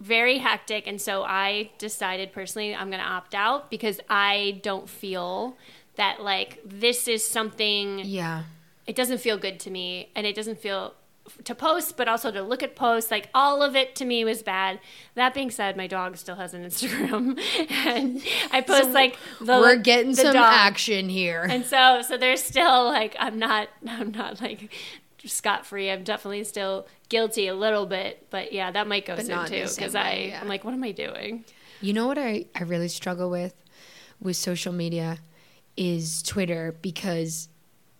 very 0.00 0.38
hectic 0.38 0.86
and 0.86 1.00
so 1.00 1.22
I 1.22 1.70
decided 1.78 2.32
personally 2.32 2.74
I'm 2.74 2.88
going 2.90 3.02
to 3.02 3.08
opt 3.08 3.34
out 3.34 3.70
because 3.70 4.00
I 4.08 4.60
don't 4.62 4.88
feel 4.88 5.56
that 5.96 6.22
like 6.22 6.60
this 6.64 7.06
is 7.06 7.24
something 7.28 8.00
yeah 8.00 8.44
it 8.86 8.96
doesn't 8.96 9.18
feel 9.18 9.38
good 9.38 9.60
to 9.60 9.70
me 9.70 10.08
and 10.16 10.26
it 10.26 10.34
doesn't 10.34 10.58
feel 10.58 10.94
to 11.44 11.54
post 11.54 11.96
but 11.96 12.08
also 12.08 12.30
to 12.30 12.42
look 12.42 12.62
at 12.62 12.74
posts 12.74 13.10
like 13.10 13.28
all 13.32 13.62
of 13.62 13.76
it 13.76 13.94
to 13.94 14.04
me 14.04 14.24
was 14.24 14.42
bad 14.42 14.80
that 15.14 15.32
being 15.32 15.50
said 15.50 15.76
my 15.76 15.86
dog 15.86 16.16
still 16.16 16.34
has 16.36 16.52
an 16.52 16.64
instagram 16.64 17.38
and 17.70 18.20
i 18.50 18.60
post 18.60 18.90
like 18.90 19.16
the 19.40 19.58
we're 19.58 19.76
getting 19.76 20.10
the 20.10 20.16
some 20.16 20.34
dog. 20.34 20.52
action 20.52 21.08
here 21.08 21.42
and 21.42 21.64
so 21.64 22.02
so 22.02 22.16
there's 22.16 22.42
still 22.42 22.84
like 22.84 23.14
i'm 23.18 23.38
not 23.38 23.68
i'm 23.88 24.10
not 24.10 24.40
like 24.40 24.72
scot 25.24 25.64
free 25.64 25.90
i'm 25.90 26.02
definitely 26.02 26.42
still 26.42 26.86
guilty 27.08 27.46
a 27.46 27.54
little 27.54 27.86
bit 27.86 28.26
but 28.30 28.52
yeah 28.52 28.72
that 28.72 28.88
might 28.88 29.06
go 29.06 29.14
But 29.14 29.26
soon 29.26 29.46
too 29.46 29.64
because 29.74 29.94
i 29.94 30.14
yeah. 30.14 30.40
i'm 30.40 30.48
like 30.48 30.64
what 30.64 30.74
am 30.74 30.82
i 30.82 30.90
doing 30.92 31.44
You 31.80 31.92
know 31.92 32.06
what 32.06 32.18
I, 32.18 32.46
I 32.54 32.62
really 32.64 32.88
struggle 32.88 33.30
with 33.30 33.54
with 34.20 34.36
social 34.36 34.72
media 34.72 35.18
is 35.76 36.22
Twitter 36.22 36.76
because 36.80 37.48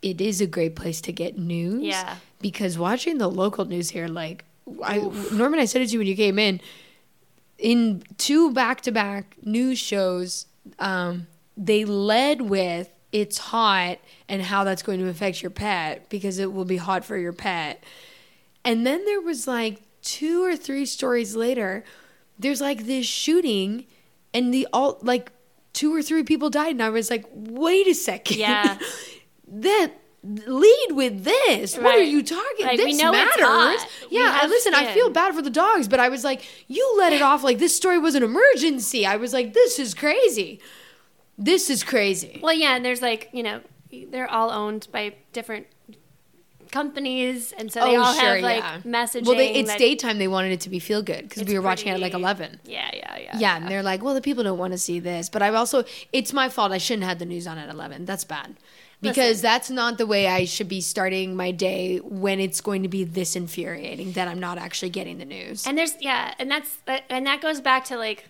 it 0.02 0.20
is 0.20 0.40
a 0.40 0.46
great 0.46 0.76
place 0.76 1.00
to 1.02 1.12
get 1.12 1.38
news. 1.38 1.82
Yeah. 1.82 2.16
Because 2.42 2.78
watching 2.78 3.18
the 3.18 3.28
local 3.28 3.64
news 3.64 3.90
here, 3.90 4.08
like 4.08 4.44
I, 4.82 4.98
Norman, 5.32 5.60
I 5.60 5.64
said 5.64 5.82
it 5.82 5.86
to 5.86 5.92
you 5.92 5.98
when 6.00 6.08
you 6.08 6.16
came 6.16 6.38
in. 6.38 6.60
In 7.58 8.02
two 8.18 8.52
back 8.52 8.80
to 8.82 8.92
back 8.92 9.36
news 9.42 9.78
shows, 9.78 10.46
um, 10.78 11.26
they 11.56 11.84
led 11.84 12.42
with 12.42 12.90
it's 13.12 13.38
hot 13.38 13.98
and 14.28 14.42
how 14.42 14.64
that's 14.64 14.82
going 14.82 14.98
to 14.98 15.08
affect 15.08 15.42
your 15.42 15.50
pet 15.50 16.08
because 16.08 16.38
it 16.38 16.52
will 16.52 16.64
be 16.64 16.78
hot 16.78 17.04
for 17.04 17.16
your 17.16 17.32
pet. 17.32 17.84
And 18.64 18.86
then 18.86 19.04
there 19.04 19.20
was 19.20 19.46
like 19.46 19.82
two 20.00 20.44
or 20.44 20.56
three 20.56 20.86
stories 20.86 21.36
later, 21.36 21.84
there's 22.38 22.60
like 22.60 22.86
this 22.86 23.06
shooting 23.06 23.86
and 24.32 24.52
the 24.52 24.66
all 24.72 24.98
like 25.02 25.30
two 25.72 25.94
or 25.94 26.02
three 26.02 26.22
people 26.22 26.50
died 26.50 26.72
and 26.72 26.82
I 26.82 26.90
was 26.90 27.10
like, 27.10 27.26
"Wait 27.32 27.86
a 27.86 27.94
second. 27.94 28.38
Yeah. 28.38 28.78
that 29.48 29.92
lead 30.22 30.88
with 30.92 31.24
this. 31.24 31.76
What 31.76 31.94
are 31.94 32.02
you 32.02 32.22
talking? 32.22 32.66
Like, 32.66 32.76
this 32.76 32.86
we 32.86 32.92
know 32.94 33.12
it's 33.12 33.36
matters. 33.38 33.86
Yeah, 34.10 34.38
I 34.42 34.46
listen, 34.46 34.74
I 34.74 34.92
feel 34.92 35.10
bad 35.10 35.34
for 35.34 35.42
the 35.42 35.50
dogs, 35.50 35.88
but 35.88 36.00
I 36.00 36.08
was 36.08 36.24
like, 36.24 36.44
you 36.68 36.94
let 36.98 37.12
it 37.12 37.22
off 37.22 37.42
like 37.42 37.58
this 37.58 37.76
story 37.76 37.98
was 37.98 38.14
an 38.14 38.22
emergency. 38.22 39.04
I 39.04 39.16
was 39.16 39.32
like, 39.32 39.52
this 39.52 39.78
is 39.78 39.94
crazy. 39.94 40.60
This 41.38 41.70
is 41.70 41.82
crazy. 41.82 42.40
Well, 42.42 42.54
yeah, 42.54 42.76
and 42.76 42.84
there's 42.84 43.02
like 43.02 43.28
you 43.32 43.42
know 43.42 43.60
they're 44.10 44.30
all 44.30 44.50
owned 44.50 44.88
by 44.92 45.14
different 45.32 45.66
companies, 46.70 47.52
and 47.52 47.72
so 47.72 47.80
they 47.80 47.96
oh, 47.96 48.02
all 48.02 48.14
have 48.14 48.42
like 48.42 48.62
messaging. 48.84 49.22
Oh, 49.26 49.30
Well, 49.30 49.36
they, 49.36 49.54
it's 49.54 49.70
that- 49.70 49.78
daytime. 49.78 50.18
They 50.18 50.28
wanted 50.28 50.52
it 50.52 50.60
to 50.62 50.70
be 50.70 50.78
feel 50.78 51.02
good 51.02 51.28
because 51.28 51.44
we 51.44 51.54
were 51.54 51.62
watching 51.62 51.88
it 51.88 51.92
at 51.92 52.00
like 52.00 52.14
eleven. 52.14 52.60
Yeah, 52.64 52.90
yeah, 52.92 53.18
yeah. 53.18 53.38
Yeah, 53.38 53.56
and 53.56 53.68
they're 53.68 53.82
like, 53.82 54.02
well, 54.02 54.14
the 54.14 54.20
people 54.20 54.44
don't 54.44 54.58
want 54.58 54.72
to 54.72 54.78
see 54.78 55.00
this. 55.00 55.28
But 55.28 55.42
I've 55.42 55.54
also, 55.54 55.84
it's 56.12 56.32
my 56.32 56.48
fault. 56.48 56.70
I 56.72 56.78
shouldn't 56.78 57.04
have 57.04 57.18
the 57.18 57.24
news 57.24 57.46
on 57.46 57.56
at 57.58 57.68
11. 57.68 58.04
That's 58.04 58.24
bad. 58.24 58.56
Because 59.02 59.16
Listen. 59.16 59.42
that's 59.42 59.68
not 59.70 59.98
the 59.98 60.06
way 60.06 60.28
I 60.28 60.44
should 60.46 60.68
be 60.68 60.80
starting 60.80 61.34
my 61.36 61.50
day 61.50 61.98
when 61.98 62.38
it's 62.40 62.60
going 62.60 62.82
to 62.84 62.88
be 62.88 63.02
this 63.04 63.34
infuriating 63.36 64.12
that 64.12 64.28
I'm 64.28 64.38
not 64.38 64.56
actually 64.58 64.90
getting 64.90 65.18
the 65.18 65.24
news. 65.24 65.66
And 65.66 65.76
there's 65.76 65.94
yeah, 66.00 66.32
and 66.38 66.50
that's 66.50 66.78
and 67.10 67.26
that 67.26 67.40
goes 67.42 67.60
back 67.60 67.84
to 67.86 67.96
like. 67.98 68.24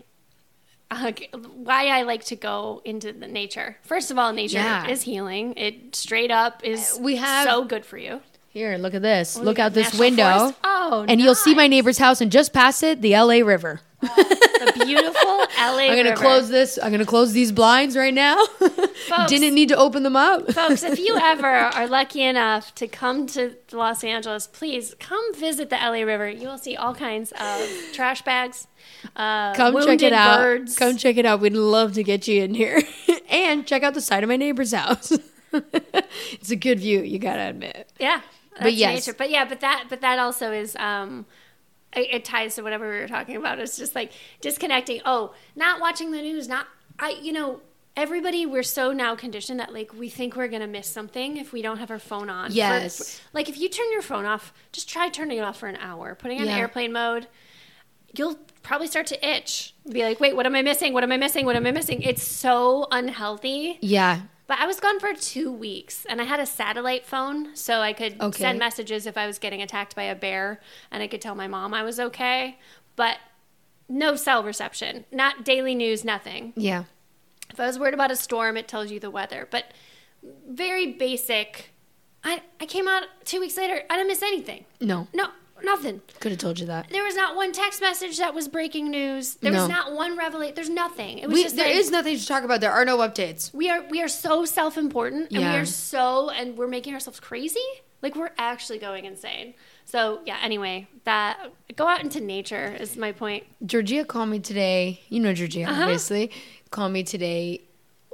uh, 0.90 1.12
why 1.54 1.86
I 1.88 2.02
like 2.02 2.24
to 2.26 2.36
go 2.36 2.82
into 2.84 3.12
the 3.12 3.26
nature. 3.28 3.76
First 3.82 4.10
of 4.10 4.18
all, 4.18 4.32
nature 4.32 4.58
Yeah. 4.58 4.88
is 4.88 5.02
healing. 5.02 5.54
It 5.56 5.94
straight 5.96 6.30
up 6.30 6.62
is 6.64 6.98
we 7.00 7.16
have- 7.16 7.46
so 7.48 7.64
good 7.64 7.84
for 7.86 7.96
you. 7.98 8.20
Here, 8.50 8.76
look 8.76 8.92
at 8.92 9.00
this. 9.00 9.38
look 9.38 9.56
got 9.56 9.64
out 9.66 9.72
this 9.74 9.94
window. 9.98 10.38
Forest. 10.38 10.58
Oh, 10.62 11.06
and 11.08 11.18
you'll 11.22 11.34
see 11.34 11.54
my 11.54 11.66
neighbor's 11.66 11.96
house, 11.96 12.20
and 12.20 12.30
just 12.30 12.52
past 12.52 12.82
it, 12.82 13.00
the 13.00 13.12
LA 13.16 13.38
River. 13.42 13.80
The 14.02 14.84
beautiful 14.84 15.38
LA. 15.38 15.46
I'm 15.58 15.96
gonna 15.96 16.10
River. 16.10 16.16
close 16.16 16.48
this. 16.48 16.78
I'm 16.82 16.90
gonna 16.90 17.06
close 17.06 17.32
these 17.32 17.52
blinds 17.52 17.96
right 17.96 18.12
now. 18.12 18.44
Didn't 19.28 19.54
need 19.54 19.68
to 19.68 19.76
open 19.76 20.02
them 20.02 20.16
up. 20.16 20.52
Folks, 20.52 20.82
if 20.82 20.98
you 20.98 21.16
ever 21.16 21.46
are 21.48 21.86
lucky 21.86 22.22
enough 22.22 22.74
to 22.76 22.88
come 22.88 23.26
to 23.28 23.56
Los 23.70 24.02
Angeles, 24.04 24.46
please 24.46 24.94
come 24.98 25.34
visit 25.34 25.70
the 25.70 25.76
LA 25.76 26.02
River. 26.02 26.28
You 26.28 26.48
will 26.48 26.58
see 26.58 26.76
all 26.76 26.94
kinds 26.94 27.32
of 27.32 27.68
trash 27.92 28.22
bags. 28.22 28.66
Uh, 29.14 29.54
Come 29.54 29.80
check 29.84 30.02
it 30.02 30.12
out. 30.12 30.38
Birds. 30.38 30.76
Come 30.76 30.96
check 30.96 31.16
it 31.16 31.24
out. 31.24 31.40
We'd 31.40 31.54
love 31.54 31.92
to 31.94 32.02
get 32.02 32.26
you 32.26 32.42
in 32.42 32.54
here. 32.54 32.82
and 33.28 33.66
check 33.66 33.82
out 33.82 33.94
the 33.94 34.00
side 34.00 34.22
of 34.22 34.28
my 34.28 34.36
neighbor's 34.36 34.72
house. 34.72 35.12
it's 35.52 36.50
a 36.50 36.56
good 36.56 36.80
view, 36.80 37.02
you 37.02 37.18
gotta 37.18 37.42
admit. 37.50 37.90
Yeah, 38.00 38.22
that's 38.58 38.74
yes. 38.74 39.06
nature. 39.06 39.16
But 39.16 39.30
yeah, 39.30 39.44
but 39.44 39.60
that 39.60 39.84
but 39.88 40.00
that 40.00 40.18
also 40.18 40.50
is 40.50 40.74
um, 40.76 41.26
it, 41.94 42.24
ties 42.24 42.54
to 42.56 42.62
whatever 42.62 42.90
we 42.90 42.98
were 43.00 43.08
talking 43.08 43.36
about. 43.36 43.58
It's 43.58 43.76
just 43.76 43.94
like 43.94 44.12
disconnecting. 44.40 45.00
Oh, 45.04 45.34
not 45.56 45.80
watching 45.80 46.10
the 46.10 46.22
news. 46.22 46.48
Not 46.48 46.66
I. 46.98 47.18
You 47.20 47.32
know, 47.32 47.60
everybody. 47.96 48.46
We're 48.46 48.62
so 48.62 48.92
now 48.92 49.14
conditioned 49.14 49.60
that 49.60 49.72
like 49.72 49.92
we 49.94 50.08
think 50.08 50.36
we're 50.36 50.48
gonna 50.48 50.66
miss 50.66 50.86
something 50.88 51.36
if 51.36 51.52
we 51.52 51.62
don't 51.62 51.78
have 51.78 51.90
our 51.90 51.98
phone 51.98 52.30
on. 52.30 52.52
Yes. 52.52 53.18
for- 53.18 53.28
like 53.32 53.48
if 53.48 53.58
you 53.58 53.68
turn 53.68 53.90
your 53.92 54.02
phone 54.02 54.24
off, 54.24 54.52
just 54.72 54.88
try 54.88 55.08
turning 55.08 55.38
it 55.38 55.42
off 55.42 55.58
for 55.58 55.66
an 55.68 55.76
hour, 55.76 56.14
putting 56.14 56.38
it 56.38 56.42
on 56.42 56.46
Yeah. 56.48 56.58
airplane 56.58 56.92
mode. 56.92 57.26
You'll 58.16 58.36
probably 58.62 58.88
start 58.88 59.06
to 59.06 59.26
itch. 59.28 59.74
Be 59.90 60.02
like, 60.04 60.20
wait, 60.20 60.36
what 60.36 60.44
am 60.44 60.54
I 60.54 60.60
missing? 60.62 60.92
What 60.92 61.02
am 61.02 61.12
I 61.12 61.16
missing? 61.16 61.46
What 61.46 61.56
am 61.56 61.66
I 61.66 61.70
missing? 61.72 62.02
It's 62.02 62.22
so 62.22 62.86
unhealthy. 62.90 63.78
Yeah. 63.80 64.20
But 64.52 64.60
I 64.60 64.66
was 64.66 64.80
gone 64.80 65.00
for 65.00 65.14
two 65.14 65.50
weeks 65.50 66.04
and 66.04 66.20
I 66.20 66.24
had 66.24 66.38
a 66.38 66.44
satellite 66.44 67.06
phone 67.06 67.56
so 67.56 67.80
I 67.80 67.94
could 67.94 68.20
Okay. 68.20 68.38
send 68.42 68.58
messages 68.58 69.06
if 69.06 69.16
I 69.16 69.26
was 69.26 69.38
getting 69.38 69.62
attacked 69.62 69.96
by 69.96 70.02
a 70.02 70.14
bear 70.14 70.60
and 70.90 71.02
I 71.02 71.06
could 71.06 71.22
tell 71.22 71.34
my 71.34 71.46
mom 71.46 71.72
I 71.72 71.82
was 71.82 71.98
okay. 71.98 72.58
But 72.94 73.16
no 73.88 74.14
cell 74.14 74.44
reception, 74.44 75.06
not 75.10 75.42
daily 75.42 75.74
news, 75.74 76.04
nothing. 76.04 76.52
Yeah. 76.54 76.84
If 77.48 77.60
I 77.60 77.66
was 77.66 77.78
worried 77.78 77.94
about 77.94 78.10
a 78.10 78.16
storm, 78.16 78.58
it 78.58 78.68
tells 78.68 78.90
you 78.90 79.00
the 79.00 79.10
weather. 79.10 79.48
But 79.50 79.72
very 80.46 80.92
basic. 80.92 81.70
I 82.22 82.42
I 82.60 82.66
came 82.66 82.86
out 82.88 83.04
two 83.24 83.40
weeks 83.40 83.56
later. 83.56 83.84
I 83.88 83.96
didn't 83.96 84.08
miss 84.08 84.22
anything. 84.22 84.66
No, 84.82 85.08
No, 85.14 85.28
nothing. 85.64 86.00
could 86.20 86.32
have 86.32 86.40
told 86.40 86.58
you 86.60 86.66
that. 86.66 86.88
There 86.90 87.04
was 87.04 87.14
not 87.14 87.34
one 87.36 87.52
text 87.52 87.80
message 87.80 88.18
that 88.18 88.34
was 88.34 88.48
breaking 88.48 88.90
news. 88.90 89.34
There 89.34 89.52
No. 89.52 89.60
was 89.60 89.68
not 89.68 89.92
one 89.92 90.16
revelation. 90.16 90.54
There's 90.54 90.70
nothing. 90.70 91.18
It 91.18 91.28
was 91.28 91.34
We, 91.34 91.42
just 91.44 91.56
there 91.56 91.66
like, 91.66 91.76
is 91.76 91.90
nothing 91.90 92.18
to 92.18 92.26
talk 92.26 92.44
about. 92.44 92.60
There 92.60 92.72
are 92.72 92.84
no 92.84 92.98
updates. 92.98 93.52
we 93.54 93.68
are 93.70 93.82
we 93.90 94.00
are 94.02 94.08
so 94.08 94.44
self-important 94.44 95.30
and 95.32 95.40
Yeah. 95.42 95.52
we 95.54 95.58
are 95.60 95.64
so 95.66 96.30
and 96.30 96.56
we're 96.56 96.68
making 96.68 96.94
ourselves 96.94 97.20
crazy 97.20 97.60
like 98.02 98.16
we're 98.16 98.30
actually 98.36 98.78
going 98.78 99.04
insane 99.04 99.54
so 99.84 100.20
yeah 100.26 100.36
anyway 100.42 100.88
that 101.04 101.38
go 101.76 101.86
out 101.86 102.02
into 102.02 102.20
nature 102.20 102.76
is 102.80 102.96
my 102.96 103.12
point 103.12 103.44
Georgia 103.64 104.04
called 104.04 104.28
me 104.28 104.38
today. 104.40 105.00
You 105.08 105.20
know 105.20 105.32
Georgia, 105.34 105.62
Uh-huh. 105.64 105.82
obviously. 105.82 106.30
Called 106.70 106.92
me 106.92 107.02
today 107.02 107.62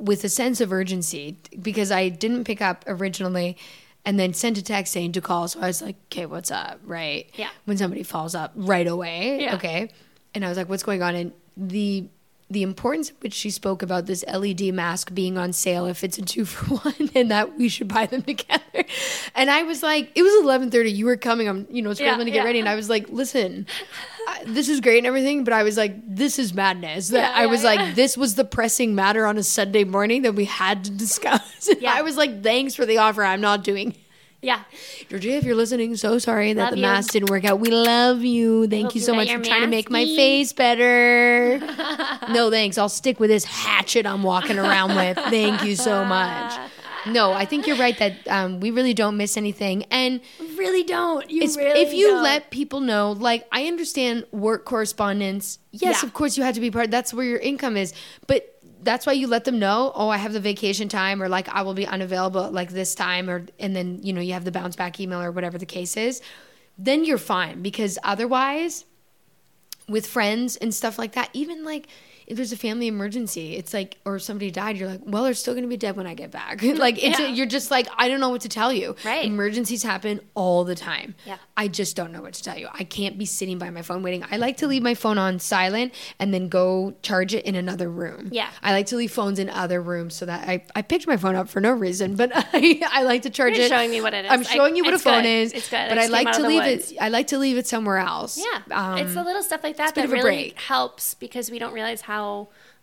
with 0.01 0.25
a 0.25 0.29
sense 0.29 0.61
of 0.61 0.73
urgency 0.73 1.37
because 1.63 1.91
I 1.91 2.09
didn't 2.09 2.45
pick 2.45 2.61
up 2.61 2.85
originally 2.87 3.57
and 4.09 4.19
then 4.19 4.33
sent 4.33 4.57
a 4.57 4.63
text 4.63 4.95
saying 4.95 5.13
to 5.13 5.21
call. 5.21 5.47
So 5.49 5.61
I 5.61 5.67
was 5.67 5.83
like, 5.83 5.97
okay, 6.07 6.25
what's 6.25 6.51
up? 6.51 6.81
Right. 6.83 7.31
Yeah. 7.35 7.51
When 7.67 7.77
somebody 7.77 8.03
falls 8.03 8.35
up 8.35 8.53
right 8.55 8.87
away. 8.87 9.43
Yeah. 9.43 9.57
Okay. 9.57 9.91
And 10.35 10.47
I 10.47 10.49
was 10.49 10.57
like, 10.57 10.67
what's 10.67 10.83
going 10.83 11.03
on? 11.03 11.15
And 11.15 11.33
the 11.59 12.09
the 12.51 12.63
importance 12.63 13.11
of 13.11 13.17
which 13.21 13.35
she 13.35 13.51
spoke 13.51 13.83
about 13.83 14.07
this 14.07 14.25
LED 14.27 14.73
mask 14.73 15.13
being 15.13 15.37
on 15.37 15.53
sale 15.53 15.85
if 15.87 16.03
it's 16.03 16.17
a 16.17 16.23
two 16.23 16.45
for 16.45 16.77
one 16.91 17.11
and 17.15 17.31
that 17.31 17.59
we 17.59 17.69
should 17.69 17.89
buy 17.89 18.07
them 18.07 18.23
together. 18.33 18.85
And 19.35 19.51
I 19.51 19.63
was 19.65 19.83
like, 19.83 20.11
it 20.15 20.23
was 20.23 20.43
eleven 20.43 20.71
thirty. 20.71 20.91
You 20.91 21.07
were 21.07 21.17
coming. 21.17 21.49
I'm 21.49 21.67
you 21.71 21.83
know 21.83 21.93
scrambling 21.93 22.27
to 22.27 22.31
get 22.31 22.39
yeah. 22.39 22.45
ready, 22.45 22.59
and 22.59 22.69
I 22.69 22.75
was 22.75 22.89
like, 22.89 23.09
listen, 23.11 23.67
I, 24.29 24.45
this 24.45 24.69
is 24.69 24.81
great 24.81 24.99
and 24.99 25.07
everything, 25.07 25.45
but 25.45 25.53
I 25.53 25.63
was 25.63 25.77
like, 25.77 25.95
this 26.07 26.39
is 26.39 26.53
madness. 26.53 27.09
That 27.09 27.35
Yeah, 27.35 27.43
I 27.43 27.47
was 27.47 27.63
yeah, 27.63 27.75
like, 27.75 27.95
this 27.95 28.17
was 28.17 28.35
the 28.35 28.45
pressing 28.45 28.95
matter 28.95 29.27
on 29.27 29.39
a 29.39 29.43
Sunday 29.43 29.85
morning 29.85 30.23
that 30.23 30.35
we 30.35 30.45
had 30.45 30.85
to 30.85 30.91
discuss. 30.91 31.69
Yeah. 31.81 31.93
I 31.95 32.03
was 32.03 32.17
like, 32.17 32.43
thanks 32.43 32.75
for 32.75 32.87
the 32.87 32.99
offer. 32.99 33.23
I'm 33.23 33.41
not 33.41 33.63
doing. 33.63 33.95
Yeah 34.43 34.63
Georgia, 35.09 35.31
if 35.33 35.45
you're 35.45 35.55
listening, 35.57 35.97
so 35.97 36.19
sorry 36.19 36.53
that 36.53 36.63
Love 36.63 36.71
the 36.73 36.77
you. 36.77 36.83
mask 36.83 37.13
didn't 37.13 37.31
work 37.31 37.45
out. 37.45 37.59
We 37.61 37.71
love 37.71 38.23
you. 38.23 38.67
Thank 38.69 38.87
Hope 38.87 38.95
you 38.95 39.01
so 39.01 39.15
much 39.15 39.31
for 39.33 39.43
trying 39.43 39.63
to 39.63 39.67
make 39.67 39.91
my 39.91 40.05
face 40.05 40.53
better. 40.53 41.59
no, 42.31 42.51
thanks. 42.51 42.79
I'll 42.79 42.89
stick 42.89 43.19
with 43.21 43.31
this 43.31 43.45
hatchet 43.45 44.07
I'm 44.07 44.23
walking 44.23 44.59
around 44.59 44.95
with. 44.97 45.17
Thank 45.17 45.65
you 45.65 45.75
so 45.77 46.05
much. 46.05 46.59
No, 47.07 47.33
I 47.33 47.47
think 47.47 47.67
you're 47.67 47.77
right 47.77 47.97
that 47.99 48.29
um, 48.29 48.61
we 48.61 48.71
really 48.71 48.93
don't 48.93 49.17
miss 49.17 49.37
anything. 49.37 49.85
And 49.91 50.21
really 50.57 50.83
don't 50.83 51.31
you 51.31 51.41
really 51.57 51.81
if 51.81 51.95
you 51.95 52.09
don't. 52.09 52.23
let 52.23 52.51
people 52.51 52.81
know, 52.81 53.13
like 53.13 53.47
I 53.51 53.67
understand 53.67 54.25
work 54.31 54.65
correspondence. 54.67 55.59
Yes, 55.71 56.03
Yeah. 56.03 56.07
of 56.07 56.13
course 56.13 56.37
you 56.37 56.43
have 56.43 56.55
to 56.57 56.61
be 56.61 56.71
part. 56.71 56.91
That's 56.91 57.15
where 57.15 57.25
your 57.25 57.39
income 57.39 57.77
is, 57.77 57.95
but 58.27 58.58
that's 58.89 59.05
why 59.07 59.13
you 59.13 59.27
let 59.27 59.45
them 59.45 59.59
know. 59.59 59.93
Oh, 59.95 60.09
I 60.09 60.17
have 60.17 60.33
the 60.33 60.41
vacation 60.41 60.89
time, 60.89 61.23
or 61.23 61.29
like 61.29 61.47
I 61.51 61.61
will 61.61 61.75
be 61.75 61.87
unavailable 61.87 62.51
like 62.51 62.71
this 62.71 62.95
time, 62.95 63.29
or 63.29 63.45
and 63.61 63.77
then 63.77 64.01
you 64.03 64.15
know 64.15 64.23
you 64.23 64.33
have 64.33 64.47
the 64.47 64.51
bounce 64.51 64.77
back 64.77 64.99
email 64.99 65.21
or 65.21 65.31
whatever 65.31 65.59
the 65.59 65.67
case 65.67 65.95
is. 65.95 66.23
Then 66.79 67.05
you're 67.05 67.19
fine 67.19 67.61
because 67.61 67.99
otherwise, 68.03 68.87
with 69.89 70.07
friends 70.07 70.57
and 70.57 70.75
stuff 70.75 70.99
like 70.99 71.13
that, 71.13 71.29
even 71.35 71.65
like 71.65 71.89
if 72.29 72.37
there's 72.37 72.53
a 72.53 72.57
family 72.57 72.87
emergency, 72.87 73.57
it's 73.57 73.73
like, 73.75 73.97
or 74.05 74.19
somebody 74.19 74.51
died, 74.51 74.77
you're 74.77 74.89
like, 74.89 75.01
well, 75.05 75.25
they're 75.25 75.35
still 75.35 75.55
gonna 75.55 75.67
be 75.67 75.77
dead 75.77 75.97
when 75.97 76.07
I 76.07 76.15
get 76.15 76.31
back. 76.31 76.63
like, 76.63 77.03
it's 77.03 77.19
Yeah. 77.19 77.29
you're 77.29 77.47
just 77.47 77.71
like, 77.71 77.89
I 77.97 78.09
don't 78.09 78.21
know 78.21 78.29
what 78.29 78.43
to 78.43 78.49
tell 78.49 78.73
you. 78.73 78.95
Right. 79.05 79.25
Emergencies 79.25 79.83
happen 79.83 80.21
all 80.35 80.65
the 80.65 80.75
time. 80.75 81.15
Yeah. 81.25 81.39
I 81.57 81.69
just 81.69 81.97
don't 81.97 82.13
know 82.13 82.23
what 82.23 82.35
to 82.35 82.43
tell 82.43 82.57
you. 82.57 82.69
I 82.73 82.85
can't 82.85 83.19
be 83.19 83.25
sitting 83.25 83.59
by 83.59 83.71
my 83.71 83.83
phone 83.83 84.03
waiting. 84.03 84.25
I 84.31 84.37
like 84.37 84.59
to 84.59 84.67
leave 84.69 84.83
my 84.83 84.95
phone 84.95 85.19
on 85.19 85.39
silent 85.41 85.93
and 86.19 86.33
then 86.33 86.49
go 86.49 86.95
charge 87.03 87.35
it 87.35 87.45
in 87.47 87.55
another 87.55 87.89
room. 87.91 88.29
Yeah. 88.31 88.51
I 88.63 88.73
like 88.73 88.87
to 88.87 88.97
leave 88.97 89.11
phones 89.11 89.39
in 89.39 89.49
other 89.51 89.81
rooms 89.83 90.15
so 90.15 90.27
that 90.27 90.49
I, 90.49 90.65
I 90.77 90.83
picked 90.83 91.07
my 91.07 91.17
phone 91.17 91.35
up 91.35 91.49
for 91.49 91.61
no 91.61 91.73
reason, 91.73 92.15
but 92.15 92.31
I, 92.35 92.81
I 92.93 93.03
like 93.05 93.23
to 93.23 93.31
charge 93.31 93.57
You're 93.57 93.65
it. 93.67 93.69
showing 93.71 93.91
me 93.91 94.01
what 94.03 94.13
it 94.15 94.27
is. 94.27 94.31
I'm 94.31 94.41
I- 94.41 94.43
showing 94.43 94.77
you 94.77 94.85
what 94.85 94.95
a 94.95 94.99
phone 94.99 95.23
good. 95.23 95.29
is. 95.29 95.53
It's 95.55 95.69
good. 95.71 95.79
I 95.79 95.89
But 95.89 95.99
I, 95.99 96.01
just 96.03 96.13
like 96.13 96.33
to 96.37 96.47
leave 96.47 96.63
woods. 96.63 96.93
it. 96.93 96.99
I 97.01 97.09
like 97.09 97.29
to 97.29 97.39
leave 97.39 97.57
it 97.57 97.67
somewhere 97.67 97.99
else. 97.99 98.39
Yeah, 98.39 98.77
Um, 98.93 98.99
it's 98.99 99.15
the 99.15 99.25
little 99.25 99.43
stuff 99.43 99.65
like 99.65 99.79
that 99.79 99.95
that 99.95 100.11
really 100.11 100.53
helps 100.57 101.15
because 101.15 101.51
we 101.51 101.59
don't 101.59 101.73
realize 101.73 102.03
how. 102.03 102.18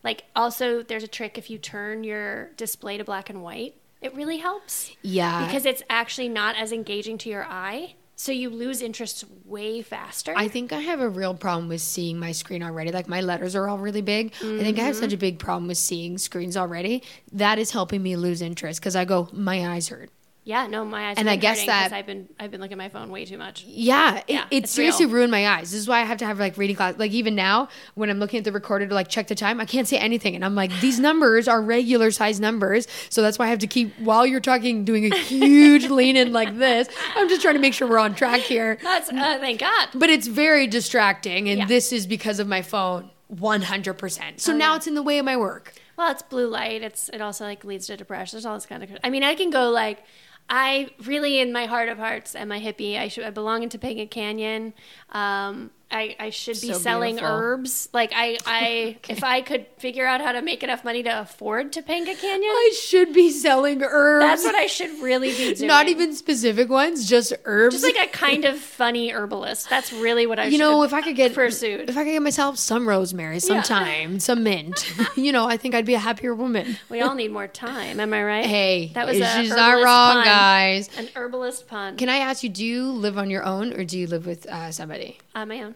Like, 0.04 0.26
also, 0.36 0.84
there's 0.84 1.04
a 1.04 1.08
trick 1.08 1.38
if 1.38 1.50
you 1.50 1.58
turn 1.58 2.04
your 2.04 2.52
display 2.58 2.98
to 2.98 3.04
black 3.04 3.30
and 3.30 3.42
white, 3.42 3.76
it 4.02 4.14
really 4.14 4.38
helps. 4.38 4.92
Yeah. 5.02 5.46
because 5.46 5.66
it's 5.66 5.82
actually 5.90 6.30
not 6.30 6.56
as 6.56 6.72
engaging 6.72 7.18
to 7.20 7.30
your 7.30 7.46
eye, 7.46 7.96
so 8.16 8.32
you 8.32 8.50
lose 8.50 8.82
interest 8.82 9.26
way 9.44 9.82
faster. 9.82 10.34
I 10.38 10.48
think 10.48 10.72
I 10.72 10.80
have 10.80 11.02
a 11.02 11.10
real 11.10 11.34
problem 11.34 11.68
with 11.68 11.82
seeing 11.82 12.18
my 12.18 12.32
screen 12.32 12.64
already. 12.64 12.92
Like 12.92 13.10
my 13.10 13.22
letters 13.22 13.56
are 13.56 13.68
all 13.68 13.78
really 13.78 14.02
big. 14.02 14.34
I 14.42 14.60
think 14.60 14.80
I 14.80 14.84
have 14.84 14.96
mm-hmm. 14.96 15.04
such 15.04 15.14
a 15.14 15.18
big 15.18 15.38
problem 15.38 15.68
with 15.68 15.78
seeing 15.78 16.18
screens 16.18 16.56
already. 16.56 17.04
That 17.34 17.60
is 17.60 17.72
helping 17.72 18.02
me 18.02 18.16
lose 18.16 18.42
interest 18.42 18.80
because 18.80 18.96
I 18.96 19.04
go, 19.04 19.28
my 19.34 19.68
eyes 19.68 19.90
hurt. 19.90 20.10
Yeah, 20.48 20.68
no, 20.68 20.86
my 20.86 21.10
eyes. 21.10 21.16
And 21.18 21.28
I 21.28 21.36
guess 21.38 21.66
that- 21.66 21.92
I've 21.92 22.06
been 22.06 22.30
I've 22.40 22.52
been 22.52 22.62
looking 22.62 22.74
at 22.74 22.78
my 22.78 22.90
phone 22.90 23.10
way 23.10 23.26
too 23.26 23.38
much. 23.38 23.64
Yeah, 23.68 24.18
it, 24.18 24.24
Yeah, 24.28 24.46
it 24.52 24.70
seriously 24.70 25.06
real. 25.08 25.16
ruined 25.16 25.32
my 25.32 25.48
eyes. 25.48 25.72
This 25.72 25.80
is 25.82 25.88
why 25.88 26.00
I 26.02 26.04
have 26.04 26.20
to 26.20 26.26
have 26.26 26.40
like 26.40 26.56
reading 26.58 26.76
class. 26.76 26.94
Like 26.98 27.12
even 27.14 27.34
now, 27.34 27.68
when 27.96 28.10
I'm 28.12 28.20
looking 28.20 28.38
at 28.38 28.44
the 28.44 28.52
recorder 28.52 28.86
to 28.88 28.94
like 28.94 29.08
check 29.08 29.26
the 29.28 29.34
time, 29.36 29.60
I 29.60 29.66
can't 29.66 29.88
say 29.88 29.98
anything, 29.98 30.36
and 30.36 30.46
I'm 30.46 30.54
like, 30.56 30.72
these 30.82 31.00
numbers 31.00 31.48
are 31.48 31.62
regular 31.62 32.12
size 32.12 32.40
numbers, 32.40 32.88
so 33.10 33.22
that's 33.24 33.40
why 33.40 33.48
I 33.48 33.50
have 33.50 33.60
to 33.60 33.68
keep 33.68 33.92
while 34.00 34.26
you're 34.26 34.40
talking 34.40 34.86
doing 34.86 35.12
a 35.12 35.16
huge 35.18 35.88
lean 35.90 36.16
in 36.16 36.32
like 36.32 36.56
this. 36.58 36.88
I'm 37.16 37.28
just 37.28 37.42
trying 37.42 37.56
to 37.56 37.62
make 37.62 37.74
sure 37.74 37.88
we're 37.88 37.98
on 37.98 38.14
track 38.14 38.42
here. 38.42 38.78
That's 38.84 39.10
uh, 39.10 39.38
thank 39.40 39.60
God. 39.62 39.90
But 39.96 40.12
it's 40.12 40.28
very 40.28 40.68
distracting, 40.68 41.50
and 41.50 41.60
Yeah. 41.62 41.66
this 41.66 41.92
is 41.92 42.06
because 42.06 42.40
of 42.40 42.48
my 42.48 42.62
phone, 42.62 43.10
100%. 43.34 44.40
So 44.40 44.54
Oh, 44.54 44.58
now 44.58 44.72
yeah. 44.72 44.76
it's 44.78 44.88
in 44.88 44.94
the 44.96 45.04
way 45.04 45.18
of 45.18 45.26
my 45.26 45.38
work. 45.38 45.74
Well, 45.98 46.12
it's 46.12 46.22
blue 46.22 46.48
light. 46.48 46.84
It's 46.84 47.08
it 47.10 47.22
also 47.22 47.46
like 47.46 47.64
leads 47.64 47.88
to 47.88 47.96
depression. 47.98 48.36
There's 48.36 48.46
all 48.46 48.56
this 48.56 48.66
kind 48.66 48.84
of. 48.84 48.90
I 49.04 49.10
mean, 49.10 49.24
I 49.24 49.34
can 49.36 49.50
go 49.50 49.70
like. 49.70 50.04
I 50.50 50.92
really, 51.04 51.40
in 51.40 51.52
my 51.52 51.66
heart 51.66 51.90
of 51.90 51.98
hearts, 51.98 52.36
am 52.36 52.52
a 52.52 52.60
hippie. 52.60 52.98
I 53.00 53.08
should. 53.08 53.24
I 53.24 53.32
belong 53.32 53.64
in 53.64 53.70
Topanga 53.70 54.10
Canyon. 54.10 54.74
Um, 55.10 55.72
I, 55.96 56.16
I 56.20 56.30
should 56.30 56.60
be 56.60 56.74
So 56.74 56.80
selling 56.80 57.16
beautiful. 57.16 57.36
herbs. 57.38 57.90
Like 57.94 58.12
I, 58.14 58.38
I 58.46 58.98
if 59.08 59.24
I 59.24 59.42
could 59.42 59.66
figure 59.78 60.06
out 60.06 60.20
how 60.22 60.34
to 60.34 60.42
make 60.42 60.62
enough 60.62 60.84
money 60.84 61.02
to 61.04 61.22
afford 61.22 61.72
Topanga 61.72 62.20
Canyon, 62.20 62.50
I 62.50 62.74
should 62.84 63.14
be 63.14 63.32
selling 63.32 63.82
herbs. 63.82 64.26
that's 64.26 64.44
what 64.44 64.56
I 64.56 64.66
should 64.68 65.02
really 65.02 65.30
be 65.30 65.54
doing. 65.56 65.68
Not 65.68 65.88
even 65.88 66.14
specific 66.14 66.70
ones, 66.70 67.08
just 67.08 67.34
herbs. 67.46 67.76
just 67.82 67.86
like 67.86 68.08
a 68.08 68.12
kind 68.12 68.44
of 68.46 68.58
funny 68.60 69.10
herbalist. 69.12 69.70
That's 69.70 69.94
really 69.94 70.26
what 70.28 70.38
I. 70.40 70.44
Should 70.46 70.54
You 70.54 70.60
know, 70.60 70.84
if 70.84 70.94
I 70.94 71.02
could 71.02 71.16
get 71.16 71.34
pursued. 71.34 71.90
if 71.90 71.98
I 71.98 72.04
could 72.04 72.12
get 72.12 72.22
myself 72.22 72.58
some 72.58 72.88
rosemary, 72.88 73.40
some 73.40 73.58
Yeah. 73.58 73.62
thyme, 73.64 74.20
some 74.20 74.44
mint, 74.44 74.92
you 75.16 75.32
know, 75.32 75.48
I 75.48 75.56
think 75.58 75.76
I'd 75.76 75.86
be 75.86 75.94
a 75.94 76.00
happier 76.00 76.36
woman. 76.36 76.78
we 76.90 77.02
all 77.02 77.16
need 77.16 77.32
more 77.32 77.48
time. 77.48 78.00
Am 78.00 78.14
I 78.14 78.24
right? 78.24 78.46
Hey, 78.46 78.92
that 78.96 79.08
was 79.08 79.18
a 79.20 79.26
she's 79.40 79.50
not 79.50 79.82
wrong, 79.84 80.16
pun. 80.16 80.26
guys. 80.26 80.90
An 80.98 81.08
herbalist 81.16 81.68
pun. 81.68 81.96
Can 81.98 82.10
I 82.10 82.18
ask 82.18 82.44
you, 82.44 82.50
do 82.50 82.66
you 82.66 82.92
live 82.92 83.18
on 83.18 83.30
your 83.30 83.44
own 83.44 83.72
or 83.74 83.84
do 83.86 83.98
you 83.98 84.08
live 84.08 84.26
with 84.26 84.46
uh, 84.48 84.72
somebody? 84.72 85.20
On 85.34 85.48
my 85.48 85.62
own. 85.62 85.76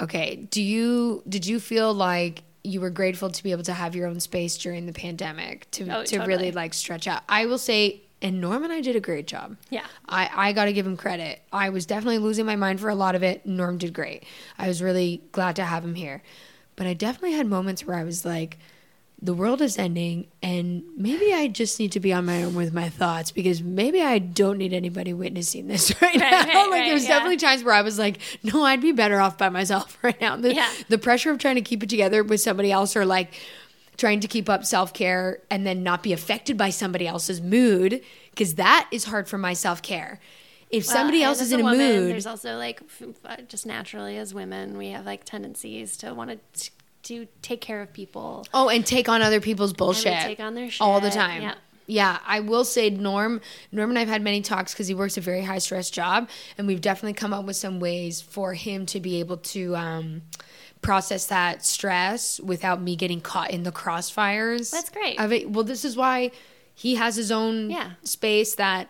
Okay. 0.00 0.36
Do 0.50 0.62
you 0.62 1.22
did 1.28 1.46
you 1.46 1.60
feel 1.60 1.92
like 1.94 2.42
you 2.62 2.80
were 2.80 2.90
grateful 2.90 3.30
to 3.30 3.42
be 3.42 3.52
able 3.52 3.62
to 3.64 3.74
have 3.74 3.94
your 3.94 4.06
own 4.06 4.20
space 4.20 4.56
during 4.56 4.86
the 4.86 4.92
pandemic 4.92 5.70
to 5.72 5.82
Oh, 5.90 6.04
to 6.04 6.16
totally. 6.16 6.26
really 6.28 6.52
like 6.52 6.74
stretch 6.74 7.06
out? 7.06 7.22
I 7.28 7.46
will 7.46 7.58
say 7.58 8.00
and 8.22 8.40
Norm 8.40 8.64
and 8.64 8.72
I 8.72 8.80
did 8.80 8.96
a 8.96 9.00
great 9.00 9.26
job. 9.26 9.56
Yeah. 9.68 9.84
I, 10.08 10.30
I 10.34 10.52
got 10.54 10.64
to 10.64 10.72
give 10.72 10.86
him 10.86 10.96
credit. 10.96 11.42
I 11.52 11.68
was 11.68 11.84
definitely 11.84 12.18
losing 12.18 12.46
my 12.46 12.56
mind 12.56 12.80
for 12.80 12.88
a 12.88 12.94
lot 12.94 13.14
of 13.14 13.22
it. 13.22 13.44
Norm 13.44 13.76
did 13.76 13.92
great. 13.92 14.24
I 14.56 14.66
was 14.66 14.80
really 14.80 15.22
glad 15.32 15.56
to 15.56 15.64
have 15.64 15.84
him 15.84 15.94
here. 15.94 16.22
But 16.74 16.86
I 16.86 16.94
definitely 16.94 17.32
had 17.32 17.46
moments 17.46 17.84
where 17.86 17.96
I 17.96 18.02
was 18.02 18.24
like, 18.24 18.58
the 19.22 19.32
world 19.32 19.62
is 19.62 19.78
ending, 19.78 20.26
and 20.42 20.82
maybe 20.96 21.32
I 21.32 21.48
just 21.48 21.78
need 21.80 21.92
to 21.92 22.00
be 22.00 22.12
on 22.12 22.26
my 22.26 22.42
own 22.42 22.54
with 22.54 22.74
my 22.74 22.90
thoughts 22.90 23.30
because 23.32 23.62
maybe 23.62 24.02
I 24.02 24.18
don't 24.18 24.58
need 24.58 24.72
anybody 24.74 25.14
witnessing 25.14 25.66
this 25.66 25.94
right, 26.02 26.16
now. 26.18 26.30
right, 26.30 26.46
like, 26.46 26.54
right, 26.70 26.84
there 26.84 26.94
was 26.94 27.04
yeah. 27.04 27.10
definitely 27.10 27.38
times 27.38 27.64
where 27.64 27.74
I 27.74 27.80
was 27.82 27.98
like, 27.98 28.18
no, 28.42 28.64
I'd 28.64 28.82
be 28.82 28.92
better 28.92 29.20
off 29.20 29.38
by 29.38 29.48
myself 29.48 29.96
right 30.02 30.20
now. 30.20 30.36
The, 30.36 30.54
Yeah. 30.54 30.70
the 30.88 30.98
pressure 30.98 31.30
of 31.30 31.38
trying 31.38 31.54
to 31.54 31.62
keep 31.62 31.82
it 31.82 31.88
together 31.88 32.22
with 32.22 32.40
somebody 32.40 32.70
else 32.70 32.96
or 32.96 33.06
like 33.06 33.32
trying 33.96 34.20
to 34.20 34.28
keep 34.28 34.50
up 34.50 34.64
self 34.66 34.92
care 34.92 35.38
and 35.50 35.66
then 35.66 35.82
not 35.82 36.02
be 36.02 36.12
affected 36.12 36.58
by 36.58 36.68
somebody 36.70 37.06
else's 37.06 37.40
mood 37.40 38.02
because 38.30 38.56
that 38.56 38.88
is 38.90 39.04
hard 39.04 39.26
for 39.28 39.38
my 39.38 39.54
self 39.54 39.80
care. 39.80 40.20
If 40.70 40.84
somebody 40.84 41.22
else 41.22 41.38
is 41.40 41.48
as 41.48 41.52
in 41.52 41.60
a 41.60 41.62
woman, 41.62 41.78
mood, 41.78 42.10
There's 42.10 42.26
also 42.26 42.56
like 42.56 42.82
f- 43.00 43.08
uh, 43.24 43.36
just 43.48 43.64
naturally 43.64 44.18
as 44.18 44.34
women, 44.34 44.76
we 44.76 44.88
have 44.88 45.06
like 45.06 45.22
tendencies 45.24 45.96
to 45.98 46.12
want 46.12 46.30
to 46.54 46.70
to 47.04 47.26
take 47.42 47.60
care 47.60 47.80
of 47.82 47.92
people. 47.92 48.46
oh, 48.54 48.68
and 48.68 48.84
take 48.84 49.08
on 49.08 49.22
other 49.22 49.40
people's 49.40 49.72
bullshit 49.72 50.20
take 50.22 50.40
on 50.40 50.54
their 50.54 50.70
shit. 50.70 50.80
all 50.80 51.00
the 51.00 51.10
time. 51.10 51.42
yeah. 51.42 51.54
Yeah, 51.86 52.18
I 52.26 52.40
will 52.40 52.64
say 52.64 52.88
Norm. 52.88 53.42
Norm 53.70 53.90
and 53.90 53.98
I've 53.98 54.08
had 54.08 54.22
many 54.22 54.40
talks 54.40 54.72
because 54.72 54.86
he 54.88 54.94
works 54.94 55.18
a 55.18 55.20
very 55.20 55.42
high 55.42 55.58
stress 55.58 55.90
job, 55.90 56.30
and 56.56 56.66
we've 56.66 56.80
definitely 56.80 57.12
come 57.12 57.34
up 57.34 57.44
with 57.44 57.56
some 57.56 57.78
ways 57.78 58.22
for 58.22 58.54
him 58.54 58.86
to 58.86 59.00
be 59.00 59.20
able 59.20 59.36
to 59.36 59.76
um, 59.76 60.22
process 60.80 61.26
that 61.26 61.62
stress 61.62 62.40
without 62.40 62.80
me 62.80 62.96
getting 62.96 63.20
caught 63.20 63.50
in 63.50 63.64
the 63.64 63.70
crossfires. 63.72 64.70
That's 64.70 64.88
great. 64.88 65.20
Of 65.20 65.30
it. 65.30 65.50
Well, 65.50 65.62
this 65.64 65.84
is 65.84 65.94
why 65.94 66.30
he 66.74 66.94
has 66.94 67.16
his 67.16 67.30
own 67.30 67.68
Yeah. 67.68 67.90
space 68.02 68.54
that 68.54 68.88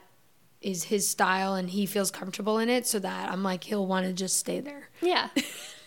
is 0.61 0.85
his 0.85 1.09
style, 1.09 1.55
and 1.55 1.71
he 1.71 1.87
feels 1.87 2.13
comfortable 2.13 2.59
in 2.59 2.69
it. 2.71 2.87
So 2.87 3.01
that 3.01 3.29
I'm 3.29 3.43
like, 3.43 3.65
he'll 3.65 3.89
want 3.89 4.07
to 4.07 4.13
just 4.13 4.39
stay 4.39 4.61
there. 4.61 4.89
Yeah. 5.03 5.31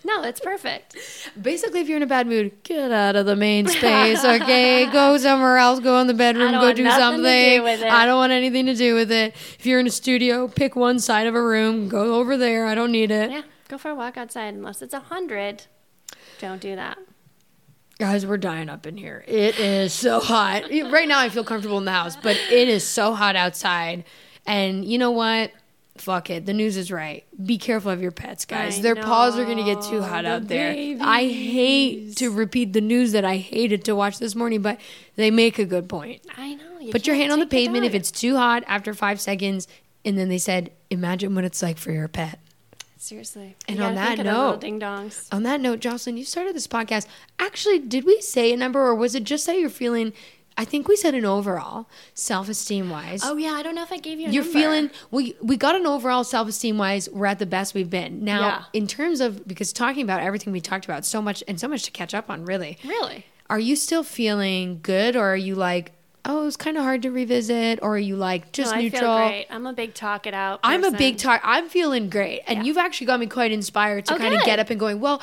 No, 0.07 0.23
it's 0.23 0.39
perfect. 0.39 0.95
Basically, 1.39 1.81
if 1.81 1.89
you're 1.89 1.97
in 1.97 2.03
a 2.03 2.07
bad 2.07 2.27
mood, 2.27 2.63
get 2.63 2.93
out 2.93 3.17
of 3.17 3.25
the 3.25 3.35
main 3.35 3.67
space, 3.67 4.23
okay? 4.23 4.85
go 4.91 5.17
somewhere 5.17 5.57
else, 5.57 5.81
go 5.81 5.99
in 5.99 6.07
the 6.07 6.13
bedroom, 6.13 6.53
go 6.53 6.71
do 6.71 6.89
something. 6.89 7.21
do. 7.23 7.65
I 7.65 8.05
don't 8.05 8.15
want 8.15 8.31
anything 8.31 8.67
to 8.67 8.73
do 8.73 8.95
with 8.95 9.11
it. 9.11 9.35
If 9.59 9.65
you're 9.65 9.81
in 9.81 9.85
a 9.85 9.91
studio, 9.91 10.47
pick 10.47 10.77
one 10.77 10.99
side 10.99 11.27
of 11.27 11.35
a 11.35 11.41
room, 11.41 11.89
go 11.89 12.15
over 12.15 12.38
there. 12.38 12.65
I 12.65 12.73
don't 12.73 12.93
need 12.93 13.11
it. 13.11 13.31
Yeah, 13.31 13.41
go 13.67 13.77
for 13.77 13.89
a 13.89 13.95
walk 13.95 14.15
outside 14.15 14.53
unless 14.53 14.81
it's 14.81 14.93
a 14.93 15.01
hundred. 15.01 15.63
Don't 16.39 16.61
do 16.61 16.77
that. 16.77 16.97
Guys, 17.99 18.25
we're 18.25 18.38
dying 18.38 18.69
up 18.69 18.88
in 18.88 18.95
here. 18.95 19.25
It 19.27 19.59
is 19.59 19.91
so 19.91 20.21
hot. 20.21 20.71
Right 20.71 21.07
now, 21.07 21.19
I 21.19 21.27
feel 21.27 21.43
comfortable 21.43 21.79
in 21.79 21.85
the 21.85 21.91
house, 21.91 22.15
but 22.15 22.38
it 22.49 22.69
is 22.69 22.88
so 22.88 23.13
hot 23.13 23.35
outside. 23.35 24.05
And 24.45 24.85
you 24.85 24.97
know 24.97 25.11
what? 25.11 25.51
Fuck 26.02 26.30
it. 26.30 26.45
The 26.45 26.53
news 26.53 26.78
is 26.78 26.91
right. 26.91 27.26
Be 27.45 27.57
careful 27.57 27.91
of 27.91 28.02
your 28.02 28.11
pets, 28.11 28.45
guys. 28.45 28.80
I 28.80 28.82
Their 28.82 28.95
paws 28.95 29.38
are 29.38 29.45
going 29.45 29.57
to 29.57 29.64
get 29.64 29.82
too 29.82 30.02
hot 30.02 30.24
the 30.24 30.30
out 30.30 30.48
there. 30.48 30.98
I 31.02 31.24
hate 31.26 32.15
to 32.18 32.30
repeat 32.30 32.74
the 32.74 32.82
news 32.82 33.11
that 33.11 33.26
I 33.26 33.38
hated 33.38 33.86
to 33.86 33.95
watch 33.95 34.19
this 34.19 34.36
morning, 34.36 34.61
but 34.61 34.80
they 35.15 35.32
make 35.32 35.60
a 35.60 35.65
good 35.65 35.88
point. 35.90 36.22
I 36.38 36.56
know. 36.56 36.80
You 36.80 36.91
Put 36.91 37.07
your 37.07 37.15
hand 37.15 37.32
on 37.32 37.40
the 37.40 37.48
pavement 37.48 37.86
if 37.86 37.94
it's 37.94 38.11
too 38.11 38.36
hot 38.38 38.64
after 38.68 38.94
five 38.94 39.19
seconds. 39.19 39.68
And 40.06 40.18
then 40.18 40.30
they 40.30 40.38
said, 40.38 40.72
imagine 40.90 41.36
what 41.36 41.44
it's 41.44 41.61
like 41.61 41.78
for 41.78 41.91
your 41.91 42.07
pet. 42.07 42.40
seriously. 42.98 43.56
And 43.68 43.82
on 43.82 43.95
that 43.95 44.07
think 44.10 44.19
of 44.19 44.26
those 44.26 44.34
little 44.34 44.52
note- 44.52 44.61
ding 44.61 44.80
dongs. 44.80 45.28
On 45.34 45.44
that 45.44 45.60
note, 45.61 45.80
Jocelyn, 45.80 46.18
you 46.18 46.24
started 46.26 46.56
this 46.56 46.68
podcast. 46.68 47.07
Actually, 47.40 47.80
did 47.80 48.06
we 48.06 48.22
say 48.22 48.53
a 48.53 48.57
number 48.57 48.80
or 48.80 48.95
was 48.95 49.15
it 49.15 49.24
just 49.24 49.45
that 49.48 49.60
you're 49.60 49.69
feeling, 49.69 50.14
I 50.59 50.65
think 50.65 50.88
we 50.88 50.95
said 50.95 51.13
an 51.13 51.23
overall, 51.25 51.88
self 52.15 52.49
esteem 52.49 52.89
wise. 52.89 53.21
Oh 53.23 53.38
yeah, 53.38 53.51
I 53.51 53.61
don't 53.63 53.75
know 53.75 53.84
if 53.84 53.91
I 53.91 53.97
gave 53.97 54.19
you. 54.19 54.27
A 54.27 54.31
You're 54.31 54.43
number. 54.43 54.59
feeling 54.59 54.89
we 55.11 55.35
we 55.41 55.55
got 55.55 55.75
an 55.75 55.85
overall 55.85 56.23
self 56.23 56.47
esteem 56.47 56.77
wise. 56.77 57.07
We're 57.09 57.27
at 57.27 57.39
the 57.39 57.45
best 57.45 57.73
we've 57.75 57.89
been 57.89 58.23
now. 58.23 58.39
Yeah. 58.41 58.63
In 58.73 58.88
terms 58.88 59.21
of 59.21 59.47
because 59.47 59.71
talking 59.71 60.01
about 60.03 60.21
everything 60.21 60.51
we 60.51 60.59
talked 60.61 60.85
about, 60.85 61.05
so 61.05 61.21
much 61.21 61.43
and 61.47 61.59
so 61.59 61.67
much 61.67 61.84
to 61.84 61.91
catch 61.91 62.13
up 62.13 62.29
on. 62.29 62.43
Really, 62.45 62.77
really. 62.84 63.25
are 63.49 63.59
you 63.59 63.75
still 63.75 64.03
feeling 64.03 64.79
good, 64.81 65.15
or 65.15 65.27
are 65.34 65.35
you 65.38 65.53
like, 65.53 65.91
oh, 66.25 66.41
it 66.41 66.45
was 66.45 66.57
kind 66.57 66.75
of 66.75 66.84
hard 66.84 67.03
to 67.03 67.11
revisit, 67.11 67.79
or 67.84 67.95
are 67.95 67.99
you 67.99 68.15
like 68.15 68.51
just 68.51 68.71
no, 68.71 68.77
I 68.79 68.81
neutral? 68.81 69.01
feel 69.17 69.27
great. 69.27 69.47
I'm 69.51 69.65
a 69.67 69.73
big 69.73 69.93
talk 69.93 70.25
it 70.25 70.34
out. 70.34 70.59
I'm 70.63 70.84
a 70.84 70.91
big 70.91 71.17
talk. 71.17 71.39
I'm 71.43 71.69
feeling 71.69 72.09
great, 72.09 72.41
and 72.47 72.57
Yeah. 72.59 72.63
you've 72.63 72.77
actually 72.77 73.07
got 73.07 73.19
me 73.19 73.27
quite 73.27 73.51
inspired 73.51 74.05
to 74.07 74.15
Oh, 74.15 74.17
kind 74.17 74.34
of 74.34 74.43
get 74.43 74.57
up 74.59 74.69
and 74.71 74.79
going. 74.79 74.99
Well, 74.99 75.21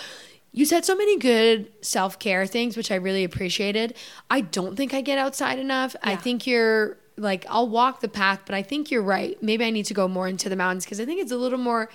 you 0.56 0.64
said 0.64 0.84
so 0.84 0.94
many 0.94 1.18
good 1.18 1.70
self 1.84 2.18
care 2.18 2.46
things, 2.46 2.76
which 2.76 2.90
I 2.90 2.94
really 2.94 3.24
appreciated. 3.24 3.94
I 4.30 4.40
don't 4.40 4.76
think 4.76 4.94
I 4.94 5.00
get 5.00 5.18
outside 5.18 5.58
enough. 5.58 5.94
I 6.02 6.14
think 6.16 6.46
you're 6.46 6.96
like 7.16 7.44
I'll 7.48 7.68
walk 7.68 8.00
the 8.00 8.08
path, 8.08 8.40
but 8.46 8.54
I 8.54 8.62
think 8.62 8.90
you're 8.90 9.02
right. 9.02 9.40
Maybe 9.42 9.64
I 9.64 9.70
need 9.70 9.86
to 9.86 9.94
go 9.94 10.08
more 10.08 10.28
into 10.28 10.48
the 10.48 10.56
mountains 10.56 10.84
because 10.84 11.00
I 11.00 11.04
think 11.04 11.20
it's 11.20 11.32
a 11.32 11.36
little 11.36 11.58
more 11.58 11.90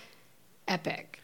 epic 0.67 1.21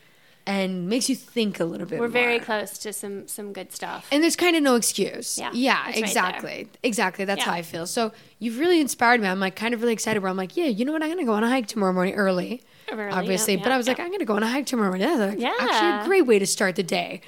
and 0.47 0.87
makes 0.87 1.09
you 1.09 1.15
think 1.15 1.59
a 1.59 1.65
little 1.65 1.87
bit. 1.87 1.99
We're 1.99 2.07
very 2.07 2.37
more. 2.37 2.45
close 2.45 2.77
to 2.79 2.93
some 2.93 3.27
some 3.27 3.51
good 3.51 3.71
stuff. 3.71 4.07
And 4.11 4.21
there's 4.23 4.35
kind 4.35 4.55
of 4.55 4.63
no 4.63 4.75
excuse. 4.75 5.37
Yeah, 5.37 5.51
Yeah, 5.53 5.87
it's 5.89 5.95
right 6.01 6.07
exactly. 6.07 6.67
exactly. 6.83 7.25
That's 7.25 7.39
Yeah. 7.39 7.45
how 7.45 7.53
I 7.53 7.61
feel. 7.63 7.87
So 7.87 8.11
you've 8.39 8.59
really 8.59 8.79
inspired 8.79 9.19
me. 9.21 9.27
I'm 9.27 9.39
like 9.39 9.55
kind 9.55 9.73
of 9.73 9.81
really 9.81 9.93
excited 9.93 10.21
where 10.21 10.29
I'm 10.29 10.37
like, 10.37 10.55
yeah, 10.55 10.65
you 10.67 10.85
know 10.85 10.91
what? 10.93 11.01
I'm 11.03 11.09
going 11.09 11.19
to 11.19 11.25
go 11.25 11.33
on 11.33 11.43
a 11.43 11.49
hike 11.49 11.67
tomorrow 11.67 11.93
morning 11.93 12.13
early. 12.15 12.61
Obviously. 12.91 13.53
yep, 13.55 13.63
but 13.63 13.69
I 13.69 13.75
yep, 13.75 13.77
was 13.79 13.87
like. 13.87 13.99
I'm 13.99 14.07
going 14.07 14.19
to 14.19 14.25
go 14.25 14.35
on 14.35 14.43
a 14.43 14.47
hike 14.47 14.65
tomorrow. 14.65 14.97
That's 14.97 15.19
like, 15.19 15.39
Yeah. 15.39 15.53
actually 15.59 16.03
a 16.03 16.05
great 16.05 16.25
way 16.27 16.39
to 16.39 16.45
start 16.45 16.75
the 16.75 16.83
day. 16.83 17.21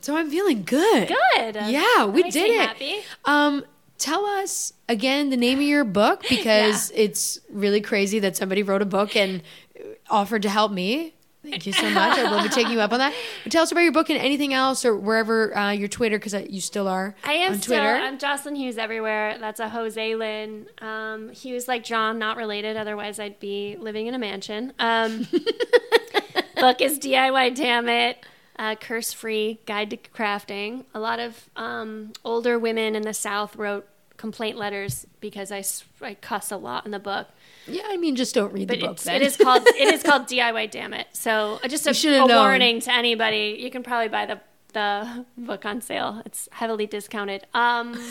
So 0.00 0.16
I'm 0.16 0.30
feeling 0.30 0.62
good. 0.62 1.08
Good. 1.08 1.56
Yeah, 1.66 2.06
we 2.06 2.22
did 2.30 2.50
it. 2.50 2.60
happy. 2.60 2.96
Um, 3.26 3.64
tell 3.98 4.24
us 4.24 4.72
again 4.88 5.28
the 5.30 5.36
name 5.36 5.58
of 5.58 5.64
your 5.64 5.84
book 5.84 6.22
because 6.28 6.90
it's 6.94 7.38
really 7.50 7.80
crazy 7.80 8.18
that 8.20 8.36
somebody 8.36 8.62
wrote 8.62 8.80
a 8.82 8.86
book 8.86 9.14
and 9.16 9.42
offered 10.08 10.42
to 10.42 10.48
help 10.48 10.72
me. 10.72 11.14
Thank 11.42 11.66
you 11.66 11.72
so 11.72 11.88
much. 11.90 12.18
I'd 12.18 12.30
love 12.30 12.42
to 12.42 12.50
take 12.50 12.68
you 12.68 12.80
up 12.80 12.92
on 12.92 12.98
that. 12.98 13.14
But 13.44 13.52
tell 13.52 13.62
us 13.62 13.72
about 13.72 13.80
your 13.80 13.92
book 13.92 14.10
and 14.10 14.18
anything 14.18 14.52
else 14.52 14.84
or 14.84 14.94
wherever 14.94 15.56
uh, 15.56 15.70
your 15.70 15.88
Twitter 15.88 16.18
because 16.18 16.34
you 16.50 16.60
still 16.60 16.86
are 16.86 17.14
I 17.24 17.32
am 17.32 17.52
on 17.52 17.60
still. 17.60 17.78
Twitter. 17.78 17.94
I'm 17.94 18.18
Jocelyn 18.18 18.56
Hughes 18.56 18.76
everywhere. 18.76 19.38
That's 19.38 19.58
a 19.58 19.68
Jose 19.70 20.14
Lynn. 20.14 20.66
Um, 20.82 21.30
Hughes 21.30 21.66
like 21.66 21.82
John, 21.82 22.18
not 22.18 22.36
related. 22.36 22.76
Otherwise, 22.76 23.18
I'd 23.18 23.40
be 23.40 23.76
living 23.78 24.06
in 24.06 24.14
a 24.14 24.18
mansion. 24.18 24.74
Um, 24.78 25.26
book 26.56 26.82
is 26.82 26.98
DIY. 26.98 27.54
Damn 27.54 27.88
it. 27.88 28.18
Uh, 28.58 28.74
curse 28.74 29.14
free 29.14 29.60
guide 29.64 29.88
to 29.90 29.96
crafting. 29.96 30.84
A 30.92 31.00
lot 31.00 31.18
of 31.18 31.48
um, 31.56 32.12
older 32.22 32.58
women 32.58 32.94
in 32.94 33.02
the 33.02 33.14
South 33.14 33.56
wrote 33.56 33.88
complaint 34.18 34.58
letters 34.58 35.06
because 35.20 35.50
I, 35.50 35.64
I 36.06 36.12
cuss 36.12 36.50
a 36.50 36.58
lot 36.58 36.84
in 36.84 36.90
the 36.90 36.98
book. 36.98 37.28
Yeah, 37.66 37.82
I 37.86 37.96
mean, 37.96 38.16
just 38.16 38.34
don't 38.34 38.52
read 38.52 38.68
But 38.68 38.80
the 38.80 38.86
book. 38.88 39.06
it 39.06 39.22
is 39.22 39.36
called 39.36 39.62
it 39.66 39.94
is 39.94 40.02
called 40.02 40.22
DIY. 40.28 40.70
Damn 40.70 40.94
it! 40.94 41.06
So 41.12 41.60
uh, 41.62 41.68
just 41.68 41.86
a, 41.86 41.90
a 42.18 42.26
warning 42.26 42.80
to 42.80 42.92
anybody: 42.92 43.56
you 43.60 43.70
can 43.70 43.82
probably 43.82 44.08
buy 44.08 44.26
the 44.26 44.40
the 44.72 45.24
book 45.36 45.64
on 45.64 45.80
sale. 45.80 46.22
It's 46.24 46.48
heavily 46.52 46.86
discounted. 46.86 47.46
Um, 47.54 47.94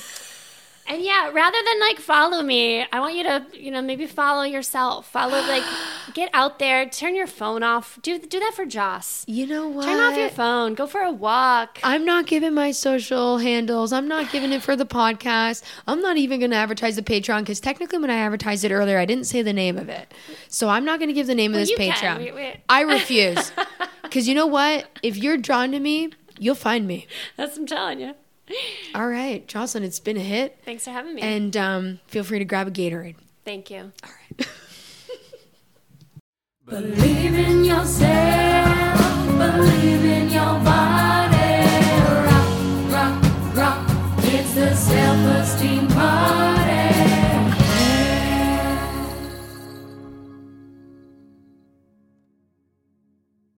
and 0.89 1.01
yeah, 1.01 1.29
rather 1.31 1.57
than 1.65 1.79
like 1.79 1.99
follow 1.99 2.41
me, 2.41 2.85
I 2.91 2.99
want 2.99 3.15
you 3.15 3.23
to 3.23 3.45
you 3.53 3.71
know 3.71 3.81
maybe 3.81 4.05
follow 4.07 4.43
yourself. 4.43 5.09
Follow 5.09 5.39
like 5.47 5.63
get 6.13 6.29
out 6.33 6.59
there, 6.59 6.89
turn 6.89 7.15
your 7.15 7.27
phone 7.27 7.63
off. 7.63 7.97
Do 8.01 8.19
do 8.19 8.39
that 8.39 8.53
for 8.55 8.65
Joss. 8.65 9.23
you 9.27 9.45
know 9.47 9.67
what? 9.69 9.85
Turn 9.85 9.99
off 9.99 10.17
your 10.17 10.29
phone. 10.29 10.73
Go 10.73 10.87
for 10.87 11.01
a 11.01 11.11
walk. 11.11 11.79
I'm 11.83 12.03
not 12.03 12.25
giving 12.27 12.53
my 12.53 12.71
social 12.71 13.37
handles. 13.37 13.93
I'm 13.93 14.07
not 14.07 14.31
giving 14.31 14.51
it 14.51 14.61
for 14.61 14.75
the 14.75 14.85
podcast. 14.85 15.63
I'm 15.87 16.01
not 16.01 16.17
even 16.17 16.39
going 16.39 16.51
to 16.51 16.57
advertise 16.57 16.95
the 16.97 17.01
Patreon 17.03 17.41
because 17.41 17.59
technically, 17.59 17.99
when 17.99 18.09
I 18.09 18.15
advertised 18.17 18.65
it 18.65 18.71
earlier, 18.71 18.97
I 18.97 19.05
didn't 19.05 19.25
say 19.25 19.41
the 19.41 19.53
name 19.53 19.77
of 19.77 19.87
it. 19.89 20.13
So 20.47 20.67
I'm 20.69 20.83
not 20.83 20.99
going 20.99 21.09
to 21.09 21.13
give 21.13 21.27
the 21.27 21.35
name 21.35 21.51
Well, 21.53 21.61
of 21.61 21.67
this 21.67 21.77
Patreon. 21.79 22.17
We- 22.19 22.31
we- 22.31 22.53
I 22.67 22.81
refuse. 22.81 23.51
Because 24.01 24.27
you 24.27 24.33
know 24.33 24.47
what? 24.47 24.87
If 25.03 25.17
you're 25.17 25.37
drawn 25.37 25.71
to 25.71 25.79
me, 25.79 26.09
you'll 26.39 26.55
find 26.55 26.87
me. 26.87 27.05
That's 27.37 27.51
what 27.51 27.59
I'm 27.59 27.67
telling 27.67 27.99
you. 27.99 28.15
All 28.95 29.07
right, 29.07 29.47
Jocelyn, 29.47 29.83
it's 29.83 29.99
been 29.99 30.17
a 30.17 30.21
hit. 30.21 30.57
Thanks 30.65 30.83
for 30.83 30.91
having 30.91 31.15
me. 31.15 31.21
And 31.21 31.55
um, 31.55 31.99
feel 32.07 32.23
free 32.23 32.39
to 32.39 32.45
grab 32.45 32.67
a 32.67 32.71
Gatorade. 32.71 33.15
Thank 33.45 33.69
you. 33.71 33.91
All 34.03 34.09
right. 34.09 34.47
Believe 36.65 37.33
in 37.33 37.63
yourself, 37.63 39.25
believe 39.25 40.05
in 40.05 40.29
your 40.29 40.59
body. 40.63 41.65
Rock, 42.27 42.91
rock, 42.93 43.55
rock. 43.55 43.85
It's 44.19 44.53
the 44.53 44.75
self 44.75 45.17
esteem 45.17 45.68
party. 45.68 45.68